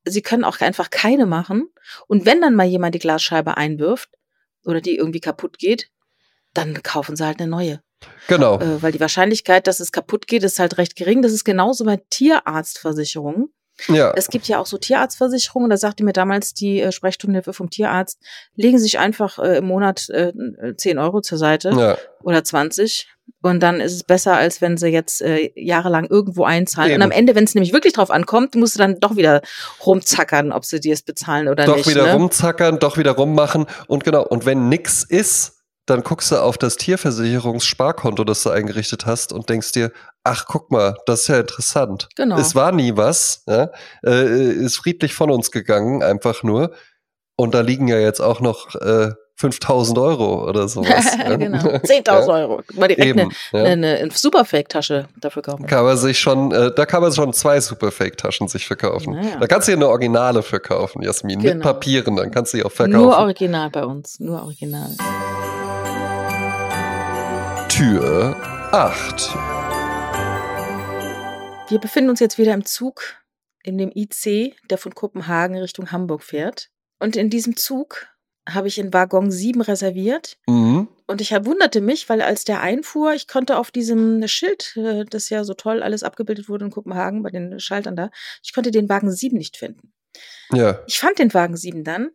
sie 0.05 0.21
können 0.21 0.43
auch 0.43 0.59
einfach 0.61 0.89
keine 0.91 1.25
machen. 1.25 1.69
Und 2.07 2.25
wenn 2.25 2.41
dann 2.41 2.55
mal 2.55 2.67
jemand 2.67 2.93
die 2.95 2.99
Glasscheibe 2.99 3.57
einwirft 3.57 4.09
oder 4.65 4.81
die 4.81 4.95
irgendwie 4.95 5.19
kaputt 5.21 5.57
geht, 5.57 5.89
dann 6.53 6.83
kaufen 6.83 7.15
sie 7.15 7.25
halt 7.25 7.39
eine 7.39 7.49
neue. 7.49 7.81
Genau. 8.27 8.59
Äh, 8.59 8.81
weil 8.83 8.91
die 8.91 8.99
Wahrscheinlichkeit, 8.99 9.65
dass 9.65 9.79
es 9.79 9.91
kaputt 9.91 10.27
geht, 10.27 10.43
ist 10.43 10.59
halt 10.59 10.77
recht 10.77 10.95
gering. 10.95 11.21
Das 11.21 11.31
ist 11.31 11.43
genauso 11.45 11.85
bei 11.85 12.01
Tierarztversicherungen. 12.09 13.51
Ja. 13.87 14.11
Es 14.15 14.27
gibt 14.27 14.47
ja 14.47 14.59
auch 14.59 14.65
so 14.65 14.77
Tierarztversicherungen, 14.77 15.69
da 15.69 15.77
sagte 15.77 16.03
mir 16.03 16.13
damals 16.13 16.53
die 16.53 16.79
äh, 16.81 16.91
Sprechstundenhilfe 16.91 17.53
vom 17.53 17.69
Tierarzt, 17.69 18.19
legen 18.55 18.77
Sie 18.77 18.83
sich 18.83 18.99
einfach 18.99 19.39
äh, 19.39 19.57
im 19.57 19.65
Monat 19.65 20.09
äh, 20.09 20.31
10 20.77 20.99
Euro 20.99 21.21
zur 21.21 21.37
Seite 21.37 21.71
Ja. 21.75 21.97
oder 22.21 22.43
20 22.43 23.07
und 23.41 23.61
dann 23.61 23.79
ist 23.81 23.93
es 23.93 24.03
besser, 24.03 24.35
als 24.35 24.61
wenn 24.61 24.77
sie 24.77 24.87
jetzt 24.87 25.21
äh, 25.21 25.51
jahrelang 25.55 26.05
irgendwo 26.05 26.43
einzahlen. 26.45 26.91
Eben. 26.91 27.01
Und 27.01 27.03
am 27.03 27.11
Ende, 27.11 27.35
wenn 27.35 27.43
es 27.43 27.55
nämlich 27.55 27.73
wirklich 27.73 27.93
drauf 27.93 28.09
ankommt, 28.11 28.55
musst 28.55 28.75
du 28.75 28.79
dann 28.79 28.99
doch 28.99 29.15
wieder 29.15 29.41
rumzackern, 29.85 30.51
ob 30.51 30.65
sie 30.65 30.79
dir 30.79 30.93
es 30.93 31.01
bezahlen 31.01 31.47
oder 31.47 31.65
Doch 31.65 31.77
nicht. 31.77 31.89
wieder 31.89 32.03
ne? 32.07 32.13
rumzackern, 32.13 32.79
doch 32.79 32.97
wieder 32.97 33.11
rummachen. 33.11 33.65
Und 33.87 34.03
genau, 34.03 34.25
und 34.25 34.45
wenn 34.45 34.69
nix 34.69 35.03
ist, 35.03 35.62
dann 35.85 36.01
guckst 36.01 36.31
du 36.31 36.37
auf 36.37 36.57
das 36.57 36.77
Tierversicherungssparkonto, 36.77 38.23
das 38.23 38.43
du 38.43 38.49
eingerichtet 38.49 39.05
hast 39.05 39.33
und 39.33 39.49
denkst 39.49 39.73
dir, 39.73 39.91
ach 40.23 40.45
guck 40.47 40.71
mal, 40.71 40.95
das 41.05 41.21
ist 41.21 41.27
ja 41.27 41.39
interessant. 41.39 42.07
Genau. 42.15 42.37
Es 42.37 42.55
war 42.55 42.71
nie 42.71 42.95
was, 42.95 43.43
ja? 43.47 43.69
äh, 44.05 44.51
ist 44.51 44.77
friedlich 44.77 45.13
von 45.13 45.29
uns 45.29 45.51
gegangen, 45.51 46.01
einfach 46.01 46.43
nur. 46.43 46.71
Und 47.35 47.53
da 47.53 47.61
liegen 47.61 47.87
ja 47.87 47.97
jetzt 47.99 48.21
auch 48.21 48.39
noch 48.39 48.75
äh, 48.75 49.11
5000 49.35 49.97
Euro 49.97 50.47
oder 50.47 50.67
sowas. 50.69 51.17
ja. 51.17 51.35
genau. 51.35 51.57
10.000 51.59 52.27
Euro. 52.29 52.61
Mal 52.75 52.87
direkt 52.87 53.05
Eben, 53.07 53.19
eine, 53.19 53.29
ja. 53.51 53.63
eine, 53.71 53.97
eine 53.97 54.11
Superfake-Tasche 54.11 55.07
dafür 55.19 55.41
kaufen. 55.41 55.65
Kann 55.65 55.83
man 55.83 55.97
sich 55.97 56.19
schon, 56.19 56.51
äh, 56.51 56.71
da 56.73 56.85
kann 56.85 57.01
man 57.01 57.11
schon 57.11 57.33
zwei 57.33 57.59
Superfake-Taschen 57.59 58.47
sich 58.47 58.67
verkaufen. 58.67 59.15
Naja. 59.15 59.37
Da 59.39 59.47
kannst 59.47 59.67
du 59.67 59.71
dir 59.73 59.77
eine 59.77 59.89
Originale 59.89 60.43
verkaufen, 60.43 61.01
Jasmin, 61.01 61.41
mit 61.41 61.51
Genau. 61.51 61.63
Papieren, 61.63 62.15
dann 62.15 62.31
kannst 62.31 62.53
du 62.53 62.57
die 62.57 62.63
auch 62.63 62.71
verkaufen. 62.71 63.01
Nur 63.01 63.17
original 63.17 63.69
bei 63.69 63.83
uns. 63.83 64.19
Nur 64.19 64.41
original. 64.43 64.91
Tür 67.83 68.37
8. 68.71 69.33
Wir 71.69 71.79
befinden 71.79 72.11
uns 72.11 72.21
jetzt 72.21 72.37
wieder 72.37 72.53
im 72.53 72.63
Zug, 72.63 73.17
in 73.61 73.77
dem 73.77 73.91
IC, 73.93 74.55
der 74.69 74.77
von 74.77 74.95
Kopenhagen 74.95 75.57
Richtung 75.57 75.91
Hamburg 75.91 76.23
fährt. 76.23 76.69
Und 76.99 77.17
in 77.17 77.29
diesem 77.29 77.57
Zug 77.57 78.07
habe 78.47 78.69
ich 78.69 78.77
in 78.77 78.93
Waggon 78.93 79.31
7 79.31 79.59
reserviert. 79.59 80.37
Mhm. 80.47 80.87
Und 81.07 81.19
ich 81.19 81.33
hab- 81.33 81.45
wunderte 81.45 81.81
mich, 81.81 82.07
weil 82.07 82.21
als 82.21 82.45
der 82.45 82.61
einfuhr, 82.61 83.15
ich 83.15 83.27
konnte 83.27 83.57
auf 83.57 83.69
diesem 83.69 84.25
Schild, 84.29 84.77
äh, 84.77 85.03
das 85.03 85.29
ja 85.29 85.43
so 85.43 85.53
toll 85.53 85.83
alles 85.83 86.03
abgebildet 86.03 86.47
wurde 86.47 86.63
in 86.63 86.71
Kopenhagen, 86.71 87.21
bei 87.21 87.31
den 87.31 87.59
Schaltern 87.59 87.97
da, 87.97 88.11
ich 88.43 88.53
konnte 88.53 88.71
den 88.71 88.87
Wagen 88.87 89.11
7 89.11 89.37
nicht 89.37 89.57
finden. 89.57 89.91
Ja. 90.53 90.79
Ich 90.87 90.99
fand 91.01 91.19
den 91.19 91.33
Wagen 91.33 91.57
7 91.57 91.83
dann, 91.83 92.11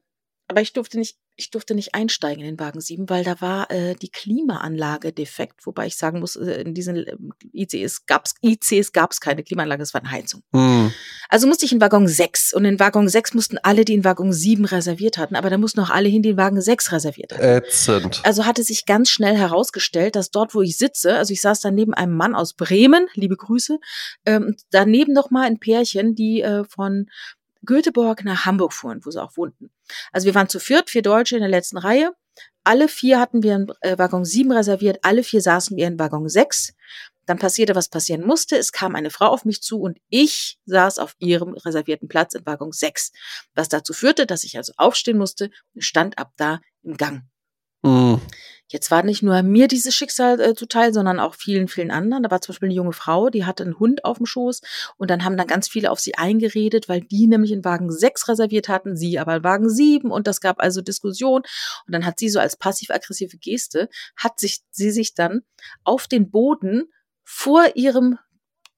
aber 0.49 0.63
ich 0.63 0.73
durfte 0.73 0.99
nicht, 0.99 1.19
ich 1.37 1.51
durfte 1.51 1.75
nicht 1.75 1.95
einsteigen 1.95 2.43
in 2.43 2.57
den 2.57 2.59
Wagen 2.59 2.81
7, 2.81 3.09
weil 3.11 3.23
da 3.23 3.41
war 3.41 3.71
äh, 3.71 3.95
die 3.95 4.11
Klimaanlage 4.11 5.13
defekt, 5.13 5.67
wobei 5.67 5.87
ich 5.87 5.97
sagen 5.97 6.21
muss, 6.21 6.37
äh, 6.37 6.63
in 6.63 6.73
diesen 6.75 6.97
ähm, 6.97 7.33
ICs 7.53 8.07
gab's 8.07 8.35
ICs 8.43 8.93
gab's 8.93 9.21
keine 9.21 9.45
Klimaanlage, 9.45 9.83
es 9.83 9.93
war 9.93 10.01
eine 10.01 10.11
Heizung. 10.11 10.43
Mhm. 10.53 10.93
Also 11.29 11.47
musste 11.47 11.67
ich 11.67 11.73
in 11.73 11.81
Waggon 11.83 12.09
6 12.09 12.55
und 12.55 12.65
in 12.65 12.81
Waggon 12.81 13.09
6 13.09 13.35
mussten 13.35 13.59
alle, 13.59 13.85
die 13.85 13.93
in 13.93 14.05
Waggon 14.05 14.33
7 14.33 14.65
reserviert 14.65 15.19
hatten, 15.19 15.37
aber 15.37 15.51
da 15.51 15.59
mussten 15.59 15.81
auch 15.81 15.91
alle 15.91 16.09
hin, 16.09 16.23
die 16.23 16.31
in 16.31 16.37
Wagen 16.39 16.61
6 16.61 16.93
reserviert 16.93 17.35
hatten. 17.35 17.43
Ätzend. 17.43 18.23
Also 18.25 18.47
hatte 18.47 18.63
sich 18.63 18.87
ganz 18.87 19.11
schnell 19.11 19.37
herausgestellt, 19.37 20.17
dass 20.17 20.31
dort, 20.31 20.55
wo 20.55 20.63
ich 20.63 20.79
sitze, 20.79 21.17
also 21.17 21.33
ich 21.35 21.43
saß 21.43 21.61
da 21.61 21.71
neben 21.71 21.93
einem 21.93 22.17
Mann 22.17 22.35
aus 22.35 22.55
Bremen, 22.55 23.07
liebe 23.13 23.37
Grüße, 23.37 23.79
ähm, 24.25 24.57
daneben 24.71 25.13
noch 25.13 25.31
mal 25.31 25.47
ein 25.47 25.61
Pärchen, 25.61 26.15
die 26.15 26.41
äh, 26.41 26.65
von 26.65 27.07
Göteborg 27.69 28.25
nach 28.25 28.47
Hamburg 28.47 28.73
fuhren, 28.73 29.05
wo 29.05 29.11
sie 29.11 29.23
auch 29.23 29.37
wohnten. 29.37 29.71
Also 30.11 30.25
wir 30.25 30.35
waren 30.35 30.49
zu 30.49 30.59
viert, 30.59 30.89
vier 30.89 31.03
Deutsche 31.03 31.37
in 31.37 31.43
der 31.43 31.51
letzten 31.51 31.77
Reihe. 31.77 32.15
Alle 32.65 32.89
vier 32.89 33.21
hatten 33.21 33.43
wir 33.43 33.57
in 33.57 33.67
äh, 33.83 33.99
Waggon 33.99 34.25
7 34.25 34.51
reserviert, 34.51 35.01
alle 35.03 35.23
vier 35.23 35.43
saßen 35.43 35.77
wir 35.77 35.87
in 35.87 35.99
Waggon 35.99 36.29
6. 36.29 36.73
Dann 37.27 37.39
passierte, 37.39 37.75
was 37.75 37.91
passieren 37.91 38.27
musste. 38.27 38.57
Es 38.57 38.73
kam 38.73 38.97
eine 38.97 39.11
Frau 39.11 39.27
auf 39.27 39.45
mich 39.45 39.61
zu 39.61 39.81
und 39.81 39.99
ich 40.09 40.59
saß 40.65 40.99
auf 40.99 41.15
ihrem 41.19 41.53
reservierten 41.53 42.09
Platz 42.09 42.35
in 42.35 42.47
Waggon 42.47 42.73
6. 42.73 43.13
Was 43.55 43.69
dazu 43.69 43.93
führte, 43.93 44.25
dass 44.25 44.45
ich 44.45 44.57
also 44.57 44.73
aufstehen 44.79 45.19
musste 45.19 45.51
und 45.75 45.85
stand 45.85 46.17
ab 46.17 46.33
da 46.39 46.61
im 46.83 46.97
Gang. 46.97 47.25
Mhm. 47.83 48.21
Jetzt 48.71 48.91
war 48.91 49.03
nicht 49.03 49.23
nur 49.23 49.43
mir 49.43 49.67
dieses 49.67 49.95
Schicksal 49.95 50.39
äh, 50.41 50.55
zuteil, 50.55 50.93
sondern 50.93 51.21
auch 51.21 51.35
vielen, 51.35 51.69
vielen 51.69 51.91
anderen. 51.91 52.23
Da 52.23 52.31
war 52.31 52.43
zum 52.43 52.53
Beispiel 52.53 52.69
eine 52.69 52.77
junge 52.77 52.93
Frau, 52.93 53.31
die 53.31 53.47
hatte 53.47 53.63
einen 53.63 53.79
Hund 53.79 54.05
auf 54.05 54.19
dem 54.19 54.27
Schoß 54.27 54.61
und 54.99 55.11
dann 55.11 55.25
haben 55.25 55.39
dann 55.39 55.47
ganz 55.47 55.69
viele 55.69 55.91
auf 55.91 56.01
sie 56.01 56.17
eingeredet, 56.17 56.87
weil 56.87 57.01
die 57.01 57.29
nämlich 57.29 57.53
in 57.53 57.65
Wagen 57.65 57.91
6 57.91 58.29
reserviert 58.29 58.69
hatten, 58.69 58.95
sie 58.95 59.19
aber 59.19 59.37
in 59.37 59.45
Wagen 59.45 59.71
7 59.71 60.11
und 60.11 60.27
das 60.27 60.43
gab 60.43 60.61
also 60.61 60.83
Diskussion 60.83 61.43
und 61.87 61.95
dann 61.95 62.05
hat 62.05 62.19
sie 62.19 62.29
so 62.29 62.41
als 62.41 62.57
passiv-aggressive 62.57 63.39
Geste, 63.39 63.89
hat 64.17 64.39
sich 64.39 64.61
sie 64.71 64.91
sich 64.91 65.15
dann 65.15 65.41
auf 65.85 66.07
den 66.07 66.31
Boden 66.31 66.93
vor 67.25 67.65
ihrem 67.75 68.19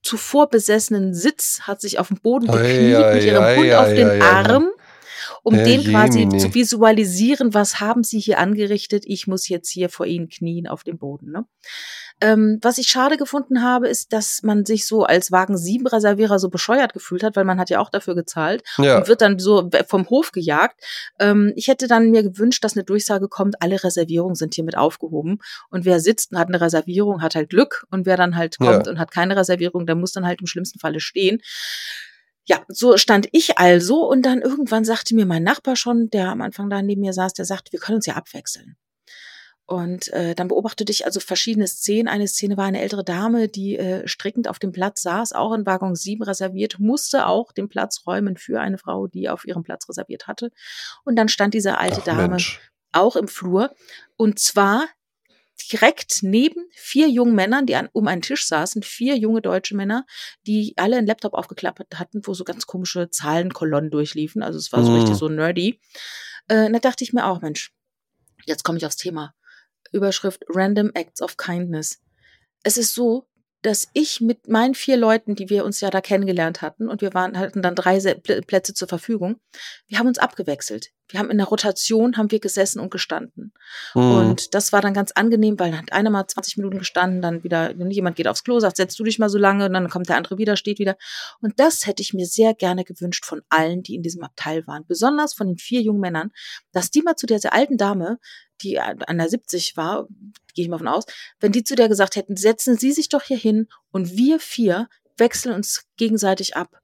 zuvor 0.02 0.48
besessenen 0.48 1.14
Sitz, 1.14 1.62
hat 1.62 1.80
sich 1.80 1.98
auf 1.98 2.08
den 2.08 2.20
Boden 2.20 2.46
gekniet 2.46 2.94
ei, 2.96 3.14
mit 3.14 3.24
ihrem 3.24 3.42
ei, 3.42 3.56
Hund 3.56 3.72
auf 3.72 3.88
den. 3.88 4.22
Arm 4.22 4.70
um 5.42 5.54
Herr 5.54 5.64
den 5.64 5.84
quasi 5.84 6.20
Jemine. 6.20 6.38
zu 6.38 6.54
visualisieren, 6.54 7.54
was 7.54 7.80
haben 7.80 8.02
sie 8.04 8.18
hier 8.20 8.38
angerichtet, 8.38 9.04
ich 9.06 9.26
muss 9.26 9.48
jetzt 9.48 9.70
hier 9.70 9.88
vor 9.88 10.06
ihnen 10.06 10.28
knien 10.28 10.66
auf 10.66 10.84
dem 10.84 10.98
Boden. 10.98 11.30
Ne? 11.32 11.44
Ähm, 12.22 12.58
was 12.60 12.76
ich 12.76 12.88
schade 12.88 13.16
gefunden 13.16 13.62
habe, 13.62 13.88
ist, 13.88 14.12
dass 14.12 14.42
man 14.42 14.66
sich 14.66 14.86
so 14.86 15.04
als 15.04 15.32
Wagen 15.32 15.56
7 15.56 15.86
Reservierer 15.86 16.38
so 16.38 16.50
bescheuert 16.50 16.92
gefühlt 16.92 17.22
hat, 17.22 17.34
weil 17.34 17.44
man 17.46 17.58
hat 17.58 17.70
ja 17.70 17.80
auch 17.80 17.88
dafür 17.88 18.14
gezahlt 18.14 18.62
Ja. 18.76 18.98
und 18.98 19.08
wird 19.08 19.22
dann 19.22 19.38
so 19.38 19.70
vom 19.88 20.08
Hof 20.10 20.30
gejagt. 20.32 20.78
Ähm, 21.18 21.52
ich 21.56 21.68
hätte 21.68 21.88
dann 21.88 22.10
mir 22.10 22.22
gewünscht, 22.22 22.62
dass 22.62 22.74
eine 22.76 22.84
Durchsage 22.84 23.28
kommt, 23.28 23.62
alle 23.62 23.82
Reservierungen 23.82 24.34
sind 24.34 24.54
hiermit 24.54 24.76
aufgehoben 24.76 25.38
und 25.70 25.86
wer 25.86 25.98
sitzt 26.00 26.32
und 26.32 26.38
hat 26.38 26.48
eine 26.48 26.60
Reservierung, 26.60 27.22
hat 27.22 27.34
halt 27.34 27.48
Glück 27.48 27.86
und 27.90 28.04
wer 28.04 28.18
dann 28.18 28.36
halt 28.36 28.58
kommt 28.58 28.86
Ja. 28.86 28.92
und 28.92 28.98
hat 28.98 29.10
keine 29.10 29.36
Reservierung, 29.36 29.86
der 29.86 29.94
muss 29.96 30.12
dann 30.12 30.26
halt 30.26 30.40
im 30.42 30.46
schlimmsten 30.46 30.78
Falle 30.78 31.00
stehen. 31.00 31.40
Ja, 32.44 32.64
so 32.68 32.96
stand 32.96 33.28
ich 33.32 33.58
also 33.58 34.08
und 34.08 34.22
dann 34.22 34.40
irgendwann 34.40 34.84
sagte 34.84 35.14
mir 35.14 35.26
mein 35.26 35.42
Nachbar 35.42 35.76
schon, 35.76 36.10
der 36.10 36.28
am 36.28 36.40
Anfang 36.40 36.70
da 36.70 36.82
neben 36.82 37.02
mir 37.02 37.12
saß, 37.12 37.34
der 37.34 37.44
sagte, 37.44 37.72
wir 37.72 37.80
können 37.80 37.96
uns 37.96 38.06
ja 38.06 38.14
abwechseln. 38.14 38.76
Und 39.70 40.08
äh, 40.08 40.34
dann 40.34 40.48
beobachtete 40.48 40.90
ich 40.90 41.04
also 41.04 41.20
verschiedene 41.20 41.68
Szenen. 41.68 42.08
Eine 42.08 42.26
Szene 42.26 42.56
war 42.56 42.64
eine 42.64 42.80
ältere 42.80 43.04
Dame, 43.04 43.46
die 43.46 43.76
äh, 43.76 44.08
strickend 44.08 44.48
auf 44.48 44.58
dem 44.58 44.72
Platz 44.72 45.02
saß, 45.02 45.32
auch 45.32 45.52
in 45.52 45.64
Waggon 45.64 45.94
7 45.94 46.24
reserviert, 46.24 46.80
musste 46.80 47.26
auch 47.26 47.52
den 47.52 47.68
Platz 47.68 48.02
räumen 48.04 48.36
für 48.36 48.60
eine 48.60 48.78
Frau, 48.78 49.06
die 49.06 49.28
auf 49.28 49.44
ihrem 49.44 49.62
Platz 49.62 49.88
reserviert 49.88 50.26
hatte. 50.26 50.50
Und 51.04 51.14
dann 51.14 51.28
stand 51.28 51.54
diese 51.54 51.78
alte 51.78 52.00
Ach, 52.00 52.04
Dame 52.04 52.28
Mensch. 52.30 52.60
auch 52.90 53.14
im 53.14 53.28
Flur 53.28 53.72
und 54.16 54.40
zwar 54.40 54.88
direkt 55.68 56.22
neben 56.22 56.66
vier 56.72 57.08
jungen 57.08 57.34
Männern, 57.34 57.66
die 57.66 57.76
an, 57.76 57.88
um 57.92 58.06
einen 58.08 58.22
Tisch 58.22 58.46
saßen, 58.46 58.82
vier 58.82 59.16
junge 59.16 59.42
deutsche 59.42 59.76
Männer, 59.76 60.06
die 60.46 60.74
alle 60.76 60.96
einen 60.96 61.06
Laptop 61.06 61.34
aufgeklappt 61.34 61.98
hatten, 61.98 62.20
wo 62.24 62.34
so 62.34 62.44
ganz 62.44 62.66
komische 62.66 63.10
Zahlenkolonnen 63.10 63.90
durchliefen. 63.90 64.42
Also 64.42 64.58
es 64.58 64.72
war 64.72 64.84
so 64.84 64.92
Mm. 64.92 64.94
richtig 64.94 65.16
so 65.16 65.28
nerdy. 65.28 65.80
Äh, 66.48 66.70
da 66.70 66.78
dachte 66.78 67.04
ich 67.04 67.12
mir 67.12 67.26
auch, 67.26 67.40
Mensch, 67.40 67.72
jetzt 68.46 68.64
komme 68.64 68.78
ich 68.78 68.86
aufs 68.86 68.96
Thema. 68.96 69.34
Überschrift 69.92 70.44
Random 70.48 70.90
Acts 70.94 71.22
of 71.22 71.36
Kindness. 71.36 72.00
Es 72.62 72.76
ist 72.76 72.94
so, 72.94 73.28
dass 73.62 73.88
ich 73.92 74.20
mit 74.20 74.48
meinen 74.48 74.74
vier 74.74 74.96
Leuten, 74.96 75.34
die 75.34 75.50
wir 75.50 75.64
uns 75.64 75.80
ja 75.80 75.90
da 75.90 76.00
kennengelernt 76.00 76.62
hatten, 76.62 76.88
und 76.88 77.02
wir 77.02 77.12
waren, 77.14 77.38
hatten 77.38 77.62
dann 77.62 77.74
drei 77.74 77.98
Plätze 77.98 78.74
zur 78.74 78.88
Verfügung, 78.88 79.40
wir 79.86 79.98
haben 79.98 80.06
uns 80.06 80.18
abgewechselt. 80.18 80.90
Wir 81.08 81.18
haben 81.18 81.30
in 81.30 81.38
der 81.38 81.48
Rotation 81.48 82.16
haben 82.16 82.30
wir 82.30 82.38
gesessen 82.38 82.78
und 82.78 82.90
gestanden. 82.90 83.52
Mhm. 83.94 84.02
Und 84.02 84.54
das 84.54 84.72
war 84.72 84.80
dann 84.80 84.94
ganz 84.94 85.10
angenehm, 85.12 85.58
weil 85.58 85.72
dann 85.72 85.80
hat 85.80 85.92
einer 85.92 86.10
mal 86.10 86.26
20 86.26 86.56
Minuten 86.56 86.78
gestanden, 86.78 87.20
dann 87.20 87.42
wieder, 87.42 87.74
jemand 87.90 88.16
geht 88.16 88.28
aufs 88.28 88.44
Klo, 88.44 88.60
sagt, 88.60 88.76
setz 88.76 88.94
du 88.94 89.04
dich 89.04 89.18
mal 89.18 89.28
so 89.28 89.38
lange, 89.38 89.66
und 89.66 89.72
dann 89.72 89.88
kommt 89.88 90.08
der 90.08 90.16
andere 90.16 90.38
wieder, 90.38 90.56
steht 90.56 90.78
wieder. 90.78 90.96
Und 91.40 91.58
das 91.58 91.86
hätte 91.86 92.02
ich 92.02 92.14
mir 92.14 92.26
sehr 92.26 92.54
gerne 92.54 92.84
gewünscht 92.84 93.24
von 93.24 93.42
allen, 93.48 93.82
die 93.82 93.94
in 93.94 94.02
diesem 94.02 94.22
Abteil 94.22 94.66
waren. 94.66 94.86
Besonders 94.86 95.34
von 95.34 95.48
den 95.48 95.58
vier 95.58 95.82
jungen 95.82 96.00
Männern, 96.00 96.30
dass 96.72 96.90
die 96.90 97.02
mal 97.02 97.16
zu 97.16 97.26
dieser 97.26 97.52
alten 97.52 97.76
Dame, 97.76 98.18
die 98.62 98.78
an 98.80 99.18
der 99.18 99.28
70 99.28 99.76
war, 99.76 100.06
gehe 100.54 100.64
ich 100.64 100.68
mal 100.68 100.78
von 100.78 100.88
aus, 100.88 101.04
wenn 101.40 101.52
die 101.52 101.64
zu 101.64 101.74
der 101.74 101.88
gesagt 101.88 102.16
hätten, 102.16 102.36
setzen 102.36 102.76
Sie 102.76 102.92
sich 102.92 103.08
doch 103.08 103.22
hier 103.22 103.38
hin 103.38 103.68
und 103.90 104.16
wir 104.16 104.40
vier 104.40 104.88
wechseln 105.16 105.54
uns 105.54 105.86
gegenseitig 105.96 106.56
ab 106.56 106.79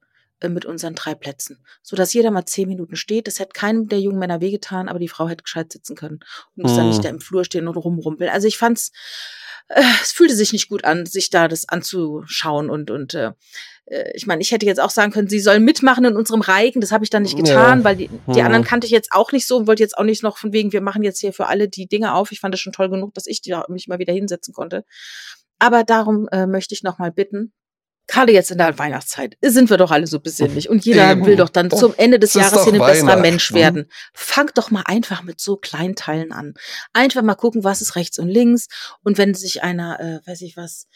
mit 0.47 0.65
unseren 0.65 0.95
drei 0.95 1.15
Plätzen, 1.15 1.63
so 1.81 1.95
dass 1.95 2.13
jeder 2.13 2.31
mal 2.31 2.45
zehn 2.45 2.67
Minuten 2.67 2.95
steht. 2.95 3.27
Das 3.27 3.39
hätte 3.39 3.53
keinem 3.53 3.87
der 3.87 3.99
jungen 3.99 4.19
Männer 4.19 4.41
wehgetan, 4.41 4.87
aber 4.89 4.99
die 4.99 5.07
Frau 5.07 5.27
hätte 5.27 5.43
gescheit 5.43 5.71
sitzen 5.71 5.95
können 5.95 6.19
und 6.55 6.63
muss 6.63 6.75
dann 6.75 6.85
Mhm. 6.85 6.89
nicht 6.91 7.05
da 7.05 7.09
im 7.09 7.19
Flur 7.19 7.43
stehen 7.43 7.67
und 7.67 7.75
rumrumpeln. 7.75 8.29
Also 8.29 8.47
ich 8.47 8.57
fand's 8.57 8.91
äh, 9.67 9.81
es 10.01 10.11
fühlte 10.11 10.35
sich 10.35 10.53
nicht 10.53 10.69
gut 10.69 10.85
an, 10.85 11.05
sich 11.05 11.29
da 11.29 11.47
das 11.47 11.67
anzuschauen 11.67 12.69
und 12.69 12.91
und 12.91 13.13
äh, 13.13 13.31
äh, 13.87 14.11
ich 14.13 14.27
meine, 14.27 14.41
ich 14.41 14.51
hätte 14.51 14.65
jetzt 14.65 14.79
auch 14.79 14.89
sagen 14.89 15.11
können, 15.11 15.27
sie 15.27 15.39
sollen 15.39 15.63
mitmachen 15.63 16.05
in 16.05 16.15
unserem 16.15 16.41
Reigen. 16.41 16.81
Das 16.81 16.91
habe 16.91 17.03
ich 17.03 17.09
dann 17.09 17.23
nicht 17.23 17.37
getan, 17.37 17.79
ja. 17.79 17.83
weil 17.83 17.95
die, 17.95 18.09
die 18.27 18.39
hm. 18.39 18.45
anderen 18.45 18.63
kannte 18.63 18.85
ich 18.85 18.91
jetzt 18.91 19.11
auch 19.11 19.31
nicht 19.31 19.47
so 19.47 19.57
und 19.57 19.67
wollte 19.67 19.83
jetzt 19.83 19.97
auch 19.97 20.03
nicht 20.03 20.23
noch 20.23 20.37
von 20.37 20.53
wegen, 20.53 20.71
wir 20.71 20.81
machen 20.81 21.03
jetzt 21.03 21.19
hier 21.19 21.33
für 21.33 21.47
alle 21.47 21.67
die 21.67 21.87
Dinge 21.87 22.13
auf. 22.13 22.31
Ich 22.31 22.39
fand 22.39 22.53
es 22.53 22.61
schon 22.61 22.73
toll 22.73 22.89
genug, 22.89 23.13
dass 23.13 23.27
ich 23.27 23.41
die, 23.41 23.55
mich 23.69 23.87
mal 23.87 23.99
wieder 23.99 24.13
hinsetzen 24.13 24.53
konnte. 24.53 24.85
Aber 25.59 25.83
darum 25.83 26.27
äh, 26.31 26.45
möchte 26.45 26.73
ich 26.75 26.83
noch 26.83 26.99
mal 26.99 27.11
bitten, 27.11 27.53
gerade 28.07 28.31
jetzt 28.31 28.51
in 28.51 28.57
der 28.57 28.77
Weihnachtszeit 28.79 29.37
sind 29.41 29.69
wir 29.69 29.77
doch 29.77 29.91
alle 29.91 30.07
so 30.07 30.19
besinnlich 30.19 30.69
und 30.69 30.85
jeder 30.85 31.11
Eben. 31.11 31.25
will 31.25 31.35
doch 31.35 31.49
dann 31.49 31.69
zum 31.69 31.93
Ende 31.97 32.19
des 32.19 32.33
Jahres 32.33 32.63
hier 32.63 32.73
ein 32.73 32.79
besserer 32.79 33.17
Mensch 33.17 33.53
werden. 33.53 33.89
Fangt 34.13 34.57
doch 34.57 34.71
mal 34.71 34.83
einfach 34.85 35.23
mit 35.23 35.39
so 35.39 35.57
kleinen 35.57 35.95
Teilen 35.95 36.31
an. 36.31 36.53
Einfach 36.93 37.21
mal 37.21 37.35
gucken, 37.35 37.63
was 37.63 37.81
ist 37.81 37.95
rechts 37.95 38.17
und 38.17 38.29
links 38.29 38.67
und 39.03 39.17
wenn 39.17 39.33
sich 39.33 39.63
einer, 39.63 39.99
äh, 39.99 40.27
weiß 40.27 40.41
ich 40.41 40.57
was, 40.57 40.87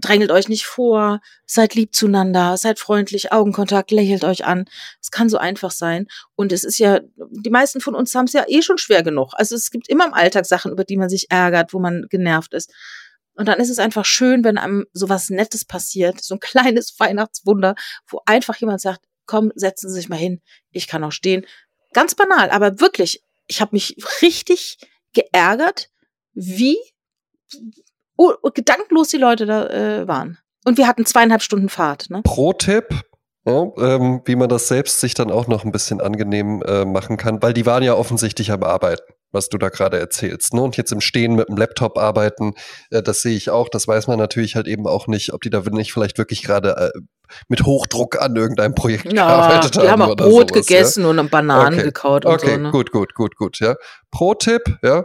drängelt 0.00 0.30
euch 0.30 0.48
nicht 0.48 0.66
vor, 0.66 1.20
seid 1.46 1.74
lieb 1.74 1.94
zueinander, 1.94 2.56
seid 2.56 2.78
freundlich, 2.78 3.32
Augenkontakt, 3.32 3.90
lächelt 3.90 4.24
euch 4.24 4.44
an. 4.44 4.66
Es 5.00 5.10
kann 5.10 5.28
so 5.28 5.38
einfach 5.38 5.70
sein. 5.70 6.06
Und 6.34 6.52
es 6.52 6.64
ist 6.64 6.78
ja, 6.78 7.00
die 7.30 7.50
meisten 7.50 7.80
von 7.80 7.94
uns 7.94 8.14
haben 8.14 8.26
es 8.26 8.32
ja 8.32 8.44
eh 8.46 8.62
schon 8.62 8.78
schwer 8.78 9.02
genug. 9.02 9.32
Also 9.34 9.54
es 9.54 9.70
gibt 9.70 9.88
immer 9.88 10.06
im 10.06 10.14
Alltag 10.14 10.46
Sachen, 10.46 10.72
über 10.72 10.84
die 10.84 10.96
man 10.96 11.08
sich 11.08 11.30
ärgert, 11.30 11.72
wo 11.72 11.78
man 11.78 12.06
genervt 12.10 12.54
ist. 12.54 12.72
Und 13.36 13.48
dann 13.48 13.60
ist 13.60 13.70
es 13.70 13.78
einfach 13.78 14.04
schön, 14.04 14.44
wenn 14.44 14.58
einem 14.58 14.86
sowas 14.92 15.30
Nettes 15.30 15.64
passiert, 15.64 16.22
so 16.22 16.34
ein 16.34 16.40
kleines 16.40 16.94
Weihnachtswunder, 16.98 17.74
wo 18.08 18.20
einfach 18.26 18.56
jemand 18.56 18.80
sagt, 18.80 19.02
komm, 19.26 19.52
setzen 19.54 19.88
Sie 19.88 19.96
sich 19.96 20.08
mal 20.08 20.16
hin, 20.16 20.40
ich 20.70 20.88
kann 20.88 21.04
auch 21.04 21.12
stehen. 21.12 21.46
Ganz 21.92 22.14
banal, 22.14 22.50
aber 22.50 22.80
wirklich, 22.80 23.22
ich 23.46 23.60
habe 23.60 23.70
mich 23.74 23.96
richtig 24.22 24.78
geärgert, 25.12 25.90
wie 26.34 26.78
oh, 28.16 28.34
gedankenlos 28.52 29.08
die 29.08 29.16
Leute 29.16 29.46
da 29.46 29.66
äh, 29.66 30.08
waren. 30.08 30.38
Und 30.64 30.78
wir 30.78 30.88
hatten 30.88 31.06
zweieinhalb 31.06 31.42
Stunden 31.42 31.68
Fahrt. 31.68 32.10
Ne? 32.10 32.22
Pro 32.22 32.52
Tipp, 32.52 33.02
ja, 33.44 33.70
ähm, 33.78 34.22
wie 34.24 34.36
man 34.36 34.48
das 34.48 34.68
selbst 34.68 35.00
sich 35.00 35.14
dann 35.14 35.30
auch 35.30 35.46
noch 35.46 35.64
ein 35.64 35.72
bisschen 35.72 36.00
angenehm 36.00 36.62
äh, 36.66 36.84
machen 36.84 37.16
kann, 37.16 37.40
weil 37.42 37.54
die 37.54 37.66
waren 37.66 37.82
ja 37.82 37.94
offensichtlich 37.94 38.50
am 38.50 38.62
Arbeiten 38.62 39.15
was 39.32 39.48
du 39.48 39.58
da 39.58 39.68
gerade 39.68 39.98
erzählst. 39.98 40.54
Ne? 40.54 40.62
Und 40.62 40.76
jetzt 40.76 40.92
im 40.92 41.00
Stehen 41.00 41.34
mit 41.34 41.48
dem 41.48 41.56
Laptop 41.56 41.98
arbeiten, 41.98 42.54
äh, 42.90 43.02
das 43.02 43.22
sehe 43.22 43.36
ich 43.36 43.50
auch. 43.50 43.68
Das 43.68 43.86
weiß 43.86 44.06
man 44.06 44.18
natürlich 44.18 44.56
halt 44.56 44.66
eben 44.66 44.86
auch 44.86 45.06
nicht, 45.06 45.32
ob 45.32 45.42
die 45.42 45.50
da 45.50 45.60
nicht 45.70 45.92
vielleicht 45.92 46.18
wirklich 46.18 46.42
gerade 46.42 46.92
äh, 46.94 47.00
mit 47.48 47.64
Hochdruck 47.64 48.20
an 48.20 48.36
irgendeinem 48.36 48.74
Projekt 48.74 49.12
ja, 49.12 49.26
gearbeitet 49.26 49.76
haben. 49.76 49.82
Die 49.84 49.90
haben 49.90 50.02
auch 50.02 50.16
Brot 50.16 50.50
sowas, 50.50 50.66
gegessen 50.66 51.02
ja? 51.02 51.10
und 51.10 51.30
Bananen 51.30 51.74
okay. 51.74 51.82
gekaut 51.82 52.24
und 52.24 52.34
okay, 52.34 52.54
so. 52.54 52.60
Ne? 52.60 52.70
gut, 52.70 52.92
gut, 52.92 53.14
gut, 53.14 53.36
gut. 53.36 53.58
Ja. 53.60 53.74
Pro-Tipp, 54.10 54.78
ja. 54.82 55.04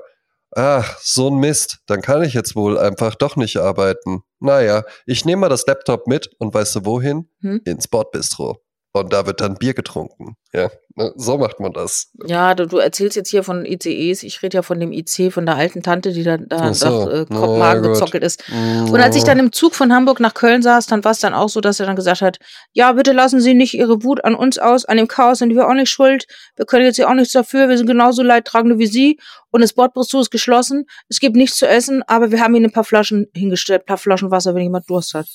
Ach, 0.53 0.97
so 0.99 1.29
ein 1.29 1.37
Mist. 1.37 1.79
Dann 1.87 2.01
kann 2.01 2.23
ich 2.23 2.33
jetzt 2.33 2.55
wohl 2.55 2.77
einfach 2.77 3.15
doch 3.15 3.37
nicht 3.37 3.57
arbeiten. 3.57 4.21
Naja, 4.39 4.83
ich 5.05 5.23
nehme 5.23 5.41
mal 5.41 5.49
das 5.49 5.65
Laptop 5.65 6.07
mit 6.07 6.29
und 6.39 6.53
weißt 6.53 6.75
du 6.75 6.85
wohin? 6.85 7.29
Hm? 7.41 7.61
Ins 7.63 7.87
Bordbistro. 7.87 8.61
Und 8.93 9.13
da 9.13 9.25
wird 9.25 9.39
dann 9.39 9.55
Bier 9.55 9.73
getrunken. 9.73 10.35
Ja, 10.53 10.69
ne, 10.97 11.13
so 11.15 11.37
macht 11.37 11.61
man 11.61 11.71
das. 11.71 12.11
Ja, 12.25 12.55
du, 12.55 12.67
du 12.67 12.77
erzählst 12.77 13.15
jetzt 13.15 13.29
hier 13.29 13.41
von 13.43 13.65
ICEs. 13.65 14.23
Ich 14.23 14.43
rede 14.43 14.57
ja 14.57 14.61
von 14.63 14.81
dem 14.81 14.91
IC, 14.91 15.31
von 15.31 15.45
der 15.45 15.55
alten 15.55 15.81
Tante, 15.81 16.11
die 16.11 16.23
da, 16.23 16.35
da 16.35 16.73
so. 16.73 17.05
nach 17.05 17.13
äh, 17.13 17.25
Kopenhagen 17.25 17.85
ja, 17.85 17.89
gezockelt 17.91 18.21
ist. 18.21 18.43
Und 18.51 18.99
als 18.99 19.15
ich 19.15 19.23
dann 19.23 19.39
im 19.39 19.53
Zug 19.53 19.75
von 19.75 19.93
Hamburg 19.93 20.19
nach 20.19 20.33
Köln 20.33 20.61
saß, 20.61 20.87
dann 20.87 21.05
war 21.05 21.13
es 21.13 21.19
dann 21.19 21.33
auch 21.33 21.47
so, 21.47 21.61
dass 21.61 21.79
er 21.79 21.85
dann 21.85 21.95
gesagt 21.95 22.21
hat, 22.21 22.39
ja, 22.73 22.91
bitte 22.91 23.13
lassen 23.13 23.39
Sie 23.39 23.53
nicht 23.53 23.75
Ihre 23.75 24.03
Wut 24.03 24.25
an 24.25 24.35
uns 24.35 24.59
aus, 24.59 24.83
an 24.83 24.97
dem 24.97 25.07
Chaos 25.07 25.39
sind 25.39 25.55
wir 25.55 25.69
auch 25.69 25.73
nicht 25.73 25.89
schuld. 25.89 26.25
Wir 26.57 26.65
können 26.65 26.83
jetzt 26.83 26.97
hier 26.97 27.09
auch 27.09 27.13
nichts 27.13 27.31
dafür. 27.31 27.69
Wir 27.69 27.77
sind 27.77 27.87
genauso 27.87 28.23
Leidtragende 28.23 28.77
wie 28.77 28.87
Sie. 28.87 29.19
Und 29.51 29.61
das 29.61 29.71
Bordbistro 29.71 30.19
ist 30.19 30.31
geschlossen. 30.31 30.85
Es 31.07 31.21
gibt 31.21 31.37
nichts 31.37 31.57
zu 31.57 31.65
essen, 31.65 32.03
aber 32.07 32.31
wir 32.31 32.41
haben 32.41 32.55
Ihnen 32.55 32.65
ein 32.65 32.71
paar 32.73 32.83
Flaschen 32.83 33.27
hingestellt, 33.33 33.83
ein 33.83 33.85
paar 33.85 33.97
Flaschen 33.97 34.31
Wasser, 34.31 34.53
wenn 34.53 34.63
jemand 34.63 34.89
Durst 34.89 35.13
hat. 35.13 35.27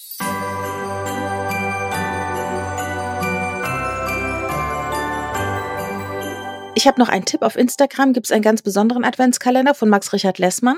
Ich 6.77 6.87
habe 6.87 7.01
noch 7.01 7.09
einen 7.09 7.24
Tipp. 7.24 7.41
Auf 7.41 7.57
Instagram 7.57 8.12
gibt 8.12 8.27
es 8.27 8.33
einen 8.33 8.43
ganz 8.43 8.61
besonderen 8.61 9.03
Adventskalender 9.03 9.74
von 9.74 9.89
Max 9.89 10.12
Richard 10.12 10.39
Lessmann. 10.39 10.77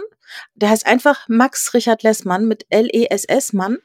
Der 0.54 0.70
heißt 0.70 0.86
einfach 0.86 1.28
Max 1.28 1.74
Richard 1.74 2.02
Lessmann 2.02 2.46
mit 2.46 2.66
L-E-S-S 2.70 3.52
Mann. 3.52 3.78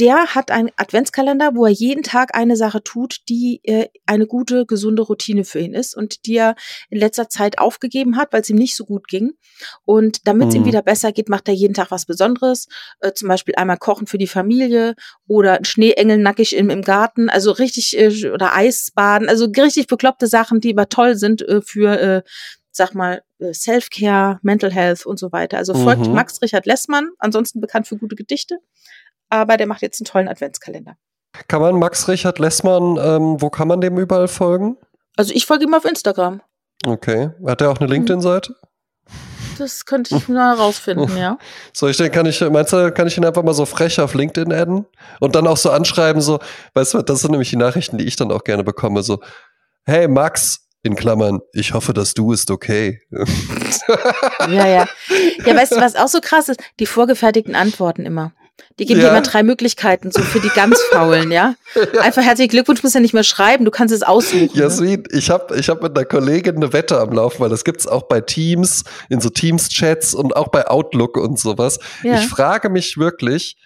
Der 0.00 0.34
hat 0.34 0.50
einen 0.50 0.70
Adventskalender, 0.76 1.54
wo 1.54 1.66
er 1.66 1.72
jeden 1.72 2.02
Tag 2.02 2.34
eine 2.34 2.56
Sache 2.56 2.82
tut, 2.82 3.20
die 3.28 3.60
äh, 3.62 3.88
eine 4.06 4.26
gute, 4.26 4.66
gesunde 4.66 5.02
Routine 5.02 5.44
für 5.44 5.60
ihn 5.60 5.72
ist 5.72 5.96
und 5.96 6.26
die 6.26 6.36
er 6.36 6.56
in 6.90 6.98
letzter 6.98 7.28
Zeit 7.28 7.58
aufgegeben 7.58 8.16
hat, 8.16 8.32
weil 8.32 8.40
es 8.40 8.50
ihm 8.50 8.56
nicht 8.56 8.74
so 8.74 8.84
gut 8.84 9.06
ging. 9.06 9.34
Und 9.84 10.26
damit 10.26 10.48
es 10.48 10.54
mhm. 10.54 10.62
ihm 10.62 10.66
wieder 10.66 10.82
besser 10.82 11.12
geht, 11.12 11.28
macht 11.28 11.48
er 11.48 11.54
jeden 11.54 11.74
Tag 11.74 11.90
was 11.90 12.06
Besonderes. 12.06 12.66
Äh, 13.00 13.12
zum 13.12 13.28
Beispiel 13.28 13.54
einmal 13.56 13.78
kochen 13.78 14.06
für 14.06 14.18
die 14.18 14.26
Familie 14.26 14.96
oder 15.28 15.60
Schneeengel 15.62 16.18
nackig 16.18 16.56
im, 16.56 16.70
im 16.70 16.82
Garten. 16.82 17.28
Also 17.28 17.52
richtig, 17.52 17.96
äh, 17.96 18.30
oder 18.30 18.54
Eisbaden. 18.54 19.28
Also 19.28 19.46
richtig 19.46 19.86
bekloppte 19.86 20.26
Sachen, 20.26 20.60
die 20.60 20.72
aber 20.72 20.88
toll 20.88 21.16
sind 21.16 21.42
äh, 21.42 21.60
für 21.62 22.00
äh, 22.00 22.22
sag 22.76 22.94
mal, 22.94 23.22
äh, 23.38 23.52
Self-Care, 23.52 24.38
Mental 24.42 24.72
Health 24.72 25.06
und 25.06 25.18
so 25.18 25.32
weiter. 25.32 25.58
Also 25.58 25.74
folgt 25.74 26.06
mhm. 26.06 26.14
Max 26.14 26.40
Richard 26.42 26.66
Lessmann, 26.66 27.10
ansonsten 27.18 27.60
bekannt 27.60 27.86
für 27.86 27.96
gute 27.96 28.16
Gedichte, 28.16 28.58
aber 29.28 29.56
der 29.56 29.66
macht 29.66 29.82
jetzt 29.82 30.00
einen 30.00 30.06
tollen 30.06 30.28
Adventskalender. 30.28 30.96
Kann 31.48 31.60
man 31.60 31.78
Max 31.78 32.08
Richard 32.08 32.38
Lessmann, 32.38 32.96
ähm, 32.96 33.40
wo 33.40 33.50
kann 33.50 33.68
man 33.68 33.80
dem 33.80 33.98
überall 33.98 34.28
folgen? 34.28 34.76
Also 35.16 35.32
ich 35.34 35.46
folge 35.46 35.64
ihm 35.64 35.74
auf 35.74 35.84
Instagram. 35.84 36.40
Okay. 36.86 37.30
Hat 37.46 37.60
er 37.60 37.70
auch 37.70 37.78
eine 37.78 37.88
LinkedIn-Seite? 37.88 38.54
Das 39.58 39.86
könnte 39.86 40.16
ich 40.16 40.28
mal 40.28 40.56
herausfinden, 40.56 41.16
ja. 41.16 41.38
So, 41.72 41.88
ich 41.88 41.96
denke, 41.96 42.12
kann 42.12 42.26
ich, 42.26 42.40
meinst 42.40 42.72
du, 42.72 42.92
kann 42.92 43.06
ich 43.06 43.16
ihn 43.16 43.24
einfach 43.24 43.42
mal 43.42 43.54
so 43.54 43.66
frech 43.66 44.00
auf 44.00 44.14
LinkedIn 44.14 44.52
adden? 44.52 44.86
Und 45.20 45.34
dann 45.34 45.46
auch 45.46 45.56
so 45.56 45.70
anschreiben, 45.70 46.20
so, 46.20 46.40
weißt 46.74 46.94
du, 46.94 47.02
das 47.02 47.20
sind 47.20 47.30
nämlich 47.30 47.50
die 47.50 47.56
Nachrichten, 47.56 47.98
die 47.98 48.04
ich 48.04 48.16
dann 48.16 48.32
auch 48.32 48.42
gerne 48.42 48.64
bekomme, 48.64 49.02
so, 49.02 49.20
hey 49.86 50.08
Max, 50.08 50.63
in 50.84 50.94
Klammern, 50.96 51.40
ich 51.52 51.72
hoffe, 51.72 51.94
dass 51.94 52.12
du 52.14 52.32
ist 52.32 52.50
okay. 52.50 53.00
ja, 54.38 54.68
ja. 54.68 54.88
Ja, 55.44 55.56
weißt 55.56 55.72
du, 55.72 55.76
was 55.76 55.96
auch 55.96 56.08
so 56.08 56.20
krass 56.20 56.50
ist? 56.50 56.60
Die 56.78 56.86
vorgefertigten 56.86 57.54
Antworten 57.54 58.04
immer. 58.04 58.32
Die 58.78 58.84
geben 58.84 59.00
ja. 59.00 59.06
dir 59.06 59.12
immer 59.12 59.22
drei 59.22 59.42
Möglichkeiten, 59.42 60.12
so 60.12 60.22
für 60.22 60.40
die 60.40 60.50
ganz 60.50 60.80
Faulen, 60.92 61.32
ja? 61.32 61.54
ja? 61.94 62.00
Einfach 62.02 62.22
herzlichen 62.22 62.50
Glückwunsch, 62.50 62.82
musst 62.82 62.94
ja 62.94 63.00
nicht 63.00 63.14
mehr 63.14 63.24
schreiben, 63.24 63.64
du 63.64 63.70
kannst 63.70 63.94
es 63.94 64.02
aussuchen. 64.02 64.50
Jasmin, 64.52 65.00
ne? 65.00 65.18
ich 65.18 65.30
habe 65.30 65.56
ich 65.56 65.68
hab 65.68 65.82
mit 65.82 65.96
einer 65.96 66.04
Kollegin 66.04 66.56
eine 66.56 66.72
Wette 66.72 67.00
am 67.00 67.12
Laufen, 67.12 67.40
weil 67.40 67.48
das 67.50 67.64
gibt's 67.64 67.86
auch 67.86 68.02
bei 68.02 68.20
Teams, 68.20 68.84
in 69.08 69.20
so 69.20 69.30
Teams-Chats 69.30 70.14
und 70.14 70.36
auch 70.36 70.48
bei 70.48 70.68
Outlook 70.68 71.16
und 71.16 71.38
sowas. 71.38 71.78
Ja. 72.02 72.18
Ich 72.18 72.26
frage 72.26 72.68
mich 72.68 72.98
wirklich, 72.98 73.56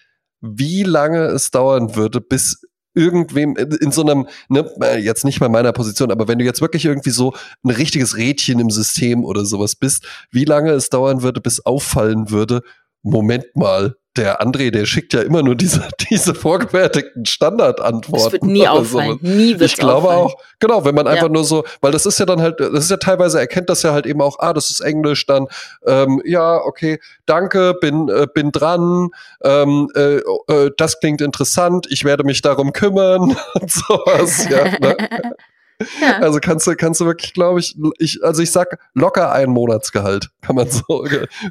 wie 0.40 0.84
lange 0.84 1.24
es 1.26 1.50
dauern 1.50 1.96
würde, 1.96 2.20
bis 2.20 2.62
irgendwem 2.98 3.56
in 3.56 3.92
so 3.92 4.02
einem, 4.02 4.26
ne, 4.48 4.68
jetzt 4.98 5.24
nicht 5.24 5.40
bei 5.40 5.48
meiner 5.48 5.72
Position, 5.72 6.10
aber 6.10 6.28
wenn 6.28 6.38
du 6.38 6.44
jetzt 6.44 6.60
wirklich 6.60 6.84
irgendwie 6.84 7.10
so 7.10 7.32
ein 7.64 7.70
richtiges 7.70 8.16
Rädchen 8.16 8.58
im 8.58 8.70
System 8.70 9.24
oder 9.24 9.44
sowas 9.44 9.76
bist, 9.76 10.06
wie 10.30 10.44
lange 10.44 10.72
es 10.72 10.90
dauern 10.90 11.22
würde, 11.22 11.40
bis 11.40 11.64
auffallen 11.64 12.30
würde, 12.30 12.62
Moment 13.02 13.44
mal, 13.54 13.96
der 14.18 14.42
André, 14.42 14.70
der 14.70 14.84
schickt 14.84 15.14
ja 15.14 15.22
immer 15.22 15.42
nur 15.42 15.54
diese, 15.54 15.88
diese 16.10 16.34
vorgefertigten 16.34 17.24
Standardantworten. 17.24 18.24
Das 18.24 18.32
wird 18.32 18.42
nie 18.44 18.68
auffallen. 18.68 19.18
Nie 19.22 19.58
wird 19.58 19.70
Ich 19.70 19.76
glaube 19.76 20.08
auffallen. 20.08 20.26
auch, 20.26 20.34
genau, 20.58 20.84
wenn 20.84 20.94
man 20.94 21.06
einfach 21.06 21.28
ja. 21.28 21.32
nur 21.32 21.44
so, 21.44 21.64
weil 21.80 21.92
das 21.92 22.04
ist 22.04 22.18
ja 22.18 22.26
dann 22.26 22.42
halt, 22.42 22.60
das 22.60 22.84
ist 22.84 22.90
ja 22.90 22.96
teilweise, 22.96 23.38
erkennt 23.38 23.70
das 23.70 23.82
ja 23.82 23.92
halt 23.92 24.06
eben 24.06 24.20
auch, 24.20 24.38
ah, 24.40 24.52
das 24.52 24.70
ist 24.70 24.80
Englisch, 24.80 25.24
dann, 25.26 25.46
ähm, 25.86 26.20
ja, 26.24 26.56
okay, 26.56 26.98
danke, 27.26 27.74
bin, 27.80 28.08
äh, 28.08 28.26
bin 28.32 28.52
dran, 28.52 29.08
ähm, 29.42 29.88
äh, 29.94 30.16
äh, 30.16 30.70
das 30.76 31.00
klingt 31.00 31.20
interessant, 31.20 31.86
ich 31.90 32.04
werde 32.04 32.24
mich 32.24 32.42
darum 32.42 32.72
kümmern 32.72 33.36
und 33.54 33.70
sowas, 33.70 34.48
ja. 34.50 34.64
Ne? 34.80 34.96
Ja. 36.00 36.18
Also 36.18 36.40
kannst 36.40 36.66
du, 36.66 36.74
kannst 36.74 37.00
du 37.00 37.06
wirklich, 37.06 37.34
glaube 37.34 37.60
ich, 37.60 37.76
ich, 37.98 38.24
also 38.24 38.42
ich 38.42 38.50
sag 38.50 38.80
locker 38.94 39.30
ein 39.30 39.50
Monatsgehalt 39.50 40.30
kann 40.40 40.56
man 40.56 40.68
so 40.68 40.82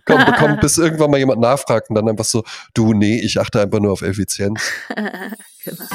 kommen, 0.06 0.26
bekommen, 0.26 0.58
bis 0.62 0.78
irgendwann 0.78 1.12
mal 1.12 1.18
jemand 1.18 1.40
nachfragt 1.40 1.90
und 1.90 1.96
dann 1.96 2.10
einfach 2.10 2.26
so, 2.26 2.44
du, 2.74 2.94
nee, 2.94 3.22
ich 3.24 3.40
achte 3.40 3.62
einfach 3.62 3.80
nur 3.80 3.94
auf 3.94 4.02
Effizienz. 4.02 4.62
genau. 5.64 5.86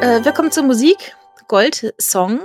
Äh, 0.00 0.24
wir 0.24 0.32
kommen 0.32 0.52
zur 0.52 0.62
Musik. 0.62 1.16
Gold-Song. 1.48 2.40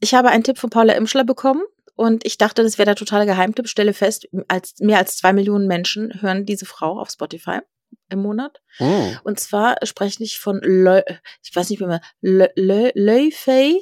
Ich 0.00 0.14
habe 0.14 0.30
einen 0.30 0.44
Tipp 0.44 0.58
von 0.58 0.70
Paula 0.70 0.94
Imschler 0.94 1.24
bekommen 1.24 1.62
und 1.96 2.24
ich 2.24 2.38
dachte, 2.38 2.62
das 2.62 2.78
wäre 2.78 2.86
der 2.86 2.96
totale 2.96 3.26
Geheimtipp. 3.26 3.68
Stelle 3.68 3.92
fest, 3.92 4.26
als, 4.48 4.74
mehr 4.78 4.98
als 4.98 5.16
zwei 5.16 5.34
Millionen 5.34 5.66
Menschen 5.66 6.22
hören 6.22 6.46
diese 6.46 6.64
Frau 6.64 6.98
auf 6.98 7.10
Spotify 7.10 7.60
im 8.08 8.20
Monat. 8.20 8.60
Oh. 8.78 9.12
Und 9.24 9.40
zwar 9.40 9.76
spreche 9.84 10.22
ich 10.22 10.38
von, 10.38 10.60
Le, 10.62 11.04
ich 11.42 11.54
weiß 11.54 11.70
nicht 11.70 11.80
mehr, 11.80 12.00
Leufei 12.20 13.80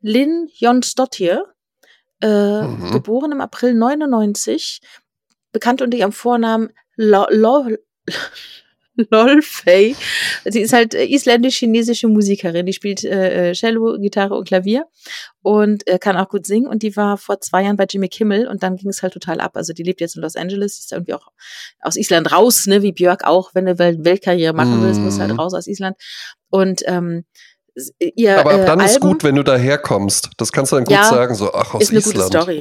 Lin 0.00 0.48
Jonsdottir, 0.52 1.46
äh, 2.20 2.62
mhm. 2.62 2.92
geboren 2.92 3.32
im 3.32 3.40
April 3.40 3.74
99, 3.74 4.80
bekannt 5.52 5.82
unter 5.82 5.96
ihrem 5.96 6.12
Vornamen 6.12 6.70
Lo, 6.96 7.26
Lo, 7.30 7.68
Lol, 9.10 9.40
Faye. 9.40 9.96
Sie 10.44 10.60
ist 10.60 10.72
halt 10.72 10.94
äh, 10.94 11.04
isländisch-chinesische 11.04 12.08
Musikerin. 12.08 12.66
Die 12.66 12.72
spielt 12.72 13.04
äh, 13.04 13.50
äh, 13.50 13.52
Cello, 13.54 13.98
Gitarre 13.98 14.36
und 14.36 14.46
Klavier 14.46 14.86
und 15.40 15.86
äh, 15.86 15.98
kann 15.98 16.16
auch 16.16 16.28
gut 16.28 16.46
singen. 16.46 16.66
Und 16.66 16.82
die 16.82 16.94
war 16.96 17.16
vor 17.16 17.40
zwei 17.40 17.62
Jahren 17.64 17.76
bei 17.76 17.86
Jimmy 17.88 18.08
Kimmel 18.08 18.46
und 18.46 18.62
dann 18.62 18.76
ging 18.76 18.90
es 18.90 19.02
halt 19.02 19.14
total 19.14 19.40
ab. 19.40 19.52
Also 19.56 19.72
die 19.72 19.82
lebt 19.82 20.00
jetzt 20.00 20.16
in 20.16 20.22
Los 20.22 20.36
Angeles, 20.36 20.78
ist 20.78 20.92
irgendwie 20.92 21.14
auch 21.14 21.28
aus 21.80 21.96
Island 21.96 22.32
raus, 22.32 22.66
ne, 22.66 22.82
wie 22.82 22.92
Björk 22.92 23.24
auch, 23.24 23.54
wenn 23.54 23.64
du 23.64 23.78
Welt 23.78 24.04
Weltkarriere 24.04 24.52
machen 24.52 24.82
willst, 24.82 25.00
mm. 25.00 25.04
muss 25.04 25.18
halt 25.18 25.38
raus 25.38 25.54
aus 25.54 25.66
Island. 25.66 25.96
Und 26.50 26.82
ähm, 26.86 27.24
ihr 27.98 28.38
Aber 28.38 28.52
ab 28.52 28.66
dann 28.66 28.80
äh, 28.80 28.84
ist 28.84 28.96
Album, 28.96 29.12
gut, 29.12 29.24
wenn 29.24 29.36
du 29.36 29.42
daherkommst. 29.42 30.30
Das 30.36 30.52
kannst 30.52 30.72
du 30.72 30.76
dann 30.76 30.84
gut 30.84 30.94
ja, 30.94 31.04
sagen, 31.04 31.34
so 31.34 31.52
ach 31.54 31.74
aus 31.74 31.82
ist 31.82 31.90
eine 31.90 32.00
Island. 32.00 32.14
Gute 32.14 32.26
Story. 32.26 32.60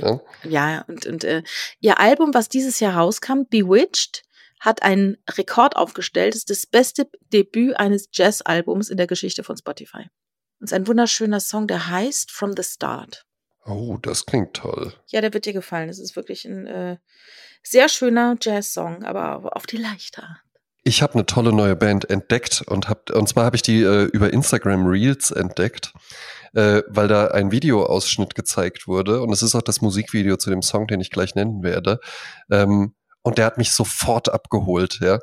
Ja, 0.50 0.70
ja 0.70 0.86
und, 0.88 1.06
und 1.06 1.24
äh, 1.24 1.44
ihr 1.82 2.00
Album, 2.00 2.34
was 2.34 2.48
dieses 2.48 2.80
Jahr 2.80 2.96
rauskam, 2.96 3.44
Bewitched, 3.50 4.24
hat 4.62 4.84
einen 4.84 5.18
Rekord 5.30 5.76
aufgestellt. 5.76 6.36
Das 6.36 6.42
ist 6.42 6.50
das 6.50 6.66
beste 6.68 7.10
Debüt 7.34 7.76
eines 7.78 8.10
Jazz-Albums 8.14 8.90
in 8.90 8.98
der 8.98 9.08
Geschichte 9.08 9.44
von 9.44 9.58
Spotify. 9.58 10.04
Und 10.60 10.66
es 10.66 10.72
ist 10.72 10.74
ein 10.74 10.88
wunderschöner 10.88 11.40
Song, 11.40 11.68
der 11.68 11.90
heißt 11.90 12.32
From 12.32 12.54
the 12.56 12.64
Start. 12.64 13.26
Oh, 13.66 13.98
das 14.02 14.26
klingt 14.26 14.54
toll. 14.54 14.94
Ja, 15.08 15.22
der 15.22 15.34
wird 15.34 15.46
dir 15.46 15.54
gefallen. 15.54 15.90
Es 15.90 16.00
ist 16.00 16.16
wirklich 16.16 16.46
ein 16.46 16.68
äh, 16.68 16.98
sehr 17.64 17.90
schöner 17.90 18.38
Jazz-Song, 18.40 19.04
aber 19.04 19.56
auf 19.58 19.66
die 19.66 19.78
leichte 19.78 20.24
Art. 20.24 20.40
Ich 20.84 21.02
habe 21.02 21.14
eine 21.16 21.26
tolle 21.26 21.54
neue 21.54 21.76
Band 21.76 22.10
entdeckt 22.10 22.64
und 22.68 22.88
hab, 22.90 23.10
und 23.12 23.30
zwar 23.30 23.46
habe 23.46 23.56
ich 23.56 23.62
die 23.62 23.82
äh, 23.82 24.06
über 24.06 24.32
Instagram 24.34 24.86
Reels 24.88 25.30
entdeckt, 25.30 25.94
äh, 26.54 26.82
weil 26.88 27.08
da 27.08 27.28
ein 27.28 27.52
Videoausschnitt 27.52 28.34
gezeigt 28.34 28.88
wurde 28.88 29.22
und 29.22 29.32
es 29.32 29.44
ist 29.44 29.54
auch 29.54 29.62
das 29.62 29.82
Musikvideo 29.82 30.38
zu 30.38 30.50
dem 30.50 30.64
Song, 30.64 30.88
den 30.88 31.00
ich 31.00 31.12
gleich 31.12 31.36
nennen 31.36 31.62
werde. 31.62 32.00
Ähm, 32.50 32.96
und 33.24 33.38
der 33.38 33.46
hat 33.46 33.58
mich 33.58 33.72
sofort 33.72 34.30
abgeholt, 34.34 35.00
ja. 35.02 35.20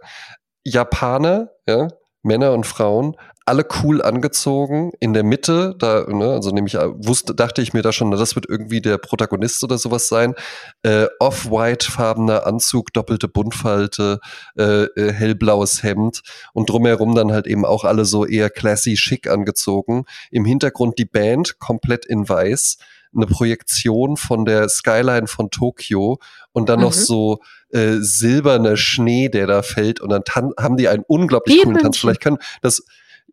Japaner, 0.65 1.51
ja, 1.67 1.89
Männer 2.23 2.53
und 2.53 2.67
Frauen, 2.67 3.17
alle 3.49 3.65
cool 3.83 4.03
angezogen. 4.03 4.93
In 5.01 5.15
der 5.15 5.25
Mitte, 5.25 5.75
da, 5.79 6.05
ne, 6.07 6.33
also 6.33 6.51
nämlich 6.51 6.75
wusste, 6.75 7.35
dachte 7.35 7.63
ich 7.63 7.73
mir 7.73 7.83
da 7.83 7.93
schon, 7.93 8.11
das 8.11 8.35
wird 8.35 8.47
irgendwie 8.49 8.83
der 8.83 8.99
Protagonist 8.99 9.65
oder 9.65 9.79
sowas 9.79 10.09
sein. 10.09 10.35
Äh, 10.83 11.07
Off-white-farbener 11.19 12.47
Anzug, 12.47 12.93
doppelte 12.93 13.27
Buntfalte, 13.27 14.21
äh, 14.59 14.85
äh, 14.85 15.13
hellblaues 15.13 15.83
Hemd 15.83 16.21
und 16.53 16.69
drumherum 16.69 17.15
dann 17.15 17.33
halt 17.33 17.47
eben 17.47 17.65
auch 17.65 17.85
alle 17.85 18.05
so 18.05 18.27
eher 18.27 18.51
classy 18.51 18.97
schick 18.97 19.29
angezogen. 19.29 20.05
Im 20.31 20.45
Hintergrund 20.45 20.99
die 20.99 21.07
Band 21.07 21.59
komplett 21.59 22.05
in 22.05 22.29
weiß 22.29 22.77
eine 23.15 23.27
Projektion 23.27 24.17
von 24.17 24.45
der 24.45 24.69
Skyline 24.69 25.27
von 25.27 25.51
Tokio 25.51 26.19
und 26.53 26.69
dann 26.69 26.79
mhm. 26.79 26.85
noch 26.85 26.93
so 26.93 27.41
äh, 27.71 27.97
silberner 27.99 28.77
Schnee, 28.77 29.29
der 29.29 29.47
da 29.47 29.63
fällt 29.63 30.01
und 30.01 30.11
dann 30.11 30.23
haben 30.59 30.77
die 30.77 30.89
einen 30.89 31.05
unglaublich 31.07 31.57
Wie 31.57 31.63
coolen 31.63 31.79
Tanz. 31.79 31.99
Vielleicht 31.99 32.21
können 32.21 32.39
das 32.63 32.83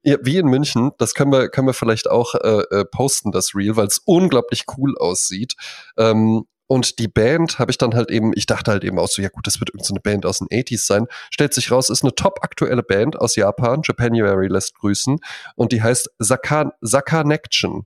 ja, 0.05 0.17
wie 0.21 0.37
in 0.37 0.45
München, 0.47 0.91
das 0.99 1.15
können 1.15 1.31
wir, 1.31 1.49
können 1.49 1.67
wir 1.67 1.73
vielleicht 1.73 2.07
auch 2.09 2.35
äh, 2.35 2.61
äh, 2.69 2.85
posten, 2.85 3.31
das 3.31 3.55
Reel, 3.55 3.75
weil 3.75 3.87
es 3.87 3.97
unglaublich 4.05 4.65
cool 4.77 4.95
aussieht. 4.99 5.55
Ähm, 5.97 6.45
und 6.67 6.99
die 6.99 7.07
Band 7.07 7.59
habe 7.59 7.71
ich 7.71 7.77
dann 7.77 7.95
halt 7.95 8.09
eben, 8.09 8.31
ich 8.35 8.45
dachte 8.45 8.71
halt 8.71 8.83
eben 8.83 8.97
auch 8.97 9.07
so, 9.07 9.21
ja 9.21 9.29
gut, 9.29 9.45
das 9.47 9.59
wird 9.59 9.69
irgendeine 9.69 9.97
so 9.97 10.01
Band 10.01 10.25
aus 10.25 10.39
den 10.39 10.47
80s 10.47 10.85
sein. 10.85 11.07
Stellt 11.29 11.53
sich 11.53 11.71
raus, 11.71 11.89
ist 11.89 12.03
eine 12.03 12.15
top 12.15 12.39
aktuelle 12.41 12.83
Band 12.83 13.19
aus 13.19 13.35
Japan. 13.35 13.81
Japanuary 13.83 14.47
lässt 14.47 14.75
grüßen. 14.75 15.19
Und 15.55 15.71
die 15.71 15.81
heißt 15.81 16.09
Saka, 16.19 16.73
Sakanection. 16.81 17.85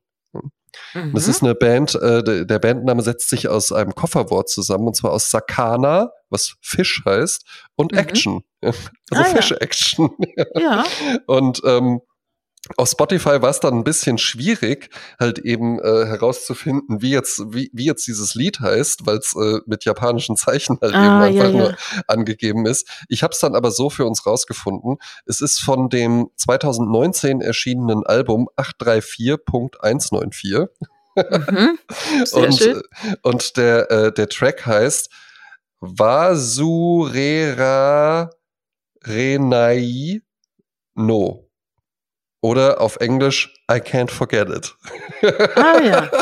Mhm. 0.94 1.14
Das 1.14 1.28
ist 1.28 1.44
eine 1.44 1.56
Band, 1.56 1.96
äh, 1.96 2.46
der 2.46 2.60
Bandname 2.60 3.02
setzt 3.02 3.30
sich 3.30 3.48
aus 3.48 3.72
einem 3.72 3.96
Kofferwort 3.96 4.50
zusammen, 4.50 4.88
und 4.88 4.96
zwar 4.96 5.12
aus 5.12 5.30
Sakana, 5.32 6.12
was 6.30 6.56
Fisch 6.62 7.02
heißt, 7.06 7.46
und 7.76 7.92
mhm. 7.92 7.98
Action. 7.98 8.44
Also 9.12 9.24
ah, 9.24 9.24
Fisch-Action. 9.24 10.10
Ja. 10.36 10.46
ja. 10.60 10.86
Und 11.26 11.62
ähm, 11.66 12.02
auf 12.78 12.90
Spotify 12.90 13.42
war 13.42 13.50
es 13.50 13.60
dann 13.60 13.74
ein 13.74 13.84
bisschen 13.84 14.18
schwierig, 14.18 14.90
halt 15.20 15.40
eben 15.40 15.80
äh, 15.80 16.06
herauszufinden, 16.06 17.02
wie 17.02 17.12
jetzt, 17.12 17.42
wie, 17.54 17.70
wie 17.74 17.86
jetzt 17.86 18.08
dieses 18.08 18.36
Lied 18.36 18.60
heißt, 18.60 19.06
weil 19.06 19.18
es 19.18 19.36
äh, 19.36 19.60
mit 19.66 19.84
japanischen 19.86 20.38
Zeichen 20.38 20.78
halt 20.82 20.94
ah, 20.94 21.04
eben 21.04 21.40
einfach 21.40 21.54
ja, 21.54 21.58
nur 21.58 21.76
angegeben 22.08 22.66
ist. 22.66 22.88
Ich 23.08 23.24
habe 23.24 23.32
es 23.34 23.40
dann 23.40 23.56
aber 23.56 23.72
so 23.72 23.90
für 23.90 24.06
uns 24.06 24.26
rausgefunden. 24.26 24.98
Es 25.26 25.40
ist 25.42 25.60
von 25.60 25.90
dem 25.90 26.30
2019 26.36 27.42
erschienenen 27.42 28.06
Album 28.06 28.48
834.194. 28.58 30.68
Mhm. 31.16 31.80
und, 32.34 32.54
schön. 32.54 32.82
und 33.24 33.58
der, 33.58 33.90
äh, 33.92 34.14
der 34.14 34.30
Track 34.30 34.66
heißt 34.66 35.10
Vasurera 35.82 37.50
Renai 39.04 40.22
No. 40.96 41.49
Oder 42.42 42.82
auf 42.82 42.98
Englisch 42.98 43.54
I 43.70 43.76
can't 43.76 44.12
forget 44.12 44.50
it. 44.50 44.76
Ah 45.56 45.80
ja. 45.84 46.10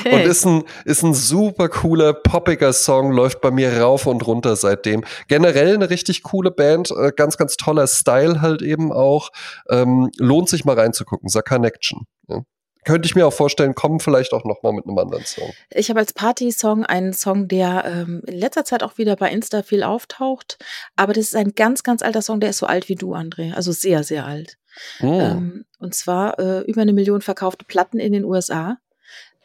Okay. 0.00 0.14
Und 0.14 0.30
ist 0.30 0.44
ein, 0.44 0.64
ist 0.84 1.02
ein 1.02 1.14
super 1.14 1.70
cooler, 1.70 2.12
poppiger 2.12 2.74
Song, 2.74 3.10
läuft 3.10 3.40
bei 3.40 3.50
mir 3.50 3.80
rauf 3.80 4.06
und 4.06 4.26
runter 4.26 4.54
seitdem. 4.54 5.02
Generell 5.28 5.74
eine 5.74 5.88
richtig 5.88 6.22
coole 6.22 6.50
Band, 6.50 6.90
äh, 6.90 7.10
ganz, 7.16 7.38
ganz 7.38 7.56
toller 7.56 7.86
Style 7.86 8.42
halt 8.42 8.60
eben 8.60 8.92
auch. 8.92 9.30
Ähm, 9.70 10.10
lohnt 10.18 10.50
sich 10.50 10.64
mal 10.66 10.78
reinzugucken, 10.78 11.28
Sag 11.28 11.46
Connection. 11.48 12.06
Ja 12.28 12.42
könnte 12.86 13.06
ich 13.06 13.16
mir 13.16 13.26
auch 13.26 13.32
vorstellen, 13.32 13.74
kommen 13.74 13.98
vielleicht 14.00 14.32
auch 14.32 14.44
noch 14.44 14.62
mal 14.62 14.72
mit 14.72 14.86
einem 14.86 14.96
anderen 14.96 15.24
Song. 15.24 15.50
Ich 15.70 15.90
habe 15.90 15.98
als 15.98 16.12
Party-Song 16.12 16.84
einen 16.84 17.12
Song, 17.12 17.48
der 17.48 17.84
ähm, 17.84 18.22
in 18.26 18.38
letzter 18.38 18.64
Zeit 18.64 18.84
auch 18.84 18.96
wieder 18.96 19.16
bei 19.16 19.28
Insta 19.30 19.62
viel 19.62 19.82
auftaucht. 19.82 20.56
Aber 20.94 21.12
das 21.12 21.24
ist 21.24 21.36
ein 21.36 21.54
ganz, 21.54 21.82
ganz 21.82 22.00
alter 22.00 22.22
Song, 22.22 22.38
der 22.38 22.50
ist 22.50 22.58
so 22.58 22.66
alt 22.66 22.88
wie 22.88 22.94
du, 22.94 23.14
André. 23.14 23.52
Also 23.54 23.72
sehr, 23.72 24.04
sehr 24.04 24.24
alt. 24.24 24.56
Oh. 25.00 25.06
Ähm, 25.06 25.64
und 25.78 25.94
zwar 25.94 26.38
äh, 26.38 26.60
über 26.62 26.82
eine 26.82 26.92
Million 26.92 27.20
verkaufte 27.20 27.64
Platten 27.64 27.98
in 27.98 28.12
den 28.12 28.24
USA. 28.24 28.78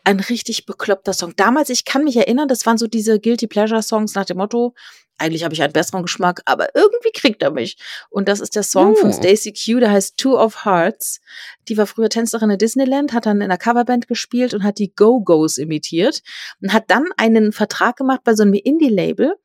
Ein 0.04 0.20
richtig 0.20 0.66
bekloppter 0.66 1.14
Song. 1.14 1.36
Damals, 1.36 1.70
ich 1.70 1.86
kann 1.86 2.04
mich 2.04 2.18
erinnern, 2.18 2.48
das 2.48 2.66
waren 2.66 2.78
so 2.78 2.88
diese 2.88 3.20
Guilty 3.20 3.48
Pleasure 3.48 3.84
Songs 3.84 4.16
nach 4.16 4.26
dem 4.26 4.38
Motto, 4.38 4.74
eigentlich 5.22 5.44
habe 5.44 5.54
ich 5.54 5.62
einen 5.62 5.72
besseren 5.72 6.02
Geschmack, 6.02 6.42
aber 6.46 6.76
irgendwie 6.76 7.12
kriegt 7.14 7.44
er 7.44 7.52
mich. 7.52 7.78
Und 8.10 8.28
das 8.28 8.40
ist 8.40 8.56
der 8.56 8.64
Song 8.64 8.94
oh. 8.94 8.96
von 8.96 9.14
Stacey 9.14 9.54
Q, 9.54 9.80
der 9.80 9.92
heißt 9.92 10.18
Two 10.18 10.38
of 10.38 10.66
Hearts. 10.66 11.22
Die 11.68 11.78
war 11.78 11.86
früher 11.86 12.10
Tänzerin 12.10 12.50
in 12.50 12.58
Disneyland, 12.58 13.14
hat 13.14 13.28
dann 13.28 13.38
in 13.38 13.44
einer 13.44 13.58
Coverband 13.58 14.08
gespielt 14.08 14.54
und 14.54 14.64
hat 14.64 14.80
die 14.80 14.94
Go-Go's 14.94 15.60
imitiert 15.60 16.22
und 16.62 16.74
hat 16.74 16.86
dann 16.88 17.06
einen 17.18 17.52
Vertrag 17.52 17.98
gemacht 17.98 18.22
bei 18.24 18.34
so 18.34 18.42
einem 18.42 18.54
Indie-Label 18.54 19.36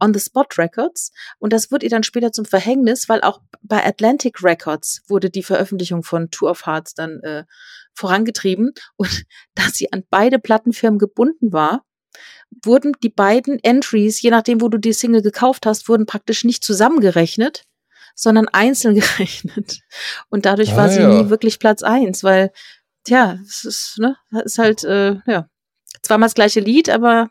On 0.00 0.12
the 0.12 0.20
Spot 0.20 0.46
Records. 0.58 1.12
Und 1.38 1.52
das 1.52 1.70
wurde 1.70 1.86
ihr 1.86 1.90
dann 1.90 2.02
später 2.02 2.32
zum 2.32 2.44
Verhängnis, 2.44 3.08
weil 3.08 3.22
auch 3.22 3.40
bei 3.62 3.84
Atlantic 3.84 4.42
Records 4.42 5.02
wurde 5.08 5.30
die 5.30 5.42
Veröffentlichung 5.42 6.02
von 6.02 6.30
Two 6.30 6.48
of 6.48 6.66
Hearts 6.66 6.94
dann 6.94 7.20
äh, 7.20 7.44
vorangetrieben. 7.94 8.72
Und 8.96 9.24
da 9.54 9.64
sie 9.72 9.92
an 9.92 10.04
beide 10.10 10.38
Plattenfirmen 10.38 10.98
gebunden 10.98 11.52
war, 11.52 11.84
wurden 12.64 12.92
die 13.02 13.10
beiden 13.10 13.62
Entries, 13.62 14.22
je 14.22 14.30
nachdem, 14.30 14.60
wo 14.60 14.68
du 14.68 14.78
die 14.78 14.92
Single 14.92 15.22
gekauft 15.22 15.66
hast, 15.66 15.88
wurden 15.88 16.06
praktisch 16.06 16.44
nicht 16.44 16.64
zusammengerechnet, 16.64 17.64
sondern 18.14 18.48
einzeln 18.48 18.94
gerechnet. 19.00 19.80
Und 20.28 20.46
dadurch 20.46 20.72
ah, 20.72 20.76
war 20.76 20.88
sie 20.88 21.00
ja. 21.00 21.08
nie 21.08 21.28
wirklich 21.30 21.58
Platz 21.58 21.82
eins, 21.82 22.24
weil, 22.24 22.52
tja, 23.04 23.38
es 23.46 23.64
ist, 23.64 23.98
ne, 23.98 24.16
ist 24.44 24.58
halt, 24.58 24.84
äh, 24.84 25.16
ja, 25.26 25.48
zweimal 26.02 26.28
das 26.28 26.34
gleiche 26.34 26.60
Lied, 26.60 26.88
aber, 26.88 27.30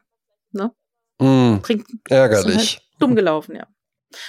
ne, 0.52 0.72
mm, 1.20 1.58
bringt, 1.62 1.88
ärgerlich. 2.10 2.56
Halt 2.56 2.82
dumm 3.00 3.16
gelaufen, 3.16 3.56
ja. 3.56 3.68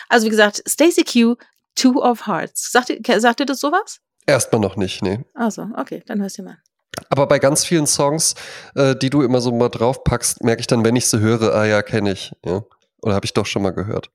Also, 0.09 0.27
wie 0.27 0.31
gesagt, 0.31 0.63
Stacey 0.67 1.05
Q, 1.05 1.37
Two 1.75 2.03
of 2.03 2.27
Hearts. 2.27 2.73
Sagt, 2.73 2.93
sagt 3.19 3.41
ihr 3.41 3.47
das 3.47 3.61
sowas? 3.61 4.01
Erstmal 4.27 4.61
noch 4.61 4.77
nicht, 4.77 5.03
nee. 5.03 5.25
Also, 5.35 5.69
okay, 5.77 6.03
dann 6.07 6.21
hörst 6.21 6.39
du 6.39 6.43
mal. 6.43 6.59
Aber 7.11 7.27
bei 7.27 7.39
ganz 7.39 7.65
vielen 7.65 7.87
Songs, 7.87 8.35
äh, 8.75 8.97
die 8.97 9.11
du 9.11 9.23
immer 9.23 9.41
so 9.41 9.53
mal 9.53 9.69
draufpackst, 9.69 10.43
merke 10.43 10.61
ich 10.61 10.67
dann, 10.67 10.85
wenn 10.85 10.97
ich 10.97 11.07
sie 11.07 11.21
höre, 11.21 11.55
ah 11.55 11.67
ja, 11.67 11.83
kenne 11.83 12.13
ich. 12.13 12.33
Ja. 12.45 12.65
Oder 13.03 13.15
habe 13.15 13.27
ich 13.27 13.35
doch 13.35 13.47
schon 13.47 13.63
mal 13.63 13.71
gehört. 13.71 14.11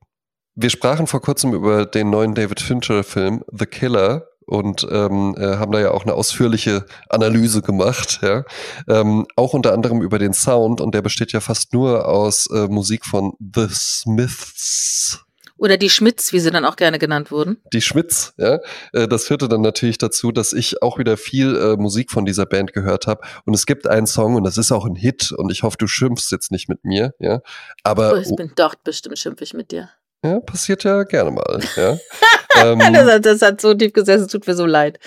Wir 0.54 0.68
sprachen 0.68 1.06
vor 1.06 1.22
kurzem 1.22 1.54
über 1.54 1.86
den 1.86 2.10
neuen 2.10 2.34
David 2.34 2.60
Fincher-Film 2.60 3.44
The 3.50 3.66
Killer 3.66 4.28
und 4.46 4.86
ähm, 4.90 5.34
äh, 5.38 5.56
haben 5.56 5.72
da 5.72 5.80
ja 5.80 5.90
auch 5.90 6.04
eine 6.04 6.14
ausführliche 6.14 6.86
Analyse 7.08 7.62
gemacht, 7.62 8.20
ja. 8.22 8.44
Ähm, 8.88 9.26
auch 9.36 9.54
unter 9.54 9.72
anderem 9.72 10.02
über 10.02 10.18
den 10.18 10.32
Sound 10.32 10.80
und 10.80 10.94
der 10.94 11.02
besteht 11.02 11.32
ja 11.32 11.40
fast 11.40 11.72
nur 11.72 12.08
aus 12.08 12.46
äh, 12.46 12.68
Musik 12.68 13.04
von 13.04 13.32
The 13.38 13.66
Smiths. 13.70 15.24
Oder 15.62 15.76
die 15.76 15.90
Schmitz, 15.90 16.32
wie 16.32 16.40
sie 16.40 16.50
dann 16.50 16.64
auch 16.64 16.74
gerne 16.74 16.98
genannt 16.98 17.30
wurden. 17.30 17.58
Die 17.72 17.80
Schmitz, 17.80 18.34
ja. 18.36 18.58
Äh, 18.92 19.06
das 19.06 19.26
führte 19.26 19.48
dann 19.48 19.60
natürlich 19.60 19.96
dazu, 19.96 20.32
dass 20.32 20.52
ich 20.52 20.82
auch 20.82 20.98
wieder 20.98 21.16
viel 21.16 21.56
äh, 21.56 21.76
Musik 21.76 22.10
von 22.10 22.24
dieser 22.24 22.46
Band 22.46 22.72
gehört 22.72 23.06
habe. 23.06 23.20
Und 23.44 23.54
es 23.54 23.64
gibt 23.64 23.86
einen 23.86 24.08
Song 24.08 24.34
und 24.34 24.42
das 24.42 24.58
ist 24.58 24.72
auch 24.72 24.84
ein 24.84 24.96
Hit 24.96 25.30
und 25.30 25.52
ich 25.52 25.62
hoffe, 25.62 25.76
du 25.78 25.86
schimpfst 25.86 26.32
jetzt 26.32 26.50
nicht 26.50 26.68
mit 26.68 26.84
mir, 26.84 27.14
ja. 27.20 27.42
Aber. 27.84 28.14
Oh, 28.14 28.16
ich 28.16 28.34
bin 28.34 28.50
doch 28.56 28.74
bestimmt 28.74 29.20
schimpfig 29.20 29.54
mit 29.54 29.70
dir. 29.70 29.88
Ja, 30.24 30.40
passiert 30.40 30.82
ja 30.82 31.04
gerne 31.04 31.30
mal, 31.30 31.60
ja. 31.76 31.96
ähm, 32.56 32.78
das, 32.92 33.10
hat, 33.10 33.26
das, 33.26 33.42
hat, 33.42 33.60
so 33.60 33.74
tief 33.74 33.92
gesessen, 33.92 34.28
tut 34.28 34.46
mir 34.46 34.54
so 34.54 34.66
leid. 34.66 34.98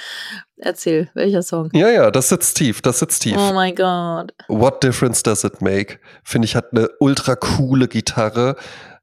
Erzähl, 0.58 1.10
welcher 1.14 1.44
Song? 1.44 1.70
Ja, 1.74 1.90
ja, 1.90 2.12
das 2.12 2.30
sitzt 2.30 2.58
tief, 2.58 2.82
das 2.82 3.00
sitzt 3.00 3.22
tief. 3.22 3.36
Oh 3.38 3.54
mein 3.54 3.76
Gott. 3.76 4.34
What 4.48 4.82
difference 4.84 5.22
does 5.22 5.44
it 5.44 5.62
make? 5.62 6.00
Finde 6.24 6.46
ich, 6.46 6.56
hat 6.56 6.72
eine 6.72 6.90
ultra 7.00 7.36
coole 7.36 7.88
Gitarre 7.88 8.56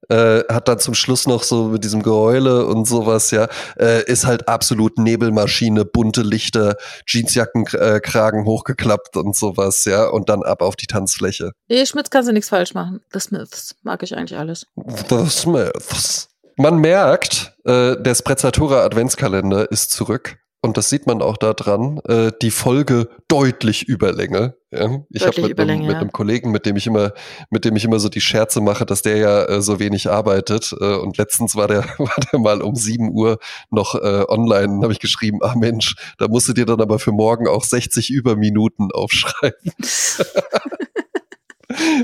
äh, 0.09 0.45
hat 0.49 0.69
dann 0.69 0.79
zum 0.79 0.95
Schluss 0.95 1.27
noch 1.27 1.43
so 1.43 1.69
mit 1.69 1.85
diesem 1.85 2.03
Geheule 2.03 2.67
und 2.67 2.87
sowas, 2.87 3.31
ja, 3.31 3.49
äh, 3.79 4.05
ist 4.05 4.27
halt 4.27 4.49
absolut 4.49 4.99
Nebelmaschine, 4.99 5.85
bunte 5.85 6.23
Lichter, 6.23 6.77
Jeansjackenkragen 7.07 8.43
äh, 8.43 8.45
hochgeklappt 8.45 9.17
und 9.17 9.37
sowas, 9.37 9.85
ja, 9.85 10.05
und 10.07 10.29
dann 10.29 10.43
ab 10.43 10.63
auf 10.63 10.77
die 10.77 10.87
Tanzfläche. 10.87 11.53
Nee, 11.69 11.87
Schmitz 11.87 12.11
kannst 12.11 12.29
du 12.29 12.33
nichts 12.33 12.51
falsch 12.51 12.75
machen. 12.75 13.01
The 13.13 13.21
Smiths 13.21 13.77
mag 13.83 14.03
ich 14.03 14.17
eigentlich 14.17 14.39
alles. 14.39 14.67
The 15.09 15.29
Smiths. 15.29 16.29
Man 16.63 16.79
merkt, 16.79 17.57
äh, 17.65 17.97
der 18.01 18.15
Sprezzatura 18.15 18.85
Adventskalender 18.85 19.73
ist 19.73 19.91
zurück. 19.91 20.39
Und 20.61 20.77
das 20.77 20.89
sieht 20.91 21.09
man 21.09 21.21
auch 21.21 21.37
daran, 21.37 21.99
äh, 22.07 22.31
die 22.41 22.53
Folge 22.53 23.09
deutlich 23.27 23.89
Überlänge. 23.89 24.55
Ja? 24.71 25.01
Ich 25.11 25.27
habe 25.27 25.43
mit, 25.43 25.59
einem, 25.59 25.85
mit 25.85 25.97
einem 25.97 26.13
Kollegen, 26.13 26.53
mit 26.53 26.65
dem 26.65 26.77
ich 26.77 26.87
immer, 26.87 27.15
mit 27.51 27.65
dem 27.65 27.75
ich 27.75 27.85
immer 27.85 27.99
so 27.99 28.09
die 28.09 28.21
Scherze 28.21 28.61
mache, 28.61 28.87
dass 28.87 29.03
der 29.03 29.17
ja 29.17 29.43
äh, 29.47 29.61
so 29.61 29.81
wenig 29.81 30.09
arbeitet. 30.09 30.73
Äh, 30.81 30.95
und 30.99 31.19
letztens 31.19 31.57
war 31.57 31.67
der, 31.67 31.83
war 31.99 32.15
der 32.33 32.39
mal 32.39 32.63
um 32.63 32.77
7 32.77 33.11
Uhr 33.11 33.41
noch 33.71 33.97
äh, 33.97 34.25
online, 34.29 34.85
habe 34.85 34.93
ich 34.93 35.01
geschrieben, 35.01 35.41
ah 35.43 35.57
Mensch, 35.57 35.97
da 36.19 36.29
musst 36.29 36.49
du 36.49 36.53
dir 36.53 36.65
dann 36.65 36.81
aber 36.81 37.01
für 37.01 37.11
morgen 37.11 37.49
auch 37.49 37.65
60 37.65 38.11
Überminuten 38.11 38.93
aufschreiben. 38.93 39.73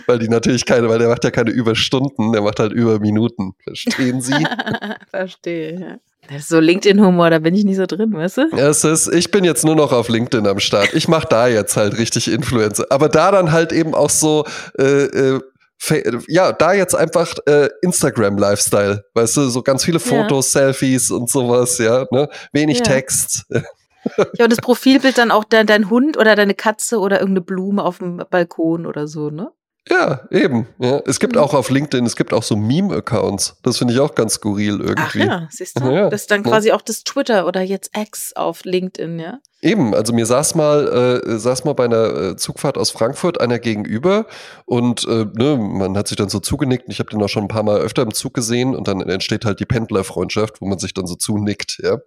weil 0.09 0.19
die 0.19 0.29
natürlich 0.29 0.65
keine, 0.65 0.89
weil 0.89 0.99
der 0.99 1.09
macht 1.09 1.25
ja 1.25 1.31
keine 1.31 1.51
Überstunden, 1.51 2.33
der 2.33 2.43
macht 2.43 2.59
halt 2.59 2.73
Überminuten. 2.73 3.53
Verstehen 3.63 4.21
Sie? 4.21 4.35
Verstehe, 5.11 5.79
ja. 5.79 5.97
Das 6.29 6.43
ist 6.43 6.49
so 6.49 6.61
LinkedIn-Humor, 6.61 7.31
da 7.31 7.39
bin 7.39 7.55
ich 7.55 7.65
nicht 7.65 7.77
so 7.77 7.87
drin, 7.87 8.13
weißt 8.13 8.37
du? 8.39 8.43
Es 8.57 8.85
ist, 8.85 9.09
ich 9.09 9.31
bin 9.31 9.45
jetzt 9.45 9.65
nur 9.65 9.77
noch 9.77 9.93
auf 9.93 10.09
LinkedIn 10.09 10.47
am 10.47 10.59
Start. 10.59 10.93
Ich 10.93 11.09
mache 11.09 11.27
da 11.29 11.47
jetzt 11.47 11.77
halt 11.77 11.97
richtig 11.97 12.31
Influencer. 12.31 12.87
Aber 12.91 13.09
da 13.09 13.31
dann 13.31 13.51
halt 13.51 13.73
eben 13.73 13.95
auch 13.95 14.11
so, 14.11 14.45
äh, 14.79 15.05
äh, 15.05 15.41
ja, 16.27 16.53
da 16.53 16.75
jetzt 16.75 16.95
einfach 16.95 17.35
äh, 17.47 17.69
Instagram-Lifestyle, 17.81 19.05
weißt 19.15 19.37
du, 19.39 19.49
so 19.49 19.63
ganz 19.63 19.85
viele 19.85 20.01
Fotos, 20.01 20.53
ja. 20.53 20.61
Selfies 20.61 21.11
und 21.11 21.31
sowas, 21.31 21.79
ja, 21.79 22.05
ne? 22.11 22.29
Wenig 22.53 22.79
ja. 22.79 22.85
Text. 22.85 23.45
Ja, 24.39 24.45
und 24.45 24.51
das 24.53 24.61
Profilbild 24.61 25.19
dann 25.19 25.31
auch 25.31 25.45
dein, 25.45 25.67
dein 25.67 25.91
Hund 25.91 26.17
oder 26.17 26.35
deine 26.35 26.55
Katze 26.55 26.99
oder 26.99 27.21
irgendeine 27.21 27.45
Blume 27.45 27.85
auf 27.85 27.99
dem 27.99 28.23
Balkon 28.31 28.87
oder 28.87 29.07
so, 29.07 29.29
ne? 29.29 29.51
Ja, 29.89 30.21
eben. 30.31 30.67
Ja. 30.79 31.01
Es 31.07 31.19
gibt 31.19 31.35
mhm. 31.35 31.41
auch 31.41 31.55
auf 31.55 31.71
LinkedIn, 31.71 32.05
es 32.05 32.17
gibt 32.17 32.33
auch 32.33 32.43
so 32.43 32.57
Meme-Accounts. 32.57 33.57
Das 33.63 33.79
finde 33.79 33.95
ich 33.95 34.01
auch 34.01 34.15
ganz 34.15 34.35
skurril 34.35 34.81
irgendwie. 34.81 34.99
Ach 34.99 35.15
ja, 35.15 35.49
siehst 35.51 35.81
du? 35.81 35.85
Ja. 35.85 36.11
Das 36.11 36.23
ist 36.23 36.31
dann 36.31 36.43
quasi 36.43 36.69
ja. 36.69 36.75
auch 36.75 36.83
das 36.83 37.05
Twitter 37.05 37.47
oder 37.47 37.63
jetzt 37.63 37.97
X 37.97 38.35
auf 38.35 38.65
LinkedIn, 38.65 39.19
ja? 39.19 39.39
Eben, 39.61 39.95
also 39.95 40.13
mir 40.13 40.27
saß 40.27 40.55
mal, 40.55 41.23
äh, 41.27 41.39
saß 41.39 41.65
mal 41.65 41.73
bei 41.73 41.87
einer 41.87 42.15
äh, 42.15 42.37
Zugfahrt 42.37 42.79
aus 42.79 42.91
Frankfurt 42.91 43.41
einer 43.41 43.59
gegenüber 43.59 44.27
und 44.67 45.05
äh, 45.09 45.27
ne, 45.35 45.57
man 45.57 45.97
hat 45.97 46.07
sich 46.07 46.17
dann 46.17 46.29
so 46.29 46.39
zugenickt. 46.39 46.85
Ich 46.89 47.01
habe 47.01 47.11
den 47.11 47.23
auch 47.23 47.29
schon 47.29 47.45
ein 47.45 47.49
paar 47.49 47.65
Mal 47.65 47.81
öfter 47.81 48.03
im 48.03 48.15
Zug 48.15 48.35
gesehen 48.35 48.77
und 48.77 48.87
dann 48.87 49.01
entsteht 49.01 49.45
halt 49.45 49.59
die 49.59 49.67
Pendlerfreundschaft, 49.67 50.61
wo 50.61 50.67
man 50.67 50.79
sich 50.79 50.95
dann 50.95 51.07
so 51.07 51.17
zunickt, 51.17 51.81
ja. 51.83 51.99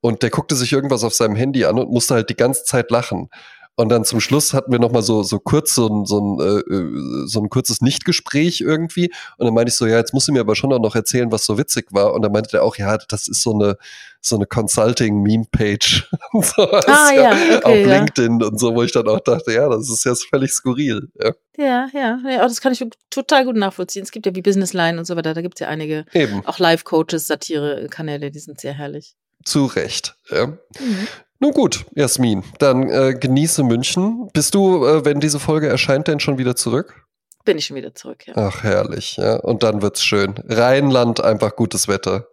Und 0.00 0.22
der 0.22 0.28
guckte 0.28 0.54
sich 0.54 0.70
irgendwas 0.70 1.02
auf 1.02 1.14
seinem 1.14 1.34
Handy 1.34 1.64
an 1.64 1.78
und 1.78 1.90
musste 1.90 2.14
halt 2.14 2.28
die 2.28 2.36
ganze 2.36 2.64
Zeit 2.64 2.90
lachen. 2.90 3.30
Und 3.76 3.88
dann 3.88 4.04
zum 4.04 4.20
Schluss 4.20 4.54
hatten 4.54 4.70
wir 4.70 4.78
noch 4.78 4.92
mal 4.92 5.02
so 5.02 5.22
so 5.22 5.40
kurz 5.40 5.74
so 5.74 5.88
ein 5.88 6.06
so 6.06 6.20
ein, 6.20 6.40
äh, 6.40 6.74
äh, 6.74 7.26
so 7.26 7.40
ein 7.40 7.48
kurzes 7.48 7.80
Nichtgespräch 7.80 8.60
irgendwie. 8.60 9.12
Und 9.36 9.46
dann 9.46 9.54
meinte 9.54 9.70
ich 9.70 9.76
so, 9.76 9.86
ja, 9.86 9.96
jetzt 9.98 10.14
musst 10.14 10.28
du 10.28 10.32
mir 10.32 10.40
aber 10.40 10.54
schon 10.54 10.72
auch 10.72 10.78
noch 10.78 10.94
erzählen, 10.94 11.32
was 11.32 11.44
so 11.44 11.58
witzig 11.58 11.86
war. 11.90 12.14
Und 12.14 12.22
dann 12.22 12.32
meinte 12.32 12.56
er 12.56 12.62
auch, 12.62 12.76
ja, 12.76 12.96
das 13.08 13.26
ist 13.26 13.42
so 13.42 13.52
eine 13.52 13.76
so 14.24 14.36
eine 14.36 14.46
Consulting-Meme-Page 14.46 16.08
ah, 16.56 17.12
ja, 17.14 17.32
okay, 17.32 17.62
auf 17.62 17.74
ja. 17.74 17.98
LinkedIn 17.98 18.42
und 18.42 18.58
so, 18.58 18.74
wo 18.74 18.82
ich 18.82 18.90
dann 18.90 19.06
auch 19.06 19.20
dachte, 19.20 19.52
ja, 19.52 19.68
das 19.68 19.90
ist 19.90 20.04
jetzt 20.04 20.26
völlig 20.30 20.50
skurril. 20.50 21.08
Ja, 21.20 21.32
ja, 21.58 21.88
ja, 21.92 22.18
ja 22.24 22.38
das 22.38 22.62
kann 22.62 22.72
ich 22.72 22.82
total 23.10 23.44
gut 23.44 23.56
nachvollziehen. 23.56 24.02
Es 24.02 24.12
gibt 24.12 24.24
ja 24.24 24.34
wie 24.34 24.40
Business 24.40 24.72
Line 24.72 24.98
und 24.98 25.04
so 25.04 25.14
weiter, 25.16 25.34
da 25.34 25.42
gibt 25.42 25.56
es 25.56 25.60
ja 25.60 25.68
einige 25.68 26.06
Eben. 26.14 26.44
auch 26.46 26.58
Live-Coaches, 26.58 27.26
Satire-Kanäle, 27.26 28.30
die 28.30 28.38
sind 28.38 28.60
sehr 28.60 28.72
herrlich. 28.72 29.14
Zu 29.44 29.66
Recht. 29.66 30.16
Ja. 30.30 30.46
Mhm. 30.46 31.08
Nun 31.44 31.52
gut, 31.52 31.84
Jasmin, 31.94 32.42
dann 32.58 32.88
äh, 32.88 33.12
genieße 33.12 33.64
München. 33.64 34.30
Bist 34.32 34.54
du, 34.54 34.86
äh, 34.86 35.04
wenn 35.04 35.20
diese 35.20 35.38
Folge 35.38 35.68
erscheint, 35.68 36.08
denn 36.08 36.18
schon 36.18 36.38
wieder 36.38 36.56
zurück? 36.56 37.04
Bin 37.44 37.58
ich 37.58 37.66
schon 37.66 37.76
wieder 37.76 37.94
zurück, 37.94 38.26
ja. 38.26 38.32
Ach, 38.34 38.62
herrlich, 38.62 39.18
ja. 39.18 39.36
Und 39.40 39.62
dann 39.62 39.82
wird's 39.82 40.02
schön. 40.02 40.36
Rheinland, 40.48 41.22
einfach 41.22 41.54
gutes 41.54 41.86
Wetter. 41.86 42.28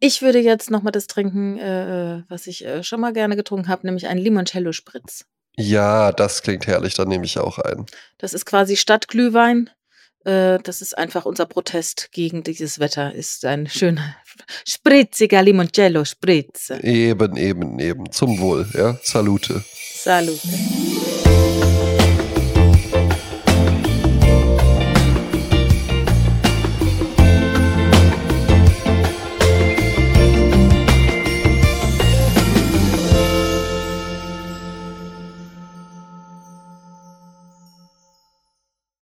Ich 0.00 0.22
würde 0.22 0.38
jetzt 0.38 0.70
nochmal 0.70 0.92
das 0.92 1.06
trinken, 1.06 1.58
äh, 1.58 2.22
was 2.30 2.46
ich 2.46 2.64
äh, 2.64 2.82
schon 2.82 2.98
mal 3.02 3.12
gerne 3.12 3.36
getrunken 3.36 3.68
habe, 3.68 3.86
nämlich 3.86 4.06
einen 4.06 4.20
Limoncello-Spritz. 4.20 5.26
Ja, 5.58 6.10
das 6.12 6.40
klingt 6.40 6.66
herrlich, 6.66 6.94
dann 6.94 7.08
nehme 7.08 7.26
ich 7.26 7.38
auch 7.38 7.58
einen. 7.58 7.84
Das 8.16 8.32
ist 8.32 8.46
quasi 8.46 8.76
Stadtglühwein 8.76 9.68
äh, 9.68 9.72
das 10.26 10.82
ist 10.82 10.98
einfach 10.98 11.24
unser 11.24 11.46
Protest 11.46 12.10
gegen 12.10 12.42
dieses 12.42 12.80
Wetter. 12.80 13.14
Ist 13.14 13.44
ein 13.44 13.68
schöner, 13.68 14.16
spritziger 14.66 15.42
Limoncello 15.42 16.04
Spritz. 16.04 16.70
Eben, 16.82 17.36
eben, 17.36 17.78
eben. 17.78 18.10
Zum 18.10 18.40
Wohl, 18.40 18.68
ja. 18.74 18.98
Salute. 19.02 19.62
Salute. 19.94 21.15